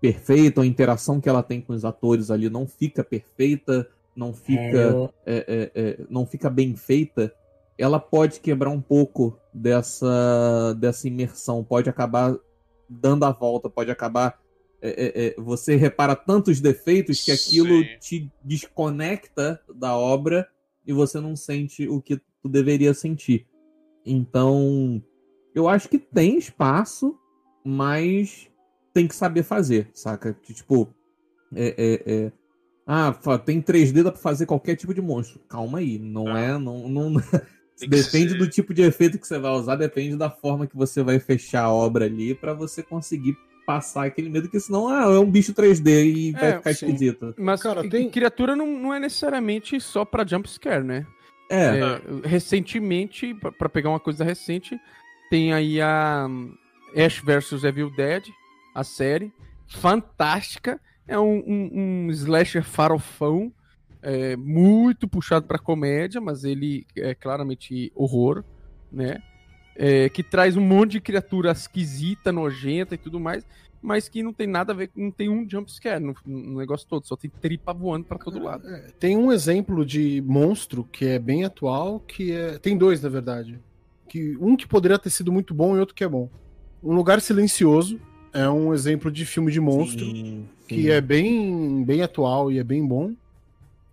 perfeita, 0.00 0.60
a 0.60 0.66
interação 0.66 1.20
que 1.20 1.28
ela 1.28 1.42
tem 1.42 1.60
com 1.60 1.72
os 1.72 1.84
atores 1.84 2.30
ali 2.30 2.50
não 2.50 2.66
fica 2.66 3.02
perfeita, 3.02 3.88
não 4.14 4.32
fica, 4.32 5.10
é, 5.26 5.36
é, 5.36 5.70
é, 5.74 6.00
não 6.08 6.26
fica 6.26 6.48
bem 6.48 6.76
feita, 6.76 7.34
ela 7.76 7.98
pode 7.98 8.40
quebrar 8.40 8.70
um 8.70 8.80
pouco 8.80 9.38
dessa, 9.52 10.74
dessa 10.78 11.08
imersão, 11.08 11.64
pode 11.64 11.90
acabar 11.90 12.36
dando 12.88 13.24
a 13.24 13.32
volta, 13.32 13.68
pode 13.68 13.90
acabar. 13.90 14.38
É, 14.80 14.88
é, 14.88 15.26
é, 15.26 15.34
você 15.38 15.76
repara 15.76 16.14
tantos 16.14 16.60
defeitos 16.60 17.24
que 17.24 17.32
aquilo 17.32 17.82
Sim. 17.82 17.98
te 17.98 18.32
desconecta 18.42 19.60
da 19.74 19.96
obra 19.96 20.46
e 20.86 20.92
você 20.92 21.18
não 21.18 21.34
sente 21.34 21.88
o 21.88 22.02
que 22.02 22.20
tu 22.42 22.48
deveria 22.48 22.92
sentir. 22.92 23.46
Então, 24.04 25.02
eu 25.54 25.68
acho 25.68 25.88
que 25.88 25.98
tem 25.98 26.36
espaço, 26.36 27.18
mas 27.64 28.50
tem 28.94 29.08
que 29.08 29.14
saber 29.14 29.42
fazer, 29.42 29.90
saca? 29.92 30.34
Tipo, 30.44 30.88
é, 31.54 31.74
é, 31.76 32.14
é... 32.14 32.32
ah, 32.86 33.12
tem 33.44 33.60
3D, 33.60 34.04
dá 34.04 34.12
pra 34.12 34.20
fazer 34.20 34.46
qualquer 34.46 34.76
tipo 34.76 34.94
de 34.94 35.02
monstro. 35.02 35.40
Calma 35.48 35.78
aí, 35.78 35.98
não 35.98 36.28
ah. 36.28 36.40
é. 36.40 36.56
Não, 36.56 36.88
não... 36.88 37.12
depende 37.80 38.30
ser. 38.30 38.38
do 38.38 38.48
tipo 38.48 38.72
de 38.72 38.82
efeito 38.82 39.18
que 39.18 39.26
você 39.26 39.38
vai 39.38 39.50
usar, 39.50 39.74
depende 39.74 40.16
da 40.16 40.30
forma 40.30 40.66
que 40.66 40.76
você 40.76 41.02
vai 41.02 41.18
fechar 41.18 41.64
a 41.64 41.72
obra 41.72 42.04
ali 42.04 42.34
para 42.34 42.54
você 42.54 42.82
conseguir 42.84 43.36
passar 43.66 44.04
aquele 44.04 44.28
medo, 44.28 44.48
que 44.48 44.60
senão 44.60 44.88
ah, 44.88 45.10
é 45.12 45.18
um 45.18 45.30
bicho 45.30 45.52
3D 45.52 46.04
e 46.04 46.32
vai 46.32 46.50
é, 46.50 46.56
ficar 46.58 46.74
sim. 46.74 46.86
esquisito. 46.86 47.34
Mas, 47.36 47.62
cara, 47.62 47.88
tem... 47.88 48.08
criatura 48.10 48.54
não, 48.54 48.66
não 48.66 48.94
é 48.94 49.00
necessariamente 49.00 49.80
só 49.80 50.04
pra 50.04 50.26
jumpscare, 50.26 50.84
né? 50.84 51.06
É. 51.50 51.80
é 51.80 52.00
recentemente, 52.24 53.34
para 53.58 53.68
pegar 53.68 53.90
uma 53.90 54.00
coisa 54.00 54.22
recente, 54.22 54.78
tem 55.30 55.52
aí 55.52 55.80
a 55.80 56.28
Ash 56.94 57.18
vs 57.18 57.64
Evil 57.64 57.90
Dead, 57.90 58.24
a 58.74 58.82
série, 58.82 59.32
fantástica. 59.66 60.80
É 61.06 61.18
um, 61.18 61.42
um, 61.46 61.70
um 62.06 62.10
slasher 62.10 62.64
farofão, 62.64 63.52
é, 64.02 64.36
muito 64.36 65.06
puxado 65.06 65.46
pra 65.46 65.58
comédia, 65.58 66.20
mas 66.20 66.44
ele 66.44 66.86
é 66.96 67.14
claramente 67.14 67.92
horror, 67.94 68.44
né? 68.90 69.22
É, 69.76 70.08
que 70.08 70.22
traz 70.22 70.56
um 70.56 70.60
monte 70.60 70.92
de 70.92 71.00
criatura 71.00 71.50
esquisita, 71.50 72.30
nojenta 72.30 72.94
e 72.94 72.98
tudo 72.98 73.18
mais, 73.18 73.44
mas 73.82 74.08
que 74.08 74.22
não 74.22 74.32
tem 74.32 74.46
nada 74.46 74.72
a 74.72 74.76
ver, 74.76 74.90
não 74.94 75.10
tem 75.10 75.28
um 75.28 75.48
jumpscare 75.48 76.02
no, 76.02 76.14
no 76.24 76.58
negócio 76.58 76.86
todo, 76.88 77.06
só 77.06 77.16
tem 77.16 77.30
tripa 77.30 77.72
voando 77.72 78.06
para 78.06 78.18
todo 78.18 78.42
lado. 78.42 78.66
É, 78.66 78.92
tem 78.98 79.16
um 79.16 79.30
exemplo 79.32 79.84
de 79.84 80.22
monstro 80.22 80.84
que 80.84 81.04
é 81.06 81.18
bem 81.18 81.44
atual, 81.44 82.00
que 82.00 82.32
é. 82.32 82.58
Tem 82.58 82.78
dois, 82.78 83.02
na 83.02 83.08
verdade. 83.08 83.60
Que, 84.08 84.36
um 84.40 84.56
que 84.56 84.66
poderia 84.66 84.98
ter 84.98 85.10
sido 85.10 85.32
muito 85.32 85.52
bom 85.52 85.76
e 85.76 85.80
outro 85.80 85.94
que 85.94 86.04
é 86.04 86.08
bom. 86.08 86.30
Um 86.82 86.94
Lugar 86.94 87.20
Silencioso 87.20 88.00
é 88.34 88.48
um 88.48 88.74
exemplo 88.74 89.10
de 89.10 89.24
filme 89.24 89.50
de 89.52 89.60
monstro 89.60 90.04
sim, 90.04 90.14
sim. 90.14 90.48
que 90.66 90.90
é 90.90 91.00
bem, 91.00 91.84
bem 91.84 92.02
atual 92.02 92.50
e 92.50 92.58
é 92.58 92.64
bem 92.64 92.84
bom. 92.84 93.12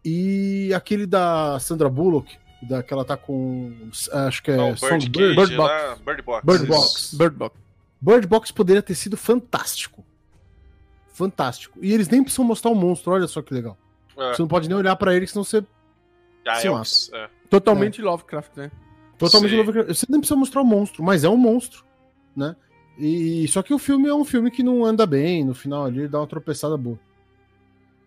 E 0.03 0.73
aquele 0.73 1.05
da 1.05 1.59
Sandra 1.59 1.87
Bullock, 1.87 2.35
da, 2.61 2.81
que 2.81 2.91
ela 2.91 3.05
tá 3.05 3.15
com. 3.15 3.71
Acho 4.11 4.41
que 4.41 4.49
é. 4.49 4.57
Oh, 4.57 4.73
Bird, 4.73 5.09
Bird, 5.09 5.35
Bird, 5.35 5.55
Box. 5.55 6.01
Bird 6.03 6.21
Box. 6.23 6.45
Bird 6.45 6.65
Box. 6.65 7.15
Bird 7.15 7.35
Box. 7.37 7.55
Bird 8.01 8.27
Box 8.27 8.51
poderia 8.51 8.81
ter 8.81 8.95
sido 8.95 9.15
fantástico. 9.15 10.03
Fantástico. 11.13 11.77
E 11.81 11.93
eles 11.93 12.09
nem 12.09 12.23
precisam 12.23 12.43
mostrar 12.43 12.71
o 12.71 12.75
monstro, 12.75 13.11
olha 13.11 13.27
só 13.27 13.43
que 13.43 13.53
legal. 13.53 13.77
É. 14.17 14.33
Você 14.33 14.41
não 14.41 14.49
pode 14.49 14.67
nem 14.67 14.75
olhar 14.75 14.95
para 14.95 15.15
ele, 15.15 15.27
senão 15.27 15.43
você. 15.43 15.63
Já 16.43 16.83
se 16.83 17.13
é, 17.13 17.19
é. 17.19 17.29
Totalmente 17.47 18.01
é. 18.01 18.03
Lovecraft, 18.03 18.51
né? 18.55 18.71
Totalmente 19.19 19.51
Sim. 19.51 19.57
Lovecraft. 19.57 19.87
Você 19.89 20.07
nem 20.09 20.19
precisa 20.19 20.35
mostrar 20.35 20.61
o 20.61 20.65
monstro, 20.65 21.03
mas 21.03 21.23
é 21.23 21.29
um 21.29 21.37
monstro, 21.37 21.85
né? 22.35 22.55
E 22.97 23.47
só 23.47 23.61
que 23.63 23.73
o 23.73 23.79
filme 23.79 24.07
é 24.07 24.13
um 24.13 24.25
filme 24.25 24.51
que 24.51 24.63
não 24.63 24.85
anda 24.85 25.05
bem, 25.05 25.43
no 25.43 25.53
final 25.53 25.85
ali 25.85 26.07
dá 26.07 26.19
uma 26.19 26.27
tropeçada 26.27 26.77
boa. 26.77 26.99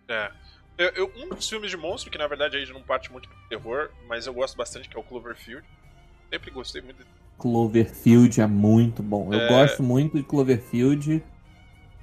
É. 0.07 0.31
Eu, 0.77 0.89
eu, 0.89 1.11
um 1.17 1.29
dos 1.29 1.47
filmes 1.47 1.71
de 1.71 1.77
monstro, 1.77 2.11
que 2.11 2.17
na 2.17 2.27
verdade 2.27 2.57
aí 2.57 2.65
não 2.71 2.81
parte 2.81 3.11
muito 3.11 3.29
pro 3.29 3.37
terror, 3.49 3.89
mas 4.07 4.27
eu 4.27 4.33
gosto 4.33 4.57
bastante, 4.57 4.89
que 4.89 4.97
é 4.97 4.99
o 4.99 5.03
Cloverfield. 5.03 5.65
Sempre 6.29 6.51
gostei 6.51 6.81
muito 6.81 7.05
Cloverfield 7.37 8.41
é 8.41 8.47
muito 8.47 9.03
bom. 9.03 9.33
Eu 9.33 9.39
é... 9.39 9.47
gosto 9.47 9.83
muito 9.83 10.17
de 10.17 10.23
Cloverfield. 10.23 11.23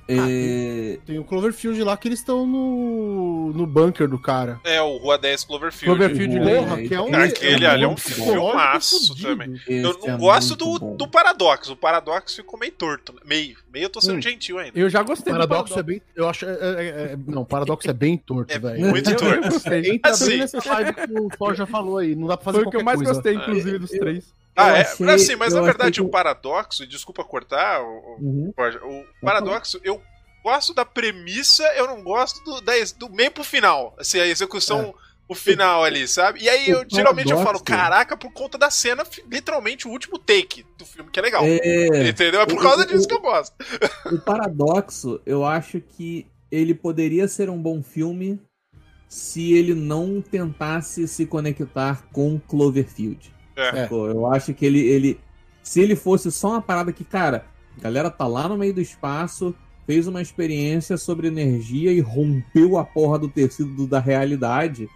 Ah, 0.09 0.27
é... 0.29 0.99
tem, 1.07 1.19
o 1.19 1.25
Cloverfield 1.25 1.83
lá 1.83 1.97
que 1.97 2.09
eles 2.09 2.19
estão 2.19 2.47
no, 2.47 3.53
no 3.53 3.67
bunker 3.67 4.09
do 4.09 4.19
cara. 4.19 4.61
É, 4.65 4.81
o 4.83 4.97
Rua 4.97 5.17
10 5.17 5.45
Cloverfield. 5.45 5.97
Cloverfield 5.99 6.41
Porra, 6.41 6.83
que 6.83 6.95
é 6.95 7.01
um. 7.01 7.15
Aquele 7.15 7.67
ali 7.67 7.85
é 7.85 7.89
um 7.89 7.97
filmaço 7.97 9.15
também. 9.21 9.55
Esse 9.55 9.83
eu 9.83 9.99
não 9.99 10.15
é 10.15 10.19
gosto 10.19 10.57
do, 10.57 10.79
do 10.97 11.09
Paradoxo. 11.09 11.73
O 11.73 11.77
Paradoxo 11.77 12.37
ficou 12.37 12.59
meio 12.59 12.73
torto. 12.73 13.15
Meio. 13.25 13.57
Meio 13.73 13.85
eu 13.85 13.91
tô 13.91 14.01
sendo 14.01 14.19
hum. 14.19 14.23
gentil 14.23 14.59
ainda. 14.59 14.79
Eu 14.79 14.91
já 14.91 15.03
gostei 15.03 15.33
o 15.33 15.37
paradoxo. 15.37 15.79
é 15.79 15.83
bem. 15.83 16.03
Eu 16.15 16.29
acho. 16.29 16.45
É, 16.45 16.51
é, 16.51 17.13
é 17.13 17.19
não, 17.27 17.43
o 17.43 17.47
Paradoxo 17.47 17.89
é 17.89 17.93
bem 17.93 18.17
torto, 18.17 18.53
é 18.53 18.59
velho. 18.59 18.87
Muito 18.87 19.17
torto. 19.17 19.35
Eu 19.35 19.51
gostei. 19.51 19.95
Entra 19.95 20.11
assim. 20.11 20.27
bem 20.29 20.39
nessa 20.39 20.61
vibe 20.61 20.95
que 20.95 21.21
o 21.21 21.29
Thor 21.31 21.55
já 21.55 21.67
falou 21.67 21.99
aí. 21.99 22.15
Não 22.15 22.27
dá 22.27 22.37
pra 22.37 22.45
fazer 22.45 22.59
Foi 22.59 22.67
o 22.67 22.71
que 22.71 22.77
eu 22.77 22.85
mais 22.85 22.99
coisa. 22.99 23.15
gostei, 23.15 23.35
inclusive, 23.35 23.79
dos 23.79 23.91
três. 23.91 24.42
Ah, 24.55 24.71
é? 24.71 24.81
Achei, 24.83 25.09
assim, 25.09 25.37
mas 25.37 25.55
na 25.55 25.63
verdade 25.63 26.01
que... 26.01 26.07
o 26.07 26.09
paradoxo, 26.09 26.87
desculpa 26.87 27.25
cortar, 27.25 27.83
o, 27.83 28.17
uhum. 28.21 28.55
o 28.57 29.25
paradoxo, 29.25 29.81
eu 29.83 30.01
gosto 30.43 30.75
da 30.75 30.85
premissa, 30.85 31.65
eu 31.77 31.87
não 31.87 32.03
gosto 32.03 32.43
do, 32.45 32.61
da, 32.61 32.73
do 32.99 33.09
meio 33.09 33.31
pro 33.31 33.45
final. 33.45 33.95
Assim, 33.99 34.21
a 34.21 34.27
execução, 34.27 34.81
é. 34.81 34.95
o 35.29 35.35
final 35.35 35.85
ali, 35.85 36.07
sabe? 36.07 36.43
E 36.43 36.49
aí 36.49 36.69
eu 36.69 36.85
geralmente 36.87 37.33
eu 37.33 37.43
falo, 37.43 37.61
caraca, 37.61 38.17
por 38.17 38.33
conta 38.33 38.59
da 38.59 38.71
cena, 38.71 39.05
literalmente 39.31 39.89
o 39.89 39.91
último 39.91 40.19
take 40.19 40.67
do 40.77 40.85
filme, 40.85 41.11
que 41.11 41.19
é 41.19 41.23
legal. 41.23 41.43
É... 41.45 42.09
Entendeu? 42.09 42.41
É 42.41 42.47
por 42.47 42.61
causa 42.61 42.83
o, 42.83 42.87
disso 42.87 43.09
que 43.09 43.15
eu 43.15 43.21
gosto. 43.21 43.55
O 44.13 44.19
paradoxo, 44.21 45.21
eu 45.25 45.45
acho 45.45 45.81
que 45.81 46.27
ele 46.51 46.75
poderia 46.75 47.27
ser 47.27 47.49
um 47.49 47.61
bom 47.61 47.83
filme 47.83 48.39
se 49.09 49.53
ele 49.53 49.75
não 49.75 50.21
tentasse 50.21 51.07
se 51.07 51.25
conectar 51.25 52.03
com 52.13 52.39
Cloverfield. 52.39 53.33
É. 53.57 53.89
Eu 53.91 54.27
acho 54.27 54.55
que 54.55 54.65
ele, 54.65 54.81
ele. 54.81 55.21
Se 55.63 55.81
ele 55.81 55.95
fosse 55.95 56.31
só 56.31 56.51
uma 56.51 56.63
parada 56.63 56.93
que, 56.93 57.05
cara, 57.05 57.45
a 57.77 57.81
galera 57.81 58.11
tá 58.11 58.27
lá 58.27 58.49
no 58.49 58.57
meio 58.57 58.75
do 58.75 58.81
espaço, 58.81 59.55
fez 59.87 60.07
uma 60.07 60.23
experiência 60.23 60.97
sobre 60.97 61.29
energia 61.29 61.93
e 61.93 62.01
rompeu 62.01 62.79
a 62.79 62.85
porra 62.85 63.19
do 63.19 63.29
tecido 63.29 63.87
da 63.87 64.01
realidade, 64.01 64.89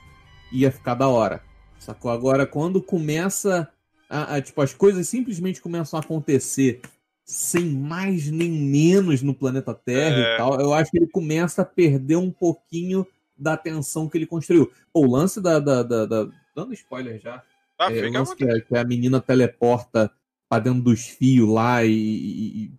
ia 0.52 0.70
ficar 0.70 0.94
da 0.94 1.08
hora. 1.08 1.42
Sacou? 1.78 2.10
Agora, 2.10 2.46
quando 2.46 2.82
começa. 2.82 3.68
A, 4.08 4.36
a, 4.36 4.40
tipo, 4.40 4.60
as 4.62 4.72
coisas 4.72 5.08
simplesmente 5.08 5.60
começam 5.60 5.98
a 5.98 6.02
acontecer 6.02 6.80
sem 7.24 7.64
mais 7.64 8.30
nem 8.30 8.48
menos 8.48 9.20
no 9.20 9.34
planeta 9.34 9.74
Terra 9.74 10.16
é. 10.16 10.34
e 10.34 10.36
tal, 10.36 10.60
eu 10.60 10.72
acho 10.72 10.92
que 10.92 10.98
ele 10.98 11.08
começa 11.08 11.62
a 11.62 11.64
perder 11.64 12.14
um 12.14 12.30
pouquinho 12.30 13.04
da 13.36 13.54
atenção 13.54 14.08
que 14.08 14.16
ele 14.16 14.26
construiu. 14.26 14.70
Pô, 14.92 15.00
o 15.00 15.10
lance 15.10 15.40
da, 15.40 15.58
da, 15.58 15.82
da, 15.82 16.06
da. 16.06 16.28
Dando 16.54 16.72
spoiler 16.72 17.20
já. 17.20 17.42
Ah, 17.78 17.92
é, 17.92 18.02
fica 18.02 18.36
que, 18.36 18.44
a, 18.44 18.60
que 18.60 18.76
a 18.76 18.84
menina 18.84 19.20
teleporta 19.20 20.10
pra 20.48 20.58
dentro 20.58 20.82
dos 20.82 21.06
fios 21.06 21.48
lá 21.48 21.84
e, 21.84 21.90
e, 21.90 22.72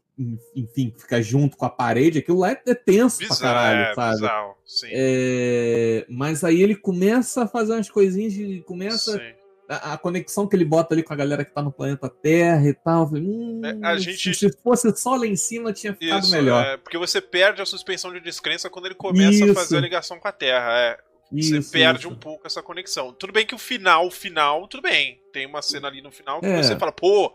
enfim, 0.55 0.93
fica 0.97 1.21
junto 1.21 1.55
com 1.55 1.65
a 1.65 1.69
parede, 1.69 2.19
aquilo 2.19 2.39
lá 2.39 2.51
é, 2.51 2.61
é 2.65 2.73
tenso 2.73 3.19
bizarro, 3.19 3.39
pra 3.39 3.47
caralho, 3.47 3.79
é, 3.79 3.93
sabe? 3.93 4.15
Bizarro, 4.15 4.55
é, 4.91 6.05
mas 6.09 6.43
aí 6.43 6.61
ele 6.61 6.75
começa 6.75 7.43
a 7.43 7.47
fazer 7.47 7.73
umas 7.73 7.89
coisinhas 7.89 8.33
e 8.33 8.61
começa. 8.61 9.21
A, 9.69 9.93
a, 9.93 9.97
conexão 9.97 10.47
que 10.47 10.55
ele 10.55 10.63
bota 10.63 10.95
ali 10.95 11.03
com 11.03 11.11
a 11.11 11.17
galera 11.17 11.43
que 11.43 11.53
tá 11.53 11.61
no 11.61 11.73
planeta 11.73 12.09
Terra 12.09 12.69
e 12.69 12.73
tal. 12.73 13.05
Falei, 13.05 13.21
hum, 13.21 13.61
é, 13.65 13.85
a 13.85 13.97
gente... 13.97 14.33
Se 14.33 14.49
fosse 14.63 14.95
só 14.95 15.17
lá 15.17 15.27
em 15.27 15.35
cima, 15.35 15.73
tinha 15.73 15.93
ficado 15.93 16.23
Isso, 16.23 16.31
melhor. 16.31 16.65
É, 16.65 16.77
porque 16.77 16.97
você 16.97 17.19
perde 17.19 17.61
a 17.61 17.65
suspensão 17.65 18.13
de 18.13 18.21
descrença 18.21 18.69
quando 18.69 18.85
ele 18.85 18.95
começa 18.95 19.43
Isso. 19.43 19.51
a 19.51 19.53
fazer 19.53 19.77
a 19.77 19.81
ligação 19.81 20.19
com 20.19 20.27
a 20.27 20.31
Terra. 20.31 20.71
É. 20.71 20.97
Você 21.31 21.57
isso, 21.57 21.71
perde 21.71 22.01
isso. 22.01 22.09
um 22.09 22.15
pouco 22.15 22.47
essa 22.47 22.61
conexão. 22.61 23.11
Tudo 23.13 23.33
bem 23.33 23.45
que 23.45 23.55
o 23.55 23.59
final, 23.59 24.07
o 24.07 24.11
final, 24.11 24.67
tudo 24.67 24.81
bem. 24.81 25.19
Tem 25.33 25.45
uma 25.45 25.61
cena 25.61 25.87
ali 25.87 26.01
no 26.01 26.11
final 26.11 26.39
que 26.39 26.45
é. 26.45 26.63
você 26.63 26.77
fala, 26.77 26.91
pô, 26.91 27.33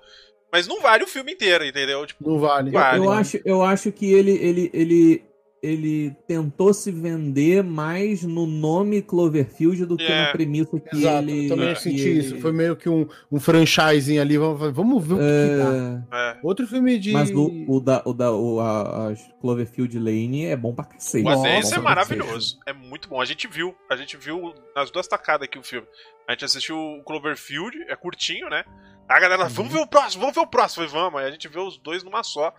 mas 0.50 0.66
não 0.66 0.80
vale 0.80 1.04
o 1.04 1.08
filme 1.08 1.32
inteiro, 1.32 1.64
entendeu? 1.64 2.06
Tipo, 2.06 2.28
não 2.28 2.38
vale. 2.38 2.70
vale. 2.70 2.98
Eu, 2.98 3.04
eu, 3.04 3.10
acho, 3.10 3.40
eu 3.44 3.62
acho 3.62 3.92
que 3.92 4.12
ele, 4.12 4.32
ele, 4.32 4.70
ele, 4.72 5.24
ele 5.62 6.10
tentou 6.26 6.74
se 6.74 6.90
vender 6.90 7.62
mais 7.62 8.24
no 8.24 8.46
nome 8.46 9.00
Cloverfield 9.00 9.86
do 9.86 9.96
que 9.96 10.02
é. 10.04 10.24
na 10.24 10.32
premissa 10.32 10.80
que 10.80 10.96
Exato, 10.96 11.28
ele. 11.28 11.44
Eu 11.44 11.48
também 11.50 11.68
é. 11.68 11.74
senti 11.76 12.00
ele... 12.00 12.18
isso. 12.18 12.40
Foi 12.40 12.50
meio 12.50 12.74
que 12.74 12.88
um, 12.88 13.06
um 13.30 13.38
franchising 13.38 14.18
ali. 14.18 14.36
Vamos, 14.36 14.74
vamos 14.74 15.06
ver 15.06 15.14
o 15.14 15.18
que, 15.18 15.24
é... 15.24 16.00
que 16.00 16.10
tá. 16.10 16.18
É. 16.18 16.40
Outro 16.42 16.66
filme 16.66 16.98
de. 16.98 17.12
Mas 17.12 17.30
o, 17.30 17.64
o 17.68 17.80
da, 17.80 18.02
o 18.04 18.12
da 18.12 18.32
o, 18.32 18.58
a, 18.58 19.10
a 19.10 19.14
Cloverfield 19.40 19.96
Lane 20.00 20.46
é 20.46 20.56
bom 20.56 20.74
pra 20.74 20.84
cacete. 20.84 21.22
Mas 21.22 21.44
esse 21.44 21.74
é 21.74 21.78
maravilhoso. 21.78 22.58
É 22.66 22.72
muito 22.72 23.08
bom. 23.08 23.20
A 23.20 23.24
gente 23.24 23.46
viu. 23.46 23.72
A 23.88 23.94
gente 23.94 24.16
viu 24.16 24.52
nas 24.74 24.90
duas 24.90 25.06
tacadas 25.06 25.44
aqui 25.44 25.60
o 25.60 25.62
filme. 25.62 25.86
A 26.26 26.32
gente 26.32 26.44
assistiu 26.44 26.76
o 26.76 27.04
Cloverfield, 27.04 27.84
é 27.88 27.94
curtinho, 27.94 28.48
né? 28.50 28.64
A 29.08 29.20
galera, 29.20 29.48
vamos 29.48 29.72
uhum. 29.72 29.78
ver 29.78 29.84
o 29.84 29.86
próximo, 29.86 30.22
vamos 30.22 30.34
ver 30.34 30.40
o 30.40 30.46
próximo. 30.46 30.88
Falei, 30.88 31.02
vamos. 31.04 31.20
Aí 31.20 31.28
a 31.28 31.30
gente 31.30 31.46
vê 31.46 31.60
os 31.60 31.78
dois 31.78 32.02
numa 32.02 32.24
só 32.24 32.52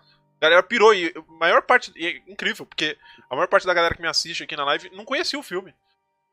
galera 0.44 0.64
pirou. 0.64 0.94
E 0.94 1.14
a 1.16 1.40
maior 1.40 1.62
parte. 1.62 1.92
E 1.96 2.06
é 2.06 2.22
incrível, 2.32 2.66
porque 2.66 2.98
a 3.30 3.36
maior 3.36 3.48
parte 3.48 3.66
da 3.66 3.74
galera 3.74 3.96
que 3.96 4.02
me 4.02 4.08
assiste 4.08 4.44
aqui 4.44 4.56
na 4.56 4.66
live 4.66 4.92
não 4.94 5.06
conhecia 5.06 5.40
o 5.40 5.44
filme. 5.44 5.74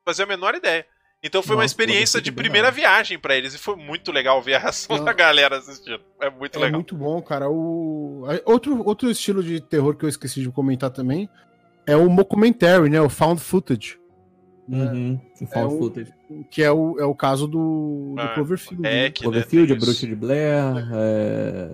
Fazia 0.05 0.25
a 0.25 0.29
menor 0.29 0.55
ideia. 0.55 0.87
Então 1.23 1.43
foi 1.43 1.51
Nossa, 1.51 1.61
uma 1.61 1.67
experiência 1.67 2.21
de 2.21 2.33
primeira 2.33 2.71
viagem 2.71 3.19
para 3.19 3.37
eles. 3.37 3.55
E 3.55 3.59
foi 3.59 3.77
muito 3.77 4.11
legal 4.11 4.41
ver 4.41 4.55
a 4.55 4.59
reação 4.59 4.97
não. 4.97 5.05
da 5.05 5.13
galera 5.13 5.59
assistindo. 5.59 6.01
É 6.21 6.31
muito 6.31 6.57
é 6.57 6.59
legal. 6.59 6.69
É 6.69 6.73
muito 6.73 6.97
bom, 6.97 7.21
cara. 7.21 7.51
O... 7.51 8.25
Outro, 8.47 8.87
outro 8.87 9.11
estilo 9.11 9.43
de 9.43 9.61
terror 9.61 9.95
que 9.95 10.05
eu 10.05 10.09
esqueci 10.09 10.41
de 10.41 10.51
comentar 10.51 10.91
também 10.91 11.29
é 11.87 11.95
o 11.95 12.09
mockumentary, 12.09 12.89
né? 12.89 13.01
O 13.01 13.11
found 13.11 13.41
footage. 13.41 13.99
Uhum, 14.67 15.21
é, 15.41 15.47
found 15.47 15.75
é 15.75 15.79
footage. 15.79 16.13
O, 16.31 16.45
que 16.45 16.63
é 16.63 16.71
o, 16.71 16.99
é 16.99 17.05
o 17.05 17.15
caso 17.15 17.47
do, 17.47 18.15
do 18.15 18.21
ah, 18.21 18.29
Cloverfield. 18.29 18.87
É, 18.87 18.91
né? 18.91 19.11
Cloverfield, 19.11 19.73
né? 19.73 19.77
a 19.77 19.81
Bruxa 19.81 20.07
de 20.07 20.15
Blair, 20.15 20.89
é... 20.95 21.69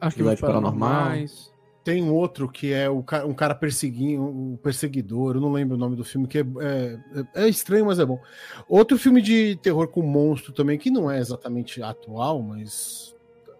Atividades 0.00 0.40
Paranormais. 0.40 1.52
Tem 1.82 2.02
um 2.02 2.12
outro 2.12 2.48
que 2.48 2.72
é 2.72 2.88
o, 2.90 3.04
um 3.26 3.34
cara 3.34 3.54
perseguindo, 3.54 4.22
o 4.22 4.52
um 4.52 4.56
perseguidor, 4.56 5.36
eu 5.36 5.40
não 5.40 5.52
lembro 5.52 5.76
o 5.76 5.78
nome 5.78 5.96
do 5.96 6.04
filme, 6.04 6.28
que 6.28 6.38
é, 6.38 6.44
é, 6.60 7.44
é, 7.44 7.48
estranho, 7.48 7.86
mas 7.86 7.98
é 7.98 8.04
bom. 8.04 8.20
Outro 8.68 8.98
filme 8.98 9.22
de 9.22 9.56
terror 9.62 9.88
com 9.88 10.02
monstro 10.02 10.52
também, 10.52 10.78
que 10.78 10.90
não 10.90 11.10
é 11.10 11.18
exatamente 11.18 11.82
atual, 11.82 12.42
mas. 12.42 13.14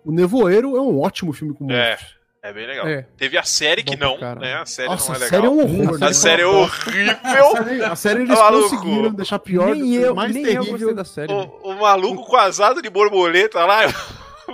O 0.04 0.12
Nevoeiro 0.12 0.76
é 0.76 0.80
um 0.80 1.00
ótimo 1.00 1.32
filme 1.32 1.54
com 1.54 1.70
é, 1.70 1.90
monstro. 1.90 2.06
É, 2.42 2.50
é 2.50 2.52
bem 2.52 2.66
legal. 2.66 2.88
É. 2.88 3.06
Teve 3.16 3.38
a 3.38 3.42
série 3.42 3.82
que 3.82 3.96
não, 3.96 4.18
né? 4.18 4.54
A 4.54 4.66
série 4.66 4.88
Nossa, 4.88 5.12
não 5.12 5.16
é 5.16 5.18
legal. 5.18 5.28
A 5.28 5.30
série 5.30 5.46
é 5.46 5.50
um 5.50 5.60
horror. 5.60 5.94
A 5.96 6.06
né? 6.06 6.12
série 6.12 6.42
é 6.42 6.46
horrível. 6.46 7.16
A 7.22 7.56
série, 7.56 7.84
a 7.84 7.96
série 7.96 8.22
eles 8.22 8.38
tá 8.38 8.50
conseguiram 8.50 9.12
deixar 9.12 9.38
pior, 9.38 9.74
nem 9.74 9.94
eu, 9.94 10.14
mais 10.14 10.34
nem 10.34 10.44
terrível. 10.44 10.64
Eu 10.64 10.72
gostei 10.72 10.94
da 10.94 11.04
série. 11.04 11.32
O, 11.32 11.44
o 11.62 11.80
maluco 11.80 12.26
com 12.26 12.36
asado 12.36 12.80
de 12.80 12.88
borboleta 12.88 13.64
lá. 13.64 13.82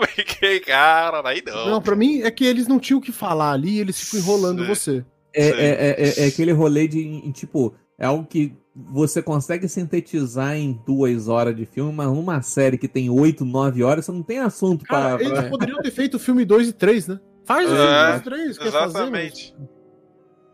Fiquei, 0.14 0.60
cara, 0.60 1.26
aí 1.28 1.42
não. 1.44 1.70
Não, 1.70 1.82
pra 1.82 1.96
mim 1.96 2.22
é 2.22 2.30
que 2.30 2.44
eles 2.44 2.66
não 2.66 2.78
tinham 2.78 2.98
o 2.98 3.02
que 3.02 3.12
falar 3.12 3.52
ali 3.52 3.78
eles 3.78 4.00
ficam 4.00 4.20
enrolando 4.20 4.62
Sim. 4.62 4.68
você. 4.68 5.04
É, 5.34 5.48
é, 5.48 5.94
é, 5.98 6.24
é, 6.24 6.26
aquele 6.26 6.52
rolê 6.52 6.88
de, 6.88 7.00
em, 7.00 7.30
tipo, 7.30 7.74
é 7.98 8.06
algo 8.06 8.26
que 8.26 8.54
você 8.74 9.22
consegue 9.22 9.68
sintetizar 9.68 10.54
em 10.56 10.72
duas 10.86 11.28
horas 11.28 11.54
de 11.54 11.66
filme, 11.66 11.92
mas 11.92 12.06
numa 12.06 12.40
série 12.42 12.78
que 12.78 12.88
tem 12.88 13.10
oito, 13.10 13.44
nove 13.44 13.82
horas, 13.82 14.04
você 14.04 14.12
não 14.12 14.22
tem 14.22 14.38
assunto 14.38 14.84
Cara, 14.84 15.18
pra. 15.18 15.26
Eles 15.26 15.50
poderiam 15.50 15.80
ter 15.82 15.90
feito 15.90 16.14
o 16.14 16.18
filme 16.18 16.44
2 16.44 16.68
e 16.68 16.72
3, 16.72 17.08
né? 17.08 17.20
Faz 17.44 17.70
o 17.70 17.74
filme 17.74 18.10
2 18.10 18.16
e 18.16 18.24
3, 18.24 18.58
Exatamente. 18.60 19.52
Fazer, 19.52 19.76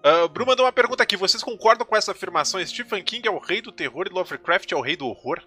Uh, 0.03 0.29
Bru 0.29 0.45
mandou 0.45 0.67
uma 0.67 0.73
pergunta 0.73 1.03
aqui. 1.03 1.17
Vocês 1.17 1.43
concordam 1.45 1.87
com 1.87 1.97
essa 1.97 2.11
afirmação? 2.11 2.65
Stephen 2.67 3.05
King 3.05 3.29
é 3.29 3.31
o 3.31 3.39
rei 3.39 3.63
do 3.63 3.71
terror 3.71 4.07
e 4.11 4.13
Lovecraft 4.13 4.73
é 4.73 4.77
o 4.77 4.81
rei 4.81 4.97
do 4.97 5.07
horror? 5.07 5.41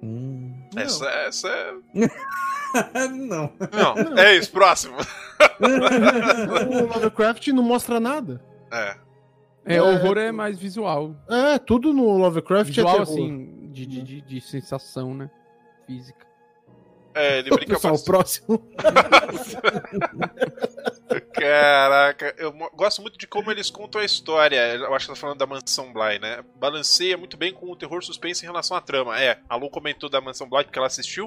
Hum. 0.00 0.37
Essa, 0.82 1.06
essa 1.06 1.48
é. 1.48 1.72
não. 3.08 3.52
Não, 3.72 4.18
é 4.18 4.36
isso, 4.36 4.50
próximo. 4.50 4.96
o 5.60 6.86
Lovecraft 6.94 7.48
não 7.48 7.62
mostra 7.62 7.98
nada. 7.98 8.42
É. 8.72 8.96
É, 9.64 9.76
É, 9.76 9.82
horror 9.82 10.16
é 10.16 10.32
mais 10.32 10.58
visual. 10.58 11.14
É, 11.28 11.58
tudo 11.58 11.92
no 11.92 12.16
Lovecraft 12.16 12.68
Visual, 12.68 12.88
é 12.88 12.98
terror. 13.04 13.12
assim, 13.12 13.68
de, 13.70 13.86
de, 13.86 14.02
de, 14.02 14.20
de 14.22 14.40
sensação, 14.40 15.14
né? 15.14 15.30
Física. 15.86 16.26
É, 17.14 17.38
ele 17.40 17.50
brinca 17.50 17.74
Pessoal, 17.76 17.94
o 17.94 18.04
próximo. 18.04 18.62
Caraca, 21.32 22.34
eu 22.38 22.52
gosto 22.74 23.00
muito 23.02 23.18
de 23.18 23.26
como 23.26 23.50
eles 23.50 23.70
contam 23.70 24.00
a 24.00 24.04
história. 24.04 24.74
Eu 24.76 24.94
acho 24.94 25.06
que 25.06 25.12
tá 25.14 25.18
falando 25.20 25.38
da 25.38 25.46
Mansão 25.46 25.92
Bly, 25.92 26.18
né? 26.18 26.44
Balanceia 26.56 27.16
muito 27.16 27.36
bem 27.36 27.52
com 27.52 27.70
o 27.70 27.76
terror 27.76 28.02
suspense 28.04 28.44
em 28.44 28.46
relação 28.48 28.76
à 28.76 28.80
trama. 28.80 29.18
É, 29.20 29.38
a 29.48 29.56
Lu 29.56 29.70
comentou 29.70 30.08
da 30.10 30.20
Mansão 30.20 30.48
Bly 30.48 30.64
porque 30.64 30.78
ela 30.78 30.86
assistiu. 30.86 31.26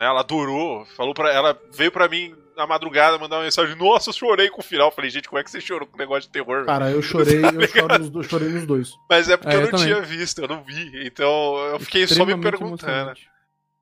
né? 0.00 0.06
Ela 0.06 0.20
adorou, 0.20 0.84
falou 0.96 1.14
para 1.14 1.32
ela 1.32 1.60
veio 1.72 1.90
pra 1.92 2.08
mim 2.08 2.34
na 2.56 2.66
madrugada 2.66 3.18
mandar 3.18 3.36
uma 3.36 3.44
mensagem: 3.44 3.76
Nossa, 3.76 4.10
eu 4.10 4.14
chorei 4.14 4.48
com 4.50 4.60
o 4.60 4.64
final. 4.64 4.90
Falei, 4.90 5.10
gente, 5.10 5.28
como 5.28 5.38
é 5.38 5.44
que 5.44 5.50
você 5.50 5.60
chorou 5.60 5.86
com 5.86 5.94
o 5.96 5.98
negócio 5.98 6.22
de 6.22 6.30
terror? 6.30 6.54
velho?" 6.56 6.66
Cara, 6.66 6.90
eu 6.90 7.00
chorei, 7.02 7.40
eu 7.44 7.68
choro 7.68 7.98
nos, 7.98 8.10
dois- 8.10 8.26
chorei 8.26 8.48
nos 8.48 8.66
dois. 8.66 8.94
Mas 9.08 9.28
é 9.28 9.36
porque 9.36 9.54
É, 9.54 9.58
eu 9.58 9.66
eu 9.66 9.72
não 9.72 9.78
tinha 9.78 10.00
visto, 10.00 10.40
eu 10.42 10.48
não 10.48 10.64
vi. 10.64 11.06
Então 11.06 11.56
eu 11.72 11.80
fiquei 11.80 12.06
só 12.06 12.24
me 12.24 12.36
perguntando. 12.40 13.14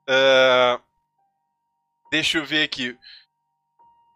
Ah, 0.09 0.79
deixa 2.13 2.39
eu 2.39 2.45
ver 2.45 2.63
aqui. 2.65 2.97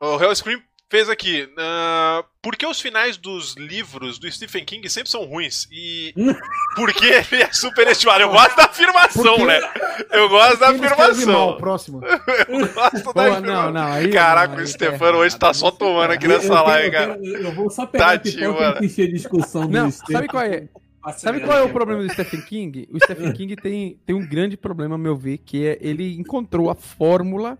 O 0.02 0.18
Hellscream 0.18 0.62
fez 0.90 1.08
aqui. 1.08 1.48
ah, 1.56 2.24
por 2.42 2.56
que 2.56 2.66
os 2.66 2.80
finais 2.80 3.16
dos 3.16 3.54
livros 3.56 4.18
do 4.18 4.30
Stephen 4.30 4.64
King 4.64 4.88
sempre 4.90 5.08
são 5.10 5.24
ruins? 5.24 5.68
E 5.70 6.12
por 6.74 6.92
que 6.92 7.06
ele 7.06 7.42
é 7.42 7.52
superestimado? 7.52 8.22
Eu 8.22 8.30
gosto 8.30 8.56
da 8.56 8.64
afirmação, 8.64 9.22
Porque- 9.36 9.44
né? 9.46 9.60
Eu 10.10 10.28
gosto 10.28 10.58
da 10.58 10.72
escreve 10.72 10.94
mal, 10.96 11.10
afirmação. 11.10 11.56
próximo. 11.58 12.00
Eu 12.48 12.68
gosto 12.74 13.14
da 13.14 13.22
afirmação. 13.28 13.40
não, 13.42 13.72
não, 13.72 13.92
aí. 13.92 14.10
Caraca, 14.10 14.56
não, 14.56 14.62
o 14.62 14.66
Stefano 14.66 15.18
hoje 15.18 15.38
tá 15.38 15.54
só 15.54 15.70
tomando 15.70 16.10
aqui 16.12 16.26
Eu- 16.26 16.30
nessa 16.30 16.52
eu 16.52 16.64
live, 16.64 16.86
eu 16.88 16.92
cara. 16.92 17.18
quero- 17.18 17.36
Eu 17.46 17.52
vou 17.52 17.70
só 17.70 17.86
pegar 17.86 18.18
Tadinho, 18.18 18.54
mano. 18.54 18.84
encher 18.84 19.08
a 19.08 19.12
discussão 19.12 19.66
do 19.66 19.72
Não, 19.72 19.90
sabe 19.90 20.26
qual 20.28 20.42
é? 20.42 20.68
Sabe 21.16 21.40
qual 21.40 21.56
é 21.56 21.62
o 21.62 21.70
problema 21.70 22.02
do 22.02 22.12
Stephen 22.12 22.42
King? 22.42 22.86
O 22.92 22.98
Stephen 23.02 23.32
King 23.32 23.56
tem, 23.56 23.98
tem 24.04 24.14
um 24.14 24.26
grande 24.26 24.56
problema, 24.56 24.96
a 24.96 24.98
meu 24.98 25.16
ver, 25.16 25.38
que 25.38 25.66
é 25.66 25.78
ele 25.80 26.14
encontrou 26.18 26.68
a 26.68 26.74
fórmula 26.74 27.56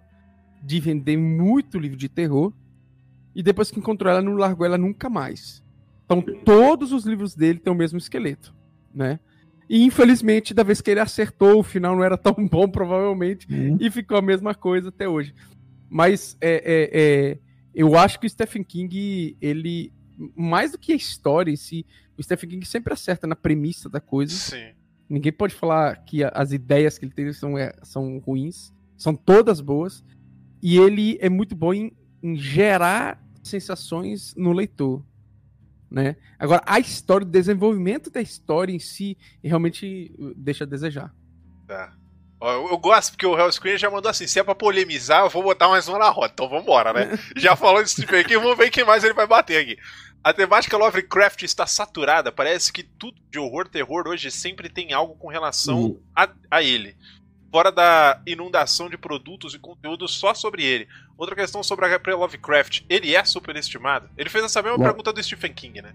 de 0.63 0.79
vender 0.79 1.17
muito 1.17 1.79
livro 1.79 1.97
de 1.97 2.07
terror 2.09 2.53
e 3.35 3.43
depois 3.43 3.71
que 3.71 3.79
encontrou 3.79 4.11
ela, 4.13 4.23
não 4.23 4.35
largou 4.35 4.67
ela 4.67 4.79
nunca 4.79 5.09
mais. 5.09 5.63
Então, 6.05 6.21
todos 6.45 6.93
os 6.93 7.05
livros 7.05 7.35
dele 7.35 7.59
têm 7.59 7.73
o 7.73 7.77
mesmo 7.77 7.99
esqueleto, 7.99 8.55
né? 8.95 9.21
E 9.69 9.85
infelizmente, 9.85 10.53
da 10.53 10.65
vez 10.65 10.81
que 10.81 10.91
ele 10.91 10.99
acertou, 10.99 11.61
o 11.61 11.63
final 11.63 11.95
não 11.95 12.03
era 12.03 12.19
tão 12.19 12.35
bom, 12.49 12.69
provavelmente, 12.69 13.47
Hum. 13.49 13.77
e 13.81 13.91
ficou 13.91 14.17
a 14.17 14.23
mesma 14.23 14.55
coisa 14.55 14.89
até 14.89 15.09
hoje. 15.09 15.33
Mas 15.89 16.37
é, 16.41 16.55
é, 16.65 16.91
é, 17.33 17.39
eu 17.75 17.97
acho 17.97 18.19
que 18.19 18.27
o 18.27 18.31
Stephen 18.31 18.65
King, 18.65 19.37
ele, 19.41 19.93
mais 20.35 20.73
do 20.73 20.79
que 20.79 20.93
a 20.93 20.97
história 20.97 21.53
em 21.53 21.57
si, 21.57 21.87
o 22.19 22.23
Stephen 22.23 22.51
King 22.51 22.67
sempre 22.67 22.93
acerta 22.93 23.27
na 23.27 23.37
premissa 23.37 23.89
da 23.89 24.01
coisa. 24.01 24.35
Sim. 24.35 24.73
Ninguém 25.09 25.33
pode 25.33 25.55
falar 25.55 26.05
que 26.05 26.23
as 26.25 26.53
ideias 26.53 26.99
que 26.99 27.05
ele 27.05 27.13
tem 27.13 27.33
são, 27.33 27.57
é, 27.57 27.73
são 27.83 28.19
ruins. 28.19 28.73
São 28.97 29.15
todas 29.15 29.61
boas. 29.61 30.05
E 30.63 30.77
ele 30.79 31.17
é 31.21 31.29
muito 31.29 31.57
bom 31.57 31.73
em, 31.73 31.93
em 32.23 32.37
gerar 32.37 33.23
sensações 33.43 34.35
no 34.37 34.53
leitor. 34.53 35.03
Né? 35.91 36.17
Agora, 36.39 36.63
a 36.65 36.79
história, 36.79 37.27
o 37.27 37.31
desenvolvimento 37.31 38.11
da 38.11 38.21
história 38.21 38.73
em 38.73 38.79
si, 38.79 39.19
realmente 39.43 40.15
deixa 40.37 40.65
a 40.65 40.67
desejar. 40.67 41.13
Tá. 41.67 41.93
Eu, 42.41 42.69
eu 42.71 42.79
gosto 42.79 43.11
porque 43.13 43.27
o 43.27 43.37
Hellscreen 43.39 43.77
já 43.77 43.91
mandou 43.91 44.11
assim: 44.11 44.27
se 44.27 44.39
é 44.39 44.43
pra 44.45 44.55
polemizar, 44.55 45.25
eu 45.25 45.29
vou 45.31 45.43
botar 45.43 45.69
mais 45.69 45.89
uma 45.89 45.99
na 45.99 46.09
roda. 46.09 46.31
Então 46.33 46.49
vambora, 46.49 46.93
né? 46.93 47.19
já 47.37 47.57
falou 47.57 47.83
de 47.83 47.91
Stephen 47.91 48.23
King, 48.25 48.37
vamos 48.37 48.57
ver 48.57 48.71
quem 48.71 48.85
mais 48.85 49.03
ele 49.05 49.15
vai 49.15 49.27
bater 49.27 49.61
aqui. 49.61 49.77
A 50.23 50.33
temática 50.33 50.77
Lovecraft 50.77 51.43
está 51.43 51.67
saturada. 51.67 52.31
Parece 52.31 52.73
que 52.73 52.83
tudo 52.83 53.19
de 53.31 53.39
horror, 53.39 53.67
terror 53.69 54.07
hoje 54.07 54.31
sempre 54.31 54.69
tem 54.69 54.93
algo 54.93 55.15
com 55.17 55.29
relação 55.29 55.87
Hum. 55.87 56.01
a, 56.15 56.29
a 56.51 56.63
ele. 56.63 56.95
Fora 57.51 57.73
da 57.73 58.21
inundação 58.27 58.89
de 58.89 58.97
produtos 58.97 59.55
e 59.55 59.59
conteúdo 59.59 60.07
só 60.07 60.33
sobre 60.35 60.65
ele. 60.65 60.87
Outra 61.19 61.35
questão 61.35 61.63
sobre 61.63 61.85
a 61.85 61.89
H.P. 61.89 62.15
Lovecraft. 62.15 62.83
Ele 62.89 63.15
é 63.15 63.25
superestimado? 63.25 64.09
Ele 64.17 64.29
fez 64.31 64.45
essa 64.45 64.63
mesma 64.63 64.79
pergunta 64.79 65.13
do 65.13 65.23
Stephen 65.23 65.53
King, 65.53 65.83
né? 65.83 65.93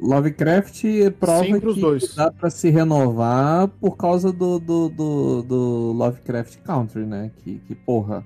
Lovecraft 0.00 0.82
prova 1.18 1.44
Sim 1.44 1.58
pros 1.60 1.74
que 1.76 1.80
dois. 1.80 2.14
dá 2.14 2.30
pra 2.30 2.50
se 2.50 2.68
renovar 2.70 3.68
por 3.68 3.96
causa 3.96 4.30
do, 4.32 4.58
do, 4.58 4.88
do, 4.88 5.42
do 5.42 5.92
Lovecraft 5.92 6.58
Country, 6.64 7.06
né? 7.06 7.30
Que, 7.38 7.58
que 7.60 7.74
porra. 7.74 8.24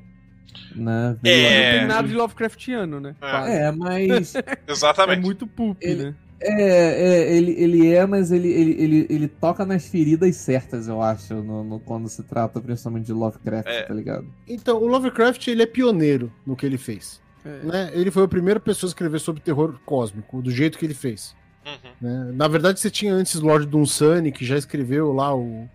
Né? 0.74 1.16
É. 1.24 1.72
Não 1.72 1.78
tem 1.80 1.86
nada 1.88 2.08
de 2.08 2.14
Lovecraftiano, 2.14 2.98
né? 2.98 3.14
É. 3.20 3.66
É, 3.66 3.72
mas. 3.72 4.34
É 4.36 4.58
Exatamente. 4.66 5.20
muito 5.22 5.46
pulp, 5.46 5.76
Ele- 5.80 6.04
né? 6.06 6.14
É, 6.42 6.62
é, 6.62 7.36
ele, 7.36 7.52
ele 7.58 7.92
é, 7.94 8.06
mas 8.06 8.32
ele, 8.32 8.48
ele, 8.48 8.70
ele, 8.82 9.06
ele 9.10 9.28
toca 9.28 9.66
nas 9.66 9.86
feridas 9.86 10.34
certas, 10.36 10.88
eu 10.88 11.02
acho, 11.02 11.34
no, 11.34 11.62
no- 11.62 11.80
quando 11.80 12.08
se 12.08 12.22
trata 12.22 12.58
principalmente 12.60 13.06
de 13.06 13.12
Lovecraft, 13.12 13.68
É. 13.68 13.82
tá 13.82 13.92
ligado? 13.92 14.26
Então, 14.48 14.78
o 14.82 14.86
Lovecraft, 14.86 15.46
ele 15.48 15.62
é 15.62 15.66
pioneiro 15.66 16.32
no 16.46 16.56
que 16.56 16.64
ele 16.64 16.78
fez. 16.78 17.20
É. 17.44 17.66
Né? 17.66 17.90
Ele 17.92 18.10
foi 18.10 18.24
a 18.24 18.28
primeira 18.28 18.58
pessoa 18.58 18.88
a 18.88 18.92
escrever 18.92 19.18
sobre 19.20 19.42
terror 19.42 19.78
cósmico, 19.84 20.40
do 20.40 20.50
jeito 20.50 20.78
que 20.78 20.86
ele 20.86 20.94
fez. 20.94 21.34
Uhum. 21.66 21.90
né? 22.00 22.32
Na 22.34 22.48
verdade, 22.48 22.80
você 22.80 22.90
tinha 22.90 23.12
antes 23.12 23.34
Lord 23.38 23.66
Dunsany, 23.66 24.32
que 24.32 24.44
já 24.46 24.56
escreveu 24.56 25.12
lá 25.12 25.34
o. 25.36 25.68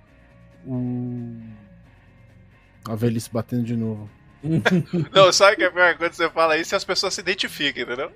o... 0.66 1.36
A 2.88 2.96
velhice 2.96 3.30
batendo 3.32 3.64
de 3.64 3.76
novo. 3.76 4.10
Não, 5.12 5.32
sabe 5.32 5.54
o 5.54 5.58
que 5.58 5.64
é 5.64 5.70
pior? 5.70 5.98
Quando 5.98 6.14
você 6.14 6.30
fala 6.30 6.58
isso, 6.58 6.76
as 6.76 6.84
pessoas 6.84 7.14
se 7.14 7.22
identificam, 7.22 7.84
entendeu? 7.84 8.12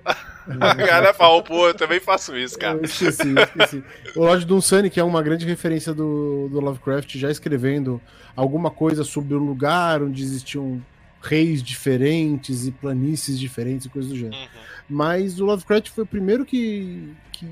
A 0.60 0.74
galera 0.74 1.14
fala, 1.14 1.42
pô, 1.44 1.68
eu 1.68 1.74
também 1.74 2.00
faço 2.00 2.38
isso, 2.38 2.58
cara. 2.58 2.78
Eu 2.78 2.86
esqueci, 2.86 3.28
eu 3.28 3.44
esqueci. 3.44 3.84
O 4.16 4.22
Lord 4.22 4.46
Dunsany, 4.46 4.90
que 4.90 5.00
é 5.00 5.04
uma 5.04 5.22
grande 5.24 5.46
referência 5.46 5.94
do, 5.94 6.48
do 6.50 6.60
Lovecraft, 6.60 7.16
já 7.18 7.32
escrevendo 7.32 8.02
alguma 8.36 8.70
coisa 8.70 9.04
sobre 9.04 9.34
um 9.36 9.46
lugar 9.46 10.04
onde 10.04 10.22
existiam 10.24 10.82
reis 11.22 11.62
diferentes 11.62 12.66
e 12.66 12.72
planícies 12.72 13.40
diferentes 13.40 13.86
e 13.86 13.90
coisas 13.90 14.12
do 14.12 14.18
gênero. 14.18 14.38
Uhum. 14.38 14.48
Mas 14.90 15.40
o 15.40 15.46
Lovecraft 15.46 15.90
foi 15.90 16.04
o 16.04 16.08
primeiro 16.08 16.46
que, 16.46 17.14
que 17.32 17.48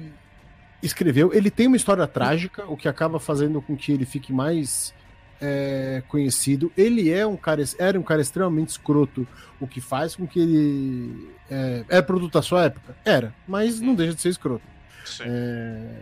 escreveu. 0.82 1.34
Ele 1.34 1.52
tem 1.52 1.68
uma 1.68 1.78
história 1.78 2.08
trágica, 2.08 2.66
o 2.66 2.78
que 2.78 2.88
acaba 2.88 3.20
fazendo 3.20 3.62
com 3.62 3.76
que 3.76 3.92
ele 3.92 4.06
fique 4.06 4.32
mais 4.32 4.94
é, 5.42 6.04
conhecido. 6.08 6.72
Ele 6.78 7.12
é 7.12 7.26
um 7.26 7.38
cara, 7.38 7.64
era 7.78 8.00
um 8.00 8.04
cara 8.04 8.22
extremamente 8.22 8.70
escroto, 8.70 9.28
o 9.60 9.68
que 9.68 9.82
faz 9.82 10.16
com 10.16 10.28
que 10.28 10.40
ele 10.40 11.30
é, 11.50 11.86
é 11.90 12.02
produto 12.02 12.34
da 12.34 12.42
sua 12.42 12.66
época. 12.66 12.96
Era, 13.06 13.34
mas 13.48 13.80
não 13.80 13.96
deixa 13.96 14.14
de 14.14 14.22
ser 14.22 14.30
escroto. 14.30 14.64
É, 15.22 16.02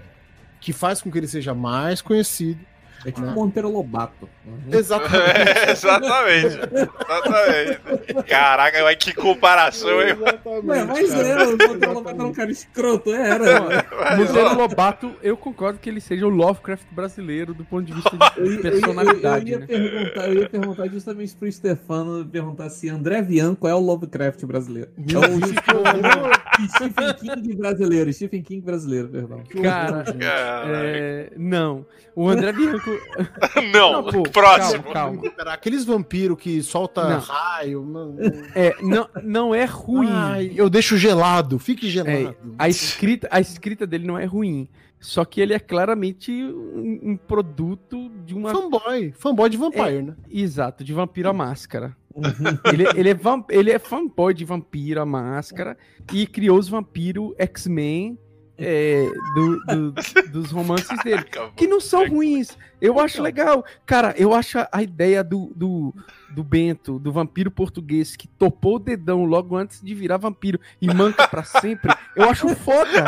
que 0.59 0.73
faz 0.73 1.01
com 1.01 1.11
que 1.11 1.17
ele 1.17 1.27
seja 1.27 1.53
mais 1.53 2.01
conhecido. 2.01 2.59
É 3.05 3.11
tipo 3.11 3.21
Né? 3.21 3.33
Monteiro 3.33 3.69
Lobato. 3.69 4.27
Uhum. 4.45 4.77
Exatamente. 4.77 5.39
É, 5.39 5.69
exatamente. 5.71 6.59
Exatamente. 6.73 8.23
Caraca, 8.27 8.83
mas 8.83 8.95
que 8.97 9.13
comparação, 9.13 10.01
hein? 10.01 10.09
Exatamente, 10.09 10.67
Ué, 10.67 10.83
mas 10.85 11.13
era, 11.13 11.47
o 11.47 11.51
Monteiro 11.51 11.93
Lobato 11.93 12.15
era 12.15 12.25
um 12.25 12.33
cara 12.33 12.51
escroto, 12.51 13.13
era. 13.13 13.85
Mas, 13.91 14.19
Monteiro 14.19 14.49
ó, 14.49 14.53
Lobato, 14.53 15.15
eu 15.21 15.37
concordo 15.37 15.77
que 15.79 15.87
ele 15.87 16.01
seja 16.01 16.25
o 16.25 16.29
Lovecraft 16.29 16.87
brasileiro 16.91 17.53
do 17.53 17.63
ponto 17.63 17.85
de 17.85 17.93
vista 17.93 18.09
de 18.09 18.55
eu, 18.55 18.61
personalidade, 18.61 19.51
eu, 19.51 19.59
eu, 19.59 19.67
né? 19.67 19.67
ia 19.69 19.91
perguntar, 19.91 20.27
eu 20.27 20.41
ia 20.41 20.49
perguntar 20.49 20.87
justamente 20.87 21.35
pro 21.35 21.51
Stefano 21.51 22.25
perguntar 22.25 22.69
se 22.69 22.89
André 22.89 23.21
Bianco 23.21 23.67
é 23.67 23.75
o 23.75 23.79
Lovecraft 23.79 24.43
brasileiro. 24.45 24.89
É 24.97 25.17
o 25.17 26.67
Stephen 26.69 27.13
King 27.13 27.55
brasileiro, 27.55 28.13
Stephen 28.13 28.41
King 28.41 28.61
brasileiro, 28.61 29.09
perdão. 29.09 29.43
Cara, 29.61 30.03
Caraca. 30.03 30.17
é, 30.21 31.31
não. 31.37 31.85
O 32.15 32.29
André 32.29 32.53
Bianco. 32.53 32.94
Não, 33.73 34.01
Não, 34.01 34.03
pô, 34.11 34.23
próximo. 34.23 34.83
calma, 34.91 35.21
calma. 35.21 35.53
Aqueles 35.53 35.85
vampiros 35.85 36.37
que 36.37 36.61
solta 36.61 37.07
Não. 37.07 37.19
raio. 37.19 37.83
Mano, 37.83 38.17
É, 38.53 38.75
não, 38.81 39.09
não 39.23 39.55
é 39.55 39.65
ruim. 39.65 40.09
Ai, 40.11 40.51
eu 40.55 40.69
deixo 40.69 40.97
gelado, 40.97 41.57
fique 41.59 41.89
gelado. 41.89 42.11
É, 42.29 42.35
a 42.57 42.69
escrita, 42.69 43.27
a 43.31 43.39
escrita 43.39 43.85
dele 43.87 44.05
não 44.07 44.17
é 44.17 44.25
ruim. 44.25 44.67
Só 44.99 45.23
que 45.23 45.39
ele 45.39 45.53
é 45.53 45.59
claramente 45.59 46.31
um, 46.31 46.99
um 47.11 47.17
produto 47.17 48.09
de 48.25 48.33
uma. 48.33 48.49
Fanboy, 48.51 49.13
fanboy 49.17 49.49
de 49.49 49.57
Vampire, 49.57 50.01
né? 50.01 50.15
Exato, 50.29 50.83
de 50.83 50.93
Vampiro 50.93 51.29
à 51.29 51.33
Máscara. 51.33 51.95
ele, 52.71 52.85
ele, 52.95 53.09
é 53.09 53.13
vamp, 53.13 53.51
ele 53.51 53.71
é 53.71 53.77
fanboy 53.77 54.33
de 54.33 54.45
Vampiro 54.45 55.01
à 55.01 55.05
Máscara 55.05 55.77
e 56.13 56.25
criou 56.25 56.57
os 56.57 56.69
vampiros 56.69 57.33
X-Men 57.37 58.17
é, 58.57 59.09
do, 59.33 59.59
do, 59.65 59.91
dos 60.31 60.51
romances 60.51 60.97
dele. 61.03 61.25
Que 61.55 61.67
não 61.67 61.79
são 61.79 62.07
ruins. 62.07 62.57
Eu 62.81 62.99
acho 62.99 63.21
legal. 63.21 63.65
Cara, 63.85 64.13
eu 64.17 64.33
acho 64.33 64.57
a 64.71 64.83
ideia 64.83 65.23
do, 65.23 65.51
do, 65.55 65.93
do 66.29 66.43
Bento, 66.43 66.99
do 66.99 67.11
vampiro 67.11 67.49
português, 67.49 68.15
que 68.15 68.27
topou 68.27 68.75
o 68.75 68.79
dedão 68.79 69.25
logo 69.25 69.55
antes 69.55 69.81
de 69.81 69.93
virar 69.93 70.17
vampiro 70.17 70.59
e 70.81 70.93
manca 70.93 71.27
para 71.27 71.43
sempre, 71.43 71.93
eu 72.15 72.29
acho 72.29 72.47
foda. 72.55 73.05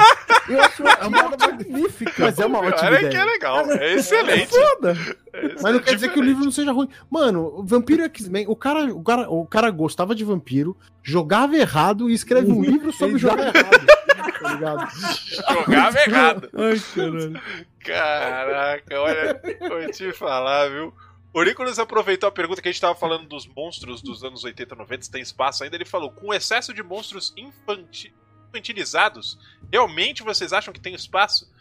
Eu 0.48 0.62
acho 0.62 0.82
uma 0.82 0.96
piada 0.96 1.48
magnífica. 1.48 2.14
Mas 2.24 2.40
é 2.40 2.46
uma 2.46 2.60
ótima 2.60 2.88
ideia. 2.88 3.08
É 3.08 3.10
que 3.10 3.18
é 3.18 3.26
legal, 3.26 3.72
é 3.72 3.94
excelente. 3.96 4.44
É 4.44 4.48
foda. 4.48 4.98
É 5.34 5.56
Mas 5.62 5.74
não 5.74 5.80
quer 5.80 5.96
dizer 5.96 6.12
que 6.12 6.20
o 6.20 6.24
livro 6.24 6.46
não 6.46 6.52
seja 6.52 6.72
ruim. 6.72 6.88
Mano, 7.10 7.64
Vampiro 7.66 8.04
X-Men, 8.04 8.46
o 8.48 8.56
cara, 8.56 8.86
o, 8.86 9.04
cara, 9.04 9.30
o 9.30 9.46
cara 9.46 9.70
gostava 9.70 10.16
de 10.16 10.24
vampiro, 10.24 10.76
jogava 11.04 11.56
errado 11.58 12.10
e 12.10 12.14
escreve 12.14 12.52
um 12.52 12.62
livro 12.62 12.94
sobre 12.94 13.18
jogar 13.18 13.54
errado. 13.56 13.97
Tá 14.42 14.54
ligado? 14.54 14.88
Jogava 15.54 16.00
errado. 16.00 16.50
Ai, 16.54 16.80
caralho. 16.96 17.42
Caraca, 17.84 19.00
olha, 19.02 19.42
vou 19.68 19.92
te 19.92 20.12
falar, 20.14 20.70
viu? 20.70 20.94
O 21.34 21.44
Nicolas 21.44 21.78
aproveitou 21.80 22.28
a 22.28 22.32
pergunta 22.32 22.62
que 22.62 22.68
a 22.68 22.72
gente 22.72 22.82
tava 22.82 22.96
falando 22.96 23.28
dos 23.28 23.46
monstros 23.48 24.02
dos 24.02 24.24
anos 24.24 24.44
80 24.44 24.76
90, 24.76 25.04
se 25.04 25.12
tem 25.12 25.22
espaço 25.22 25.64
ainda. 25.64 25.76
Ele 25.76 25.86
falou: 25.86 26.10
com 26.12 26.34
excesso 26.34 26.74
de 26.74 26.82
monstros 26.82 27.34
infanti 27.38 28.14
infantilizados, 28.50 29.38
realmente 29.72 30.24
vocês 30.24 30.52
acham 30.54 30.74
que 30.74 30.80
tem 30.80 30.96
espaço? 30.96 31.52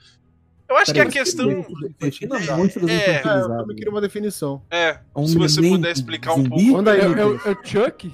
Eu 0.68 0.76
acho 0.76 0.92
Peraí, 0.92 1.10
que 1.10 1.18
a 1.18 1.22
questão. 1.22 1.66
Defina 2.00 2.38
monstros 2.56 2.88
É, 2.88 2.94
É, 2.94 3.10
eu 3.16 3.20
infantilizados. 3.20 3.74
queria 3.74 3.90
uma 3.90 4.00
definição. 4.00 4.62
É, 4.70 4.98
Um 5.14 5.26
se 5.26 5.36
você 5.36 5.60
puder 5.60 5.92
explicar 5.92 6.32
um 6.34 6.44
pouco. 6.48 6.64
Manda 6.64 6.92
aí, 6.92 7.00
É, 7.00 7.04
é, 7.04 7.06
é 7.08 7.24
o 7.24 7.58
Chuck? 7.64 8.12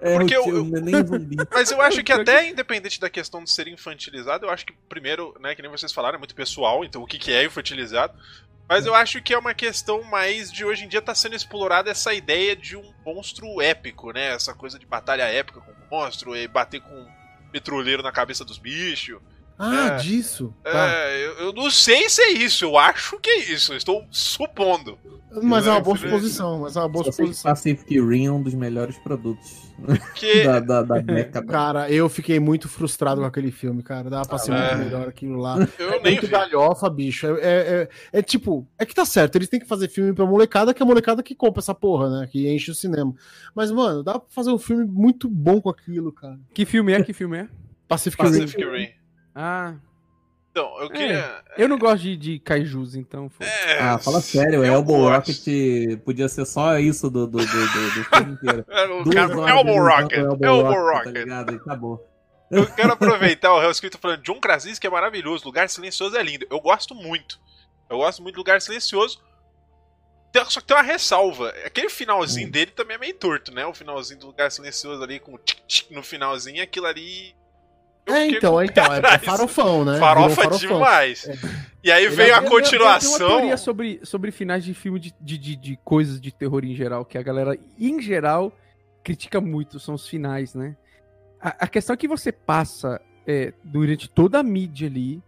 É, 0.00 0.16
Porque 0.16 0.36
eu- 0.36 0.64
neném 0.64 1.04
zumbi. 1.06 1.36
Mas 1.52 1.70
eu 1.70 1.80
acho 1.80 2.02
que 2.04 2.12
até 2.12 2.48
independente 2.48 3.00
da 3.00 3.10
questão 3.10 3.42
de 3.42 3.50
ser 3.50 3.66
infantilizado, 3.68 4.46
eu 4.46 4.50
acho 4.50 4.64
que 4.66 4.72
primeiro, 4.88 5.34
né, 5.40 5.54
que 5.54 5.62
nem 5.62 5.70
vocês 5.70 5.92
falaram, 5.92 6.16
é 6.16 6.18
muito 6.18 6.34
pessoal, 6.34 6.84
então 6.84 7.02
o 7.02 7.06
que, 7.06 7.18
que 7.18 7.32
é 7.32 7.44
infantilizado. 7.44 8.12
Mas 8.68 8.84
eu 8.84 8.94
acho 8.94 9.22
que 9.22 9.32
é 9.32 9.38
uma 9.38 9.54
questão 9.54 10.02
mais 10.04 10.52
de 10.52 10.62
hoje 10.64 10.84
em 10.84 10.88
dia 10.88 11.00
tá 11.00 11.14
sendo 11.14 11.34
explorada 11.34 11.90
essa 11.90 12.12
ideia 12.12 12.54
de 12.54 12.76
um 12.76 12.92
monstro 13.04 13.62
épico, 13.62 14.12
né? 14.12 14.34
Essa 14.34 14.52
coisa 14.52 14.78
de 14.78 14.84
batalha 14.84 15.22
épica 15.22 15.58
com 15.60 15.72
o 15.72 15.74
monstro 15.90 16.36
e 16.36 16.46
bater 16.46 16.80
com 16.82 16.94
um 16.94 17.08
petroleiro 17.50 18.02
na 18.02 18.12
cabeça 18.12 18.44
dos 18.44 18.58
bichos. 18.58 19.18
Ah, 19.58 19.86
É. 19.88 19.96
disso. 19.96 20.54
Tá. 20.62 20.88
É, 20.90 21.26
eu, 21.26 21.32
eu 21.46 21.52
não 21.52 21.70
sei 21.70 22.08
se 22.08 22.22
é 22.22 22.30
isso, 22.32 22.64
eu 22.64 22.78
acho 22.78 23.18
que 23.18 23.28
é 23.28 23.38
isso, 23.52 23.72
eu 23.72 23.76
estou 23.76 24.04
supondo. 24.10 24.96
Mas 25.42 25.66
é 25.66 25.70
uma 25.70 25.80
boa 25.80 25.96
suposição, 25.96 26.60
mas 26.60 26.74
é 26.74 26.80
uma 26.80 26.88
boa 26.88 27.04
Só 27.04 27.12
suposição. 27.12 27.50
Pacific 27.50 28.00
Rim 28.00 28.26
é 28.26 28.32
um 28.32 28.42
dos 28.42 28.54
melhores 28.54 28.96
produtos 28.98 29.68
Que 30.14 30.42
da, 30.44 30.58
da, 30.58 30.82
da 30.82 30.98
década. 31.02 31.46
Cara, 31.46 31.90
eu 31.90 32.08
fiquei 32.08 32.40
muito 32.40 32.66
frustrado 32.66 33.20
com 33.20 33.26
aquele 33.26 33.50
filme, 33.52 33.82
cara. 33.82 34.08
Dava 34.08 34.26
pra 34.26 34.38
ser 34.38 34.52
é. 34.52 34.74
muito 34.74 34.84
melhor 34.86 35.06
aquilo 35.08 35.36
lá. 35.38 35.58
eu 35.78 35.88
É 35.90 36.00
nem 36.00 36.12
muito 36.12 36.26
vi. 36.26 36.32
galhofa, 36.32 36.88
bicho. 36.88 37.26
É, 37.26 37.30
é, 37.30 37.38
é- 37.42 37.88
é 38.18 38.22
tipo, 38.22 38.66
é 38.78 38.86
que 38.86 38.94
tá 38.94 39.04
certo, 39.04 39.36
eles 39.36 39.48
têm 39.50 39.60
que 39.60 39.66
fazer 39.68 39.88
filme 39.88 40.14
pra 40.14 40.24
molecada, 40.24 40.72
que 40.72 40.82
é 40.82 40.84
a 40.84 40.88
molecada 40.88 41.22
que 41.22 41.34
compra 41.34 41.60
essa 41.60 41.74
porra, 41.74 42.08
né? 42.20 42.26
Que 42.26 42.48
enche 42.50 42.70
o 42.70 42.74
cinema. 42.74 43.14
Mas, 43.54 43.70
mano, 43.70 44.02
dá 44.02 44.18
pra 44.18 44.28
fazer 44.30 44.50
um 44.50 44.58
filme 44.58 44.86
muito 44.86 45.28
bom 45.28 45.60
com 45.60 45.68
aquilo, 45.68 46.10
cara. 46.10 46.38
Que 46.54 46.64
filme 46.64 46.92
é? 46.94 47.02
Que 47.02 47.12
filme 47.12 47.36
é? 47.36 47.48
Pacific, 47.86 48.22
Rim. 48.22 48.30
Pacific 48.30 48.64
Rim. 48.64 48.88
Ah, 49.34 49.74
Então, 50.50 50.80
eu 50.80 50.90
queria. 50.90 51.42
eu 51.56 51.68
não 51.68 51.78
gosto 51.78 52.02
de, 52.02 52.16
de 52.16 52.38
kaijus, 52.40 52.94
então. 52.96 53.30
É, 53.40 53.78
Ah, 53.80 53.98
fala 53.98 54.20
sério, 54.20 54.64
eu 54.64 54.64
Elbow 54.64 54.98
gosto. 55.02 55.28
Rocket 55.30 56.00
podia 56.04 56.28
ser 56.28 56.44
só 56.46 56.78
isso 56.78 57.08
do, 57.10 57.26
do, 57.26 57.38
do, 57.38 57.46
do, 57.46 57.90
do 57.94 58.04
filme 58.04 58.32
inteiro. 58.32 58.64
É, 58.70 58.86
cara, 59.14 59.50
Elbow 59.50 59.74
de 59.74 59.78
Rocket, 59.80 60.18
Elbow 60.18 60.46
Elbow 60.46 60.72
Tá 60.72 60.80
Rocket. 60.98 61.12
ligado? 61.14 61.52
E 61.52 61.56
acabou. 61.56 62.04
Eu 62.50 62.66
quero 62.66 62.92
aproveitar 62.92 63.52
o 63.54 63.62
Hellscript 63.62 63.98
falando 64.00 64.22
John 64.22 64.40
Krasinski 64.40 64.86
é 64.86 64.90
maravilhoso, 64.90 65.44
Lugar 65.44 65.68
Silencioso 65.68 66.16
é 66.16 66.22
lindo. 66.22 66.46
Eu 66.50 66.60
gosto 66.60 66.94
muito. 66.94 67.38
Eu 67.90 67.98
gosto 67.98 68.22
muito 68.22 68.34
do 68.36 68.38
Lugar 68.38 68.60
Silencioso. 68.62 69.20
Tem- 70.32 70.44
Só 70.46 70.60
que 70.60 70.66
tem 70.66 70.76
uma 70.76 70.82
ressalva. 70.82 71.50
Aquele 71.64 71.88
finalzinho 71.90 72.48
Hum. 72.48 72.50
dele 72.50 72.70
também 72.70 72.96
é 72.96 72.98
meio 72.98 73.14
torto, 73.14 73.52
né? 73.52 73.64
O 73.66 73.74
finalzinho 73.74 74.20
do 74.20 74.26
Lugar 74.28 74.50
Silencioso 74.50 75.02
ali 75.02 75.20
com 75.20 75.34
o 75.34 75.38
tic 75.38 75.58
tic 75.66 75.90
no 75.90 76.02
finalzinho, 76.02 76.62
aquilo 76.62 76.86
ali. 76.86 77.34
É, 78.08 78.26
então, 78.28 78.60
é, 78.60 78.64
o 78.64 78.72
pé 78.72 78.72
então, 78.82 78.94
é, 78.94 78.98
é 79.14 79.18
farofão, 79.18 79.84
né? 79.84 79.98
Farofa 79.98 80.42
farofão. 80.42 80.58
demais. 80.58 81.28
É. 81.28 81.34
E 81.84 81.92
aí 81.92 82.04
Ele 82.06 82.14
veio 82.16 82.34
a 82.34 82.38
Eu- 82.38 82.42
eu- 82.42 82.44
eu 82.46 82.50
continuação. 82.50 83.28
teoria 83.28 83.56
sobre, 83.56 84.00
sobre 84.02 84.30
finais 84.30 84.64
de 84.64 84.74
filme 84.74 84.98
de, 84.98 85.14
de, 85.20 85.38
de, 85.38 85.56
de 85.56 85.78
coisas 85.84 86.20
de 86.20 86.32
terror 86.32 86.64
em 86.64 86.74
geral, 86.74 87.04
que 87.04 87.16
a 87.18 87.22
galera, 87.22 87.56
em 87.78 88.00
geral, 88.00 88.52
critica 89.04 89.40
muito, 89.40 89.78
são 89.78 89.94
os 89.94 90.06
finais, 90.08 90.54
né? 90.54 90.76
A, 91.40 91.64
a 91.64 91.68
questão 91.68 91.94
é 91.94 91.96
que 91.96 92.08
você 92.08 92.32
passa 92.32 93.00
é, 93.26 93.52
durante 93.62 94.08
toda 94.08 94.38
a 94.40 94.42
mídia 94.42 94.88
ali, 94.88 95.22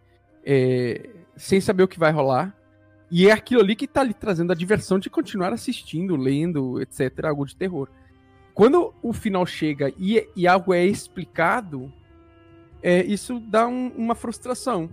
é, 0.45 1.09
sem 1.37 1.61
saber 1.61 1.83
o 1.85 1.89
que 1.89 1.99
vai 1.99 2.11
rolar, 2.11 2.55
e 3.11 3.29
é 3.29 3.33
aquilo 3.33 3.61
ali 3.61 3.77
que 3.77 3.87
tá 3.87 4.03
lhe 4.03 4.15
trazendo 4.15 4.53
a 4.53 4.55
diversão 4.57 4.99
de 4.99 5.09
continuar 5.11 5.53
assistindo, 5.53 6.17
lendo, 6.17 6.81
etc., 6.81 7.25
algo 7.27 7.45
de 7.47 7.55
terror. 7.57 7.89
Quando 8.55 8.93
o 9.03 9.13
final 9.13 9.47
chega 9.47 9.93
e, 9.99 10.27
e 10.37 10.47
algo 10.47 10.75
é 10.75 10.85
explicado, 10.85 11.93
é, 12.83 13.05
isso 13.05 13.41
dá 13.41 13.67
um- 13.67 13.89
uma 13.97 14.15
frustração. 14.15 14.89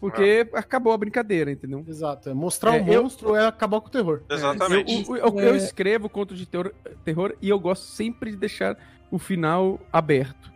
Porque 0.00 0.48
acabou 0.54 0.94
a 0.94 0.96
brincadeira, 0.96 1.52
entendeu? 1.52 1.84
Exato. 1.86 2.30
É 2.30 2.34
mostrar 2.34 2.76
É, 2.78 2.82
o 2.82 2.88
eu- 2.90 3.02
monstro 3.02 3.34
é 3.36 3.46
acabar 3.46 3.82
com 3.82 3.88
o 3.88 3.90
terror. 3.90 4.22
Exatamente. 4.30 5.04
Eu, 5.06 5.16
eu- 5.16 5.38
eu 5.40 5.56
escrevo 5.56 6.08
contos 6.08 6.38
de 6.38 6.46
terror, 6.46 6.72
terror 7.04 7.34
e 7.42 7.50
eu 7.50 7.60
gosto 7.60 7.82
sempre 7.84 8.30
de 8.30 8.38
deixar 8.38 8.78
o 9.10 9.18
final 9.18 9.78
aberto. 9.92 10.50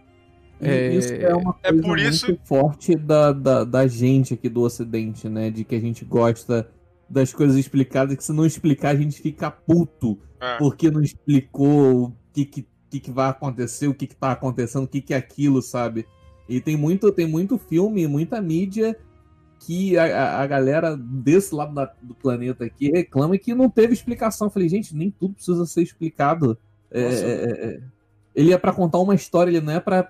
É- 0.60 0.94
Isso 0.94 1.12
é 1.12 1.34
uma 1.34 1.54
é 1.62 1.68
coisa 1.68 1.82
por 1.82 1.98
isso- 1.98 2.26
muito 2.28 2.46
forte 2.46 2.94
da, 2.96 3.32
da, 3.32 3.64
da 3.64 3.86
gente 3.86 4.32
aqui 4.32 4.48
do 4.48 4.62
Ocidente, 4.62 5.28
né? 5.28 5.50
De 5.50 5.62
que 5.62 5.74
a 5.74 5.80
gente 5.80 6.06
gosta 6.06 6.66
das 7.06 7.34
coisas 7.34 7.56
explicadas, 7.58 8.16
que 8.16 8.24
se 8.24 8.32
não 8.32 8.46
explicar 8.46 8.90
a 8.90 8.96
gente 8.96 9.20
fica 9.20 9.50
puto 9.50 10.18
É. 10.40 10.56
porque 10.56 10.90
não 10.90 11.02
explicou 11.02 12.04
o 12.04 12.16
que, 12.32 12.46
que, 12.46 12.66
que, 12.88 12.98
que 13.00 13.10
vai 13.10 13.28
acontecer, 13.28 13.88
o 13.88 13.94
que, 13.94 14.06
que 14.06 14.16
tá 14.16 14.32
acontecendo, 14.32 14.84
o 14.84 14.88
que, 14.88 15.02
que 15.02 15.12
é 15.12 15.18
aquilo, 15.18 15.60
sabe? 15.60 16.06
E 16.48 16.60
tem 16.60 16.76
muito, 16.76 17.10
tem 17.12 17.26
muito 17.26 17.56
filme, 17.58 18.06
muita 18.06 18.40
mídia 18.40 18.96
que 19.60 19.96
a, 19.96 20.40
a- 20.40 20.46
galera 20.46 20.94
desse 20.96 21.54
lado 21.54 21.74
da- 21.74 21.92
do 22.02 22.14
planeta 22.14 22.64
aqui 22.64 22.90
reclama 22.90 23.38
que 23.38 23.54
não 23.54 23.70
teve 23.70 23.94
explicação. 23.94 24.46
Eu 24.48 24.50
falei, 24.50 24.68
gente, 24.68 24.94
nem 24.94 25.10
tudo 25.10 25.34
precisa 25.34 25.64
ser 25.64 25.82
explicado. 25.82 26.58
É, 26.90 27.00
é, 27.02 27.06
é, 27.06 27.66
é. 27.76 27.80
Ele 28.34 28.52
é 28.52 28.58
pra 28.58 28.72
contar 28.72 28.98
uma 28.98 29.14
história, 29.14 29.50
ele 29.50 29.60
não 29.60 29.72
é 29.72 29.80
pra 29.80 30.06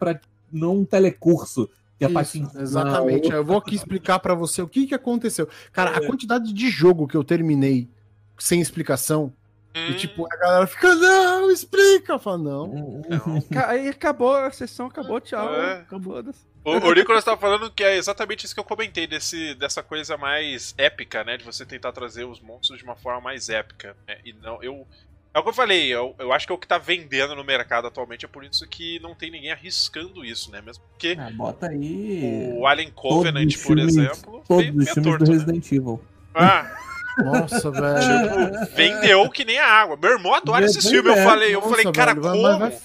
não 0.53 0.79
um 0.79 0.85
telecurso. 0.85 1.69
Que 1.97 2.05
é 2.05 2.11
Isso, 2.11 2.51
exatamente. 2.59 3.25
outra- 3.27 3.37
Eu 3.37 3.45
vou 3.45 3.59
aqui 3.59 3.77
explicar 3.77 4.19
pra 4.19 4.35
você 4.35 4.61
o 4.61 4.67
que, 4.67 4.87
que 4.89 4.95
aconteceu. 4.95 5.49
Cara, 5.73 5.91
É. 5.91 5.97
a 5.99 6.07
quantidade 6.07 6.53
de 6.53 6.69
jogo 6.69 7.07
que 7.07 7.17
eu 7.17 7.23
terminei 7.23 7.89
sem 8.37 8.61
explicação, 8.61 9.33
e 9.75 9.91
Hum, 9.93 9.97
tipo, 9.97 10.27
a 10.33 10.37
galera 10.37 10.67
fica, 10.67 10.95
não, 10.95 11.51
explica. 11.51 12.19
Fala, 12.19 12.39
não. 12.39 12.67
não. 13.09 13.45
Aí 13.67 13.89
acabou 13.89 14.35
a 14.37 14.51
sessão, 14.51 14.87
acabou, 14.87 15.21
tchau. 15.21 15.53
É. 15.55 15.73
Acabou. 15.81 16.23
O, 16.65 16.71
o 16.71 16.93
Nicolas 16.95 17.25
tá 17.25 17.37
falando 17.37 17.71
que 17.71 17.83
é 17.85 17.97
exatamente 17.97 18.47
isso 18.47 18.55
que 18.55 18.61
eu 18.61 18.65
comentei, 18.65 19.07
desse, 19.07 19.55
dessa 19.57 19.83
coisa 19.83 20.17
mais 20.17 20.75
épica, 20.79 21.25
né? 21.25 21.37
De 21.37 21.45
você 21.45 21.67
tentar 21.67 21.93
trazer 21.93 22.25
os 22.25 22.41
monstros 22.41 22.79
de 22.79 22.85
uma 22.85 22.95
forma 22.97 23.21
mais 23.21 23.49
épica. 23.49 23.97
né? 24.07 24.17
E 24.25 24.33
não, 24.33 24.63
eu. 24.63 24.87
É 25.35 25.41
o 25.41 25.43
que 25.43 25.49
eu 25.49 25.53
falei, 25.55 25.89
eu, 25.93 26.15
eu 26.21 26.33
acho 26.33 26.47
que 26.47 26.53
é 26.53 26.55
o 26.55 26.59
que 26.59 26.69
tá 26.69 26.79
vendendo 26.79 27.35
no 27.35 27.43
mercado 27.43 27.89
atualmente, 27.89 28.25
é 28.25 28.29
por 28.29 28.45
isso 28.45 28.65
que 28.69 29.01
não 29.01 29.17
tem 29.17 29.33
ninguém 29.33 29.51
arriscando 29.51 30.25
isso, 30.25 30.49
né? 30.53 30.63
Mesmo 30.63 30.85
porque 30.91 31.17
Ah, 31.19 31.29
bota 31.35 31.67
aí. 31.71 32.53
o 32.57 32.65
Alien 32.65 32.93
Covenant, 32.93 33.53
por 33.55 33.59
filmes- 33.77 33.97
exemplo, 33.97 34.45
Todos 34.47 34.65
os 34.69 34.91
filmes 34.91 34.93
torto, 35.03 35.25
do 35.25 35.33
né? 35.33 35.37
Resident 35.37 35.67
Evil. 35.73 36.01
Ah, 36.33 36.77
Nossa, 37.19 37.71
velho. 37.71 38.59
tipo, 38.59 38.75
vendeu 38.77 39.31
que 39.31 39.45
nem 39.45 39.59
a 39.59 39.67
água. 39.67 39.97
Meu 40.01 40.13
irmão 40.13 40.35
adora 40.35 40.65
esses 40.65 40.85
É, 40.85 40.89
filmes. 40.91 41.13
Eu 41.15 41.19
é. 41.21 41.25
falei, 41.25 41.55
eu 41.55 41.61
Nossa, 41.61 41.71
falei, 41.77 41.93
cara, 41.93 42.13
velho, 42.15 42.23
vai- 42.23 42.33
como? 42.33 42.43
mas 42.49 42.59
vai, 42.59 42.79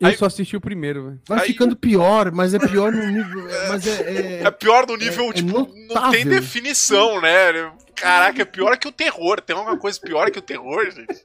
Eu 0.00 0.08
Aí- 0.08 0.16
só 0.16 0.24
assisti 0.26 0.56
o 0.56 0.60
primeiro, 0.62 1.04
velho. 1.04 1.20
vai 1.28 1.40
Aí- 1.40 1.46
ficando 1.48 1.76
pior, 1.76 2.32
mas 2.32 2.54
é 2.54 2.58
pior 2.58 2.90
no 2.90 3.04
nível. 3.06 3.44
Mas 3.68 3.86
é. 3.86 4.40
É 4.40 4.42
é- 4.44 4.50
pior 4.50 4.86
no 4.86 4.96
nível, 4.96 5.28
é 5.28 5.32
tipo, 5.34 5.68
não 5.94 6.10
tem 6.10 6.24
definição, 6.24 7.20
né? 7.20 7.70
Caraca, 7.94 8.40
é 8.40 8.44
pior 8.46 8.78
que 8.78 8.88
o 8.88 8.92
terror. 8.92 9.42
Tem 9.42 9.54
alguma 9.54 9.76
coisa 9.76 10.00
pior 10.00 10.30
que 10.30 10.38
o 10.38 10.42
terror, 10.42 10.90
gente? 10.90 11.22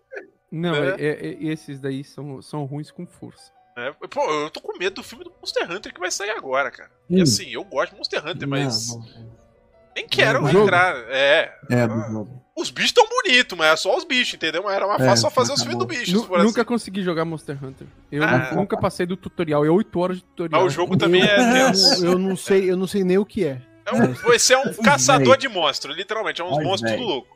Não, 0.51 0.73
Né? 0.73 0.95
é- 0.99 1.05
é- 1.05 1.27
é- 1.27 1.37
esses 1.53 1.79
daí 1.79 2.03
são, 2.03 2.41
são 2.41 2.65
ruins 2.65 2.91
com 2.91 3.05
força. 3.07 3.49
É, 3.77 3.91
pô, 4.09 4.21
eu 4.29 4.49
tô 4.49 4.59
com 4.61 4.77
medo 4.77 4.95
do 4.95 5.03
filme 5.03 5.23
do 5.23 5.31
Monster 5.39 5.69
Hunter 5.71 5.93
que 5.93 5.99
vai 5.99 6.11
sair 6.11 6.31
agora, 6.31 6.69
cara. 6.69 6.89
E 7.09 7.19
Hum. 7.19 7.23
assim, 7.23 7.49
eu 7.53 7.63
gosto 7.63 7.91
de 7.91 7.97
Monster 7.97 8.25
Hunter, 8.27 8.47
mas 8.47 8.89
Não, 8.89 8.99
não. 8.99 9.05
Nem 9.95 10.07
quero 10.07 10.45
jogo? 10.47 10.65
entrar. 10.65 10.95
É. 11.09 11.53
É, 11.69 11.87
do 11.87 11.93
Ah, 11.93 12.07
jogo. 12.11 12.43
Os 12.57 12.69
bichos 12.69 12.93
tão 12.93 13.05
bonitos, 13.09 13.57
mas 13.57 13.73
é 13.73 13.75
só 13.75 13.97
os 13.97 14.05
bichos, 14.05 14.35
entendeu? 14.35 14.63
Mas 14.63 14.73
era 14.75 14.87
mais 14.87 15.01
É, 15.01 15.05
fácil 15.05 15.21
só 15.23 15.29
fazer 15.29 15.51
os 15.53 15.61
acabou. 15.61 15.79
filmes 15.87 15.97
do 15.97 16.05
bicho, 16.05 16.17
Nu- 16.17 16.23
for 16.27 16.37
nunca 16.43 16.61
assim. 16.61 16.67
consegui 16.67 17.01
jogar 17.03 17.25
Monster 17.25 17.57
Hunter. 17.61 17.85
Eu 18.11 18.23
Ah. 18.23 18.51
nunca 18.53 18.77
passei 18.77 19.05
do 19.05 19.17
tutorial. 19.17 19.65
É 19.65 19.69
8 19.69 19.99
horas 19.99 20.17
de 20.17 20.23
tutorial. 20.23 20.63
Mas 20.63 20.71
o 20.71 20.75
jogo 20.75 20.95
também 20.97 21.21
é 21.21 21.35
tenso. 21.35 22.05
Eu 22.05 22.17
não 22.17 22.35
sei, 22.37 22.71
eu 22.71 22.77
não 22.77 22.87
sei 22.87 23.03
nem 23.03 23.17
o 23.17 23.25
que 23.25 23.45
é. 23.45 23.61
É 23.85 23.93
um, 23.93 24.13
você 24.13 24.53
é 24.53 24.57
um 24.57 24.73
caçador 24.75 25.35
de 25.37 25.47
monstros, 25.49 25.95
literalmente. 25.97 26.41
É 26.41 26.45
uns 26.45 26.57
Ai, 26.57 26.63
monstros 26.63 26.91
véi. 26.91 26.99
tudo 26.99 27.09
louco. 27.09 27.35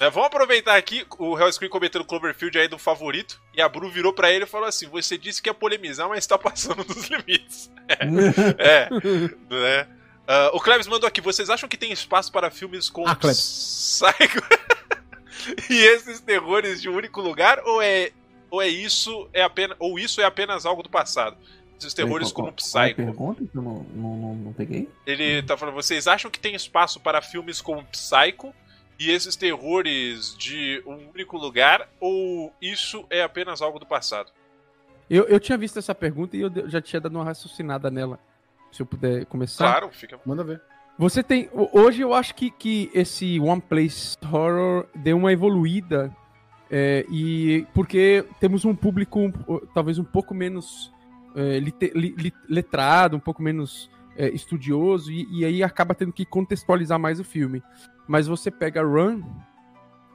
É, 0.00 0.10
vamos 0.10 0.26
aproveitar 0.26 0.76
aqui 0.76 1.06
o 1.18 1.38
Hellscreen 1.38 1.70
comentando 1.70 2.04
Cloverfield 2.04 2.58
aí 2.58 2.68
do 2.68 2.78
favorito. 2.78 3.40
E 3.56 3.62
a 3.62 3.68
Bru 3.68 3.88
virou 3.88 4.12
pra 4.12 4.30
ele 4.30 4.44
e 4.44 4.46
falou 4.46 4.66
assim: 4.68 4.88
Você 4.88 5.16
disse 5.16 5.40
que 5.40 5.48
ia 5.48 5.54
polemizar, 5.54 6.08
mas 6.08 6.26
tá 6.26 6.36
passando 6.36 6.84
dos 6.84 7.08
limites. 7.08 7.70
É, 8.58 8.88
né? 9.50 9.86
Uh, 10.24 10.56
o 10.56 10.60
Klebs 10.60 10.86
mandou 10.86 11.06
aqui. 11.06 11.20
Vocês 11.20 11.50
acham 11.50 11.68
que 11.68 11.76
tem 11.76 11.92
espaço 11.92 12.32
para 12.32 12.50
filmes 12.50 12.88
com 12.88 13.06
ah, 13.06 13.14
Psycho 13.14 14.42
e 15.70 15.74
esses 15.74 16.20
terrores 16.20 16.80
de 16.80 16.88
um 16.88 16.96
único 16.96 17.20
lugar? 17.20 17.60
Ou 17.64 17.82
é, 17.82 18.10
ou 18.50 18.62
é 18.62 18.68
isso 18.68 19.28
é 19.32 19.42
apenas 19.42 19.76
ou 19.78 19.98
isso 19.98 20.20
é 20.20 20.24
apenas 20.24 20.64
algo 20.64 20.82
do 20.82 20.88
passado? 20.88 21.36
Esses 21.78 21.92
terrores 21.92 22.32
qual, 22.32 22.46
como 22.46 22.56
Psycho. 22.56 22.72
Qual 22.72 22.94
pergunta 22.94 23.44
que 23.44 23.58
eu 23.58 23.62
não, 23.62 23.86
não, 23.94 24.16
não, 24.16 24.34
não 24.36 24.52
peguei? 24.54 24.88
Ele 25.06 25.42
tá 25.42 25.56
falando. 25.56 25.74
Vocês 25.74 26.06
acham 26.06 26.30
que 26.30 26.38
tem 26.38 26.54
espaço 26.54 26.98
para 27.00 27.20
filmes 27.20 27.60
como 27.60 27.84
Psycho 27.84 28.54
e 28.98 29.10
esses 29.10 29.36
terrores 29.36 30.34
de 30.38 30.82
um 30.86 31.10
único 31.10 31.36
lugar? 31.36 31.86
Ou 32.00 32.50
isso 32.62 33.04
é 33.10 33.22
apenas 33.22 33.60
algo 33.60 33.78
do 33.78 33.84
passado? 33.84 34.30
Eu, 35.10 35.24
eu 35.24 35.38
tinha 35.38 35.58
visto 35.58 35.78
essa 35.78 35.94
pergunta 35.94 36.34
e 36.34 36.40
eu 36.40 36.50
já 36.70 36.80
tinha 36.80 37.00
dado 37.00 37.14
uma 37.14 37.24
raciocinada 37.24 37.90
nela. 37.90 38.18
Se 38.74 38.82
eu 38.82 38.86
puder 38.86 39.24
começar. 39.26 39.70
Claro, 39.70 39.88
fica. 39.92 40.18
Manda 40.26 40.42
ver. 40.42 40.60
Você 40.98 41.22
tem. 41.22 41.48
Hoje 41.72 42.02
eu 42.02 42.12
acho 42.12 42.34
que, 42.34 42.50
que 42.50 42.90
esse 42.92 43.38
One 43.38 43.60
Place 43.60 44.16
Horror 44.20 44.86
deu 44.94 45.16
uma 45.16 45.32
evoluída. 45.32 46.14
É, 46.68 47.06
e 47.08 47.64
porque 47.72 48.24
temos 48.40 48.64
um 48.64 48.74
público 48.74 49.32
talvez 49.72 49.98
um 49.98 50.04
pouco 50.04 50.34
menos 50.34 50.92
é, 51.36 51.60
lite, 51.60 51.92
li, 51.94 52.32
letrado, 52.48 53.16
um 53.16 53.20
pouco 53.20 53.40
menos 53.40 53.88
é, 54.16 54.28
estudioso, 54.30 55.12
e, 55.12 55.26
e, 55.30 55.44
aí 55.44 55.62
acaba 55.62 55.94
tendo 55.94 56.12
que 56.12 56.24
contextualizar 56.24 56.98
mais 56.98 57.20
o 57.20 57.24
filme. 57.24 57.62
Mas 58.08 58.26
você 58.26 58.50
pega 58.50 58.82
Run, 58.82 59.22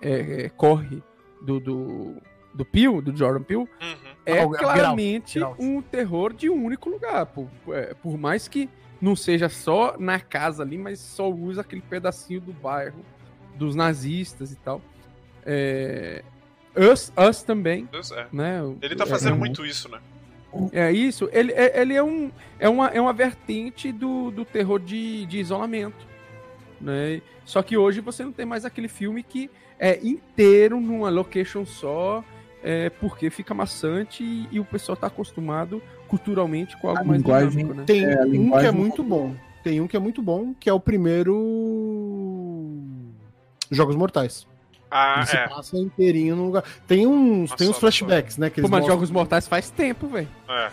é, 0.01 0.45
é, 0.45 0.49
Corre, 0.49 1.01
do, 1.41 1.59
do, 1.61 2.15
do 2.53 2.65
Peele, 2.65 3.01
do 3.01 3.15
Jordan 3.15 3.43
Peele, 3.43 3.67
uhum 3.81 4.09
é 4.29 4.45
oh, 4.45 4.51
claramente 4.51 5.39
um 5.57 5.81
terror 5.81 6.33
de 6.33 6.49
um 6.49 6.63
único 6.63 6.89
lugar. 6.89 7.25
Por, 7.25 7.49
é, 7.69 7.93
por 7.95 8.17
mais 8.17 8.47
que 8.47 8.69
não 9.01 9.15
seja 9.15 9.49
só 9.49 9.95
na 9.97 10.19
casa 10.19 10.63
ali, 10.63 10.77
mas 10.77 10.99
só 10.99 11.29
usa 11.29 11.61
aquele 11.61 11.81
pedacinho 11.81 12.41
do 12.41 12.53
bairro 12.53 13.03
dos 13.55 13.75
nazistas 13.75 14.51
e 14.51 14.55
tal. 14.57 14.81
É... 15.45 16.23
Us, 16.75 17.11
Us 17.17 17.41
também. 17.41 17.89
Us, 17.97 18.11
é. 18.11 18.27
né? 18.31 18.61
Ele 18.81 18.95
tá 18.95 19.05
fazendo 19.05 19.35
é, 19.35 19.37
muito 19.37 19.65
isso, 19.65 19.89
né? 19.89 19.99
É 20.71 20.91
isso. 20.91 21.29
Ele, 21.31 21.51
é, 21.53 21.79
ele 21.81 21.93
é, 21.93 22.03
um, 22.03 22.31
é, 22.59 22.69
uma, 22.69 22.87
é 22.87 23.01
uma 23.01 23.13
vertente 23.13 23.91
do, 23.91 24.31
do 24.31 24.45
terror 24.45 24.79
de, 24.79 25.25
de 25.25 25.39
isolamento. 25.39 26.07
Né? 26.79 27.21
Só 27.45 27.61
que 27.61 27.77
hoje 27.77 27.99
você 27.99 28.23
não 28.23 28.31
tem 28.31 28.45
mais 28.45 28.63
aquele 28.63 28.87
filme 28.87 29.23
que 29.23 29.49
é 29.77 29.99
inteiro 30.05 30.79
numa 30.79 31.09
location 31.09 31.65
só 31.65 32.23
é, 32.63 32.89
porque 32.89 33.29
fica 33.29 33.53
maçante 33.53 34.23
e, 34.23 34.47
e 34.51 34.59
o 34.59 34.65
pessoal 34.65 34.93
está 34.95 35.07
acostumado 35.07 35.81
culturalmente 36.07 36.77
com 36.77 36.89
algo 36.89 37.01
a 37.01 37.03
mais 37.03 37.21
linguagem, 37.21 37.49
dinâmico, 37.49 37.73
né? 37.75 37.83
Tem 37.85 38.03
é, 38.03 38.21
um 38.23 38.51
que 38.51 38.65
é 38.65 38.71
muito 38.71 39.03
bom. 39.03 39.35
Tem 39.63 39.81
um 39.81 39.87
que 39.87 39.97
é 39.97 39.99
muito 39.99 40.21
bom, 40.21 40.53
que 40.53 40.69
é 40.69 40.73
o 40.73 40.79
primeiro 40.79 41.35
Jogos 43.69 43.95
Mortais. 43.95 44.47
Ah, 44.91 45.23
Ele 45.27 45.37
é. 45.37 45.47
passa 45.47 45.77
inteirinho 45.77 46.35
no 46.35 46.45
lugar. 46.45 46.63
Tem 46.87 47.05
uns, 47.05 47.51
tem 47.53 47.69
uns 47.69 47.77
flashbacks, 47.77 48.37
né? 48.37 48.49
Que 48.49 48.61
Pô, 48.61 48.67
mas 48.67 48.85
Jogos 48.85 49.11
Mortais 49.11 49.47
faz 49.47 49.69
tempo, 49.69 50.07
velho. 50.07 50.27
É. 50.49 50.71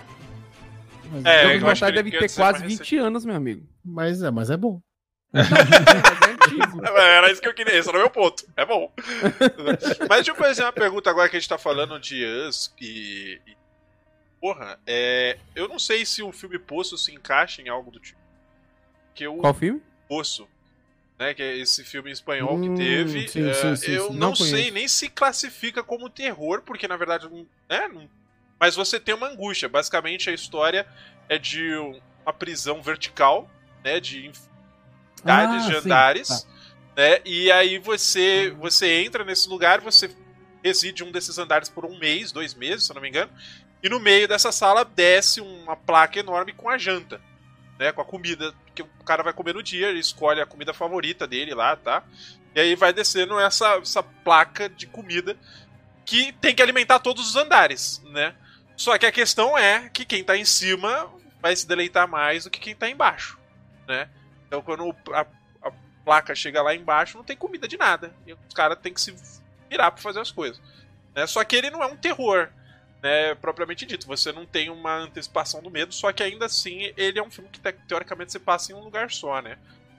Mas 1.13 1.25
é, 1.25 1.49
Jogos 1.49 1.63
Mortais 1.63 1.95
deve 1.95 2.11
ter 2.11 2.35
quase 2.35 2.65
20 2.67 2.97
anos, 2.97 3.25
meu 3.27 3.37
amigo. 3.37 3.67
Mas 3.85 4.23
é, 4.23 4.31
mas 4.31 4.49
é 4.51 4.57
bom. 4.57 4.81
Era 5.33 7.31
isso 7.31 7.41
que 7.41 7.49
eu 7.49 7.55
queria, 7.55 7.77
esse 7.77 7.89
era 7.89 7.99
o 7.99 8.01
meu 8.01 8.11
ponto. 8.11 8.47
É 8.57 8.65
bom. 8.65 8.93
Mas 10.09 10.19
deixa 10.19 10.31
eu 10.31 10.37
fazer 10.37 10.63
uma 10.63 10.73
pergunta 10.73 11.11
agora 11.11 11.29
que 11.29 11.37
a 11.37 11.41
gente 11.41 11.49
tá 11.49 11.59
falando 11.59 11.99
de 11.99 12.25
Us 12.25 12.73
e. 12.81 13.41
e 13.47 13.57
porra, 14.41 14.79
é, 14.87 15.39
eu 15.55 15.69
não 15.69 15.79
sei 15.79 16.07
se 16.07 16.23
o 16.23 16.33
filme 16.33 16.59
Poço 16.59 16.97
se 16.97 17.13
encaixa 17.13 17.61
em 17.61 17.69
algo 17.69 17.91
do 17.91 17.99
tipo. 17.99 18.21
Que 19.15 19.27
o 19.27 19.39
Qual 19.39 19.55
filme? 19.55 19.83
Poço. 20.09 20.49
Né, 21.19 21.33
que 21.33 21.43
é 21.43 21.57
esse 21.57 21.83
filme 21.83 22.11
espanhol 22.11 22.57
hum, 22.57 22.77
que 22.77 22.83
teve. 22.83 23.27
Sim, 23.27 23.53
sim, 23.55 23.71
é, 23.71 23.77
sim, 23.77 23.93
eu 23.93 24.13
não, 24.13 24.29
não 24.29 24.35
sei 24.35 24.71
nem 24.71 24.87
se 24.87 25.09
classifica 25.09 25.83
como 25.83 26.11
terror, 26.11 26.61
porque 26.61 26.87
na 26.87 26.97
verdade. 26.97 27.27
Né, 27.29 27.89
não, 27.89 28.07
mas 28.61 28.77
você 28.77 29.01
tem 29.01 29.15
uma 29.15 29.29
angústia. 29.29 29.69
Basicamente 29.69 30.29
a 30.29 30.33
história 30.33 30.87
é 31.29 31.39
de 31.39 31.73
uma 32.23 32.33
prisão 32.33 32.83
vertical, 32.83 33.51
né? 33.83 33.99
De 33.99 34.31
ah, 35.33 35.69
de 35.69 35.77
andares, 35.77 36.29
tá. 36.29 36.49
né? 36.97 37.21
E 37.25 37.51
aí 37.51 37.79
você 37.79 38.55
você 38.59 39.03
entra 39.03 39.25
nesse 39.25 39.49
lugar, 39.49 39.81
você 39.81 40.11
reside 40.63 41.05
um 41.05 41.13
desses 41.13 41.39
andares 41.39 41.69
por 41.69 41.85
um 41.85 41.99
mês, 41.99 42.33
dois 42.33 42.55
meses, 42.55 42.85
se 42.85 42.93
eu 42.93 42.95
não 42.95 43.03
me 43.03 43.09
engano. 43.09 43.31
E 43.83 43.89
no 43.89 44.01
meio 44.01 44.27
dessa 44.27 44.51
sala 44.51 44.85
desce 44.85 45.41
uma 45.41 45.77
placa 45.77 46.19
enorme 46.19 46.53
com 46.53 46.69
a 46.69 46.79
janta, 46.79 47.21
né? 47.79 47.93
Com 47.93 48.01
a 48.01 48.05
comida 48.05 48.53
que 48.75 48.83
o 48.83 49.05
cara 49.05 49.23
vai 49.23 49.33
comer 49.33 49.55
no 49.55 49.63
dia, 49.63 49.89
ele 49.89 50.01
escolhe 50.01 50.41
a 50.41 50.47
comida 50.47 50.75
favorita 50.75 51.27
dele 51.27 51.55
lá, 51.55 51.77
tá? 51.77 52.03
E 52.55 52.61
aí 52.61 52.75
vai 52.75 52.93
descendo 52.93 53.39
essa, 53.39 53.77
essa 53.77 54.03
placa 54.03 54.69
de 54.69 54.87
comida 54.87 55.37
que 56.05 56.33
tem 56.35 56.55
que 56.55 56.63
alimentar 56.63 57.01
todos 57.01 57.29
os 57.29 57.37
andares, 57.37 58.03
né? 58.07 58.35
Só 58.77 58.97
que 58.99 59.07
a 59.07 59.13
questão 59.13 59.57
é 59.57 59.89
que 59.89 60.05
quem 60.05 60.23
tá 60.23 60.37
em 60.37 60.45
cima 60.45 61.11
vai 61.41 61.55
se 61.55 61.67
deleitar 61.67 62.09
mais 62.09 62.45
do 62.45 62.51
que 62.51 62.61
quem 62.61 62.75
tá 62.75 62.89
embaixo, 62.89 63.39
né? 63.87 64.09
Então 64.47 64.63
quando 64.63 64.95
a, 65.13 65.27
a 65.63 65.73
placa 66.05 66.35
chega 66.35 66.63
lá 66.63 66.75
embaixo, 66.75 67.17
não 67.17 67.25
tem 67.25 67.37
comida 67.37 67.67
de 67.67 67.77
nada. 67.77 68.13
E 68.27 68.33
os 68.33 68.55
caras 68.55 68.79
têm 68.81 68.93
que 68.93 69.01
se 69.01 69.15
virar 69.69 69.91
para 69.91 70.03
fazer 70.03 70.21
as 70.21 70.31
coisas. 70.31 70.61
Né? 71.15 71.27
Só 71.27 71.43
que 71.45 71.57
ele 71.57 71.71
não 71.71 71.83
é 71.83 71.87
um 71.87 71.97
terror, 71.97 72.49
né, 73.03 73.35
propriamente 73.37 73.87
dito. 73.87 74.07
Você 74.07 74.33
não 74.33 74.47
tem 74.47 74.71
uma 74.71 74.99
antecipação 74.99 75.63
do 75.63 75.71
medo, 75.71 75.95
só 75.95 76.13
que 76.13 76.23
ainda 76.23 76.47
assim 76.47 76.93
ele 76.97 77.19
é 77.19 77.23
um 77.23 77.31
filme 77.31 77.51
que 77.51 77.61
teoricamente 77.89 78.33
você 78.33 78.39
passa 78.39 78.73
em 78.73 78.75
um 78.75 78.85
lugar 78.85 79.11
só, 79.11 79.41
né? 79.41 79.57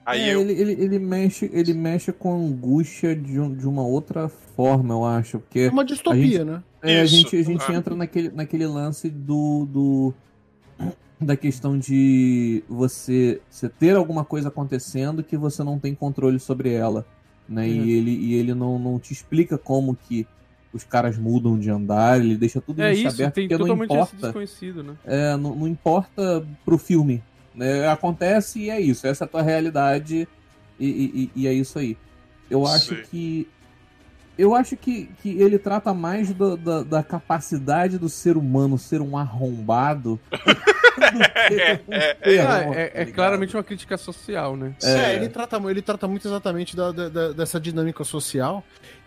Aí 0.08 0.22
é, 0.22 0.34
eu... 0.34 0.40
ele, 0.40 0.52
ele, 0.52 0.72
ele, 0.72 0.98
mexe, 0.98 1.50
ele 1.52 1.74
mexe 1.74 2.10
com 2.12 2.34
angústia 2.34 3.14
de, 3.14 3.38
um, 3.38 3.54
de 3.54 3.68
uma 3.68 3.82
outra 3.82 4.26
forma, 4.28 4.94
eu 4.94 5.04
acho. 5.04 5.38
Porque 5.38 5.60
é 5.60 5.68
uma 5.68 5.84
distopia, 5.84 6.22
gente, 6.22 6.44
né? 6.44 6.62
É, 6.80 7.00
a 7.00 7.04
gente, 7.04 7.36
a 7.36 7.42
gente 7.42 7.64
ah. 7.68 7.74
entra 7.74 7.94
naquele, 7.94 8.30
naquele 8.30 8.66
lance 8.66 9.10
do, 9.10 9.66
do 9.66 10.14
da 11.20 11.36
questão 11.36 11.78
de 11.78 12.62
você, 12.68 13.40
você 13.50 13.68
ter 13.68 13.96
alguma 13.96 14.24
coisa 14.24 14.48
acontecendo 14.48 15.22
que 15.22 15.36
você 15.36 15.64
não 15.64 15.78
tem 15.78 15.94
controle 15.94 16.38
sobre 16.38 16.72
ela, 16.72 17.04
né? 17.48 17.62
Uhum. 17.62 17.68
E 17.68 17.92
ele, 17.92 18.10
e 18.10 18.34
ele 18.34 18.54
não, 18.54 18.78
não 18.78 18.98
te 18.98 19.12
explica 19.12 19.58
como 19.58 19.96
que 19.96 20.26
os 20.72 20.84
caras 20.84 21.18
mudam 21.18 21.58
de 21.58 21.70
andar, 21.70 22.20
ele 22.20 22.36
deixa 22.36 22.60
tudo 22.60 22.82
é 22.82 22.92
isso, 22.92 23.08
aberto, 23.08 23.34
tem 23.34 23.48
porque 23.48 23.64
não 23.64 23.84
importa. 23.84 24.16
Desconhecido, 24.16 24.82
né? 24.82 24.94
É, 25.04 25.36
não, 25.36 25.54
não 25.54 25.66
importa 25.66 26.46
pro 26.64 26.78
filme. 26.78 27.22
Né? 27.54 27.88
Acontece 27.88 28.60
e 28.60 28.70
é 28.70 28.80
isso, 28.80 29.06
essa 29.06 29.24
é 29.24 29.26
a 29.26 29.28
tua 29.28 29.42
realidade 29.42 30.28
e, 30.78 30.86
e, 30.86 31.30
e 31.34 31.46
é 31.48 31.52
isso 31.52 31.78
aí. 31.78 31.96
Eu 32.48 32.64
Sim. 32.64 32.72
acho 32.74 32.96
que 33.08 33.48
eu 34.38 34.54
acho 34.54 34.76
que, 34.76 35.10
que 35.20 35.30
ele 35.42 35.58
trata 35.58 35.92
mais 35.92 36.32
do, 36.32 36.56
da, 36.56 36.82
da, 36.84 37.02
capacidade 37.02 37.98
do 37.98 38.08
ser 38.08 38.36
humano 38.36 38.78
ser 38.78 39.02
um 39.02 39.18
arrombado. 39.18 40.18
é, 41.50 41.80
é, 41.90 42.16
é, 42.22 42.92
é, 42.94 43.04
claramente 43.06 43.56
uma 43.56 43.64
crítica 43.64 43.98
social, 43.98 44.56
né? 44.56 44.74
É, 44.80 45.16
ele, 45.16 45.28
trata, 45.28 45.56
ele 45.68 45.82
trata 45.82 46.06
muito 46.06 46.28
exatamente 46.28 46.76
da, 46.76 46.92
da, 46.92 47.32
dessa 47.32 47.58
dinâmica 47.58 48.04
social. 48.04 48.62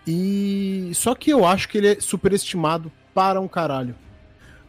E 0.05 0.91
só 0.93 1.15
que 1.15 1.29
eu 1.29 1.45
acho 1.45 1.69
que 1.69 1.77
ele 1.77 1.87
é 1.87 2.01
superestimado 2.01 2.91
para 3.13 3.39
um 3.39 3.47
caralho. 3.47 3.95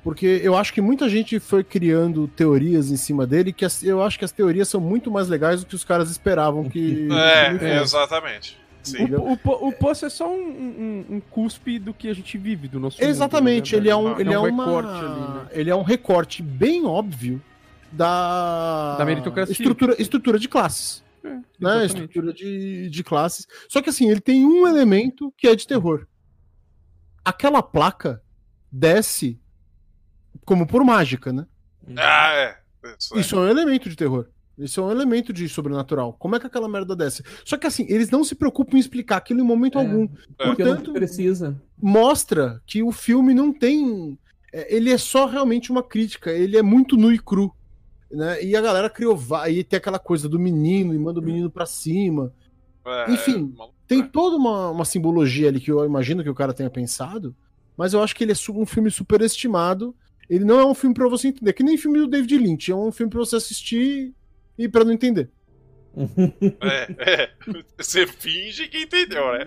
Porque 0.04 0.40
eu 0.42 0.56
acho 0.56 0.72
que 0.72 0.80
muita 0.80 1.08
gente 1.08 1.38
foi 1.38 1.62
criando 1.62 2.26
teorias 2.26 2.90
em 2.90 2.96
cima 2.96 3.24
dele, 3.24 3.52
que 3.52 3.64
as, 3.64 3.82
eu 3.84 4.02
acho 4.02 4.18
que 4.18 4.24
as 4.24 4.32
teorias 4.32 4.68
são 4.68 4.80
muito 4.80 5.10
mais 5.10 5.28
legais 5.28 5.60
do 5.60 5.66
que 5.66 5.76
os 5.76 5.84
caras 5.84 6.10
esperavam 6.10 6.68
que. 6.68 7.08
É, 7.62 7.80
exatamente. 7.80 8.61
O, 9.18 9.32
o, 9.32 9.68
o 9.68 9.72
Poço 9.72 10.06
é 10.06 10.10
só 10.10 10.28
um, 10.28 10.40
um, 10.40 11.06
um, 11.16 11.20
cuspe 11.20 11.78
do 11.78 11.94
que 11.94 12.08
a 12.08 12.14
gente 12.14 12.36
vive, 12.36 12.66
do 12.66 12.80
nosso 12.80 13.02
Exatamente, 13.02 13.74
mundo, 13.74 13.84
né? 13.84 13.88
ele 13.88 13.90
é 13.90 13.96
um, 13.96 14.20
ele 14.20 14.32
é, 14.32 14.38
um 14.38 14.48
uma... 14.48 14.64
recorte 14.64 15.04
ali, 15.04 15.20
né? 15.20 15.46
Ele 15.52 15.70
é 15.70 15.76
um 15.76 15.82
recorte 15.82 16.42
bem 16.42 16.84
óbvio 16.84 17.40
da, 17.92 18.96
da 18.96 19.04
meritocracia. 19.04 19.52
Estrutura, 19.52 19.94
estrutura 20.00 20.38
de 20.38 20.48
classes. 20.48 21.04
É, 21.22 21.38
né? 21.60 21.86
Estrutura 21.86 22.32
de, 22.32 22.90
de 22.90 23.04
classes. 23.04 23.46
Só 23.68 23.80
que 23.80 23.90
assim, 23.90 24.10
ele 24.10 24.20
tem 24.20 24.44
um 24.44 24.66
elemento 24.66 25.32
que 25.36 25.46
é 25.46 25.54
de 25.54 25.66
terror. 25.66 26.06
Aquela 27.24 27.62
placa 27.62 28.20
desce 28.70 29.40
como 30.44 30.66
por 30.66 30.82
mágica, 30.84 31.32
né? 31.32 31.46
Ah, 31.96 32.32
é. 32.34 32.58
Isso, 32.98 33.16
é. 33.16 33.20
Isso 33.20 33.36
é 33.36 33.38
um 33.38 33.48
elemento 33.48 33.88
de 33.88 33.94
terror. 33.94 34.28
Isso 34.58 34.80
é 34.80 34.84
um 34.84 34.90
elemento 34.90 35.32
de 35.32 35.48
sobrenatural. 35.48 36.12
Como 36.18 36.36
é 36.36 36.40
que 36.40 36.46
aquela 36.46 36.68
merda 36.68 36.94
desce? 36.94 37.24
Só 37.44 37.56
que 37.56 37.66
assim, 37.66 37.86
eles 37.88 38.10
não 38.10 38.22
se 38.22 38.34
preocupam 38.34 38.76
em 38.76 38.80
explicar 38.80 39.16
aquilo 39.16 39.40
em 39.40 39.44
momento 39.44 39.78
é, 39.78 39.82
algum. 39.82 40.08
É. 40.38 40.46
Portanto, 40.46 40.92
precisa. 40.92 41.60
mostra 41.80 42.60
que 42.66 42.82
o 42.82 42.92
filme 42.92 43.32
não 43.34 43.52
tem. 43.52 44.18
É, 44.52 44.74
ele 44.74 44.90
é 44.90 44.98
só 44.98 45.26
realmente 45.26 45.70
uma 45.70 45.82
crítica. 45.82 46.30
Ele 46.30 46.56
é 46.56 46.62
muito 46.62 46.96
nu 46.96 47.12
e 47.12 47.18
cru. 47.18 47.52
Né? 48.10 48.44
E 48.44 48.54
a 48.54 48.60
galera 48.60 48.90
criou. 48.90 49.18
E 49.48 49.64
tem 49.64 49.78
aquela 49.78 49.98
coisa 49.98 50.28
do 50.28 50.38
menino 50.38 50.94
e 50.94 50.98
manda 50.98 51.18
o 51.18 51.22
menino 51.22 51.50
pra 51.50 51.64
cima. 51.64 52.32
É, 52.84 53.12
Enfim, 53.12 53.54
tem 53.86 54.02
toda 54.02 54.36
uma, 54.36 54.70
uma 54.70 54.84
simbologia 54.84 55.48
ali 55.48 55.60
que 55.60 55.70
eu 55.70 55.84
imagino 55.84 56.22
que 56.22 56.30
o 56.30 56.34
cara 56.34 56.52
tenha 56.52 56.68
pensado. 56.68 57.34
Mas 57.76 57.94
eu 57.94 58.02
acho 58.02 58.14
que 58.14 58.22
ele 58.22 58.32
é 58.32 58.52
um 58.52 58.66
filme 58.66 58.90
superestimado. 58.90 59.94
Ele 60.28 60.44
não 60.44 60.60
é 60.60 60.66
um 60.66 60.74
filme 60.74 60.94
para 60.94 61.08
você 61.08 61.28
entender, 61.28 61.52
que 61.52 61.62
nem 61.62 61.78
filme 61.78 61.98
do 61.98 62.06
David 62.06 62.36
Lynch. 62.38 62.70
É 62.70 62.76
um 62.76 62.92
filme 62.92 63.10
para 63.10 63.20
você 63.20 63.36
assistir 63.36 64.14
e 64.58 64.68
para 64.68 64.84
não 64.84 64.92
entender. 64.92 65.30
é, 66.62 67.22
é, 67.22 67.30
você 67.76 68.06
finge 68.06 68.66
que 68.68 68.78
entendeu, 68.78 69.32
né? 69.32 69.46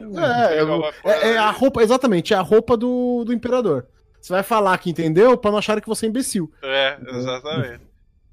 É, 1.03 1.09
é, 1.09 1.33
é, 1.33 1.37
a 1.37 1.49
roupa, 1.49 1.81
exatamente, 1.81 2.33
é 2.33 2.37
a 2.37 2.41
roupa 2.41 2.77
do, 2.77 3.23
do 3.25 3.33
imperador. 3.33 3.87
Você 4.21 4.33
vai 4.33 4.43
falar 4.43 4.77
que 4.77 4.89
entendeu 4.89 5.37
pra 5.37 5.51
não 5.51 5.57
acharem 5.57 5.81
que 5.81 5.87
você 5.87 6.05
é 6.05 6.09
imbecil. 6.09 6.51
É, 6.61 6.97
exatamente. 7.07 7.81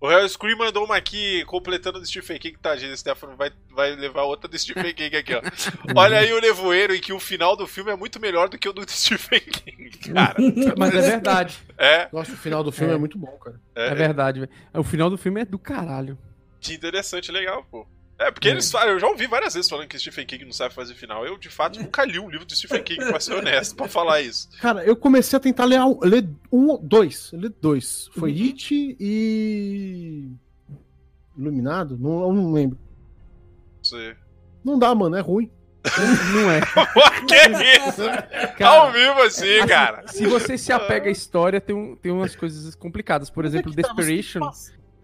O 0.03 0.09
Real 0.09 0.29
Scream 0.29 0.59
mandou 0.59 0.85
uma 0.85 0.97
aqui 0.97 1.45
completando 1.45 2.01
do 2.01 2.07
Stephen 2.07 2.37
King, 2.37 2.59
tá, 2.61 2.75
gente? 2.75 2.99
Stefano 2.99 3.37
vai, 3.37 3.53
vai 3.71 3.95
levar 3.95 4.25
outra 4.25 4.49
do 4.49 4.59
Stephen 4.59 4.93
King 4.93 5.17
aqui, 5.17 5.33
ó. 5.33 5.41
Olha 5.95 6.19
aí 6.19 6.33
o 6.33 6.41
Nevoeiro, 6.41 6.93
em 6.93 7.01
que 7.01 7.13
o 7.13 7.21
final 7.21 7.57
do 7.57 7.69
filme 7.69 7.93
é 7.93 7.95
muito 7.95 8.19
melhor 8.19 8.49
do 8.49 8.59
que 8.59 8.69
o 8.69 8.73
do 8.73 8.83
Stephen 8.91 9.39
King, 9.39 9.91
cara. 10.13 10.35
Mas 10.77 10.93
é 10.93 11.01
verdade. 11.03 11.57
É. 11.79 12.09
Nossa, 12.13 12.33
o 12.33 12.37
final 12.37 12.65
do 12.65 12.73
filme 12.73 12.93
é, 12.93 12.97
é 12.97 12.99
muito 12.99 13.17
bom, 13.17 13.31
cara. 13.39 13.61
É, 13.77 13.89
é 13.91 13.95
verdade, 13.95 14.41
velho. 14.41 14.53
O 14.75 14.83
final 14.83 15.09
do 15.09 15.17
filme 15.17 15.43
é 15.43 15.45
do 15.45 15.59
caralho. 15.59 16.19
Que 16.63 16.75
interessante, 16.75 17.33
legal, 17.33 17.65
pô. 17.71 17.87
É, 18.19 18.31
porque 18.31 18.49
é. 18.49 18.53
eles 18.53 18.71
falam, 18.71 18.91
eu 18.91 19.01
já 19.01 19.09
ouvi 19.09 19.27
várias 19.27 19.55
vezes 19.55 19.69
falando 19.69 19.89
que 19.89 19.99
Stephen 19.99 20.25
King 20.25 20.45
não 20.45 20.53
sabe 20.53 20.73
fazer 20.73 20.95
final. 20.95 21.27
Eu, 21.27 21.37
de 21.37 21.49
fato, 21.49 21.79
nunca 21.83 22.05
li 22.05 22.19
um 22.21 22.31
livro 22.31 22.47
do 22.47 22.55
Stephen 22.55 22.83
King, 22.83 23.05
pra 23.05 23.19
ser 23.19 23.35
honesto, 23.35 23.75
pra 23.75 23.89
falar 23.89 24.21
isso. 24.21 24.49
Cara, 24.61 24.85
eu 24.85 24.95
comecei 24.95 25.37
a 25.37 25.41
tentar 25.41 25.65
ler, 25.65 25.81
ler 26.03 26.29
um, 26.51 26.79
dois. 26.79 27.33
Ler 27.33 27.53
dois. 27.61 28.09
Foi 28.17 28.31
uhum. 28.31 28.47
It 28.47 28.97
e. 29.01 30.31
Iluminado? 31.37 31.99
Não, 31.99 32.23
eu 32.23 32.33
não 32.33 32.53
lembro. 32.53 32.79
Sim. 33.83 34.15
Não 34.65 34.79
dá, 34.79 34.95
mano, 34.95 35.17
é 35.17 35.21
ruim. 35.21 35.51
Não 36.33 36.49
é. 36.49 36.61
que 37.27 37.89
isso? 37.89 38.03
Cara, 38.57 38.83
Ao 38.83 38.93
vivo 38.93 39.21
assim, 39.23 39.59
assim, 39.59 39.67
cara. 39.67 40.07
Se 40.07 40.25
você 40.27 40.57
se 40.57 40.73
apega 40.73 41.09
à 41.09 41.11
história, 41.11 41.61
tem, 41.61 41.75
um, 41.75 41.97
tem 41.97 42.13
umas 42.13 42.37
coisas 42.37 42.73
complicadas. 42.77 43.29
Por 43.29 43.45
exemplo, 43.45 43.73
é 43.73 43.75
Desperation. 43.75 44.39
Tá, 44.39 44.53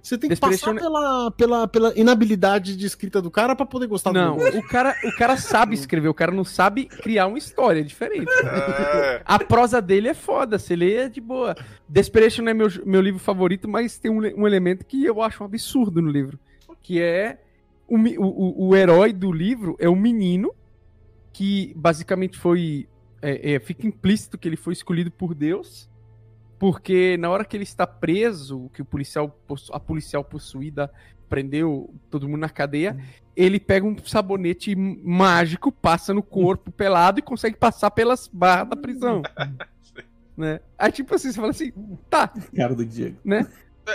você 0.08 0.18
tem 0.18 0.30
que 0.30 0.36
passar 0.36 0.74
pela, 0.74 1.30
pela, 1.30 1.68
pela 1.68 1.98
inabilidade 1.98 2.76
de 2.76 2.86
escrita 2.86 3.20
do 3.20 3.30
cara 3.30 3.54
para 3.54 3.66
poder 3.66 3.86
gostar 3.86 4.12
não, 4.12 4.36
do 4.36 4.42
Não, 4.42 4.58
o 4.58 4.66
cara, 4.66 4.96
o 5.04 5.14
cara 5.16 5.36
sabe 5.36 5.74
escrever, 5.74 6.08
o 6.08 6.14
cara 6.14 6.32
não 6.32 6.44
sabe 6.44 6.86
criar 6.86 7.26
uma 7.26 7.38
história 7.38 7.84
diferente. 7.84 8.30
É. 8.44 9.22
A 9.24 9.38
prosa 9.38 9.82
dele 9.82 10.08
é 10.08 10.14
foda, 10.14 10.58
você 10.58 10.74
lê 10.74 10.94
é 10.94 11.08
de 11.08 11.20
boa. 11.20 11.54
Desperation 11.88 12.42
não 12.42 12.50
é 12.50 12.54
meu, 12.54 12.68
meu 12.86 13.00
livro 13.00 13.20
favorito, 13.20 13.68
mas 13.68 13.98
tem 13.98 14.10
um, 14.10 14.20
um 14.40 14.46
elemento 14.46 14.84
que 14.84 15.04
eu 15.04 15.20
acho 15.22 15.42
um 15.42 15.46
absurdo 15.46 16.00
no 16.00 16.10
livro. 16.10 16.38
Que 16.82 17.00
é 17.00 17.38
o, 17.86 17.96
o, 17.96 18.68
o 18.68 18.76
herói 18.76 19.12
do 19.12 19.30
livro 19.30 19.76
é 19.78 19.88
um 19.88 19.96
menino 19.96 20.54
que 21.32 21.72
basicamente 21.76 22.38
foi. 22.38 22.88
É, 23.20 23.54
é, 23.54 23.60
fica 23.60 23.86
implícito 23.86 24.38
que 24.38 24.48
ele 24.48 24.56
foi 24.56 24.72
escolhido 24.72 25.10
por 25.10 25.34
Deus 25.34 25.88
porque 26.58 27.16
na 27.18 27.30
hora 27.30 27.44
que 27.44 27.56
ele 27.56 27.64
está 27.64 27.86
preso, 27.86 28.70
que 28.74 28.82
o 28.82 28.84
policial, 28.84 29.38
a 29.72 29.78
policial 29.78 30.24
possuída 30.24 30.90
prendeu 31.28 31.94
todo 32.10 32.28
mundo 32.28 32.40
na 32.40 32.48
cadeia, 32.48 32.92
uhum. 32.92 33.04
ele 33.36 33.60
pega 33.60 33.86
um 33.86 33.96
sabonete 34.04 34.74
mágico, 34.74 35.70
passa 35.70 36.12
no 36.12 36.22
corpo 36.22 36.72
pelado 36.72 37.20
e 37.20 37.22
consegue 37.22 37.56
passar 37.56 37.90
pelas 37.90 38.28
barras 38.28 38.70
da 38.70 38.76
prisão. 38.76 39.22
né? 40.36 40.60
Aí 40.76 40.90
tipo 40.90 41.14
assim, 41.14 41.30
você 41.30 41.36
fala 41.36 41.50
assim, 41.50 41.72
tá. 42.08 42.32
Cara 42.56 42.74
do 42.74 42.84
Diego. 42.84 43.16
Né? 43.24 43.46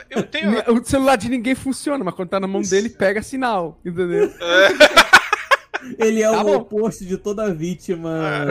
Eu 0.10 0.24
tenho... 0.24 0.52
O 0.72 0.84
celular 0.84 1.18
de 1.18 1.30
ninguém 1.30 1.54
funciona, 1.54 2.04
mas 2.04 2.16
quando 2.16 2.30
tá 2.30 2.40
na 2.40 2.48
mão 2.48 2.62
dele, 2.62 2.90
pega 2.90 3.22
sinal, 3.22 3.80
entendeu? 3.86 4.26
É. 4.26 5.14
Ele 5.98 6.22
é 6.22 6.30
tá 6.30 6.42
o 6.42 6.46
bom. 6.46 6.56
oposto 6.58 7.06
de 7.06 7.18
toda 7.18 7.54
vítima 7.54 8.48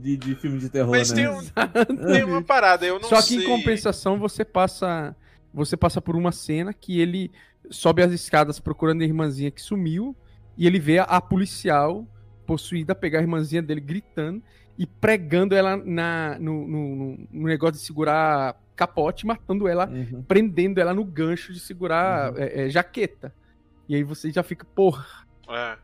de, 0.00 0.16
de 0.16 0.34
filme 0.36 0.58
de 0.58 0.68
terror, 0.68 0.90
Mas 0.90 1.10
né? 1.12 1.16
tem, 1.16 1.28
um, 1.28 1.96
tem 2.12 2.24
uma 2.24 2.42
parada, 2.42 2.84
eu 2.84 2.98
não 2.98 3.08
Só 3.08 3.20
sei. 3.20 3.38
que 3.38 3.44
em 3.44 3.46
compensação 3.46 4.18
você 4.18 4.44
passa 4.44 5.14
você 5.52 5.76
passa 5.76 6.00
por 6.00 6.16
uma 6.16 6.32
cena 6.32 6.72
que 6.74 7.00
ele 7.00 7.30
sobe 7.70 8.02
as 8.02 8.12
escadas 8.12 8.58
procurando 8.58 9.02
a 9.02 9.04
irmãzinha 9.04 9.50
que 9.50 9.62
sumiu 9.62 10.16
e 10.56 10.66
ele 10.66 10.78
vê 10.78 10.98
a 10.98 11.20
policial 11.20 12.06
possuída 12.44 12.94
pegar 12.94 13.20
a 13.20 13.22
irmãzinha 13.22 13.62
dele 13.62 13.80
gritando 13.80 14.42
e 14.76 14.86
pregando 14.86 15.54
ela 15.54 15.76
na, 15.76 16.36
no, 16.38 16.66
no, 16.66 17.18
no 17.32 17.46
negócio 17.46 17.74
de 17.74 17.86
segurar 17.86 18.60
capote, 18.74 19.24
matando 19.24 19.68
ela, 19.68 19.88
uhum. 19.88 20.22
prendendo 20.22 20.80
ela 20.80 20.92
no 20.92 21.04
gancho 21.04 21.52
de 21.52 21.60
segurar 21.60 22.32
uhum. 22.32 22.38
é, 22.38 22.66
é, 22.66 22.68
jaqueta. 22.68 23.32
E 23.88 23.94
aí 23.94 24.02
você 24.02 24.30
já 24.30 24.42
fica, 24.42 24.64
porra. 24.64 25.06
É. 25.48 25.76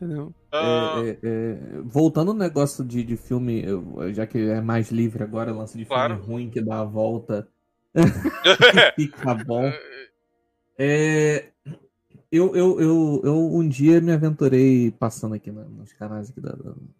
Entendeu? 0.00 0.32
Uh... 0.52 1.04
É, 1.04 1.08
é, 1.08 1.18
é, 1.24 1.58
voltando 1.84 2.32
no 2.32 2.38
negócio 2.38 2.84
de, 2.84 3.02
de 3.02 3.16
filme, 3.16 3.64
já 4.14 4.26
que 4.26 4.38
é 4.38 4.60
mais 4.60 4.92
livre 4.92 5.24
agora, 5.24 5.52
lance 5.52 5.76
de 5.76 5.84
filme 5.84 5.88
claro. 5.88 6.22
ruim 6.22 6.48
que 6.48 6.60
dá 6.60 6.80
a 6.80 6.84
volta. 6.84 7.48
Fica 8.94 9.34
bom. 9.34 9.72
É, 10.78 11.46
eu, 12.30 12.54
eu, 12.54 12.80
eu, 12.80 13.20
eu 13.24 13.54
um 13.56 13.68
dia 13.68 14.00
me 14.00 14.12
aventurei 14.12 14.92
passando 14.92 15.34
aqui 15.34 15.50
nos 15.50 15.92
canais 15.94 16.30
aqui 16.30 16.40
da, 16.40 16.54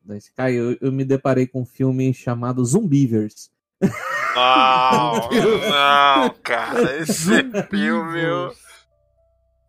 da 0.05 0.17
Sky, 0.17 0.55
eu, 0.55 0.77
eu 0.81 0.91
me 0.91 1.05
deparei 1.05 1.47
com 1.47 1.61
um 1.63 1.67
filme 1.67 2.13
chamado 2.13 2.65
Zumbivers. 2.65 3.51
Não, 3.81 5.29
não, 5.71 6.35
cara, 6.43 6.97
esse 6.97 7.45
filme. 7.71 8.59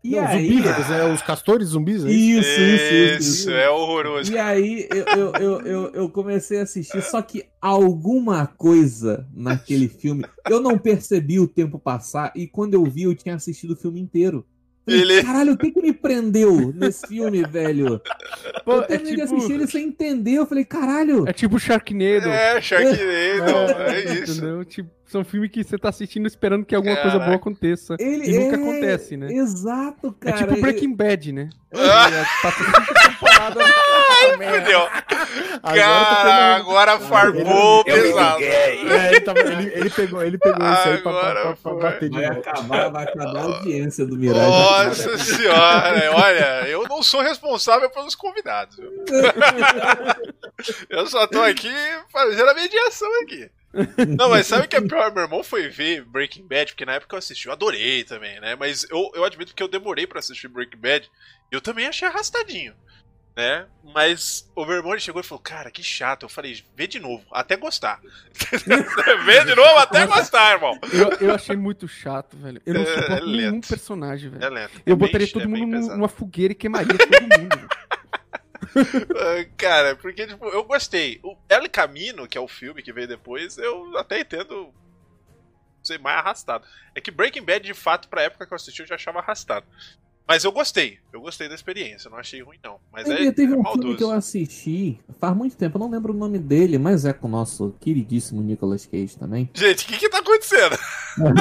E 0.01 0.11
não, 0.11 0.25
aí, 0.25 0.47
zumbis, 0.47 0.91
é 0.91 1.11
os 1.11 1.21
castores 1.21 1.67
zumbis? 1.69 2.05
É 2.05 2.09
isso, 2.09 2.39
isso, 2.39 2.61
isso, 2.61 2.93
isso, 2.93 3.39
isso, 3.39 3.51
é 3.51 3.69
horroroso. 3.69 4.31
E 4.31 4.37
aí 4.37 4.87
eu, 4.91 5.05
eu, 5.05 5.33
eu, 5.33 5.61
eu, 5.61 5.91
eu 5.93 6.09
comecei 6.09 6.59
a 6.59 6.63
assistir, 6.63 7.01
só 7.01 7.21
que 7.21 7.45
alguma 7.59 8.47
coisa 8.47 9.27
naquele 9.33 9.89
filme, 9.89 10.25
eu 10.49 10.61
não 10.61 10.77
percebi 10.77 11.37
o 11.37 11.47
tempo 11.47 11.77
passar, 11.77 12.31
e 12.33 12.47
quando 12.47 12.75
eu 12.75 12.85
vi, 12.85 13.03
eu 13.03 13.15
tinha 13.15 13.35
assistido 13.35 13.71
o 13.71 13.75
filme 13.75 13.99
inteiro. 13.99 14.45
Ele... 14.87 15.21
Caralho, 15.21 15.53
o 15.53 15.57
que 15.57 15.69
que 15.69 15.81
me 15.81 15.93
prendeu 15.93 16.73
nesse 16.73 17.05
filme, 17.05 17.43
velho? 17.43 18.01
Pô, 18.65 18.75
eu 18.75 18.83
terminei 18.83 19.13
é 19.13 19.15
tipo... 19.17 19.27
de 19.27 19.35
assistir 19.35 19.53
ele 19.53 19.67
sem 19.67 19.87
entender, 19.87 20.35
eu 20.35 20.45
falei, 20.45 20.65
caralho. 20.65 21.27
É 21.27 21.33
tipo 21.33 21.59
Sharknado. 21.59 22.29
É, 22.29 22.61
Sharknado, 22.61 23.01
é, 23.01 23.95
é 23.95 24.13
isso. 24.13 24.31
Entendeu? 24.31 24.65
Tipo, 24.65 24.89
são 25.11 25.23
filmes 25.23 25.51
que 25.51 25.63
você 25.63 25.77
tá 25.77 25.89
assistindo 25.89 26.27
esperando 26.27 26.65
que 26.65 26.75
alguma 26.75 26.95
coisa 26.95 27.19
boa 27.19 27.35
aconteça. 27.35 27.95
Ele 27.99 28.29
e 28.29 28.39
nunca 28.39 28.55
é... 28.55 28.59
acontece, 28.59 29.17
né? 29.17 29.31
Exato, 29.31 30.15
cara. 30.19 30.35
É 30.35 30.39
tipo 30.39 30.61
Breaking 30.61 30.95
Bad, 30.95 31.31
né? 31.31 31.49
Ah. 31.71 32.09
Tá 32.41 32.51
tudo 32.51 32.71
Ai, 34.19 34.59
fudeu. 34.59 34.89
Cara, 35.61 36.55
agora 36.55 36.99
farmou 36.99 37.83
pesado. 37.83 38.43
É, 38.43 39.09
ele, 39.09 39.21
tava, 39.21 39.39
ele, 39.39 39.71
ele, 39.73 39.89
pegou, 39.89 40.23
ele 40.23 40.37
pegou 40.37 40.67
isso 40.67 40.89
aí 40.89 40.97
pra, 40.97 41.11
pra, 41.11 41.33
pra, 41.33 41.55
pra 41.55 41.73
bater 41.73 42.09
de 42.09 42.15
vai 42.15 42.25
acabar, 42.25 42.89
vai 42.89 43.03
acabar 43.03 43.37
a 43.37 43.43
audiência 43.43 44.05
do 44.05 44.17
Mirage. 44.17 44.39
Nossa 44.39 45.17
senhora, 45.17 46.11
olha, 46.15 46.69
eu 46.69 46.87
não 46.87 47.03
sou 47.03 47.21
responsável 47.21 47.89
pelos 47.89 48.15
convidados. 48.15 48.77
eu 50.89 51.07
só 51.07 51.27
tô 51.27 51.41
aqui 51.41 51.71
fazendo 52.11 52.49
a 52.49 52.53
mediação 52.53 53.09
aqui. 53.21 53.49
Não, 54.17 54.29
mas 54.29 54.47
sabe 54.47 54.67
que 54.67 54.75
é 54.75 54.81
pior? 54.87 55.13
Meu 55.13 55.23
irmão 55.23 55.43
foi 55.43 55.69
ver 55.69 56.03
Breaking 56.03 56.47
Bad, 56.47 56.71
porque 56.71 56.85
na 56.85 56.93
época 56.93 57.15
eu 57.15 57.19
assisti, 57.19 57.47
eu 57.47 57.53
adorei 57.53 58.03
também, 58.03 58.39
né? 58.39 58.55
Mas 58.55 58.85
eu, 58.89 59.11
eu 59.13 59.23
admito 59.23 59.53
que 59.53 59.61
eu 59.61 59.67
demorei 59.67 60.07
para 60.07 60.19
assistir 60.19 60.47
Breaking 60.47 60.79
Bad 60.79 61.09
e 61.51 61.55
eu 61.55 61.61
também 61.61 61.85
achei 61.85 62.07
arrastadinho, 62.07 62.73
né? 63.35 63.67
Mas 63.93 64.49
o 64.55 64.65
meu 64.65 64.75
irmão 64.75 64.93
ele 64.93 65.01
chegou 65.01 65.21
e 65.21 65.25
falou, 65.25 65.41
cara, 65.41 65.69
que 65.69 65.83
chato. 65.83 66.23
Eu 66.23 66.29
falei, 66.29 66.63
vê 66.75 66.87
de 66.87 66.99
novo, 66.99 67.23
até 67.31 67.55
gostar. 67.55 67.99
vê 69.25 69.45
de 69.45 69.55
novo 69.55 69.77
até 69.77 70.05
gostar, 70.07 70.53
irmão. 70.53 70.77
Eu, 70.91 71.27
eu 71.27 71.35
achei 71.35 71.55
muito 71.55 71.87
chato, 71.87 72.37
velho. 72.37 72.61
Eu 72.65 72.73
não 72.73 72.81
é, 72.81 72.85
suporto 72.85 73.23
é 73.23 73.27
nenhum 73.27 73.61
personagem, 73.61 74.29
velho. 74.31 74.43
É 74.43 74.49
lento. 74.49 74.81
Eu 74.85 74.93
é 74.93 74.95
botaria 74.95 75.31
todo 75.31 75.43
é 75.43 75.47
mundo 75.47 75.79
numa 75.95 76.09
fogueira 76.09 76.53
e 76.53 76.55
queimaria 76.55 76.97
todo 76.97 77.21
mundo. 77.21 77.69
Cara, 79.57 79.95
porque 79.95 80.27
tipo, 80.27 80.45
eu 80.47 80.63
gostei. 80.63 81.19
O 81.23 81.37
El 81.49 81.69
Camino, 81.69 82.27
que 82.27 82.37
é 82.37 82.41
o 82.41 82.47
filme 82.47 82.81
que 82.81 82.93
veio 82.93 83.07
depois, 83.07 83.57
eu 83.57 83.97
até 83.97 84.19
entendo 84.19 84.73
ser 85.83 85.99
mais 85.99 86.17
arrastado. 86.17 86.65
É 86.93 87.01
que 87.01 87.11
Breaking 87.11 87.43
Bad, 87.43 87.65
de 87.65 87.73
fato, 87.73 88.07
pra 88.07 88.23
época 88.23 88.45
que 88.45 88.53
eu 88.53 88.55
assisti, 88.55 88.81
eu 88.81 88.87
já 88.87 88.95
achava 88.95 89.19
arrastado. 89.19 89.65
Mas 90.29 90.43
eu 90.43 90.51
gostei, 90.51 90.99
eu 91.11 91.21
gostei 91.21 91.49
da 91.49 91.55
experiência, 91.55 92.07
não 92.07 92.19
achei 92.19 92.43
ruim 92.43 92.59
não. 92.63 92.75
Mas 92.93 93.09
é, 93.09 93.31
teve 93.31 93.51
é 93.51 93.55
um 93.55 93.63
maldoso. 93.63 93.81
filme 93.81 93.97
que 93.97 94.03
eu 94.03 94.11
assisti 94.11 94.99
faz 95.19 95.35
muito 95.35 95.57
tempo, 95.57 95.77
eu 95.77 95.79
não 95.79 95.89
lembro 95.89 96.13
o 96.13 96.15
nome 96.15 96.37
dele, 96.37 96.77
mas 96.77 97.03
é 97.03 97.11
com 97.11 97.27
o 97.27 97.31
nosso 97.31 97.73
queridíssimo 97.79 98.39
Nicolas 98.39 98.85
Cage 98.85 99.17
também. 99.17 99.49
Gente, 99.55 99.85
o 99.85 99.87
que 99.87 99.97
que 99.97 100.07
tá 100.07 100.19
acontecendo? 100.19 100.77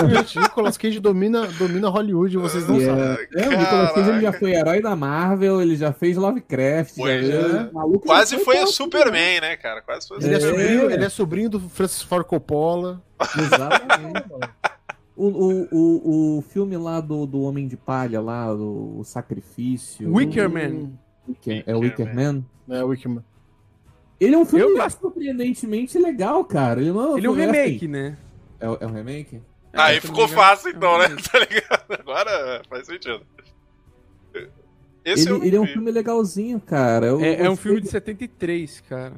Gente, 0.08 0.38
Nicolas 0.38 0.78
Cage 0.78 1.00
domina, 1.00 1.46
domina 1.48 1.90
Hollywood, 1.90 2.38
vocês 2.38 2.66
não 2.66 2.80
yeah. 2.80 3.16
sabem. 3.16 3.28
É, 3.34 3.48
o 3.48 3.58
Nicolas 3.58 3.92
Cage 3.92 4.08
ele 4.08 4.20
já 4.22 4.32
foi 4.32 4.52
herói 4.54 4.80
da 4.80 4.96
Marvel, 4.96 5.60
ele 5.60 5.76
já 5.76 5.92
fez 5.92 6.16
Lovecraft. 6.16 6.94
Pois 6.96 7.28
já 7.28 7.34
é. 7.34 7.70
Maluco 7.70 8.06
Quase 8.06 8.38
foi 8.38 8.58
o 8.62 8.66
Superman, 8.68 9.42
né, 9.42 9.56
cara? 9.58 9.82
Quase 9.82 10.08
foi 10.08 10.16
ele, 10.16 10.34
é 10.34 10.40
sobrinho, 10.40 10.90
ele 10.90 11.04
é 11.04 11.08
sobrinho 11.10 11.50
do 11.50 11.60
Francis 11.60 12.00
Ford 12.00 12.24
Coppola. 12.24 13.02
Exatamente, 13.36 14.24
O, 15.18 15.26
o, 15.26 15.68
o, 15.72 16.38
o 16.38 16.42
filme 16.42 16.76
lá 16.76 17.00
do, 17.00 17.26
do 17.26 17.42
Homem 17.42 17.66
de 17.66 17.76
Palha, 17.76 18.20
lá, 18.20 18.54
o, 18.54 19.00
o 19.00 19.04
Sacrifício. 19.04 20.14
Wicker 20.14 20.48
Man. 20.48 20.92
Wicker, 21.28 21.64
é 21.66 21.74
o 21.74 21.80
Wicker 21.80 22.14
Man? 22.14 22.44
É, 22.68 22.84
o 22.84 22.86
Wicker 22.86 23.10
Man. 23.10 23.24
Ele 24.20 24.36
é 24.36 24.38
um 24.38 24.44
filme 24.44 24.78
Eu... 24.78 24.90
surpreendentemente 24.90 25.98
legal, 25.98 26.44
cara. 26.44 26.80
Ele, 26.80 26.92
não, 26.92 27.18
ele 27.18 27.26
é 27.26 27.30
um 27.30 27.34
remake, 27.34 27.76
assim. 27.76 27.88
né? 27.88 28.16
É, 28.60 28.66
é 28.66 28.86
um 28.86 28.92
remake? 28.92 29.42
Aí 29.72 30.00
ficou 30.00 30.28
fácil 30.28 30.70
então, 30.70 30.98
né? 30.98 31.08
Tá 31.30 31.38
ligado? 31.40 32.00
Agora 32.00 32.62
faz 32.68 32.86
sentido. 32.86 33.26
Esse 35.04 35.28
ele, 35.28 35.48
ele 35.48 35.56
é 35.56 35.60
um 35.60 35.66
filme 35.66 35.90
legalzinho, 35.90 36.60
cara. 36.60 37.06
Eu 37.06 37.20
é, 37.20 37.42
é 37.42 37.50
um 37.50 37.56
filme 37.56 37.80
de 37.80 37.88
73, 37.88 38.82
cara. 38.82 39.14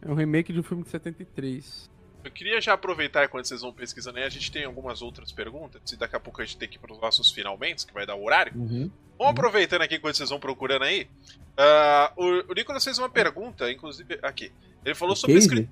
É 0.00 0.10
um 0.10 0.14
remake 0.14 0.52
de 0.52 0.60
um 0.60 0.62
filme 0.62 0.82
de 0.82 0.90
73. 0.90 1.90
Eu 2.26 2.30
queria 2.32 2.60
já 2.60 2.72
aproveitar 2.72 3.24
enquanto 3.24 3.46
vocês 3.46 3.60
vão 3.60 3.72
pesquisando 3.72 4.18
aí, 4.18 4.24
a 4.24 4.28
gente 4.28 4.50
tem 4.50 4.64
algumas 4.64 5.00
outras 5.00 5.30
perguntas, 5.30 5.80
e 5.92 5.96
daqui 5.96 6.16
a 6.16 6.20
pouco 6.20 6.42
a 6.42 6.44
gente 6.44 6.56
tem 6.56 6.68
que 6.68 6.76
ir 6.76 6.80
para 6.80 6.92
os 6.92 7.00
nossos 7.00 7.30
finalmente, 7.30 7.86
que 7.86 7.94
vai 7.94 8.04
dar 8.04 8.16
o 8.16 8.24
horário. 8.24 8.52
Uhum. 8.56 8.90
Vamos 9.16 9.30
aproveitando 9.30 9.82
aqui 9.82 9.94
enquanto 9.94 10.16
vocês 10.16 10.30
vão 10.30 10.40
procurando 10.40 10.82
aí. 10.82 11.08
Uh, 11.56 12.42
o, 12.48 12.50
o 12.50 12.54
Nicolas 12.54 12.82
fez 12.82 12.98
uma 12.98 13.08
pergunta, 13.08 13.70
inclusive, 13.70 14.18
aqui. 14.22 14.50
Ele 14.84 14.94
falou 14.94 15.14
o 15.14 15.16
sobre 15.16 15.36
escrita 15.36 15.70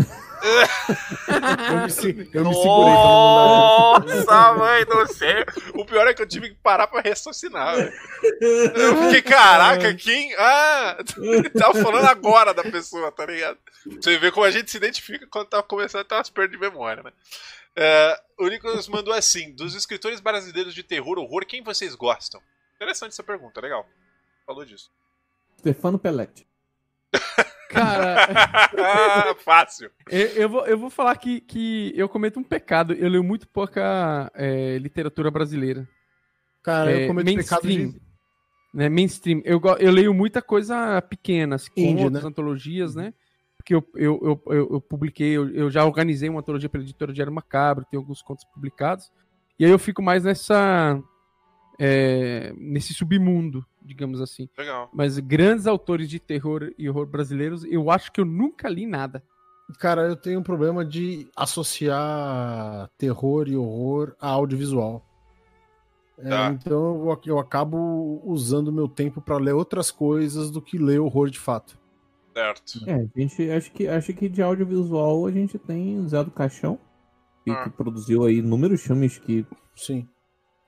eu 0.00 0.04
me, 2.14 2.30
eu 2.32 2.44
me 2.44 2.54
segurei 2.54 2.94
Nossa, 2.94 4.52
mãe 4.54 4.84
do 4.84 5.12
céu. 5.12 5.44
O 5.74 5.84
pior 5.84 6.06
é 6.06 6.14
que 6.14 6.22
eu 6.22 6.26
tive 6.26 6.50
que 6.50 6.56
parar 6.56 6.86
pra 6.86 7.00
raciocinar. 7.00 7.74
Eu 8.40 9.02
fiquei, 9.04 9.22
caraca, 9.22 9.92
quem. 9.94 10.32
Ah, 10.38 10.98
tava 11.58 11.74
falando 11.82 12.06
agora 12.06 12.54
da 12.54 12.62
pessoa, 12.62 13.10
tá 13.12 13.26
ligado? 13.26 13.58
Você 13.86 14.18
vê 14.18 14.30
como 14.30 14.44
a 14.44 14.50
gente 14.50 14.70
se 14.70 14.76
identifica 14.76 15.26
quando 15.26 15.48
tá 15.48 15.62
começando 15.62 16.02
a 16.02 16.04
ter 16.04 16.14
umas 16.14 16.30
perdas 16.30 16.52
de 16.52 16.58
memória, 16.58 17.02
né? 17.02 17.12
Uh, 17.76 18.44
o 18.44 18.48
Nicolas 18.48 18.88
mandou 18.88 19.14
assim: 19.14 19.52
dos 19.54 19.74
escritores 19.74 20.20
brasileiros 20.20 20.74
de 20.74 20.82
terror, 20.82 21.18
horror, 21.18 21.46
quem 21.46 21.62
vocês 21.62 21.94
gostam? 21.94 22.42
Interessante 22.76 23.12
essa 23.12 23.22
pergunta, 23.22 23.60
legal. 23.60 23.88
Falou 24.46 24.64
disso. 24.64 24.90
Stefano 25.58 25.98
Pelletti. 25.98 26.46
Cara. 27.70 29.34
Fácil. 29.44 29.90
Eu, 30.08 30.26
eu, 30.28 30.48
vou, 30.48 30.66
eu 30.66 30.78
vou 30.78 30.90
falar 30.90 31.16
que, 31.16 31.40
que 31.40 31.92
eu 31.94 32.08
cometo 32.08 32.40
um 32.40 32.44
pecado. 32.44 32.92
Eu 32.94 33.08
leio 33.08 33.22
muito 33.22 33.46
pouca 33.48 34.30
é, 34.34 34.76
literatura 34.78 35.30
brasileira. 35.30 35.88
Cara, 36.62 36.90
é, 36.90 37.04
eu 37.04 37.06
cometo 37.06 37.34
pecado 37.36 37.68
de... 37.68 37.94
Né, 38.74 38.88
mainstream. 38.88 39.40
Eu, 39.44 39.60
eu 39.78 39.90
leio 39.90 40.12
muita 40.12 40.42
coisa 40.42 41.00
pequena, 41.02 41.56
assim, 41.56 41.70
contos, 41.96 42.22
né? 42.22 42.28
antologias, 42.28 42.94
né? 42.94 43.14
Porque 43.60 43.74
eu, 43.74 43.86
eu, 43.94 44.42
eu, 44.46 44.68
eu, 44.72 44.80
publiquei, 44.80 45.36
eu, 45.36 45.50
eu 45.50 45.70
já 45.70 45.84
organizei 45.84 46.28
uma 46.28 46.40
antologia 46.40 46.68
pela 46.68 46.82
editora 46.82 47.12
Diário 47.12 47.32
Macabro, 47.32 47.84
tem 47.90 47.98
alguns 47.98 48.22
contos 48.22 48.44
publicados. 48.44 49.12
E 49.58 49.64
aí 49.64 49.70
eu 49.70 49.78
fico 49.78 50.02
mais 50.02 50.24
nessa. 50.24 50.98
É, 51.78 52.52
nesse 52.56 52.92
submundo 52.92 53.64
digamos 53.82 54.20
assim. 54.20 54.48
Legal. 54.56 54.88
Mas 54.92 55.18
grandes 55.18 55.66
autores 55.66 56.08
de 56.08 56.18
terror 56.18 56.72
e 56.78 56.88
horror 56.88 57.06
brasileiros, 57.06 57.64
eu 57.64 57.90
acho 57.90 58.12
que 58.12 58.20
eu 58.20 58.24
nunca 58.24 58.68
li 58.68 58.86
nada. 58.86 59.22
Cara, 59.78 60.02
eu 60.02 60.16
tenho 60.16 60.40
um 60.40 60.42
problema 60.42 60.84
de 60.84 61.28
associar 61.36 62.90
terror 62.98 63.48
e 63.48 63.56
horror 63.56 64.14
a 64.20 64.28
audiovisual. 64.28 65.04
É, 66.18 66.28
tá. 66.28 66.48
É, 66.48 66.52
então 66.52 67.08
eu, 67.08 67.20
eu 67.24 67.38
acabo 67.38 68.20
usando 68.24 68.72
meu 68.72 68.88
tempo 68.88 69.20
para 69.20 69.38
ler 69.38 69.54
outras 69.54 69.90
coisas 69.90 70.50
do 70.50 70.60
que 70.60 70.76
ler 70.76 71.00
horror 71.00 71.30
de 71.30 71.38
fato. 71.38 71.78
Certo. 72.32 72.80
É, 72.86 72.94
a 72.94 73.20
gente 73.20 73.50
acho 73.50 73.72
que 73.72 73.88
acho 73.88 74.12
que 74.12 74.28
de 74.28 74.42
audiovisual 74.42 75.26
a 75.26 75.30
gente 75.30 75.58
tem 75.58 76.06
Zé 76.08 76.22
do 76.22 76.30
Caixão, 76.30 76.78
que, 77.44 77.50
ah. 77.50 77.64
que 77.64 77.70
produziu 77.70 78.24
aí 78.24 78.38
inúmeros 78.38 78.82
filmes 78.82 79.18
que 79.18 79.44
sim. 79.74 80.06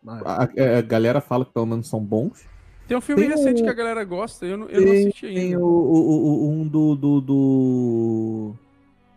A, 0.06 0.42
a, 0.42 0.78
a, 0.78 0.80
galera 0.80 1.20
fala 1.20 1.44
que 1.44 1.52
pelo 1.52 1.66
menos 1.66 1.88
são 1.88 2.00
bons. 2.00 2.44
Tem 2.88 2.96
um 2.96 3.00
filme 3.00 3.22
tem 3.22 3.30
recente 3.30 3.62
que 3.62 3.68
a 3.68 3.72
galera 3.72 4.04
gosta, 4.04 4.44
eu 4.44 4.56
não, 4.56 4.68
eu 4.68 4.82
tem, 4.82 4.86
não 4.86 5.08
assisti 5.08 5.26
ainda. 5.26 5.40
Tem 5.40 5.56
o, 5.56 5.64
o, 5.64 6.46
o, 6.46 6.50
um 6.50 6.66
do, 6.66 6.96
do, 6.96 7.20
do, 7.20 8.54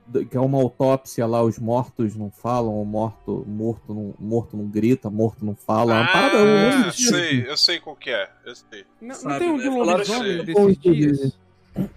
do, 0.05 0.25
que 0.27 0.37
é 0.37 0.39
uma 0.39 0.59
autópsia 0.59 1.25
lá, 1.25 1.41
os 1.41 1.57
mortos 1.57 2.15
não 2.15 2.29
falam, 2.29 2.79
o 2.79 2.85
morto, 2.85 3.43
morto, 3.47 3.91
não, 3.91 4.13
morto 4.19 4.55
não 4.55 4.67
grita, 4.67 5.09
morto 5.09 5.43
não 5.43 5.55
fala. 5.55 5.95
É 5.95 6.03
ah, 6.03 6.07
parada, 6.07 6.37
eu 6.37 6.91
sei, 6.91 7.49
eu 7.49 7.57
sei 7.57 7.79
qual 7.79 7.95
que 7.95 8.11
é. 8.11 8.29
Eu 8.45 8.55
sei. 8.55 8.85
Não, 9.01 9.15
não 9.23 9.39
tem 9.39 9.49
um 9.49 9.57
do 9.57 9.83
lobisomem 9.83 10.45
desses 10.45 10.77
dias? 10.77 11.44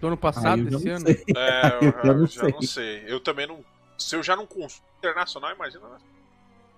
Do 0.00 0.06
ano 0.08 0.16
passado, 0.16 0.62
ah, 0.62 0.70
desse 0.70 0.88
ano? 0.88 1.06
Sei. 1.06 1.24
É, 1.36 1.78
eu, 1.80 1.90
eu, 2.12 2.18
eu 2.20 2.26
já 2.26 2.40
sei. 2.40 2.52
não 2.52 2.62
sei. 2.62 3.04
Eu 3.06 3.20
também 3.20 3.46
não. 3.46 3.64
Se 3.96 4.16
eu 4.16 4.22
já 4.22 4.34
não 4.34 4.46
consumo 4.46 4.86
internacional, 4.98 5.52
imagina. 5.54 5.88
Né? 5.88 5.98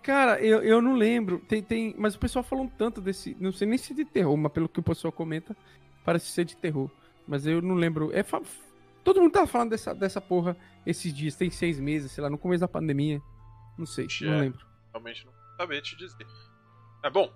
Cara, 0.03 0.41
eu, 0.41 0.63
eu 0.63 0.81
não 0.81 0.95
lembro. 0.95 1.39
Tem, 1.41 1.63
tem, 1.63 1.95
mas 1.99 2.15
o 2.15 2.19
pessoal 2.19 2.43
falou 2.43 2.71
tanto 2.79 3.01
desse. 3.01 3.37
Não 3.41 3.53
sei 3.53 3.67
nem 3.67 3.79
se 3.79 3.93
é 3.93 3.97
de 3.97 4.05
terror, 4.05 4.37
mas 4.37 4.53
pelo 4.53 4.69
que 4.69 4.81
o 4.81 4.83
pessoal 4.83 5.13
comenta, 5.13 5.57
parece 6.05 6.27
ser 6.27 6.45
de 6.45 6.57
terror. 6.57 6.91
Mas 7.27 7.47
eu 7.47 7.61
não 7.63 7.75
lembro. 7.75 8.11
É, 8.13 8.25
todo 9.05 9.21
mundo 9.21 9.33
tá 9.33 9.47
falando 9.47 9.71
dessa, 9.71 9.95
dessa 9.95 10.21
porra 10.21 10.57
esses 10.87 11.13
dias. 11.13 11.37
Tem 11.37 11.51
seis 11.51 11.79
meses, 11.79 12.13
sei 12.13 12.23
lá, 12.23 12.31
no 12.31 12.39
começo 12.39 12.61
da 12.61 12.69
pandemia. 12.69 13.21
Não 13.79 13.87
sei, 13.87 14.07
é, 14.23 14.25
não 14.25 14.41
lembro. 14.41 14.67
Realmente 14.93 15.25
não 15.25 15.33
sabia 15.57 15.81
te 15.81 15.97
dizer. 15.97 16.27
É 17.03 17.11
bom. 17.11 17.33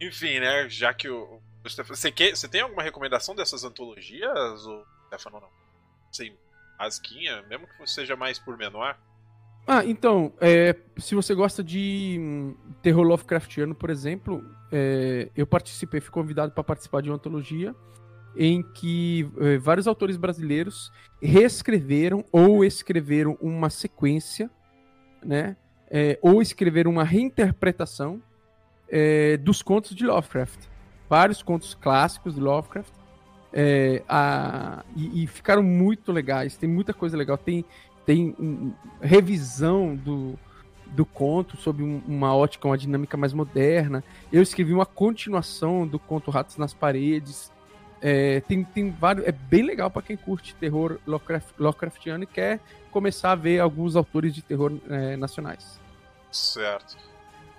Enfim, 0.00 0.40
né? 0.40 0.68
Já 0.68 0.94
que 0.94 1.08
o. 1.08 1.40
Você, 1.62 1.82
você 2.30 2.48
tem 2.48 2.60
alguma 2.60 2.82
recomendação 2.82 3.34
dessas 3.34 3.64
antologias, 3.64 4.66
ou 4.66 4.84
Stefano 5.06 5.40
não? 5.40 5.48
Sim, 6.10 6.32
asquinha, 6.78 7.42
mesmo 7.42 7.66
que 7.66 7.86
seja 7.86 8.16
mais 8.16 8.38
por 8.38 8.56
menor. 8.56 8.96
Ah, 9.66 9.84
então, 9.84 10.32
é, 10.40 10.74
se 10.96 11.14
você 11.14 11.34
gosta 11.34 11.62
de 11.62 12.16
hum, 12.18 12.56
terror 12.80 13.02
Lovecraftiano, 13.06 13.74
por 13.74 13.90
exemplo, 13.90 14.42
é, 14.72 15.28
eu 15.36 15.46
participei, 15.46 16.00
fui 16.00 16.10
convidado 16.10 16.52
para 16.52 16.64
participar 16.64 17.02
de 17.02 17.10
uma 17.10 17.16
antologia 17.16 17.74
em 18.34 18.62
que 18.62 19.28
é, 19.38 19.58
vários 19.58 19.86
autores 19.86 20.16
brasileiros 20.16 20.90
reescreveram 21.20 22.24
ou 22.32 22.64
escreveram 22.64 23.36
uma 23.42 23.68
sequência, 23.68 24.50
né, 25.22 25.56
é, 25.90 26.18
ou 26.22 26.40
escreveram 26.40 26.90
uma 26.90 27.04
reinterpretação 27.04 28.22
é, 28.88 29.36
dos 29.36 29.60
contos 29.60 29.94
de 29.94 30.06
Lovecraft. 30.06 30.60
Vários 31.08 31.42
contos 31.42 31.74
clássicos 31.74 32.34
de 32.34 32.40
Lovecraft. 32.40 32.92
É, 33.50 34.02
a, 34.06 34.84
e, 34.94 35.22
e, 35.24 35.26
ficaram 35.26 35.62
muito 35.62 36.12
legais. 36.12 36.56
Tem 36.56 36.68
muita 36.68 36.92
coisa 36.92 37.16
legal. 37.16 37.38
Tem 37.38 37.64
tem 38.08 38.34
um, 38.40 38.72
revisão 39.02 39.94
do, 39.94 40.38
do 40.86 41.04
conto 41.04 41.58
sob 41.58 41.82
um, 41.82 42.00
uma 42.08 42.34
ótica, 42.34 42.66
uma 42.66 42.78
dinâmica 42.78 43.18
mais 43.18 43.34
moderna. 43.34 44.02
Eu 44.32 44.40
escrevi 44.40 44.72
uma 44.72 44.86
continuação 44.86 45.86
do 45.86 45.98
conto 45.98 46.30
Ratos 46.30 46.56
nas 46.56 46.72
Paredes. 46.72 47.52
É, 48.00 48.40
tem, 48.40 48.64
tem 48.64 48.90
vários. 48.90 49.26
É 49.26 49.32
bem 49.32 49.62
legal 49.62 49.90
para 49.90 50.00
quem 50.00 50.16
curte 50.16 50.54
terror 50.54 50.98
Lovecraft, 51.06 51.50
Lovecraftiano 51.58 52.24
e 52.24 52.26
quer 52.26 52.60
começar 52.90 53.32
a 53.32 53.34
ver 53.34 53.60
alguns 53.60 53.94
autores 53.94 54.34
de 54.34 54.40
terror 54.40 54.72
é, 54.88 55.14
nacionais. 55.14 55.78
Certo. 56.32 56.96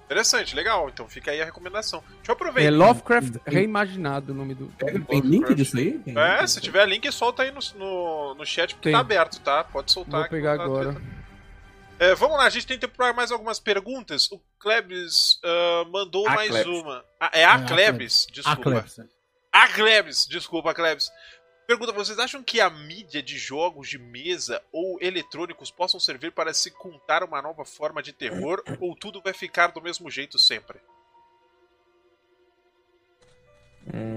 Interessante, 0.10 0.56
legal. 0.56 0.90
Então 0.90 1.08
fica 1.08 1.30
aí 1.30 1.40
a 1.40 1.46
recomendação. 1.46 2.04
Deixa 2.16 2.32
eu 2.32 2.34
aproveitar. 2.34 2.68
É 2.68 2.76
Lovecraft 2.76 3.36
Reimaginado 3.46 4.34
o 4.34 4.36
nome 4.36 4.56
do. 4.56 4.66
Tem, 4.70 5.00
tem 5.00 5.20
link 5.20 5.54
disso 5.54 5.78
aí? 5.78 6.00
Tem 6.00 6.18
é, 6.18 6.48
se 6.48 6.60
tiver 6.60 6.84
link, 6.88 7.12
solta 7.12 7.44
aí 7.44 7.52
no, 7.52 7.60
no, 7.76 8.34
no 8.34 8.44
chat, 8.44 8.74
porque 8.74 8.90
tem. 8.90 8.94
tá 8.94 9.00
aberto, 9.00 9.40
tá? 9.42 9.64
Pode 9.64 9.92
soltar. 9.92 10.22
Vou 10.22 10.30
pegar 10.30 10.54
agora. 10.54 11.00
É, 12.00 12.16
vamos 12.16 12.38
lá, 12.38 12.46
a 12.46 12.50
gente 12.50 12.66
tem 12.66 12.80
tempo 12.80 12.96
para 12.98 13.14
mais 13.14 13.32
algumas 13.32 13.60
perguntas. 13.60 14.32
O 14.32 14.42
Klebs 14.58 15.40
uh, 15.44 15.92
mandou 15.92 16.28
a 16.28 16.34
mais 16.34 16.50
Klebs. 16.50 16.68
uma. 16.68 17.06
Ah, 17.20 17.30
é 17.32 17.46
a 17.46 17.60
é, 17.60 17.66
Klebs, 17.68 18.26
desculpa. 18.32 18.62
A 18.62 18.64
Klebs. 18.64 19.00
É. 19.00 19.04
A 19.52 19.68
Klebs, 19.68 20.28
desculpa, 20.28 20.74
Klebs. 20.74 21.12
Pergunta: 21.70 21.92
vocês 21.92 22.18
acham 22.18 22.42
que 22.42 22.60
a 22.60 22.68
mídia 22.68 23.22
de 23.22 23.38
jogos 23.38 23.88
de 23.88 24.00
mesa 24.00 24.60
ou 24.72 24.98
eletrônicos 25.00 25.70
possam 25.70 26.00
servir 26.00 26.32
para 26.32 26.52
se 26.52 26.72
contar 26.72 27.24
uma 27.24 27.44
nova 27.44 27.64
forma 27.64 28.02
de 28.02 28.12
terror 28.12 28.64
ou 28.82 28.96
tudo 28.96 29.22
vai 29.22 29.34
ficar 29.34 29.68
do 29.68 29.80
mesmo 29.80 30.10
jeito 30.10 30.40
sempre? 30.40 30.80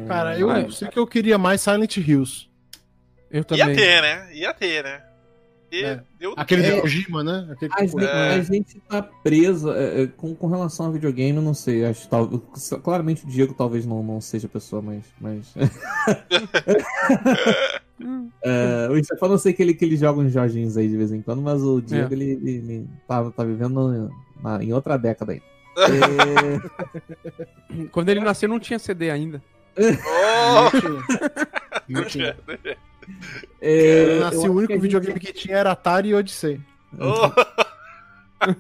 Cara, 0.09 0.39
eu 0.39 0.71
sei 0.73 0.89
que 0.89 0.99
eu 0.99 1.07
queria 1.07 1.37
mais 1.37 1.61
Silent 1.61 1.99
Hills. 1.99 2.49
Eu 3.31 3.45
também. 3.45 3.69
Ia 3.69 3.77
ter, 3.77 4.01
né? 4.01 4.35
Ia 4.35 4.55
ter, 4.55 4.85
né? 4.85 5.12
É. 5.73 6.01
Aquele 6.37 6.63
de 6.63 6.81
Kojima, 6.83 7.25
né? 7.25 7.49
Aquele 7.51 7.73
a, 7.75 7.87
gente, 7.87 8.05
é. 8.05 8.35
a 8.35 8.43
gente 8.43 8.79
tá 8.81 9.03
preso 9.03 9.73
é, 9.73 10.03
é, 10.03 10.07
com, 10.07 10.35
com 10.35 10.47
relação 10.47 10.85
ao 10.87 10.93
videogame, 10.93 11.41
não 11.41 11.55
sei. 11.55 11.87
Acho 11.87 12.07
tal, 12.09 12.29
claramente 12.83 13.25
o 13.25 13.29
Diego 13.29 13.55
talvez 13.55 13.87
não, 13.87 14.03
não 14.03 14.21
seja 14.21 14.47
a 14.47 14.51
pessoa, 14.51 14.83
mas. 14.83 15.03
mas... 15.19 15.55
é, 18.45 18.89
o 18.91 19.03
Stefano 19.03 19.33
eu 19.35 19.39
sei 19.39 19.55
que 19.55 19.63
ele, 19.63 19.73
que 19.73 19.87
ele 19.87 19.97
joga 19.97 20.21
uns 20.21 20.31
joguinhos 20.31 20.77
aí 20.77 20.89
de 20.89 20.97
vez 20.97 21.11
em 21.11 21.23
quando, 21.23 21.41
mas 21.41 21.63
o 21.63 21.81
Diego 21.81 22.13
é. 22.13 22.17
ele, 22.17 22.33
ele, 22.33 22.51
ele 22.51 22.87
tá, 23.09 23.31
tá 23.31 23.43
vivendo 23.43 24.11
na, 24.43 24.63
em 24.63 24.75
outra 24.75 24.99
década 24.99 25.33
aí. 25.33 25.41
Quando 27.91 28.11
ele 28.11 28.21
nasceu 28.21 28.47
não 28.47 28.61
tinha 28.61 28.79
CD 28.79 29.11
ainda. 29.11 29.43
Oh! 30.55 30.69
não 31.89 32.05
tinha. 32.05 32.37
Não 32.47 32.59
tinha. 32.59 32.77
É, 33.61 34.17
eu 34.17 34.21
nasci, 34.21 34.49
o 34.49 34.53
único 34.53 34.79
videogame 34.79 35.21
que, 35.21 35.27
gente... 35.27 35.35
que 35.37 35.43
tinha 35.47 35.57
era 35.57 35.73
Atari 35.73 36.09
e 36.09 36.15
Odyssey. 36.15 36.61
Oh. 36.99 37.31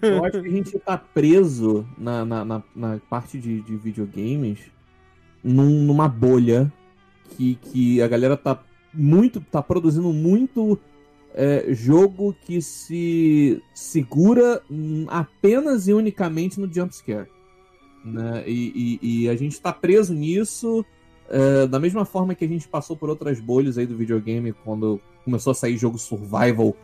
Eu 0.00 0.24
acho 0.24 0.40
que 0.40 0.48
a 0.48 0.50
gente 0.50 0.78
tá 0.78 0.96
preso 0.96 1.86
na, 1.98 2.24
na, 2.24 2.44
na, 2.44 2.62
na 2.74 3.00
parte 3.10 3.38
de, 3.38 3.60
de 3.62 3.76
videogames 3.76 4.60
num, 5.42 5.82
numa 5.82 6.08
bolha 6.08 6.72
que, 7.30 7.56
que 7.56 8.00
a 8.00 8.06
galera 8.06 8.36
tá 8.36 8.62
muito. 8.94 9.40
tá 9.40 9.60
produzindo 9.62 10.12
muito 10.12 10.78
é, 11.34 11.66
jogo 11.70 12.36
que 12.44 12.60
se 12.62 13.60
segura 13.74 14.62
apenas 15.08 15.88
e 15.88 15.92
unicamente 15.92 16.60
no 16.60 16.72
jumpscare. 16.72 17.28
Né? 18.04 18.44
E, 18.46 18.98
e, 19.02 19.24
e 19.24 19.28
a 19.28 19.36
gente 19.36 19.60
tá 19.60 19.72
preso 19.72 20.14
nisso 20.14 20.84
Uh, 21.32 21.66
da 21.66 21.80
mesma 21.80 22.04
forma 22.04 22.34
que 22.34 22.44
a 22.44 22.48
gente 22.48 22.68
passou 22.68 22.94
por 22.94 23.08
outras 23.08 23.40
bolhas 23.40 23.78
aí 23.78 23.86
do 23.86 23.96
videogame 23.96 24.52
quando 24.52 25.00
começou 25.24 25.52
a 25.52 25.54
sair 25.54 25.78
jogo 25.78 25.96
survival 25.96 26.76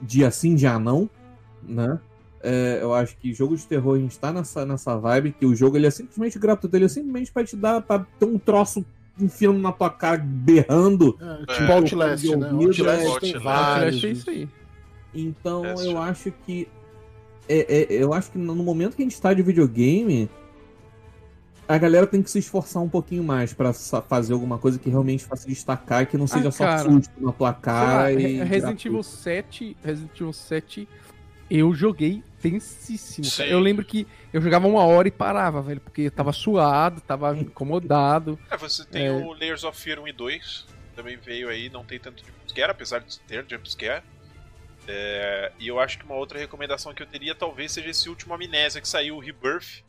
dia 0.00 0.30
sim, 0.30 0.54
dia 0.54 0.78
não, 0.78 1.10
né? 1.62 1.98
Uh, 2.40 2.78
eu 2.80 2.94
acho 2.94 3.16
que 3.16 3.34
jogo 3.34 3.56
de 3.56 3.66
terror 3.66 3.96
a 3.96 3.98
gente 3.98 4.16
tá 4.16 4.32
nessa, 4.32 4.64
nessa 4.64 4.96
vibe 4.96 5.32
que 5.32 5.44
o 5.44 5.56
jogo 5.56 5.76
ele 5.76 5.86
é 5.86 5.90
simplesmente 5.90 6.38
gratuito, 6.38 6.76
ele 6.76 6.84
é 6.84 6.88
simplesmente 6.88 7.32
pra 7.32 7.44
te 7.44 7.56
dar, 7.56 7.82
pra 7.82 8.06
ter 8.18 8.26
um 8.26 8.38
troço 8.38 8.84
enfiando 9.18 9.58
na 9.58 9.72
tua 9.72 9.90
cara, 9.90 10.18
berrando. 10.18 11.18
É, 11.20 11.52
tipo 11.52 11.72
é. 11.72 11.74
Outlast, 11.74 12.36
né? 12.36 12.50
Outlast, 12.50 13.20
tem 13.20 13.38
vários. 13.38 14.04
É 14.04 14.08
isso 14.08 14.30
aí. 14.30 14.48
Então 15.14 15.64
é, 15.64 15.74
eu 15.86 15.98
acho 15.98 16.32
que. 16.44 16.68
É, 17.48 17.82
é, 17.82 17.86
eu 17.90 18.12
acho 18.12 18.30
que 18.30 18.38
no 18.38 18.54
momento 18.54 18.96
que 18.96 19.02
a 19.02 19.04
gente 19.04 19.20
tá 19.20 19.32
de 19.32 19.42
videogame, 19.42 20.28
a 21.68 21.78
galera 21.78 22.06
tem 22.06 22.22
que 22.22 22.30
se 22.30 22.38
esforçar 22.38 22.82
um 22.82 22.88
pouquinho 22.88 23.24
mais 23.24 23.52
para 23.52 23.72
fazer 23.72 24.32
alguma 24.32 24.58
coisa 24.58 24.78
que 24.78 24.88
realmente 24.88 25.24
faça 25.24 25.46
destacar, 25.48 26.06
que 26.06 26.16
não 26.16 26.26
seja 26.26 26.48
ah, 26.48 26.52
só 26.52 26.78
susto 26.78 27.12
na 27.18 27.32
placar. 27.32 28.12
e 28.12 28.42
Resident 28.44 28.84
Evil 28.84 29.02
7, 29.02 29.76
Resident 29.82 30.14
Evil 30.20 30.32
7, 30.32 30.88
eu 31.50 31.74
joguei 31.74 32.22
tensíssimo. 32.40 33.26
Eu 33.44 33.58
lembro 33.58 33.84
que 33.84 34.06
eu 34.32 34.40
jogava 34.40 34.66
uma 34.66 34.84
hora 34.84 35.08
e 35.08 35.10
parava, 35.10 35.60
velho, 35.62 35.80
porque 35.80 36.02
eu 36.02 36.10
tava 36.10 36.32
suado, 36.32 37.00
tava 37.00 37.36
incomodado. 37.36 38.38
É, 38.50 38.56
você 38.56 38.84
tem 38.84 39.06
é... 39.06 39.12
o 39.12 39.32
Layers 39.32 39.64
of 39.64 39.80
Fear 39.80 40.00
1 40.00 40.08
e 40.08 40.12
2, 40.12 40.66
também 40.94 41.16
veio 41.16 41.48
aí, 41.48 41.68
não 41.68 41.84
tem 41.84 41.98
tanto 41.98 42.24
jumpscare, 42.24 42.70
apesar 42.70 43.00
de 43.00 43.18
ter 43.20 43.44
jumpscare. 43.48 44.02
É, 44.88 45.52
e 45.58 45.66
eu 45.66 45.80
acho 45.80 45.98
que 45.98 46.04
uma 46.04 46.14
outra 46.14 46.38
recomendação 46.38 46.94
que 46.94 47.02
eu 47.02 47.06
teria 47.06 47.34
talvez 47.34 47.72
seja 47.72 47.90
esse 47.90 48.08
último 48.08 48.32
Amnésia 48.34 48.80
que 48.80 48.88
saiu, 48.88 49.16
o 49.16 49.18
Rebirth, 49.18 49.82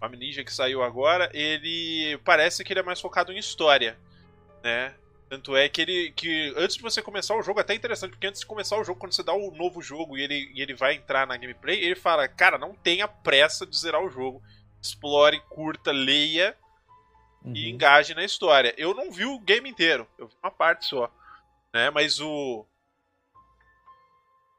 o 0.00 0.04
Amnesia 0.04 0.44
que 0.44 0.52
saiu 0.52 0.82
agora, 0.82 1.30
ele 1.32 2.18
parece 2.24 2.62
que 2.64 2.72
ele 2.72 2.80
é 2.80 2.82
mais 2.82 3.00
focado 3.00 3.32
em 3.32 3.38
história, 3.38 3.98
né? 4.62 4.94
Tanto 5.28 5.56
é 5.56 5.68
que 5.68 5.80
ele. 5.82 6.12
que 6.12 6.54
antes 6.56 6.76
de 6.76 6.82
você 6.82 7.02
começar 7.02 7.34
o 7.34 7.42
jogo, 7.42 7.58
é 7.58 7.62
até 7.62 7.74
interessante, 7.74 8.12
porque 8.12 8.28
antes 8.28 8.40
de 8.40 8.46
começar 8.46 8.78
o 8.78 8.84
jogo, 8.84 9.00
quando 9.00 9.12
você 9.12 9.24
dá 9.24 9.32
o 9.32 9.50
novo 9.50 9.82
jogo 9.82 10.16
e 10.16 10.22
ele, 10.22 10.52
e 10.54 10.62
ele 10.62 10.74
vai 10.74 10.94
entrar 10.94 11.26
na 11.26 11.36
gameplay, 11.36 11.82
ele 11.82 11.96
fala, 11.96 12.28
cara, 12.28 12.56
não 12.56 12.74
tenha 12.74 13.08
pressa 13.08 13.66
de 13.66 13.76
zerar 13.76 14.02
o 14.02 14.10
jogo. 14.10 14.40
Explore, 14.80 15.40
curta, 15.48 15.90
leia 15.90 16.56
uhum. 17.44 17.56
e 17.56 17.68
engaje 17.68 18.14
na 18.14 18.24
história. 18.24 18.72
Eu 18.78 18.94
não 18.94 19.10
vi 19.10 19.24
o 19.24 19.40
game 19.40 19.68
inteiro, 19.68 20.06
eu 20.16 20.28
vi 20.28 20.34
uma 20.40 20.50
parte 20.50 20.86
só. 20.86 21.10
Né? 21.74 21.90
Mas 21.90 22.20
o. 22.20 22.64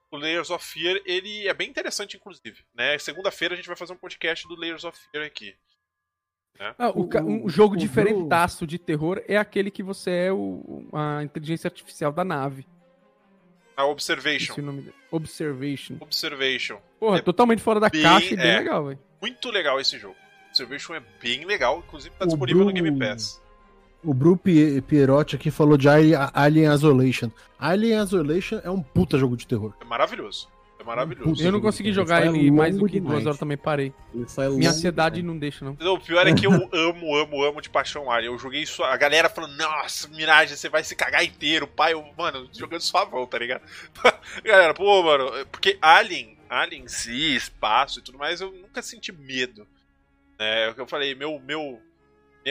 O 0.09 0.17
Layers 0.17 0.49
of 0.49 0.65
Fear, 0.65 1.01
ele 1.05 1.47
é 1.47 1.53
bem 1.53 1.69
interessante, 1.69 2.15
inclusive. 2.15 2.63
Né? 2.73 2.97
Segunda-feira 2.97 3.53
a 3.53 3.57
gente 3.57 3.67
vai 3.67 3.75
fazer 3.75 3.93
um 3.93 3.97
podcast 3.97 4.47
do 4.47 4.55
Layers 4.55 4.83
of 4.83 4.97
Fear 5.11 5.25
aqui. 5.25 5.53
Né? 6.57 6.73
Ah, 6.77 6.89
o, 6.89 7.09
um 7.25 7.49
jogo 7.49 7.75
o, 7.75 7.77
diferentaço 7.77 8.65
de 8.65 8.79
terror 8.79 9.21
é 9.27 9.37
aquele 9.37 9.69
que 9.69 9.83
você 9.83 10.11
é 10.11 10.31
o, 10.31 10.87
a 10.93 11.23
inteligência 11.23 11.67
artificial 11.67 12.11
da 12.11 12.23
nave. 12.23 12.65
A 13.75 13.85
Observation. 13.85 14.53
Esse 14.53 14.61
nome 14.61 14.81
dele. 14.81 14.95
Observation. 15.11 15.97
Observation. 15.99 16.79
Porra, 16.99 17.19
é 17.19 17.21
totalmente 17.21 17.61
fora 17.61 17.79
da 17.79 17.89
bem, 17.89 18.01
caixa 18.01 18.33
e 18.33 18.37
bem 18.37 18.47
é, 18.47 18.57
legal, 18.57 18.85
velho. 18.85 18.99
Muito 19.21 19.51
legal 19.51 19.79
esse 19.79 19.99
jogo. 19.99 20.15
Observation 20.49 20.95
é 20.95 21.03
bem 21.21 21.45
legal, 21.45 21.83
inclusive 21.85 22.15
tá 22.15 22.25
disponível 22.25 22.63
Bru... 22.63 22.73
no 22.73 22.73
Game 22.73 22.97
Pass. 22.97 23.39
O 24.03 24.13
Bru 24.13 24.37
Pierotti 24.37 25.35
aqui 25.35 25.51
falou 25.51 25.77
de 25.77 25.87
Alien 25.89 26.73
Isolation. 26.73 27.29
Alien 27.59 28.03
Isolation 28.03 28.59
é 28.63 28.69
um 28.69 28.81
puta 28.81 29.17
jogo 29.17 29.35
de 29.35 29.45
terror. 29.45 29.73
É 29.81 29.85
maravilhoso 29.85 30.47
maravilhoso. 30.87 31.43
Eu 31.43 31.51
não 31.51 31.59
consegui 31.59 31.91
jogar 31.91 32.25
ele, 32.25 32.49
mais 32.49 32.77
do 32.77 32.87
que 32.87 32.99
duas 32.99 33.25
horas 33.25 33.37
também 33.37 33.57
parei. 33.57 33.93
É 34.15 34.49
Minha 34.49 34.69
ansiedade 34.69 35.21
não 35.21 35.37
deixa, 35.37 35.65
não. 35.65 35.75
não. 35.79 35.95
O 35.95 35.99
pior 35.99 36.25
é 36.25 36.33
que 36.33 36.47
eu 36.47 36.51
amo, 36.71 37.15
amo, 37.15 37.43
amo 37.43 37.61
de 37.61 37.69
paixão 37.69 38.09
Alien. 38.09 38.31
Eu 38.31 38.39
joguei 38.39 38.61
isso, 38.61 38.83
a 38.83 38.95
galera 38.95 39.29
falando, 39.29 39.57
nossa, 39.57 40.07
Mirage, 40.07 40.55
você 40.55 40.69
vai 40.69 40.83
se 40.83 40.95
cagar 40.95 41.23
inteiro, 41.23 41.67
pai. 41.67 41.93
Eu, 41.93 42.03
mano, 42.17 42.49
jogando 42.53 42.81
suavão, 42.81 43.27
tá 43.27 43.37
ligado? 43.37 43.61
galera, 44.43 44.73
pô, 44.73 45.03
mano, 45.03 45.45
porque 45.51 45.77
Alien, 45.81 46.37
Alien 46.49 46.83
em 46.83 46.87
si, 46.87 47.35
espaço 47.35 47.99
e 47.99 48.01
tudo 48.01 48.17
mais, 48.17 48.39
eu 48.39 48.51
nunca 48.51 48.81
senti 48.81 49.11
medo. 49.11 49.67
É, 50.39 50.69
o 50.69 50.75
que 50.75 50.81
eu 50.81 50.87
falei, 50.87 51.13
meu, 51.13 51.39
meu, 51.39 51.81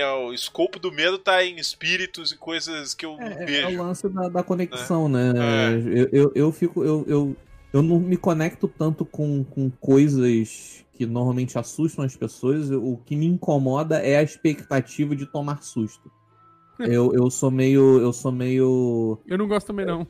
o 0.05 0.33
escopo 0.33 0.79
do 0.79 0.93
medo 0.93 1.19
tá 1.19 1.45
em 1.45 1.57
espíritos 1.57 2.33
e 2.33 2.37
coisas 2.37 2.95
que 2.95 3.07
eu 3.07 3.17
é, 3.21 3.45
vejo. 3.45 3.69
É 3.69 3.81
o 3.81 3.85
lance 3.85 4.09
da, 4.09 4.29
da 4.29 4.43
conexão, 4.43 5.09
né? 5.09 5.33
né? 5.33 5.75
É. 5.75 6.01
Eu, 6.01 6.09
eu, 6.13 6.33
eu, 6.35 6.53
fico. 6.53 6.85
Eu, 6.85 7.05
eu, 7.07 7.37
eu 7.73 7.83
não 7.83 7.99
me 7.99 8.17
conecto 8.17 8.69
tanto 8.69 9.05
com, 9.05 9.45
com 9.45 9.71
coisas 9.71 10.85
que 10.93 11.07
normalmente 11.07 11.59
assustam 11.59 12.05
as 12.05 12.17
pessoas. 12.17 12.71
O 12.71 12.99
que 13.05 13.15
me 13.15 13.27
incomoda 13.27 13.99
é 13.99 14.17
a 14.17 14.23
expectativa 14.23 15.15
de 15.15 15.27
tomar 15.27 15.63
susto. 15.63 16.11
eu, 16.81 17.13
eu 17.15 17.31
sou 17.31 17.51
meio. 17.51 18.01
Eu 18.01 18.13
sou 18.13 18.33
meio. 18.33 19.19
Eu 19.27 19.39
não 19.39 19.49
gosto 19.49 19.69
também, 19.69 19.87
não. 19.87 20.07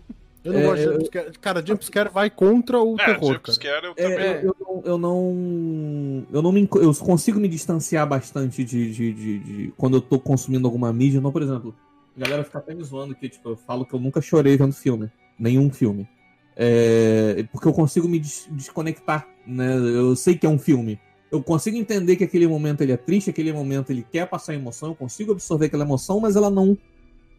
Eu 0.47 0.52
não 0.52 0.60
é, 0.60 0.64
gosto 0.64 0.82
de 0.82 0.93
jumpscare. 0.93 1.32
Cara, 1.40 1.66
jumpscare 1.66 2.09
vai 2.09 2.31
contra 2.31 2.81
o 2.81 2.94
é, 3.01 3.05
terror. 3.05 3.35
Jumpscare 3.35 3.86
eu 3.86 3.94
também. 3.94 4.18
É, 4.18 4.44
eu, 4.44 4.82
eu, 4.85 4.98
não. 4.98 6.27
Eu 6.32 6.40
não 6.40 6.52
me. 6.52 6.68
Eu 6.74 6.94
consigo 6.94 7.40
me 7.40 7.48
distanciar 7.48 8.06
bastante 8.06 8.62
de, 8.62 8.93
de, 8.93 9.12
de, 9.12 9.39
de, 9.39 9.73
Quando 9.77 9.97
eu 9.97 10.01
tô 10.01 10.20
consumindo 10.20 10.66
alguma 10.66 10.93
mídia. 10.93 11.20
Não, 11.20 11.32
por 11.32 11.43
exemplo, 11.43 11.74
a 12.16 12.20
galera 12.20 12.44
fica 12.44 12.59
até 12.59 12.74
me 12.74 12.85
zoando 12.85 13.14
que, 13.14 13.28
tipo, 13.28 13.51
eu 13.51 13.56
falo 13.56 13.85
que 13.85 13.94
eu 13.94 13.98
nunca 13.98 14.20
chorei 14.20 14.56
vendo 14.56 14.73
filme. 14.73 15.10
Nenhum 15.36 15.68
filme. 15.68 16.09
É, 16.56 17.44
porque 17.51 17.66
eu 17.66 17.73
consigo 17.73 18.09
me 18.09 18.20
des 18.20 18.48
desconectar, 18.51 19.28
né? 19.44 19.77
Eu 19.77 20.14
sei 20.14 20.39
que 20.39 20.47
é 20.47 20.48
um 20.48 20.59
filme. 20.59 20.98
Eu 21.31 21.43
consigo 21.43 21.77
entender 21.77 22.14
que 22.14 22.24
aquele 22.24 22.47
momento 22.47 22.82
ele 22.82 22.93
é 22.93 22.97
triste, 22.97 23.31
aquele 23.31 23.52
momento 23.52 23.90
ele 23.90 24.06
quer 24.10 24.27
passar 24.28 24.55
emoção, 24.55 24.90
eu 24.90 24.94
consigo 24.94 25.32
absorver 25.32 25.66
aquela 25.66 25.85
emoção, 25.85 26.20
mas 26.20 26.36
ela 26.36 26.48
não 26.48 26.78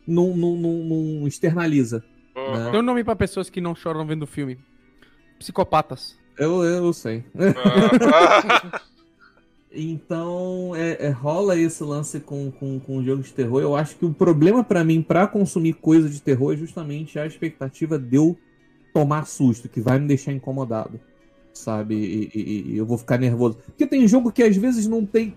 não, 0.06 0.36
não, 0.36 0.56
não, 0.56 0.74
não 0.84 1.28
externaliza. 1.28 2.04
Uhum. 2.38 2.66
Né? 2.66 2.72
Tem 2.72 2.80
um 2.80 2.84
nome 2.84 3.04
para 3.04 3.16
pessoas 3.16 3.50
que 3.50 3.60
não 3.60 3.74
choram 3.74 4.06
vendo 4.06 4.28
filme. 4.28 4.60
Psicopatas. 5.40 6.16
Eu, 6.38 6.64
eu 6.64 6.94
sei. 6.94 7.26
então, 9.74 10.74
é, 10.76 11.08
é, 11.08 11.10
rola 11.10 11.58
esse 11.58 11.84
lance 11.84 12.20
com, 12.20 12.52
com, 12.52 12.80
com 12.80 13.04
jogos 13.04 13.26
de 13.26 13.34
terror. 13.34 13.62
Eu 13.62 13.76
acho 13.76 13.96
que 13.96 14.06
o 14.06 14.14
problema 14.14 14.64
para 14.64 14.84
mim, 14.84 15.02
para 15.02 15.28
consumir 15.28 15.74
coisa 15.74 16.08
de 16.08 16.22
terror, 16.22 16.54
é 16.54 16.58
justamente 16.58 17.18
a 17.18 17.26
expectativa 17.26 17.98
de 17.98 18.18
eu 18.18 18.38
tomar 18.94 19.26
susto, 19.26 19.68
que 19.68 19.82
vai 19.82 20.00
me 20.00 20.08
deixar 20.08 20.32
incomodado, 20.32 21.00
sabe? 21.54 21.96
E, 21.96 22.32
e, 22.34 22.74
e, 22.74 22.78
eu 22.78 22.86
vou 22.86 22.98
ficar 22.98 23.18
nervoso. 23.18 23.58
Porque 23.66 23.88
tem 23.88 24.08
jogo 24.08 24.32
que 24.32 24.44
às 24.44 24.56
vezes 24.56 24.88
não 24.88 25.06
tem. 25.06 25.36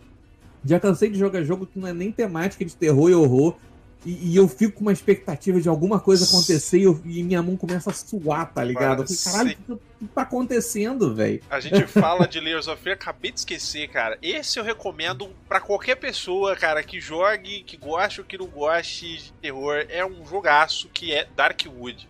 Já 0.64 0.78
cansei 0.78 1.08
de 1.08 1.18
jogar 1.18 1.42
jogo 1.42 1.66
que 1.66 1.78
não 1.78 1.88
é 1.88 1.94
nem 1.94 2.12
temática 2.12 2.62
de 2.62 2.76
terror 2.76 3.08
e 3.08 3.14
horror. 3.14 3.56
E, 4.04 4.30
e 4.32 4.36
eu 4.36 4.48
fico 4.48 4.78
com 4.78 4.80
uma 4.82 4.92
expectativa 4.92 5.60
de 5.60 5.68
alguma 5.68 6.00
coisa 6.00 6.24
acontecer 6.24 6.78
e, 6.78 6.84
eu, 6.84 7.00
e 7.04 7.22
minha 7.22 7.42
mão 7.42 7.56
começa 7.56 7.90
a 7.90 7.92
suar, 7.92 8.50
tá 8.52 8.64
ligado? 8.64 9.00
Mano, 9.00 9.08
Caralho, 9.24 9.56
o 9.68 9.76
que, 9.76 10.08
tá 10.14 10.22
acontecendo, 10.22 11.14
velho? 11.14 11.42
A 11.50 11.60
gente 11.60 11.86
fala 11.86 12.26
de 12.26 12.40
Layers 12.40 12.66
of 12.66 12.82
Fear, 12.82 12.94
acabei 12.94 13.30
de 13.30 13.40
esquecer, 13.40 13.88
cara. 13.88 14.16
Esse 14.22 14.58
eu 14.58 14.64
recomendo 14.64 15.28
para 15.46 15.60
qualquer 15.60 15.96
pessoa, 15.96 16.56
cara, 16.56 16.82
que 16.82 16.98
jogue, 16.98 17.62
que 17.62 17.76
goste 17.76 18.20
ou 18.20 18.26
que 18.26 18.38
não 18.38 18.46
goste 18.46 19.18
de 19.18 19.32
terror. 19.34 19.84
É 19.90 20.04
um 20.04 20.24
jogaço 20.26 20.88
que 20.88 21.12
é 21.12 21.28
Darkwood. 21.36 22.08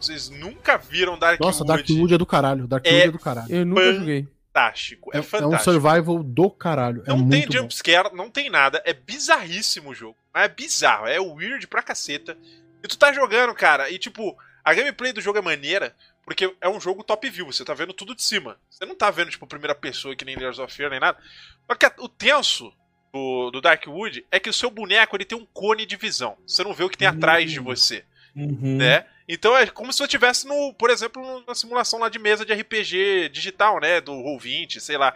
Vocês 0.00 0.30
nunca 0.30 0.78
viram 0.78 1.18
Darkwood. 1.18 1.44
Nossa, 1.44 1.64
Darkwood 1.64 2.14
é 2.14 2.18
do 2.18 2.26
caralho. 2.26 2.68
Darkwood 2.68 2.96
é, 2.96 3.06
é 3.06 3.10
do 3.10 3.18
caralho. 3.18 3.52
Eu 3.52 3.66
nunca 3.66 3.94
joguei. 3.94 4.28
Fantástico, 4.52 5.10
é, 5.14 5.18
é, 5.18 5.22
fantástico. 5.22 5.54
É 5.54 5.56
um 5.56 5.80
survival 5.80 6.22
do 6.22 6.50
caralho. 6.50 7.02
É 7.06 7.10
não 7.10 7.28
tem 7.28 7.46
jumpscare, 7.50 8.12
não 8.12 8.28
tem 8.28 8.50
nada. 8.50 8.82
É 8.84 8.92
bizarríssimo 8.92 9.90
o 9.90 9.94
jogo. 9.94 10.16
É 10.34 10.48
bizarro, 10.48 11.06
é 11.06 11.20
weird 11.20 11.66
pra 11.68 11.82
caceta. 11.82 12.36
E 12.82 12.88
tu 12.88 12.98
tá 12.98 13.12
jogando, 13.12 13.54
cara, 13.54 13.90
e 13.90 13.98
tipo, 13.98 14.36
a 14.64 14.74
gameplay 14.74 15.12
do 15.12 15.20
jogo 15.20 15.38
é 15.38 15.42
maneira, 15.42 15.94
porque 16.24 16.52
é 16.60 16.68
um 16.68 16.80
jogo 16.80 17.04
top 17.04 17.28
view, 17.30 17.46
você 17.46 17.64
tá 17.64 17.74
vendo 17.74 17.92
tudo 17.92 18.14
de 18.14 18.22
cima. 18.22 18.56
Você 18.68 18.84
não 18.84 18.94
tá 18.94 19.10
vendo, 19.10 19.30
tipo, 19.30 19.46
primeira 19.46 19.74
pessoa 19.74 20.16
que 20.16 20.24
nem 20.24 20.36
Layers 20.36 20.58
of 20.58 20.74
Fear, 20.74 20.90
nem 20.90 21.00
nada. 21.00 21.18
Só 21.66 21.74
que 21.74 22.02
o 22.02 22.08
tenso 22.08 22.72
do, 23.12 23.50
do 23.50 23.60
Darkwood 23.60 24.24
é 24.30 24.40
que 24.40 24.50
o 24.50 24.52
seu 24.52 24.70
boneco 24.70 25.16
ele 25.16 25.24
tem 25.24 25.38
um 25.38 25.46
cone 25.46 25.86
de 25.86 25.96
visão. 25.96 26.36
Você 26.46 26.64
não 26.64 26.74
vê 26.74 26.84
o 26.84 26.88
que 26.88 26.98
tem 26.98 27.08
atrás 27.08 27.50
de 27.50 27.60
você. 27.60 28.04
Uhum. 28.34 28.76
Né? 28.76 29.04
Então 29.32 29.56
é 29.56 29.66
como 29.66 29.92
se 29.92 30.02
eu 30.02 30.06
estivesse 30.06 30.46
no, 30.46 30.74
por 30.74 30.90
exemplo, 30.90 31.44
na 31.46 31.54
simulação 31.54 32.00
lá 32.00 32.08
de 32.08 32.18
mesa 32.18 32.44
de 32.44 32.52
RPG 32.52 33.28
digital, 33.32 33.78
né, 33.78 34.00
do 34.00 34.12
Roll20, 34.12 34.80
sei 34.80 34.98
lá, 34.98 35.14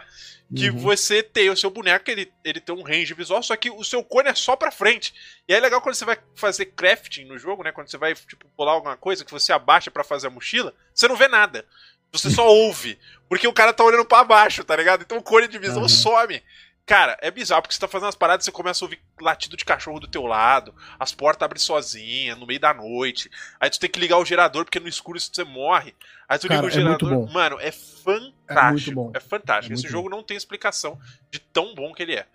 que 0.55 0.69
uhum. 0.69 0.77
você 0.77 1.21
tem 1.21 1.49
o 1.49 1.57
seu 1.57 1.69
boneco, 1.69 2.09
ele, 2.09 2.31
ele 2.43 2.61
tem 2.61 2.73
um 2.73 2.81
range 2.81 3.13
visual, 3.13 3.43
só 3.43 3.57
que 3.57 3.69
o 3.69 3.83
seu 3.83 4.01
cone 4.03 4.29
é 4.29 4.33
só 4.33 4.55
pra 4.55 4.71
frente. 4.71 5.13
E 5.47 5.53
é 5.53 5.59
legal 5.59 5.81
quando 5.81 5.95
você 5.95 6.05
vai 6.05 6.17
fazer 6.33 6.67
crafting 6.67 7.25
no 7.25 7.37
jogo, 7.37 7.61
né, 7.61 7.73
quando 7.73 7.89
você 7.89 7.97
vai 7.97 8.15
tipo 8.15 8.47
pular 8.55 8.71
alguma 8.71 8.95
coisa 8.95 9.25
que 9.25 9.31
você 9.31 9.51
abaixa 9.51 9.91
para 9.91 10.03
fazer 10.03 10.27
a 10.27 10.29
mochila, 10.29 10.73
você 10.93 11.09
não 11.09 11.17
vê 11.17 11.27
nada. 11.27 11.65
Você 12.13 12.29
só 12.29 12.47
ouve, 12.47 12.97
porque 13.27 13.47
o 13.47 13.53
cara 13.53 13.73
tá 13.73 13.83
olhando 13.83 14.05
para 14.05 14.23
baixo, 14.23 14.63
tá 14.63 14.77
ligado? 14.77 15.01
Então 15.01 15.17
o 15.17 15.23
cone 15.23 15.49
de 15.49 15.59
visão 15.59 15.81
uhum. 15.81 15.89
some. 15.89 16.41
Cara, 16.85 17.17
é 17.19 17.31
bizarro, 17.31 17.63
porque 17.63 17.73
você 17.73 17.79
tá 17.81 17.87
fazendo 17.87 18.09
as 18.09 18.15
paradas, 18.15 18.45
você 18.45 18.51
começa 18.51 18.83
a 18.83 18.85
ouvir 18.85 18.99
latido 19.19 19.57
de 19.57 19.65
cachorro 19.65 19.99
do 19.99 20.07
teu 20.07 20.23
lado, 20.27 20.71
as 20.99 21.11
portas 21.11 21.43
abrem 21.43 21.59
sozinha, 21.59 22.35
no 22.35 22.45
meio 22.45 22.59
da 22.59 22.75
noite. 22.75 23.27
Aí 23.59 23.71
tu 23.71 23.79
tem 23.79 23.89
que 23.89 23.99
ligar 23.99 24.19
o 24.19 24.25
gerador, 24.25 24.65
porque 24.65 24.79
no 24.79 24.87
escuro 24.87 25.19
você 25.19 25.43
morre. 25.43 25.95
Aí 26.29 26.37
tu 26.37 26.47
Cara, 26.47 26.61
liga 26.61 26.67
o 26.67 26.69
é 26.69 26.71
gerador. 26.71 27.31
Mano, 27.33 27.57
é 27.59 27.71
fantástico. 27.71 29.11
É, 29.15 29.17
é 29.17 29.19
fantástico. 29.19 29.73
É 29.73 29.75
Esse 29.75 29.87
jogo 29.87 30.09
bom. 30.09 30.17
não 30.17 30.23
tem 30.23 30.37
explicação 30.37 30.99
de 31.31 31.39
tão 31.39 31.73
bom 31.73 31.91
que 31.91 32.03
ele 32.03 32.13
é. 32.13 32.27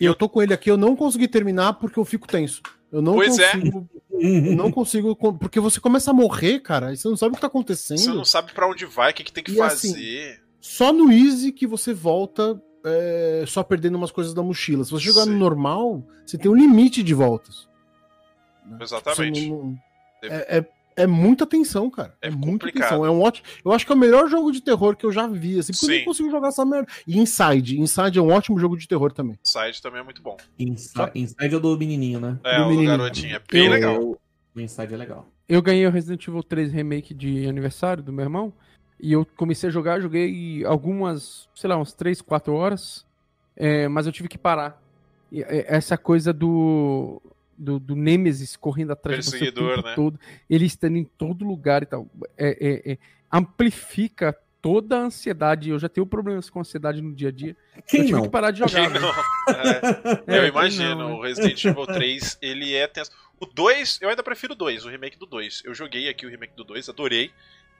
E 0.00 0.04
eu 0.06 0.14
tô 0.14 0.30
com 0.30 0.40
ele 0.42 0.54
aqui, 0.54 0.70
eu 0.70 0.78
não 0.78 0.96
consegui 0.96 1.28
terminar 1.28 1.74
porque 1.74 1.98
eu 1.98 2.04
fico 2.06 2.26
tenso. 2.26 2.62
Eu 2.90 3.02
não 3.02 3.12
Pois 3.14 3.38
é. 3.38 3.52
consigo. 3.52 3.88
eu 4.12 4.56
não 4.56 4.72
consigo. 4.72 5.14
Porque 5.14 5.60
você 5.60 5.78
começa 5.78 6.10
a 6.10 6.14
morrer, 6.14 6.60
cara, 6.60 6.90
e 6.92 6.96
você 6.96 7.06
não 7.06 7.18
sabe 7.18 7.32
o 7.32 7.34
que 7.34 7.40
tá 7.42 7.48
acontecendo. 7.48 7.98
Você 7.98 8.08
não 8.12 8.24
sabe 8.24 8.52
pra 8.52 8.66
onde 8.66 8.86
vai, 8.86 9.10
o 9.10 9.14
que, 9.14 9.24
que 9.24 9.32
tem 9.32 9.44
que 9.44 9.52
E 9.52 9.60
assim, 9.60 9.92
fazer. 9.92 10.42
Só 10.58 10.90
no 10.90 11.12
Easy 11.12 11.52
que 11.52 11.66
você 11.66 11.92
volta 11.92 12.60
é, 12.84 13.44
só 13.46 13.62
perdendo 13.62 13.96
umas 13.96 14.10
coisas 14.10 14.32
da 14.34 14.42
mochila. 14.42 14.84
Se 14.84 14.90
você 14.90 15.04
jogar 15.04 15.24
Sim. 15.24 15.30
no 15.32 15.38
normal, 15.38 16.02
você 16.24 16.38
tem 16.38 16.50
um 16.50 16.54
limite 16.54 17.02
de 17.02 17.14
voltas. 17.14 17.68
Né? 18.66 18.78
Exatamente. 18.80 19.48
Não- 19.50 19.64
não- 19.64 19.78
É, 20.22 20.58
é, 20.58 20.66
é 20.96 21.06
muita 21.06 21.46
tensão, 21.46 21.88
cara. 21.90 22.14
É 22.20 22.28
É, 22.28 22.30
muita 22.30 22.66
complicado. 22.66 22.88
tensão. 22.90 23.06
É 23.06 23.10
um 23.10 23.22
ótimo. 23.22 23.46
Eu 23.64 23.72
acho 23.72 23.86
que 23.86 23.92
é 23.92 23.94
o 23.94 23.98
melhor 23.98 24.28
jogo 24.28 24.52
de 24.52 24.60
terror 24.60 24.94
que 24.94 25.06
eu 25.06 25.10
já 25.12 25.26
vi. 25.26 25.58
Assim, 25.58 25.72
porque 25.72 25.84
eu 25.86 25.88
Sim. 25.88 25.94
nem 25.96 26.04
consigo 26.04 26.30
jogar 26.30 26.48
essa 26.48 26.64
merda. 26.64 26.86
E 27.06 27.18
Inside. 27.18 27.80
Inside 27.80 28.18
é 28.18 28.22
um 28.22 28.30
ótimo 28.30 28.58
jogo 28.58 28.76
de 28.76 28.86
terror 28.86 29.10
também. 29.12 29.38
Side 29.42 29.80
também 29.80 30.00
é 30.00 30.04
muito 30.04 30.22
bom. 30.22 30.36
Inside, 30.58 31.10
Inside 31.14 31.54
é 31.54 31.56
o 31.56 31.60
do 31.60 31.76
menininho, 31.78 32.20
né? 32.20 32.38
É, 32.44 32.56
Do 32.56 32.60
o 32.60 32.64
do 32.64 32.70
menininho. 32.70 32.98
garotinho. 32.98 33.34
É 33.36 33.40
bem 33.50 33.64
Eu- 33.64 33.70
legal. 33.70 34.00
O 34.54 34.60
Inside 34.60 34.92
é 34.92 34.96
legal. 34.96 35.26
Eu 35.48 35.62
ganhei 35.62 35.86
o 35.86 35.90
Resident 35.90 36.26
Evil 36.28 36.42
3 36.42 36.70
Remake 36.72 37.14
de 37.14 37.46
aniversário 37.46 38.02
do 38.02 38.12
meu 38.12 38.24
irmão. 38.24 38.52
E 39.02 39.12
eu 39.12 39.26
comecei 39.36 39.68
a 39.68 39.72
jogar, 39.72 40.00
joguei 40.00 40.64
algumas, 40.64 41.48
sei 41.54 41.68
lá, 41.68 41.76
umas 41.76 41.92
3, 41.92 42.20
4 42.20 42.52
horas. 42.54 43.06
é, 43.56 43.88
mas 43.88 44.06
eu 44.06 44.12
tive 44.12 44.28
que 44.28 44.38
parar. 44.38 44.80
E, 45.30 45.42
é, 45.42 45.66
essa 45.68 45.96
coisa 45.96 46.32
do, 46.32 47.20
do, 47.56 47.78
do 47.78 47.94
Nemesis 47.96 48.56
correndo 48.56 48.92
atrás 48.92 49.18
de 49.18 49.24
você 49.24 49.36
o 49.36 49.40
Perseguidor, 49.40 49.76
tempo 49.76 49.88
né? 49.88 49.94
todo. 49.94 50.20
Ele 50.48 50.66
estando 50.66 50.96
em 50.96 51.04
todo 51.04 51.44
lugar 51.44 51.82
e 51.82 51.86
tal. 51.86 52.06
É, 52.36 52.56
é, 52.60 52.92
é, 52.92 52.98
amplifica 53.32 54.36
toda 54.62 54.98
a 54.98 55.02
ansiedade. 55.04 55.70
Eu 55.70 55.78
já 55.78 55.88
tenho 55.88 56.06
problemas 56.06 56.50
com 56.50 56.60
ansiedade 56.60 57.00
no 57.00 57.14
dia 57.14 57.28
a 57.28 57.32
dia. 57.32 57.56
eu 57.76 57.82
Quem 57.82 58.00
tive 58.00 58.12
não? 58.12 58.22
que 58.22 58.28
parar 58.28 58.50
de 58.50 58.58
jogar. 58.60 58.90
né? 58.90 58.98
não? 58.98 59.08
É, 59.08 60.22
É, 60.36 60.38
eu 60.38 60.46
imagino, 60.46 60.94
não, 60.96 61.08
né? 61.08 61.14
o 61.14 61.20
Resident 61.22 61.64
Evil 61.64 61.86
3, 61.86 62.38
ele 62.42 62.74
é 62.74 62.86
tenso. 62.86 63.10
O 63.38 63.46
2, 63.46 64.00
eu 64.02 64.10
ainda 64.10 64.22
prefiro 64.22 64.52
o 64.52 64.56
2, 64.56 64.84
o 64.84 64.88
remake 64.88 65.18
do 65.18 65.26
2. 65.26 65.62
Eu 65.64 65.74
joguei 65.74 66.08
aqui 66.08 66.26
o 66.26 66.28
remake 66.28 66.54
do 66.54 66.64
2, 66.64 66.88
adorei. 66.88 67.30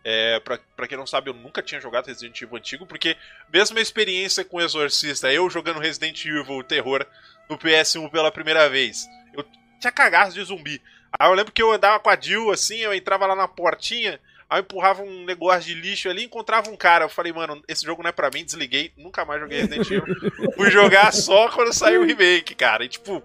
É, 0.02 0.40
pra, 0.40 0.58
pra 0.74 0.88
quem 0.88 0.96
não 0.96 1.06
sabe, 1.06 1.28
eu 1.28 1.34
nunca 1.34 1.62
tinha 1.62 1.80
jogado 1.80 2.06
Resident 2.06 2.40
Evil 2.40 2.56
antigo, 2.56 2.86
porque 2.86 3.16
mesma 3.52 3.80
experiência 3.80 4.44
com 4.44 4.56
o 4.56 4.60
Exorcista, 4.60 5.30
eu 5.32 5.48
jogando 5.50 5.78
Resident 5.78 6.24
Evil 6.24 6.62
Terror 6.64 7.06
no 7.48 7.58
PS1 7.58 8.10
pela 8.10 8.32
primeira 8.32 8.68
vez, 8.68 9.06
eu 9.34 9.44
tinha 9.78 9.92
cagaço 9.92 10.32
de 10.32 10.42
zumbi. 10.42 10.80
Aí 11.18 11.28
eu 11.28 11.34
lembro 11.34 11.52
que 11.52 11.62
eu 11.62 11.72
andava 11.72 11.98
com 11.98 12.08
a 12.08 12.18
Jill, 12.18 12.50
assim, 12.50 12.78
eu 12.78 12.94
entrava 12.94 13.26
lá 13.26 13.34
na 13.34 13.48
portinha, 13.48 14.18
aí 14.48 14.58
eu 14.58 14.62
empurrava 14.62 15.02
um 15.02 15.24
negócio 15.24 15.62
de 15.62 15.74
lixo 15.74 16.08
ali, 16.08 16.24
encontrava 16.24 16.70
um 16.70 16.76
cara. 16.76 17.04
Eu 17.04 17.08
falei, 17.08 17.32
mano, 17.32 17.62
esse 17.68 17.84
jogo 17.84 18.02
não 18.02 18.08
é 18.08 18.12
pra 18.12 18.30
mim, 18.30 18.44
desliguei, 18.44 18.92
nunca 18.96 19.24
mais 19.24 19.40
joguei 19.40 19.60
Resident 19.60 19.90
Evil. 19.90 20.14
Fui 20.56 20.70
jogar 20.70 21.12
só 21.12 21.48
quando 21.50 21.72
saiu 21.72 22.02
o 22.02 22.06
remake, 22.06 22.54
cara. 22.54 22.84
E 22.84 22.88
tipo, 22.88 23.22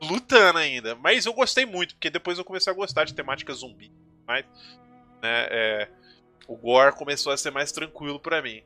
lutando 0.00 0.58
ainda. 0.58 0.94
Mas 0.96 1.26
eu 1.26 1.32
gostei 1.32 1.64
muito, 1.64 1.94
porque 1.94 2.10
depois 2.10 2.38
eu 2.38 2.44
comecei 2.44 2.72
a 2.72 2.76
gostar 2.76 3.04
de 3.04 3.14
temática 3.14 3.52
zumbi. 3.52 3.90
Mas, 4.26 4.44
né, 5.22 5.46
é, 5.50 5.88
o 6.48 6.56
gore 6.56 6.96
começou 6.96 7.30
a 7.30 7.36
ser 7.36 7.52
mais 7.52 7.70
tranquilo 7.70 8.18
pra 8.18 8.42
mim. 8.42 8.62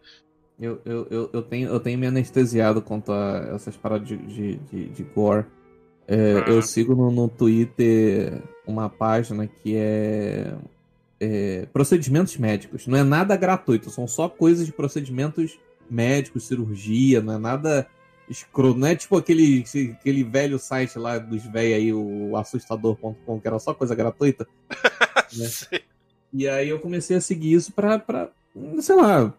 Eu, 0.59 0.80
eu, 0.84 1.06
eu, 1.10 1.30
eu 1.32 1.42
tenho, 1.42 1.68
eu 1.68 1.80
tenho 1.80 1.98
me 1.98 2.06
anestesiado 2.06 2.80
quanto 2.80 3.12
a 3.12 3.50
essas 3.54 3.76
paradas 3.76 4.06
de, 4.06 4.16
de, 4.16 4.56
de, 4.59 4.88
de 4.88 5.02
gore. 5.02 5.44
É, 6.06 6.44
Ah. 6.46 6.50
Eu 6.50 6.62
sigo 6.62 6.94
no, 6.94 7.10
no 7.10 7.28
Twitter 7.28 8.40
uma 8.66 8.88
página 8.88 9.46
que 9.46 9.74
é, 9.76 10.54
é 11.20 11.66
procedimentos 11.72 12.36
médicos. 12.36 12.86
Não 12.86 12.96
é 12.96 13.02
nada 13.02 13.36
gratuito, 13.36 13.90
são 13.90 14.06
só 14.06 14.28
coisas 14.28 14.64
de 14.64 14.72
procedimentos 14.72 15.59
médicos, 15.90 16.46
cirurgia, 16.46 17.20
não 17.20 17.34
é 17.34 17.38
nada 17.38 17.88
escroto. 18.28 18.78
Não 18.78 18.86
é 18.86 18.94
tipo 18.94 19.16
aquele, 19.16 19.64
aquele 19.98 20.22
velho 20.22 20.59
site 20.59 20.98
lá 20.98 21.18
dos 21.18 21.44
velhos 21.44 21.76
aí, 21.76 21.92
o 21.92 22.36
assustador.com, 22.36 23.40
que 23.40 23.48
era 23.48 23.59
só 23.59 23.74
coisa 23.74 23.94
gratuita. 23.94 24.46
Né? 25.34 25.80
E 26.32 26.48
aí 26.48 26.68
eu 26.68 26.80
comecei 26.80 27.16
a 27.16 27.20
seguir 27.20 27.52
isso 27.52 27.72
pra, 27.72 27.98
pra 27.98 28.30
sei 28.80 28.96
lá, 28.96 29.32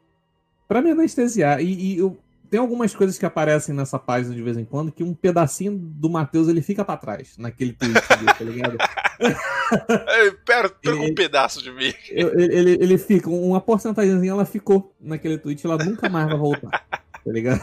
pra 0.68 0.82
me 0.82 0.92
anestesiar. 0.92 1.60
E, 1.62 1.96
e 1.96 1.98
eu, 1.98 2.18
tem 2.50 2.60
algumas 2.60 2.94
coisas 2.94 3.18
que 3.18 3.26
aparecem 3.26 3.74
nessa 3.74 3.98
página 3.98 4.36
de 4.36 4.42
vez 4.42 4.58
em 4.58 4.66
quando 4.66 4.92
que 4.92 5.04
um 5.04 5.14
pedacinho 5.14 5.76
do 5.76 6.08
Matheus 6.10 6.48
ele 6.48 6.62
fica 6.62 6.86
pra 6.86 6.98
trás, 6.98 7.36
naquele 7.38 7.74
tweet 7.74 7.94
dele, 7.94 8.34
tá 8.38 8.44
ligado? 8.44 8.78
Pera, 10.46 10.70
pega 10.70 10.98
um 10.98 11.16
pedaço 11.16 11.64
de 11.64 11.72
mim. 11.72 11.92
Ele, 12.10 12.56
ele, 12.56 12.72
ele 12.74 12.98
fica, 13.00 13.28
uma 13.30 13.60
porcentagem 13.60 14.28
ela 14.28 14.46
ficou 14.46 14.94
naquele 15.02 15.40
tweet, 15.40 15.66
ela 15.66 15.78
nunca 15.78 16.08
mais 16.10 16.28
vai 16.28 16.38
voltar. 16.38 16.70
Tá 16.70 17.32
ligado? 17.32 17.62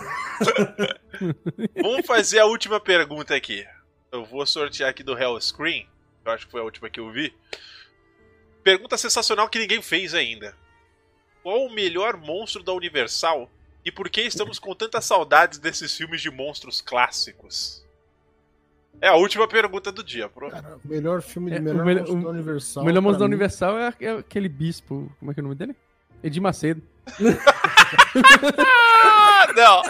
Vamos 1.81 2.07
fazer 2.07 2.41
a 2.41 2.47
última 2.47 2.81
pergunta 2.81 3.35
aqui. 3.35 3.65
Eu 4.11 4.25
vou 4.25 4.45
sortear 4.45 4.91
aqui 4.91 5.05
do 5.05 5.17
Hell 5.17 5.41
Screen. 5.41 5.87
Eu 6.25 6.33
acho 6.33 6.47
que 6.47 6.53
foi 6.53 6.63
a 6.63 6.65
última 6.65 6.91
que 6.91 6.99
eu 6.99 7.13
vi. 7.13 7.33
Pergunta 8.63 8.97
sensacional 8.99 9.49
que 9.49 9.59
ninguém 9.59 9.81
fez 9.83 10.15
ainda. 10.15 10.55
Qual 11.43 11.65
o 11.67 11.73
melhor 11.73 12.17
monstro 12.17 12.63
da 12.63 12.73
Universal 12.73 13.51
e 13.85 13.91
por 13.91 14.09
que 14.11 14.21
estamos 14.23 14.59
com 14.59 14.75
tantas 14.75 15.05
saudades 15.07 15.59
desses 15.59 15.97
filmes 15.97 16.21
de 16.21 16.31
monstros 16.31 16.83
clássicos? 16.83 17.83
É 19.01 19.09
a 19.09 19.15
última 19.15 19.49
pergunta 19.49 19.91
do 19.91 20.05
dia, 20.05 20.29
pro. 20.29 20.51
Cara, 20.51 20.79
o 20.85 20.89
melhor 20.89 21.23
filme 21.23 21.51
de 21.51 21.57
É, 21.57 21.61
melhor 21.61 21.83
o 21.83 21.87
melhor- 21.87 22.01
monstro 22.03 22.19
o- 22.19 22.23
da 22.25 22.29
Universal. 22.31 22.83
O 22.83 22.87
melhor 22.87 23.01
monstro 23.01 23.21
da 23.21 23.29
mim- 23.29 23.35
Universal 23.35 23.79
é, 23.79 23.95
é 24.01 24.11
aquele 24.19 24.49
bispo. 24.49 25.11
Como 25.19 25.31
é 25.31 25.35
que 25.35 25.41
é 25.41 25.43
o 25.43 25.45
nome 25.45 25.55
dele? 25.55 25.75
Edir 26.23 26.43
Macedo. 26.43 26.83
Não! 29.57 29.83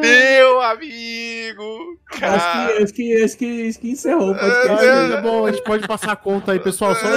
Meu 0.00 0.60
amigo! 0.60 1.98
Acho 2.20 2.22
que, 2.22 2.82
acho, 2.82 2.94
que, 2.94 3.22
acho, 3.22 3.36
que, 3.38 3.68
acho 3.68 3.80
que 3.80 3.90
encerrou 3.90 4.32
o 4.32 4.34
podcast. 4.34 4.84
É. 4.84 5.08
tá 5.08 5.20
bom, 5.20 5.46
a 5.46 5.52
gente 5.52 5.64
pode 5.64 5.86
passar 5.86 6.12
a 6.12 6.16
conta 6.16 6.52
aí, 6.52 6.60
pessoal. 6.60 6.94
Só... 6.94 7.08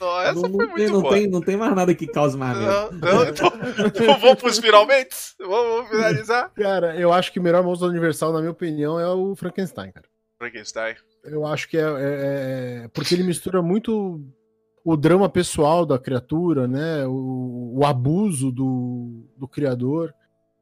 Não, 0.00 0.20
essa 0.20 0.34
não, 0.34 0.42
foi 0.42 0.50
muito 0.50 0.74
tem, 0.74 0.88
não, 0.88 1.00
boa. 1.00 1.14
tem, 1.14 1.26
não 1.26 1.40
tem 1.40 1.56
mais 1.56 1.74
nada 1.74 1.94
que 1.94 2.06
cause 2.06 2.36
mais 2.36 2.58
medo. 2.58 2.70
Não, 2.70 2.92
não, 2.92 3.24
então, 3.24 3.52
então 3.86 4.18
vamos 4.20 4.34
pros 4.36 4.58
finalmente? 4.58 5.16
Vamos, 5.38 5.76
vamos 5.76 5.88
finalizar? 5.88 6.50
Cara, 6.54 6.94
eu 6.96 7.12
acho 7.12 7.32
que 7.32 7.38
o 7.38 7.42
melhor 7.42 7.62
monstro 7.62 7.88
da 7.88 7.92
Universal, 7.92 8.32
na 8.32 8.40
minha 8.40 8.50
opinião, 8.50 9.00
é 9.00 9.08
o 9.08 9.34
Frankenstein, 9.34 9.92
cara. 9.92 10.06
Frankenstein. 10.38 10.96
Eu 11.24 11.46
acho 11.46 11.68
que 11.68 11.76
é, 11.76 11.80
é- 11.80 12.84
é- 12.84 12.88
porque 12.88 13.14
ele 13.14 13.22
mistura 13.22 13.62
muito 13.62 14.20
o 14.84 14.96
drama 14.96 15.28
pessoal 15.28 15.86
da 15.86 15.98
criatura, 15.98 16.68
né? 16.68 17.06
O, 17.06 17.78
o 17.78 17.86
abuso 17.86 18.52
do, 18.52 19.24
do 19.36 19.48
criador. 19.48 20.14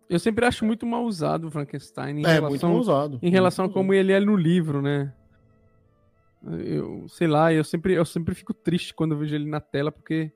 Eu 0.09 0.19
sempre 0.19 0.45
acho 0.45 0.65
muito 0.65 0.87
mal 0.87 1.05
usado 1.05 1.49
o 1.49 1.51
Frankenstein 1.51 2.19
em 2.21 2.25
é 2.25 2.35
relação, 2.35 2.51
muito 2.51 2.67
mal 2.69 2.77
usado. 2.79 3.19
em 3.23 3.31
relação 3.31 3.65
a 3.65 3.69
como 3.71 3.93
ele 3.93 4.13
é 4.13 4.21
no 4.21 4.37
livro, 4.37 4.81
né? 4.83 5.13
Eu 6.45 7.07
sei 7.09 7.27
lá, 7.29 7.53
eu 7.53 7.63
sempre, 7.65 7.95
eu 7.95 8.05
sempre 8.05 8.35
fico 8.35 8.53
triste 8.53 8.93
quando 8.95 9.13
eu 9.13 9.19
vejo 9.19 9.35
ele 9.35 9.49
na 9.49 9.61
tela, 9.61 9.93
porque 9.93 10.33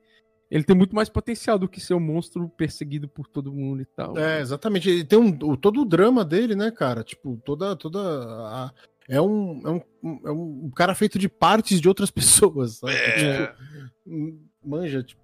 ele 0.48 0.62
tem 0.62 0.76
muito 0.76 0.94
mais 0.94 1.08
potencial 1.08 1.58
do 1.58 1.68
que 1.68 1.80
ser 1.80 1.94
um 1.94 2.00
monstro 2.00 2.48
perseguido 2.48 3.08
por 3.08 3.26
todo 3.26 3.52
mundo 3.52 3.82
e 3.82 3.84
tal. 3.84 4.16
É, 4.16 4.40
exatamente. 4.40 4.88
Ele 4.88 5.04
tem 5.04 5.18
um, 5.18 5.32
todo 5.56 5.80
o 5.82 5.84
drama 5.84 6.24
dele, 6.24 6.54
né, 6.54 6.70
cara? 6.70 7.02
Tipo, 7.02 7.40
toda. 7.44 7.74
toda 7.76 7.98
a- 8.00 8.72
é, 9.08 9.20
um, 9.20 9.60
é, 9.64 9.70
um, 10.06 10.20
é 10.26 10.30
um 10.30 10.70
cara 10.74 10.94
feito 10.94 11.18
de 11.18 11.28
partes 11.28 11.80
de 11.80 11.88
outras 11.88 12.10
pessoas. 12.12 12.78
sabe? 12.78 12.92
É. 12.94 13.46
Tipo, 13.46 14.38
manja, 14.64 15.02
tipo. 15.02 15.20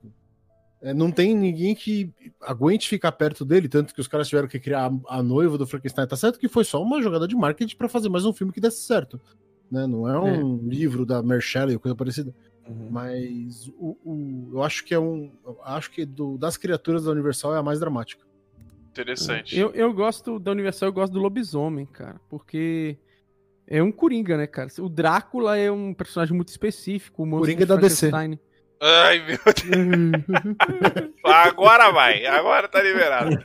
é, 0.81 0.93
não 0.95 1.11
tem 1.11 1.37
ninguém 1.37 1.75
que 1.75 2.13
aguente 2.41 2.89
ficar 2.89 3.13
perto 3.13 3.45
dele, 3.45 3.69
tanto 3.69 3.95
que 3.95 4.01
os 4.01 4.09
caras 4.09 4.29
tiveram 4.29 4.49
que 4.49 4.59
criar 4.61 4.91
a, 5.09 5.19
a 5.19 5.23
noiva 5.23 5.57
do 5.59 5.67
Frankenstein. 5.67 6.07
Tá 6.07 6.17
certo 6.17 6.39
que 6.39 6.49
foi 6.49 6.65
só 6.65 6.83
uma 6.83 7.03
jogada 7.03 7.27
de 7.27 7.35
marketing 7.37 7.77
pra 7.77 7.89
fazer 7.89 8.09
mais 8.09 8.25
um 8.25 8.33
filme 8.33 8.53
que 8.53 8.61
desse 8.61 8.83
certo. 8.83 9.21
Né? 9.71 9.87
Não 9.87 10.07
é 10.09 10.19
um 10.21 10.59
livro 10.69 11.07
da 11.07 11.23
Mary 11.23 11.41
Shelley 11.41 11.75
ou 11.75 11.81
coisa 11.81 11.95
parecida. 11.97 12.35
Uhum. 12.69 12.89
Mas 12.91 13.67
o, 13.79 13.97
o- 14.05 14.51
eu 14.53 14.63
acho 14.63 14.85
que 14.85 14.95
é 14.95 14.99
um. 15.01 15.33
eu 15.45 15.59
Acho 15.65 15.91
que 15.91 16.05
do- 16.05 16.39
das 16.39 16.57
criaturas 16.57 17.05
da 17.05 17.11
Universal 17.11 17.55
é 17.57 17.59
a 17.59 17.63
mais 17.63 17.81
dramática. 17.81 18.23
Interessante. 18.91 19.59
Eu, 19.59 19.71
eu 19.73 19.93
gosto 19.93 20.39
da 20.39 20.51
Universal, 20.53 20.89
eu 20.89 20.93
gosto 20.93 21.13
do 21.13 21.19
lobisomem, 21.19 21.87
cara, 21.87 22.21
porque 22.29 22.97
é 23.79 23.83
um 23.83 23.91
coringa, 23.93 24.37
né, 24.37 24.47
cara? 24.47 24.69
O 24.81 24.89
Drácula 24.89 25.57
é 25.57 25.71
um 25.71 25.95
personagem 25.95 26.35
muito 26.35 26.49
específico. 26.49 27.23
O 27.23 27.27
Coringa 27.41 27.63
é 27.63 27.67
da 27.67 27.77
DC. 27.77 28.07
Ai, 28.81 29.25
meu 29.27 29.39
Deus. 29.45 31.13
Agora 31.25 31.91
vai. 31.91 32.27
Agora 32.27 32.69
tá 32.69 32.83
liberado. 32.83 33.43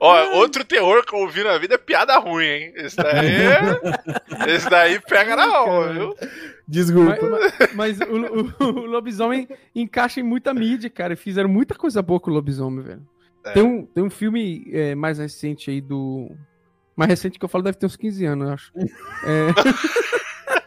Ó, 0.00 0.36
outro 0.38 0.64
terror 0.64 1.04
que 1.04 1.14
eu 1.14 1.18
ouvi 1.20 1.44
na 1.44 1.58
vida 1.58 1.74
é 1.74 1.78
piada 1.78 2.18
ruim, 2.18 2.46
hein? 2.46 2.72
Esse 2.76 2.96
daí. 2.96 3.36
Esse 4.48 4.70
daí 4.70 4.98
pega 5.00 5.36
na 5.36 5.44
alma, 5.54 5.92
viu? 5.92 6.16
Desculpa. 6.66 7.18
Mas, 7.74 7.74
mas 7.74 8.00
o, 8.00 8.64
o- 8.64 8.80
o 8.80 8.86
lobisomem 8.86 9.46
encaixa 9.74 10.20
em 10.20 10.22
muita 10.22 10.54
mídia, 10.54 10.88
cara. 10.88 11.12
e 11.12 11.16
Fizeram 11.16 11.48
muita 11.50 11.74
coisa 11.74 12.00
boa 12.00 12.18
com 12.18 12.30
o 12.30 12.34
lobisomem, 12.34 12.82
velho. 12.82 13.02
É. 13.44 13.52
Tem, 13.52 13.62
um, 13.62 13.84
tem 13.84 14.02
um 14.02 14.08
filme 14.10 14.66
é, 14.72 14.94
mais 14.94 15.18
recente 15.18 15.70
aí 15.70 15.80
do. 15.82 16.30
Mais 16.96 17.08
recente 17.08 17.38
que 17.38 17.44
eu 17.44 17.48
falo 17.48 17.64
deve 17.64 17.78
ter 17.78 17.86
uns 17.86 17.96
15 17.96 18.24
anos, 18.26 18.46
eu 18.48 18.52
acho. 18.54 18.72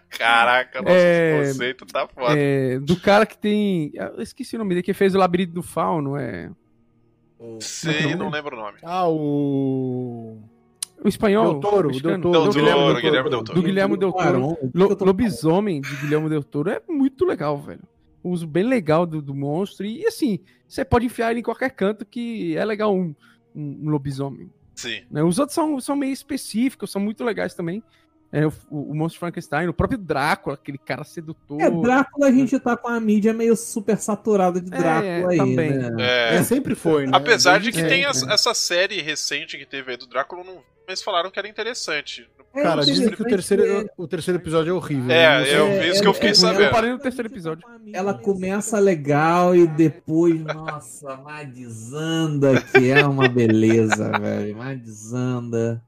Caraca, 0.10 0.81
nosso 0.81 0.93
É, 0.95 1.43
conceito 1.47 1.85
tá 1.85 2.07
foda. 2.07 2.34
É, 2.39 2.80
do 2.80 2.95
cara 2.99 3.26
que 3.26 3.38
tem. 3.38 3.91
Eu 3.93 4.22
esqueci 4.22 4.56
o 4.56 4.60
nome 4.60 4.69
dele, 4.69 4.84
que 4.84 4.93
fez 4.93 5.14
o 5.14 5.18
Labirinto 5.18 5.53
do 5.53 5.61
Fauno. 5.61 6.15
É. 6.15 6.49
O- 7.38 7.60
Sei, 7.60 8.15
não 8.15 8.30
lembro 8.30 8.56
o 8.56 8.60
nome. 8.60 8.77
Ah, 8.84 9.07
o. 9.10 10.39
O 11.03 11.07
espanhol. 11.10 11.53
Del 11.53 11.60
Toro. 11.60 11.91
Del 11.91 12.22
Toro, 12.22 12.43
Del 12.53 12.53
Guilherme 12.53 12.80
Del 12.93 13.02
Toro. 13.02 13.30
Del 13.30 13.43
Toro. 13.43 13.53
Do 13.53 13.61
Guilherme 13.61 13.97
Del 13.97 14.11
Toro. 14.14 15.06
Lobisomem 15.06 15.81
de 15.81 15.95
Guilherme 15.97 16.30
Del 16.30 16.43
Toro 16.43 16.69
é 16.69 16.81
muito 16.88 17.26
legal, 17.26 17.57
velho. 17.61 17.81
O 18.23 18.30
uso 18.31 18.47
bem 18.47 18.64
legal 18.64 19.06
do, 19.06 19.22
do 19.22 19.35
monstro. 19.35 19.85
E 19.85 20.07
assim, 20.07 20.39
você 20.68 20.85
pode 20.85 21.06
enfiar 21.06 21.30
ele 21.31 21.41
em 21.41 21.43
qualquer 21.43 21.69
canto 21.72 22.06
que 22.06 22.56
é 22.56 22.64
legal 22.64 22.95
um, 22.95 23.14
um, 23.53 23.81
um 23.84 23.89
lobisomem. 23.89 24.49
Sim. 24.76 25.02
né? 25.10 25.23
Os 25.23 25.39
outros 25.39 25.56
são, 25.56 25.80
são 25.80 25.95
meio 25.95 26.14
específicos, 26.14 26.91
são 26.91 27.02
muito 27.02 27.23
legais 27.23 27.53
também. 27.53 27.81
É, 28.31 28.45
o, 28.45 28.52
o 28.69 28.93
monstro 28.93 29.19
Frankenstein, 29.19 29.68
o 29.68 29.73
próprio 29.73 29.97
Drácula, 29.97 30.56
aquele 30.56 30.77
cara 30.77 31.03
sedutor. 31.06 31.61
É, 31.61 31.69
Drácula 31.69 32.27
a 32.27 32.31
gente 32.31 32.60
tá 32.60 32.76
com 32.76 32.89
a 32.89 32.99
mídia 32.99 33.34
meio 33.34 33.56
super 33.56 33.97
saturada 33.97 34.60
de 34.60 34.73
É, 34.73 34.77
Drácula 34.77 35.31
aí, 35.31 35.38
também. 35.38 35.72
né? 35.72 35.95
É, 35.99 36.35
É, 36.35 36.43
sempre 36.43 36.76
foi, 36.76 37.06
né? 37.06 37.11
apesar 37.15 37.60
de 37.60 37.72
que 37.72 37.81
tem 37.81 38.03
essa 38.06 38.53
série 38.53 39.02
recente 39.02 39.57
que 39.57 39.65
teve 39.65 39.91
aí 39.91 39.97
do 39.97 40.06
Drácula, 40.07 40.41
eu 40.41 40.45
não, 40.45 40.64
mas 40.88 41.02
falaram 41.02 41.32
que 41.32 41.40
era 41.40 41.48
interessante. 41.48 42.30
É, 42.53 42.64
Cara, 42.64 42.86
dizem 42.86 43.10
que 43.10 43.22
o 43.22 43.26
terceiro, 43.26 43.90
o 43.98 44.07
terceiro 44.07 44.40
episódio 44.40 44.72
é 44.72 44.74
horrível. 44.74 45.12
É, 45.12 45.45
sei. 45.45 45.57
eu 45.57 45.68
É, 45.68 45.80
vi 45.80 45.90
isso 45.90 45.99
é, 45.99 46.02
que 46.02 46.07
eu 46.07 46.14
fiquei 46.14 46.30
é, 46.30 46.34
sabendo. 46.34 46.64
Eu 46.64 46.72
parei 46.72 46.91
no 46.91 46.99
terceiro 46.99 47.28
episódio. 47.28 47.68
Ela 47.91 48.14
começa 48.14 48.80
legal 48.80 49.53
e 49.53 49.68
depois, 49.68 50.41
nossa, 50.41 51.18
mas 51.18 51.49
desanda, 51.53 52.62
que 52.62 52.91
é 52.91 53.06
uma 53.06 53.28
beleza, 53.28 54.10
velho. 54.18 54.56
Mas 54.56 54.80
desanda. 54.80 55.84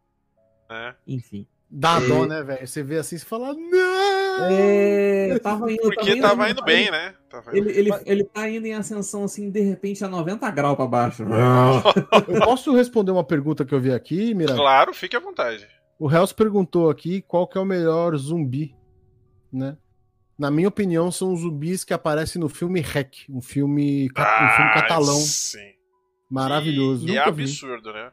Né? 0.69 0.95
Enfim. 1.07 1.47
Dá 1.69 1.97
É. 2.01 2.07
dó, 2.07 2.25
né, 2.25 2.41
velho? 2.43 2.65
Você 2.65 2.81
vê 2.81 2.97
assim 2.97 3.17
e 3.17 3.19
fala, 3.19 3.53
não! 3.53 4.45
É, 4.49 5.37
tava 5.39 5.69
indo, 5.71 5.81
Porque 5.81 6.15
tava 6.21 6.49
indo 6.49 6.63
bem, 6.63 6.89
né? 6.89 7.13
Tava 7.29 7.51
indo 7.57 7.69
Ele, 7.69 7.79
ele, 7.89 7.89
ele 8.05 8.23
tá 8.23 8.49
indo 8.49 8.65
em 8.67 8.73
ascensão 8.73 9.23
assim, 9.25 9.49
de 9.49 9.59
repente, 9.61 10.03
a 10.03 10.07
90 10.07 10.49
graus 10.51 10.75
pra 10.77 10.87
baixo. 10.87 11.23
Eu 12.27 12.39
posso 12.41 12.73
responder 12.73 13.11
uma 13.11 13.23
pergunta 13.23 13.65
que 13.65 13.73
eu 13.75 13.79
vi 13.81 13.91
aqui, 13.91 14.33
Mira? 14.33 14.55
Claro, 14.55 14.93
fique 14.93 15.15
à 15.15 15.19
vontade. 15.19 15.67
O 15.99 16.09
Hells 16.09 16.33
perguntou 16.33 16.89
aqui 16.89 17.21
qual 17.21 17.47
que 17.47 17.57
é 17.57 17.61
o 17.61 17.65
melhor 17.65 18.15
zumbi, 18.15 18.73
né? 19.51 19.75
Na 20.39 20.51
minha 20.51 20.67
opinião, 20.67 21.11
são 21.11 21.33
os 21.33 21.41
zumbis 21.41 21.83
que 21.83 21.93
aparecem 21.93 22.39
no 22.39 22.47
filme 22.47 22.79
Rec, 22.79 23.25
um 23.29 23.41
filme, 23.41 24.03
um 24.05 24.15
filme 24.55 24.71
Ah, 24.71 24.73
catalão 24.73 25.15
Sim. 25.15 25.71
maravilhoso. 26.29 27.07
E, 27.07 27.11
e 27.11 27.15
é 27.17 27.19
Nunca 27.19 27.31
vi. 27.31 27.43
absurdo, 27.43 27.91
né? 27.91 28.11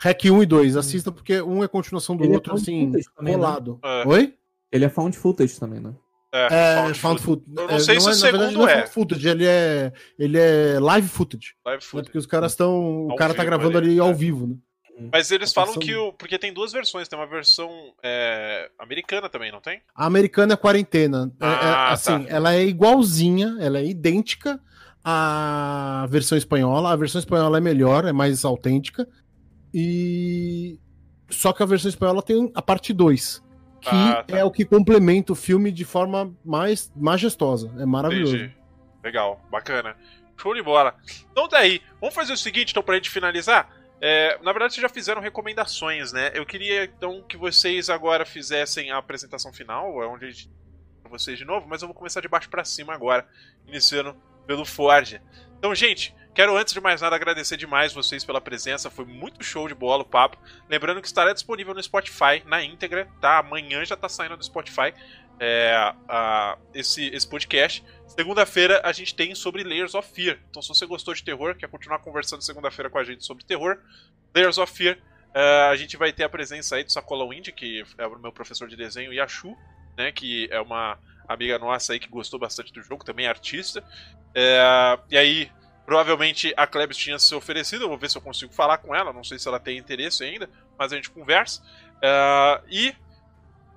Rec 0.00 0.24
1 0.24 0.42
e 0.42 0.46
2, 0.46 0.76
assistam 0.76 1.12
porque 1.12 1.40
um 1.42 1.62
é 1.64 1.68
continuação 1.68 2.16
do 2.16 2.24
Ele 2.24 2.32
é 2.32 2.36
outro, 2.36 2.54
assim, 2.54 2.92
também, 3.16 3.32
né? 3.34 3.38
colado. 3.38 3.78
É. 3.82 4.06
Oi? 4.06 4.34
Ele 4.70 4.84
é 4.84 4.88
found 4.88 5.16
footage 5.16 5.58
também, 5.58 5.80
né? 5.80 5.92
É, 6.30 6.76
found 6.82 6.98
found 6.98 7.22
footage. 7.22 7.50
Eu 7.56 7.68
não 7.68 7.80
sei 7.80 7.98
se 8.00 8.06
o 8.06 8.10
na 8.10 8.14
verdade, 8.16 8.38
segundo 8.50 8.58
não 8.58 8.68
é 8.68 8.72
é. 8.72 8.76
found 8.82 8.90
footage, 8.92 9.28
ele 9.28 9.46
é, 9.46 9.92
ele 10.18 10.38
é 10.38 10.78
live 10.78 11.08
footage. 11.08 11.54
Live 11.64 11.82
né? 11.82 11.88
footage. 11.88 12.04
Porque 12.08 12.18
os 12.18 12.26
caras 12.26 12.52
estão. 12.52 13.06
O 13.08 13.16
cara 13.16 13.32
tá 13.34 13.42
gravando 13.44 13.76
ali, 13.78 13.90
ali, 13.92 13.98
ao 14.00 14.10
é. 14.10 14.12
vivo, 14.12 14.46
né? 14.46 14.54
Mas 15.12 15.30
eles 15.30 15.52
falam 15.52 15.74
Versão- 15.74 15.88
que 15.88 15.96
o. 15.96 16.12
Porque 16.12 16.38
tem 16.38 16.52
duas 16.52 16.72
versões, 16.72 17.08
tem 17.08 17.18
uma 17.18 17.26
versão 17.26 17.70
é, 18.02 18.68
americana 18.78 19.28
também, 19.28 19.50
não 19.50 19.60
tem? 19.60 19.80
A 19.94 20.06
americana 20.06 20.52
é 20.54 20.56
quarentena. 20.56 21.32
É- 21.40 21.44
é, 21.44 21.48
Ah, 21.48 21.92
assim, 21.92 22.24
tá. 22.24 22.26
ela 22.28 22.52
é 22.54 22.64
igualzinha, 22.64 23.56
ela 23.60 23.78
é 23.78 23.84
idêntica 23.86 24.60
à 25.02 26.06
versão 26.10 26.36
espanhola. 26.36 26.92
A 26.92 26.96
versão 26.96 27.18
espanhola 27.18 27.58
é 27.58 27.60
melhor, 27.60 28.04
é 28.04 28.12
mais 28.12 28.44
autêntica. 28.44 29.08
E. 29.72 30.78
Só 31.30 31.52
que 31.52 31.62
a 31.62 31.66
versão 31.66 31.88
espanhola 31.88 32.22
tem 32.22 32.50
a 32.54 32.62
parte 32.62 32.92
2. 32.92 33.44
Que 33.80 33.88
Ah, 33.90 34.24
tá. 34.26 34.36
é 34.38 34.44
o 34.44 34.50
que 34.50 34.64
complementa 34.64 35.32
o 35.32 35.36
filme 35.36 35.70
de 35.70 35.84
forma 35.84 36.34
mais 36.44 36.90
majestosa. 36.96 37.70
É 37.78 37.86
maravilhoso. 37.86 38.36
Entendi. 38.36 38.56
Legal, 39.04 39.40
bacana. 39.50 39.94
Show 40.36 40.54
de 40.54 40.62
bola. 40.62 40.94
Então 41.30 41.48
tá 41.48 41.58
aí. 41.58 41.80
Vamos 42.00 42.14
fazer 42.14 42.32
o 42.32 42.36
seguinte, 42.36 42.70
então, 42.70 42.82
pra 42.82 42.94
gente 42.96 43.10
finalizar. 43.10 43.70
É, 44.00 44.38
na 44.42 44.52
verdade, 44.52 44.74
vocês 44.74 44.82
já 44.82 44.88
fizeram 44.88 45.20
recomendações, 45.20 46.12
né? 46.12 46.30
Eu 46.34 46.46
queria, 46.46 46.84
então, 46.84 47.22
que 47.28 47.36
vocês 47.36 47.90
agora 47.90 48.24
fizessem 48.24 48.90
a 48.90 48.96
apresentação 48.98 49.52
final, 49.52 50.02
é 50.02 50.06
onde 50.06 50.24
a 50.26 50.30
gente 50.30 50.50
vocês 51.10 51.38
de 51.38 51.44
novo, 51.44 51.66
mas 51.66 51.80
eu 51.80 51.88
vou 51.88 51.94
começar 51.94 52.20
de 52.20 52.28
baixo 52.28 52.50
pra 52.50 52.64
cima 52.66 52.92
agora, 52.92 53.26
iniciando 53.66 54.14
pelo 54.46 54.62
Forge. 54.66 55.22
Então, 55.58 55.74
gente, 55.74 56.14
quero 56.38 56.56
antes 56.56 56.72
de 56.72 56.80
mais 56.80 57.00
nada 57.00 57.16
agradecer 57.16 57.56
demais 57.56 57.92
vocês 57.92 58.24
pela 58.24 58.40
presença, 58.40 58.88
foi 58.88 59.04
muito 59.04 59.42
show 59.42 59.66
de 59.66 59.74
bola 59.74 60.04
o 60.04 60.06
papo. 60.06 60.38
Lembrando 60.68 61.00
que 61.00 61.08
estará 61.08 61.32
disponível 61.32 61.74
no 61.74 61.82
Spotify 61.82 62.44
na 62.46 62.62
íntegra, 62.62 63.08
tá? 63.20 63.38
Amanhã 63.38 63.84
já 63.84 63.96
tá 63.96 64.08
saindo 64.08 64.36
do 64.36 64.44
Spotify 64.44 64.94
é, 65.40 65.74
a- 66.08 66.56
esse, 66.72 67.08
esse 67.08 67.28
podcast. 67.28 67.84
Segunda-feira 68.06 68.80
a 68.84 68.92
gente 68.92 69.16
tem 69.16 69.34
sobre 69.34 69.64
Layers 69.64 69.96
of 69.96 70.08
Fear. 70.14 70.38
Então, 70.48 70.62
se 70.62 70.68
você 70.68 70.86
gostou 70.86 71.12
de 71.12 71.24
terror, 71.24 71.56
quer 71.56 71.68
continuar 71.68 71.98
conversando 71.98 72.40
segunda-feira 72.40 72.88
com 72.88 72.98
a 72.98 73.02
gente 73.04 73.26
sobre 73.26 73.44
terror, 73.44 73.76
Layers 74.32 74.58
of 74.58 74.72
Fear, 74.72 74.96
é, 75.34 75.68
a 75.72 75.74
gente 75.74 75.96
vai 75.96 76.12
ter 76.12 76.22
a 76.22 76.28
presença 76.28 76.76
aí 76.76 76.84
do 76.84 76.92
Sacola 76.92 77.28
Wind, 77.28 77.48
que 77.48 77.84
é 77.98 78.06
o 78.06 78.16
meu 78.16 78.30
professor 78.30 78.68
de 78.68 78.76
desenho, 78.76 79.12
e 79.12 79.18
a 79.18 79.26
Shu, 79.26 79.56
né, 79.96 80.12
que 80.12 80.46
é 80.52 80.60
uma 80.60 81.00
amiga 81.26 81.58
nossa 81.58 81.94
aí 81.94 81.98
que 81.98 82.08
gostou 82.08 82.38
bastante 82.38 82.72
do 82.72 82.80
jogo, 82.80 83.04
também 83.04 83.26
é 83.26 83.28
artista. 83.28 83.82
É, 84.32 84.96
e 85.10 85.18
aí, 85.18 85.50
provavelmente 85.88 86.52
a 86.54 86.66
Klebs 86.66 86.98
tinha 86.98 87.18
se 87.18 87.34
oferecido, 87.34 87.84
eu 87.84 87.88
vou 87.88 87.96
ver 87.96 88.10
se 88.10 88.18
eu 88.18 88.20
consigo 88.20 88.52
falar 88.52 88.76
com 88.76 88.94
ela, 88.94 89.10
não 89.10 89.24
sei 89.24 89.38
se 89.38 89.48
ela 89.48 89.58
tem 89.58 89.78
interesse 89.78 90.22
ainda, 90.22 90.46
mas 90.78 90.92
a 90.92 90.96
gente 90.96 91.08
conversa. 91.08 91.62
É, 92.02 92.60
e, 92.70 92.94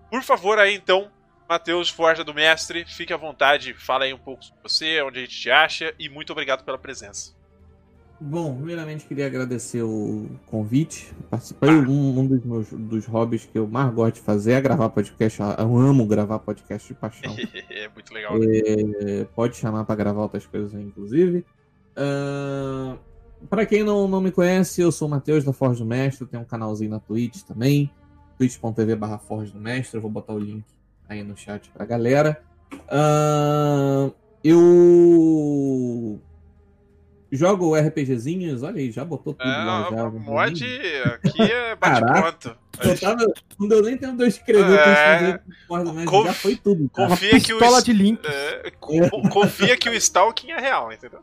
por 0.09 0.21
favor, 0.21 0.59
aí 0.59 0.75
então, 0.75 1.09
Matheus 1.47 1.87
Forja 1.87 2.21
do 2.21 2.33
Mestre, 2.33 2.83
fique 2.83 3.13
à 3.13 3.17
vontade, 3.17 3.73
fala 3.73 4.03
aí 4.03 4.13
um 4.13 4.17
pouco 4.17 4.43
sobre 4.43 4.61
você, 4.61 5.01
onde 5.01 5.19
a 5.19 5.21
gente 5.21 5.39
te 5.39 5.49
acha, 5.49 5.95
e 5.97 6.09
muito 6.09 6.31
obrigado 6.31 6.65
pela 6.65 6.77
presença. 6.77 7.33
Bom, 8.19 8.57
primeiramente 8.57 9.05
queria 9.05 9.25
agradecer 9.25 9.81
o 9.81 10.29
convite. 10.47 11.13
Participei. 11.29 11.69
Ah. 11.69 11.73
Um, 11.73 12.19
um 12.19 12.27
dos 12.27 12.43
meus 12.43 12.69
dos 12.71 13.05
hobbies 13.05 13.45
que 13.45 13.57
eu 13.57 13.67
mais 13.67 13.91
gosto 13.93 14.15
de 14.15 14.21
fazer 14.21 14.51
é 14.51 14.61
gravar 14.61 14.89
podcast. 14.89 15.39
Eu 15.39 15.77
amo 15.77 16.05
gravar 16.05 16.39
podcast 16.39 16.89
de 16.89 16.93
paixão. 16.93 17.33
é 17.71 17.87
muito 17.87 18.13
legal. 18.13 18.37
né? 18.37 18.45
É, 18.47 19.23
pode 19.33 19.55
chamar 19.55 19.85
pra 19.85 19.95
gravar 19.95 20.23
outras 20.23 20.45
coisas, 20.45 20.75
aí, 20.75 20.83
inclusive. 20.83 21.45
Ahn, 21.95 22.97
Pra 23.49 23.65
quem 23.65 23.83
não, 23.83 24.07
não 24.07 24.21
me 24.21 24.31
conhece, 24.31 24.81
eu 24.81 24.91
sou 24.91 25.07
o 25.07 25.11
Matheus 25.11 25.43
da 25.43 25.51
Forge 25.51 25.79
do 25.79 25.85
Mestre. 25.85 26.27
Tenho 26.27 26.43
um 26.43 26.45
canalzinho 26.45 26.91
na 26.91 26.99
Twitch 26.99 27.41
também. 27.41 27.91
twitch.tv 28.37 28.95
barra 28.95 29.17
Forge 29.17 29.51
do 29.51 29.59
Mestre. 29.59 29.97
Eu 29.97 30.01
vou 30.01 30.11
botar 30.11 30.33
o 30.33 30.39
link 30.39 30.63
aí 31.09 31.23
no 31.23 31.35
chat 31.35 31.69
pra 31.71 31.85
galera. 31.85 32.41
Ahn, 32.89 34.11
eu 34.43 36.19
jogo 37.31 37.75
RPGzinhos. 37.75 38.61
Olha 38.63 38.77
aí, 38.77 38.91
já 38.91 39.05
botou 39.05 39.33
tudo 39.33 39.47
lá. 39.47 39.87
É, 39.91 39.95
Já, 39.95 40.09
mod 40.09 40.65
aqui 41.05 41.41
é 41.41 41.75
bate-pronto. 41.75 42.57
Eu 42.83 42.97
tava, 42.99 43.25
não 43.59 43.67
deu 43.67 43.83
nem 43.83 43.95
tempo 43.97 44.15
de 44.17 44.23
eu 44.23 44.27
escrever 44.27 44.63
o 44.63 44.65
que 44.65 44.71
eu 44.73 44.77
É. 44.79 45.21
Mestre. 45.21 46.05
Conf- 46.05 46.25
Já 46.25 46.33
foi 46.33 46.55
tudo. 46.55 46.89
cara. 46.89 47.09
Confia 47.09 47.39
que 47.39 47.53
o 47.53 47.81
de 47.81 47.93
link. 47.93 48.19
é, 48.25 48.71
co- 48.79 49.21
confia 49.29 49.77
que 49.77 49.89
o 49.89 49.93
stalking 49.93 50.51
é 50.51 50.59
real, 50.59 50.91
entendeu? 50.91 51.19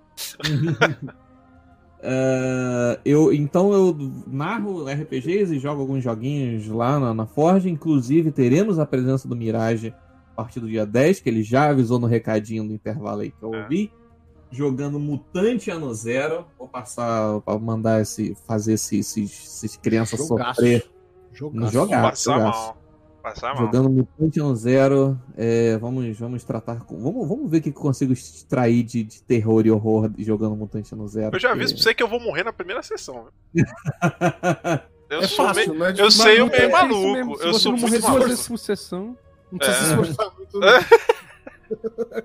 Ah, 2.03 2.99
eu, 3.05 3.33
então 3.33 3.73
eu 3.73 3.97
narro 4.27 4.85
RPGs 4.89 5.55
e 5.55 5.59
jogo 5.59 5.81
alguns 5.81 6.05
joguinhos 6.05 6.69
lá 6.69 7.01
na, 7.01 7.13
na 7.15 7.27
Forge. 7.27 7.69
Inclusive, 7.69 8.31
teremos 8.31 8.79
a 8.79 8.87
presença 8.87 9.27
do 9.27 9.35
Mirage 9.35 9.93
a 10.33 10.43
partir 10.43 10.61
do 10.61 10.69
dia 10.69 10.87
10, 10.87 11.19
que 11.21 11.29
ele 11.29 11.43
já 11.43 11.71
avisou 11.71 11.99
no 11.99 12.07
recadinho 12.07 12.63
do 12.65 12.73
intervalo 12.73 13.23
aí 13.23 13.31
que 13.33 13.43
eu 13.43 13.53
É. 13.55 13.63
ouvi. 13.63 13.91
Jogando 14.51 14.99
Mutante 14.99 15.71
Ano 15.71 15.93
Zero. 15.95 16.47
Vou 16.59 16.69
passar 16.69 17.41
para 17.43 17.59
mandar 17.59 18.01
esse. 18.03 18.37
fazer 18.47 18.75
esse- 18.75 18.99
esses, 19.01 19.31
esses 19.65 19.77
crianças 19.77 20.19
Jogaço. 20.27 20.55
sofrer. 20.57 20.91
Jogaço. 21.33 21.73
Jogar. 21.73 21.99
Ah, 21.99 22.11
Passar 22.11 22.35
jogaço. 22.39 22.59
mal. 22.67 22.79
Passar 23.23 23.55
mal. 23.55 23.65
Jogando 23.67 23.91
Mutante 23.91 24.41
Ano 24.41 24.57
Zero. 24.57 25.21
é, 25.37 25.77
vamos, 25.79 26.19
vamos 26.19 26.45
tratar. 26.45 26.81
com- 26.85 26.99
Vamos, 26.99 27.29
vamos 27.29 27.51
ver 27.51 27.59
o 27.59 27.63
que 27.63 27.69
eu 27.69 27.73
consigo 27.75 28.13
extrair 28.13 28.83
de, 28.83 29.03
de 29.05 29.23
terror 29.23 29.67
e 29.67 29.71
horror 29.71 30.11
jogando 30.19 30.57
Mutante 30.57 30.95
Ano 30.95 31.07
Zero. 31.07 31.37
Eu 31.37 31.39
já 31.41 31.49
porque- 31.51 31.63
aviso 31.63 31.75
pra 31.75 31.83
você 31.83 31.95
que 31.95 32.03
eu 32.03 32.09
vou 32.09 32.21
morrer 32.21 32.45
na 32.45 32.53
primeira 32.53 32.83
sessão. 32.83 33.27
Eu 35.11 35.21
É 35.23 35.27
sou 35.27 35.47
fácil, 35.47 35.75
meio... 35.75 35.79
né? 35.95 35.95
Eu 35.97 36.11
sei, 36.11 36.39
eu 36.41 36.47
meio 36.49 36.63
é- 36.65 36.69
maluco. 36.69 37.43
Eu 37.43 37.55
sou 37.55 37.73
muito 37.75 37.99
maluco. 38.03 38.59
sessão. 38.59 39.17
Não 39.51 39.59
precisa 39.59 39.79
É. 39.79 39.81
se 39.85 39.91
esforçar 39.91 40.35
muito. 40.37 40.61
É. 42.13 42.25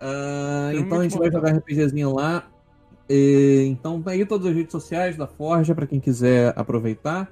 Tem 0.00 0.80
então 0.80 0.98
a 1.00 1.02
gente 1.02 1.18
vai 1.18 1.30
jogar 1.30 1.52
RPGzinho 1.56 2.14
lá. 2.14 2.48
E, 3.08 3.66
então 3.68 4.00
tá 4.00 4.12
aí 4.12 4.24
todas 4.24 4.46
as 4.46 4.54
redes 4.54 4.72
sociais 4.72 5.16
da 5.16 5.26
Forja 5.26 5.74
pra 5.74 5.86
quem 5.86 6.00
quiser 6.00 6.52
aproveitar. 6.56 7.30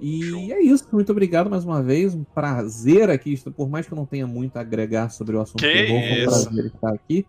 E 0.00 0.22
Show. 0.22 0.38
é 0.52 0.60
isso. 0.60 0.86
Muito 0.92 1.10
obrigado 1.10 1.50
mais 1.50 1.64
uma 1.64 1.82
vez. 1.82 2.14
Um 2.14 2.22
prazer 2.24 3.10
aqui. 3.10 3.36
Por 3.50 3.68
mais 3.68 3.86
que 3.86 3.92
eu 3.92 3.96
não 3.96 4.06
tenha 4.06 4.26
muito 4.26 4.56
a 4.56 4.60
agregar 4.60 5.08
sobre 5.10 5.36
o 5.36 5.40
assunto 5.40 5.58
Que 5.58 5.72
terror, 5.72 6.00
foi 6.00 6.08
um 6.08 6.14
isso. 6.24 6.44
prazer 6.50 6.66
estar 6.66 6.92
aqui. 6.94 7.26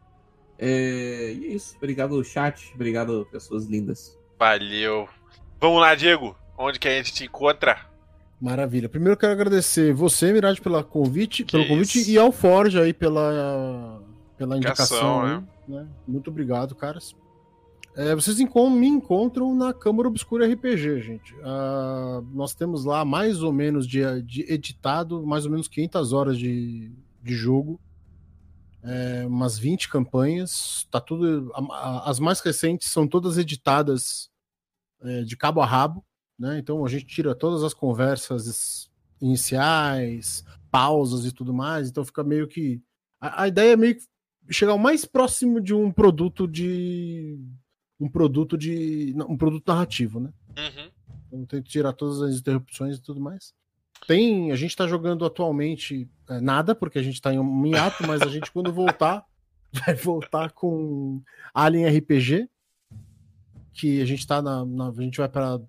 É, 0.58 1.34
e 1.34 1.46
é 1.46 1.48
isso. 1.50 1.76
Obrigado, 1.78 2.24
chat. 2.24 2.72
Obrigado, 2.76 3.28
pessoas 3.32 3.66
lindas. 3.66 4.18
Valeu. 4.38 5.08
Vamos 5.60 5.82
lá, 5.82 5.96
Diego. 5.96 6.36
Onde 6.58 6.78
que 6.80 6.88
a 6.88 6.92
gente 6.92 7.12
te 7.14 7.24
encontra? 7.26 7.78
Maravilha. 8.40 8.88
Primeiro 8.88 9.14
eu 9.14 9.18
quero 9.18 9.34
agradecer 9.34 9.94
você, 9.94 10.32
Mirage, 10.32 10.62
pela 10.62 10.84
convite, 10.84 11.44
Que 11.44 11.54
pelo 11.54 11.68
convite 11.68 12.00
isso. 12.00 12.12
e 12.12 12.18
ao 12.18 12.32
Forge 12.32 12.80
aí 12.80 12.94
pela, 12.94 14.02
pela 14.40 14.56
indicação. 14.56 15.26
Indicação, 15.26 15.46
aí, 15.68 15.74
né? 15.84 15.88
Muito 16.08 16.30
obrigado, 16.30 16.74
caras. 16.74 17.14
É, 17.96 18.16
vocês 18.16 18.38
me 18.38 18.88
encontram 18.88 19.54
na 19.54 19.74
Câmara 19.74 20.08
Obscura 20.08 20.48
RPG, 20.48 21.02
gente. 21.02 21.36
Uh, 21.36 22.22
nós 22.34 22.56
temos 22.56 22.86
lá 22.86 23.04
mais 23.04 23.44
ou 23.44 23.52
menos 23.52 23.86
de, 23.86 24.00
de, 24.24 24.52
editado, 24.52 25.28
mais 25.28 25.44
ou 25.44 25.52
menos 25.52 25.68
500 25.68 26.14
horas 26.14 26.38
de, 26.40 26.90
de 27.22 27.34
jogo. 27.34 27.78
É, 28.82 29.26
umas 29.28 29.60
20 29.60 29.90
campanhas. 29.90 30.88
Tá 30.90 31.02
tudo. 31.02 31.52
A, 31.54 31.60
a, 31.60 32.10
as 32.10 32.20
mais 32.20 32.40
recentes 32.40 32.90
são 32.90 33.06
todas 33.06 33.38
editadas 33.38 34.30
é, 35.02 35.24
de 35.24 35.36
cabo 35.36 35.60
a 35.60 35.66
rabo. 35.66 36.06
Né? 36.38 36.58
Então 36.58 36.86
a 36.86 36.88
gente 36.88 37.06
tira 37.06 37.36
todas 37.36 37.64
as 37.64 37.74
conversas 37.74 38.90
iniciais, 39.20 40.46
pausas 40.72 41.26
e 41.26 41.34
tudo 41.34 41.54
mais. 41.54 41.90
Então 41.90 42.06
fica 42.06 42.24
meio 42.24 42.48
que. 42.48 42.82
A, 43.20 43.44
a 43.44 43.48
ideia 43.50 43.74
é 43.74 43.76
meio 43.76 43.96
que 43.96 44.08
chegar 44.50 44.74
o 44.74 44.80
mais 44.80 45.06
próximo 45.06 45.62
de 45.62 45.74
um 45.74 45.92
produto 45.92 46.48
de 46.48 47.40
um 48.00 48.10
produto 48.10 48.58
de 48.58 49.14
um 49.28 49.38
produto 49.38 49.68
narrativo, 49.68 50.20
né? 50.20 50.32
Uhum. 50.58 50.92
Então 51.28 51.46
tento 51.46 51.70
tirar 51.70 51.94
todas 51.94 52.22
as 52.22 52.40
interrupções 52.40 52.98
e 52.98 53.02
tudo 53.02 53.20
mais. 53.20 53.54
Tem, 54.08 54.52
a 54.52 54.56
gente 54.56 54.76
tá 54.76 54.88
jogando 54.88 55.26
atualmente 55.26 56.10
é, 56.30 56.40
nada 56.40 56.74
porque 56.74 56.98
a 56.98 57.04
gente 57.04 57.22
tá 57.22 57.34
em 57.34 57.40
um 57.40 57.66
hiato, 57.66 58.08
mas 58.08 58.22
a 58.22 58.28
gente 58.28 58.52
quando 58.52 58.72
voltar 58.72 59.26
vai 59.86 59.94
voltar 59.94 60.52
com 60.52 61.22
Alien 61.54 61.98
RPG, 61.98 62.50
que 63.74 64.02
a 64.02 64.06
gente 64.06 64.26
tá 64.26 64.42
na, 64.42 64.66
na 64.66 64.90
a 64.90 65.02
gente 65.02 65.18
vai 65.18 65.30
para 65.30 65.60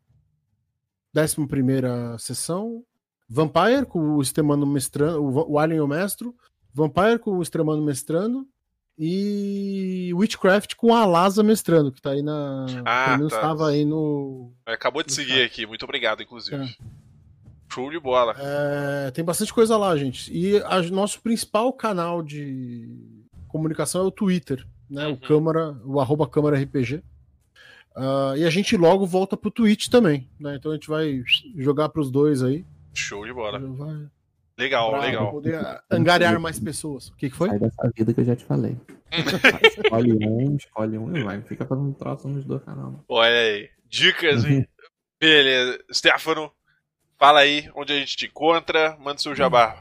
11 1.15 1.47
primeira 1.49 2.17
sessão, 2.19 2.85
Vampire 3.29 3.85
com 3.87 4.17
o 4.17 4.23
Extremando 4.23 4.67
mestrando, 4.67 5.23
o, 5.23 5.53
o 5.53 5.59
Alien 5.59 5.81
o 5.81 5.89
Mestro, 5.89 6.35
Vampire 6.73 7.19
com 7.19 7.33
o 7.33 7.43
Extremando 7.43 7.83
mestrando 7.83 8.49
e 9.03 10.13
Witchcraft 10.13 10.75
com 10.75 10.95
a 10.95 11.07
Laza 11.07 11.43
mestrando, 11.43 11.91
que 11.91 12.03
tá 12.03 12.11
aí 12.11 12.23
na. 12.23 12.67
Ah, 12.85 13.05
pelo 13.07 13.17
menos 13.17 13.33
tá. 13.33 13.41
tava 13.41 13.71
aí 13.71 13.83
no. 13.83 14.53
Acabou 14.67 15.03
de 15.03 15.11
seguir 15.11 15.43
aqui, 15.43 15.65
muito 15.65 15.85
obrigado, 15.85 16.23
inclusive. 16.23 16.63
É. 16.63 16.69
Show 17.73 17.91
de 17.91 17.99
bola. 17.99 18.37
É, 18.39 19.11
tem 19.13 19.25
bastante 19.25 19.55
coisa 19.55 19.79
lá, 19.79 19.97
gente. 19.97 20.31
E 20.31 20.59
a, 20.65 20.83
nosso 20.83 21.23
principal 21.23 21.73
canal 21.73 22.23
de 22.23 22.91
comunicação 23.49 24.03
é 24.03 24.05
o 24.05 24.11
Twitter, 24.11 24.67
né? 24.91 25.07
Uhum. 25.07 25.13
O 25.15 25.17
Câmara, 25.17 25.81
o 25.83 25.99
arroba 25.99 26.29
Câmara 26.29 26.61
RPG. 26.61 26.97
Uh, 27.97 28.37
e 28.37 28.45
a 28.45 28.51
gente 28.51 28.77
logo 28.77 29.07
volta 29.07 29.35
pro 29.35 29.51
Twitch 29.51 29.89
também, 29.89 30.29
né? 30.39 30.57
Então 30.57 30.73
a 30.73 30.75
gente 30.75 30.89
vai 30.89 31.23
jogar 31.57 31.89
pros 31.89 32.11
dois 32.11 32.43
aí. 32.43 32.67
Show 32.93 33.25
de 33.25 33.33
bola. 33.33 33.59
Vai... 33.59 34.11
Legal, 34.61 34.91
pra 34.91 35.01
legal. 35.01 35.31
poder 35.31 35.59
angariar 35.91 36.39
mais 36.39 36.61
pessoas. 36.61 37.09
O 37.09 37.17
que, 37.17 37.31
que 37.31 37.37
foi? 37.37 37.49
Sai 37.49 37.59
dessa 37.59 37.91
vida 37.97 38.13
que 38.13 38.21
eu 38.21 38.25
já 38.25 38.37
te 38.37 38.45
falei. 38.45 38.77
escolhe 39.11 40.13
um, 40.13 40.57
escolhe 40.57 40.99
um 40.99 41.17
e 41.17 41.23
vai. 41.25 41.41
Fica 41.41 41.65
fazendo 41.65 41.95
troço 41.95 42.29
nos 42.29 42.45
dois 42.45 42.63
canais. 42.63 42.95
Olha 43.09 43.35
aí. 43.35 43.71
Dicas, 43.89 44.45
hein? 44.45 44.69
Beleza. 45.19 45.83
Stefano, 45.91 46.53
fala 47.19 47.41
aí 47.41 47.71
onde 47.75 47.95
a 47.95 47.97
gente 47.97 48.19
te 48.19 48.27
encontra. 48.27 48.99
Manda 49.01 49.19
seu 49.19 49.35
jabá. 49.35 49.79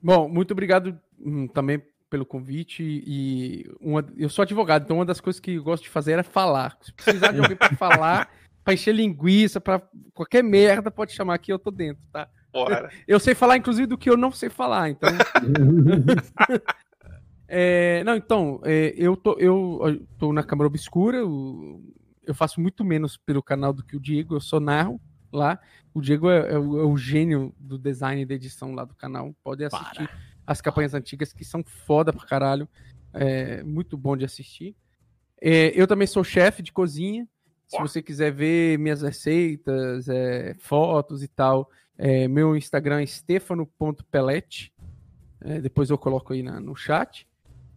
Bom, 0.00 0.28
muito 0.28 0.52
obrigado 0.52 0.96
hum, 1.18 1.48
também 1.48 1.82
pelo 2.08 2.24
convite 2.24 2.82
e 3.04 3.68
uma, 3.80 4.06
eu 4.18 4.28
sou 4.28 4.42
advogado, 4.42 4.82
então 4.82 4.96
uma 4.98 5.04
das 5.04 5.18
coisas 5.18 5.40
que 5.40 5.54
eu 5.54 5.64
gosto 5.64 5.84
de 5.84 5.88
fazer 5.88 6.18
é 6.18 6.22
falar. 6.22 6.76
Se 6.82 6.92
precisar 6.92 7.32
de 7.32 7.40
alguém 7.40 7.56
para 7.56 7.72
falar, 7.74 8.30
para 8.62 8.74
encher 8.74 8.94
linguiça, 8.94 9.60
para 9.60 9.82
qualquer 10.12 10.44
merda, 10.44 10.90
pode 10.90 11.12
chamar 11.12 11.34
aqui, 11.34 11.50
eu 11.50 11.58
tô 11.58 11.70
dentro, 11.70 12.06
tá? 12.12 12.28
Bora. 12.52 12.90
Eu 13.08 13.18
sei 13.18 13.34
falar, 13.34 13.56
inclusive, 13.56 13.86
do 13.86 13.96
que 13.96 14.10
eu 14.10 14.16
não 14.16 14.30
sei 14.30 14.50
falar, 14.50 14.90
então. 14.90 15.08
é, 17.48 18.04
não, 18.04 18.14
então, 18.14 18.60
é, 18.64 18.94
eu, 18.96 19.16
tô, 19.16 19.38
eu 19.38 20.06
tô 20.18 20.32
na 20.32 20.42
Câmara 20.42 20.66
Obscura, 20.66 21.16
eu, 21.16 21.82
eu, 22.24 22.34
faço 22.34 22.60
muito 22.60 22.84
menos 22.84 23.16
pelo 23.16 23.42
canal 23.42 23.72
do 23.72 23.82
que 23.82 23.96
o 23.96 24.00
Diego, 24.00 24.36
eu 24.36 24.40
só 24.40 24.60
narro 24.60 25.00
lá. 25.32 25.58
O 25.94 26.00
Diego 26.00 26.28
é, 26.28 26.52
é, 26.52 26.58
o, 26.58 26.80
é 26.80 26.84
o, 26.84 26.96
gênio 26.96 27.54
do 27.58 27.78
design 27.78 28.20
e 28.20 28.26
da 28.26 28.34
edição 28.34 28.74
lá 28.74 28.84
do 28.84 28.94
canal. 28.94 29.34
Pode 29.42 29.64
assistir 29.64 30.06
Para. 30.06 30.18
as 30.46 30.60
campanhas 30.60 30.92
antigas 30.92 31.32
que 31.32 31.44
são 31.44 31.64
foda 31.64 32.12
pra 32.12 32.26
caralho. 32.26 32.68
É 33.14 33.62
muito 33.62 33.96
bom 33.96 34.16
de 34.16 34.24
assistir. 34.24 34.76
É, 35.40 35.72
eu 35.74 35.86
também 35.86 36.06
sou 36.06 36.22
chefe 36.22 36.62
de 36.62 36.72
cozinha. 36.72 37.26
Se 37.66 37.78
você 37.78 38.02
quiser 38.02 38.30
ver 38.30 38.78
minhas 38.78 39.00
receitas, 39.00 40.06
é, 40.06 40.54
fotos 40.58 41.22
e 41.22 41.28
tal, 41.28 41.70
é, 42.04 42.26
meu 42.26 42.56
Instagram 42.56 43.00
é 43.00 43.06
stefano.pelete. 43.06 44.72
É, 45.40 45.60
depois 45.60 45.88
eu 45.88 45.96
coloco 45.96 46.32
aí 46.32 46.42
na, 46.42 46.58
no 46.58 46.74
chat. 46.74 47.28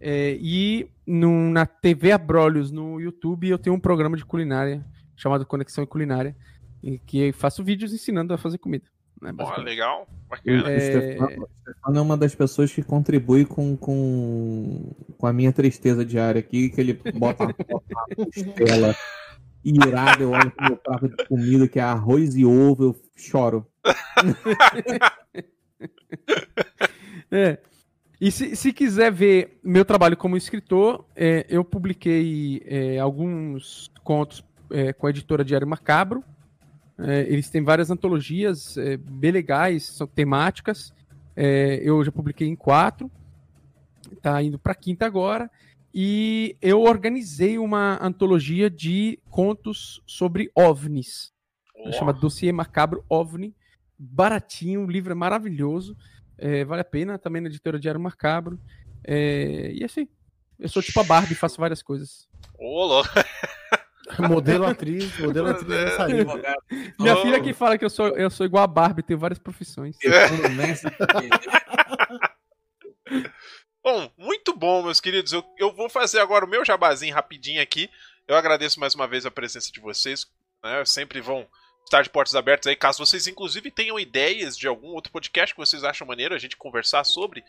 É, 0.01 0.35
e 0.41 0.89
no, 1.05 1.51
na 1.51 1.67
TV 1.67 2.11
Abrolhos 2.11 2.71
no 2.71 2.99
YouTube 2.99 3.47
eu 3.47 3.59
tenho 3.59 3.75
um 3.75 3.79
programa 3.79 4.17
de 4.17 4.25
culinária 4.25 4.83
chamado 5.15 5.45
Conexão 5.45 5.85
Culinária, 5.85 6.35
em 6.83 6.97
que 6.97 7.31
faço 7.33 7.63
vídeos 7.63 7.93
ensinando 7.93 8.33
a 8.33 8.37
fazer 8.37 8.57
comida. 8.57 8.85
Né, 9.21 9.31
Pô, 9.31 9.61
legal. 9.61 10.07
Bacana. 10.27 10.71
É... 10.71 10.79
Stefano, 10.79 11.47
Stefano 11.61 11.97
é 11.99 12.01
uma 12.01 12.17
das 12.17 12.33
pessoas 12.33 12.73
que 12.73 12.81
contribui 12.81 13.45
com, 13.45 13.77
com, 13.77 14.91
com 15.19 15.27
a 15.27 15.31
minha 15.31 15.53
tristeza 15.53 16.03
diária 16.03 16.39
aqui, 16.39 16.69
que 16.69 16.81
ele 16.81 16.93
bota 17.13 17.43
uma 17.43 17.53
costela 18.33 18.95
irado, 19.65 20.23
eu 20.23 20.31
olho 20.31 20.51
pro 20.51 20.67
meu 20.67 20.77
prato 20.77 21.09
de 21.09 21.27
comida, 21.27 21.67
que 21.67 21.79
é 21.79 21.83
arroz 21.83 22.35
e 22.35 22.45
ovo, 22.45 22.83
eu 22.83 22.95
choro. 23.15 23.67
é. 27.31 27.57
E 28.19 28.31
se, 28.31 28.55
se 28.55 28.71
quiser 28.71 29.11
ver 29.11 29.59
meu 29.63 29.83
trabalho 29.83 30.15
como 30.15 30.37
escritor, 30.37 31.05
é, 31.15 31.45
eu 31.49 31.65
publiquei 31.65 32.61
é, 32.65 32.99
alguns 32.99 33.91
contos 34.03 34.43
é, 34.71 34.93
com 34.93 35.07
a 35.07 35.09
editora 35.09 35.43
Diário 35.43 35.67
Macabro. 35.67 36.23
É, 36.97 37.21
eles 37.21 37.49
têm 37.49 37.63
várias 37.63 37.91
antologias 37.91 38.77
é, 38.77 38.95
bem 38.95 39.31
legais, 39.31 39.83
são 39.83 40.07
temáticas. 40.07 40.93
É, 41.35 41.81
eu 41.83 42.03
já 42.03 42.11
publiquei 42.11 42.47
em 42.47 42.55
quatro. 42.55 43.11
Tá 44.21 44.41
indo 44.41 44.57
para 44.57 44.75
quinta 44.75 45.05
agora. 45.05 45.49
E 45.97 46.57
eu 46.61 46.81
organizei 46.81 47.57
uma 47.57 47.97
antologia 48.01 48.69
de 48.69 49.17
contos 49.29 50.03
sobre 50.05 50.51
ovnis. 50.53 51.31
Oh. 51.73 51.93
Chama 51.93 52.11
Dossiê 52.11 52.51
Macabro 52.51 53.05
OVNI. 53.07 53.55
Baratinho, 53.97 54.83
o 54.83 54.91
livro 54.91 55.13
é 55.13 55.15
maravilhoso. 55.15 55.95
É, 56.37 56.65
vale 56.65 56.81
a 56.81 56.85
pena, 56.85 57.17
também 57.17 57.41
na 57.41 57.47
editora 57.47 57.79
Diário 57.79 58.01
Macabro. 58.01 58.59
É, 59.05 59.71
e 59.71 59.85
assim, 59.85 60.05
eu 60.59 60.67
sou 60.67 60.81
tipo 60.81 60.99
a 60.99 61.03
Barbie, 61.05 61.33
faço 61.33 61.61
várias 61.61 61.81
coisas. 61.81 62.27
Ô, 62.59 63.01
modelo 64.27 64.65
atriz, 64.65 65.17
modelo 65.17 65.47
atriz 65.47 65.69
Minha 66.99 67.15
oh. 67.15 67.21
filha 67.21 67.41
que 67.41 67.53
fala 67.53 67.77
que 67.77 67.85
eu 67.85 67.89
sou, 67.89 68.09
eu 68.17 68.29
sou 68.29 68.45
igual 68.45 68.65
a 68.65 68.67
Barbie, 68.67 69.01
tenho 69.01 69.17
várias 69.17 69.39
profissões. 69.39 69.97
Bom, 73.85 74.11
muito 74.17 74.51
bom, 74.51 74.81
meus 74.81 74.99
queridos. 74.99 75.31
Eu, 75.31 75.45
eu 75.59 75.71
vou 75.71 75.87
fazer 75.87 76.19
agora 76.19 76.43
o 76.43 76.47
meu 76.47 76.65
jabazinho 76.65 77.13
rapidinho 77.13 77.61
aqui. 77.61 77.87
Eu 78.27 78.35
agradeço 78.35 78.79
mais 78.79 78.95
uma 78.95 79.07
vez 79.07 79.27
a 79.27 79.31
presença 79.31 79.71
de 79.71 79.79
vocês. 79.79 80.25
Né? 80.63 80.83
Sempre 80.85 81.21
vão 81.21 81.47
estar 81.83 82.01
de 82.01 82.09
portas 82.09 82.33
abertas 82.33 82.65
aí, 82.65 82.75
caso 82.75 83.05
vocês 83.05 83.27
inclusive 83.27 83.69
tenham 83.69 83.99
ideias 83.99 84.57
de 84.57 84.67
algum 84.67 84.87
outro 84.87 85.11
podcast 85.11 85.53
que 85.53 85.61
vocês 85.61 85.83
acham 85.83 86.07
maneiro 86.07 86.33
a 86.33 86.39
gente 86.39 86.57
conversar 86.57 87.03
sobre. 87.03 87.45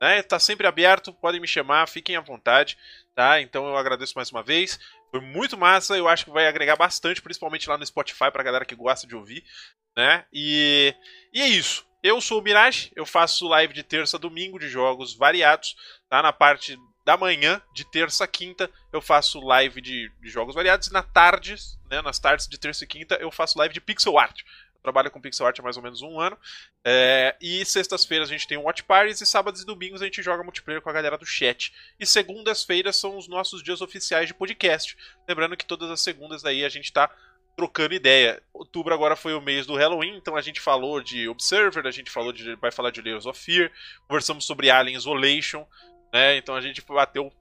Né? 0.00 0.22
Tá 0.22 0.38
sempre 0.38 0.64
aberto, 0.64 1.12
podem 1.12 1.40
me 1.40 1.48
chamar, 1.48 1.88
fiquem 1.88 2.14
à 2.14 2.20
vontade, 2.20 2.78
tá? 3.12 3.40
Então 3.40 3.66
eu 3.66 3.76
agradeço 3.76 4.12
mais 4.14 4.30
uma 4.30 4.44
vez. 4.44 4.78
Foi 5.10 5.20
muito 5.20 5.58
massa, 5.58 5.96
eu 5.96 6.06
acho 6.06 6.24
que 6.24 6.30
vai 6.30 6.46
agregar 6.46 6.76
bastante, 6.76 7.20
principalmente 7.20 7.68
lá 7.68 7.76
no 7.76 7.84
Spotify, 7.84 8.30
pra 8.30 8.44
galera 8.44 8.64
que 8.64 8.76
gosta 8.76 9.08
de 9.08 9.16
ouvir, 9.16 9.42
né? 9.96 10.24
E, 10.32 10.94
e 11.34 11.40
é 11.40 11.48
isso. 11.48 11.84
Eu 12.02 12.20
sou 12.20 12.40
o 12.40 12.42
Mirage, 12.42 12.90
eu 12.96 13.04
faço 13.04 13.46
live 13.46 13.74
de 13.74 13.82
terça 13.82 14.16
a 14.16 14.20
domingo 14.20 14.58
de 14.58 14.68
jogos 14.68 15.14
variados, 15.14 15.76
tá? 16.08 16.22
Na 16.22 16.32
parte 16.32 16.78
da 17.04 17.16
manhã, 17.16 17.60
de 17.74 17.84
terça 17.84 18.24
a 18.24 18.26
quinta, 18.26 18.70
eu 18.92 19.02
faço 19.02 19.40
live 19.40 19.80
de, 19.80 20.10
de 20.20 20.28
jogos 20.28 20.54
variados, 20.54 20.88
e 20.88 20.92
na 20.92 21.02
tarde, 21.02 21.56
né, 21.90 22.00
nas 22.00 22.18
tardes 22.18 22.48
de 22.48 22.58
terça 22.58 22.84
e 22.84 22.86
quinta, 22.86 23.16
eu 23.16 23.30
faço 23.30 23.58
live 23.58 23.74
de 23.74 23.80
pixel 23.80 24.18
art. 24.18 24.42
Eu 24.74 24.82
trabalho 24.82 25.10
com 25.10 25.20
pixel 25.20 25.46
art 25.46 25.58
há 25.58 25.62
mais 25.62 25.76
ou 25.76 25.82
menos 25.82 26.00
um 26.00 26.18
ano. 26.18 26.38
É, 26.82 27.36
e 27.38 27.62
sextas-feiras 27.66 28.30
a 28.30 28.32
gente 28.32 28.48
tem 28.48 28.56
watch 28.56 28.82
parties, 28.84 29.20
e 29.20 29.26
sábados 29.26 29.60
e 29.60 29.66
domingos 29.66 30.00
a 30.00 30.06
gente 30.06 30.22
joga 30.22 30.42
multiplayer 30.42 30.80
com 30.80 30.88
a 30.88 30.92
galera 30.92 31.18
do 31.18 31.26
chat. 31.26 31.70
E 31.98 32.06
segundas-feiras 32.06 32.96
são 32.96 33.18
os 33.18 33.28
nossos 33.28 33.62
dias 33.62 33.82
oficiais 33.82 34.26
de 34.26 34.32
podcast. 34.32 34.96
Lembrando 35.28 35.56
que 35.56 35.66
todas 35.66 35.90
as 35.90 36.00
segundas 36.00 36.40
daí 36.40 36.64
a 36.64 36.68
gente 36.70 36.90
tá 36.90 37.10
trocando 37.56 37.94
ideia. 37.94 38.42
Outubro 38.52 38.94
agora 38.94 39.16
foi 39.16 39.34
o 39.34 39.40
mês 39.40 39.66
do 39.66 39.76
Halloween, 39.76 40.16
então 40.16 40.36
a 40.36 40.40
gente 40.40 40.60
falou 40.60 41.02
de 41.02 41.28
Observer, 41.28 41.86
a 41.86 41.90
gente 41.90 42.10
falou 42.10 42.32
de 42.32 42.54
vai 42.56 42.70
falar 42.70 42.90
de 42.90 43.02
Layers 43.02 43.26
of 43.26 43.38
Fear, 43.38 43.70
conversamos 44.08 44.44
sobre 44.44 44.70
Alien 44.70 44.96
Isolation, 44.96 45.66
né? 46.12 46.36
Então 46.36 46.54
a 46.54 46.60
gente 46.60 46.82
bateu 46.82 47.32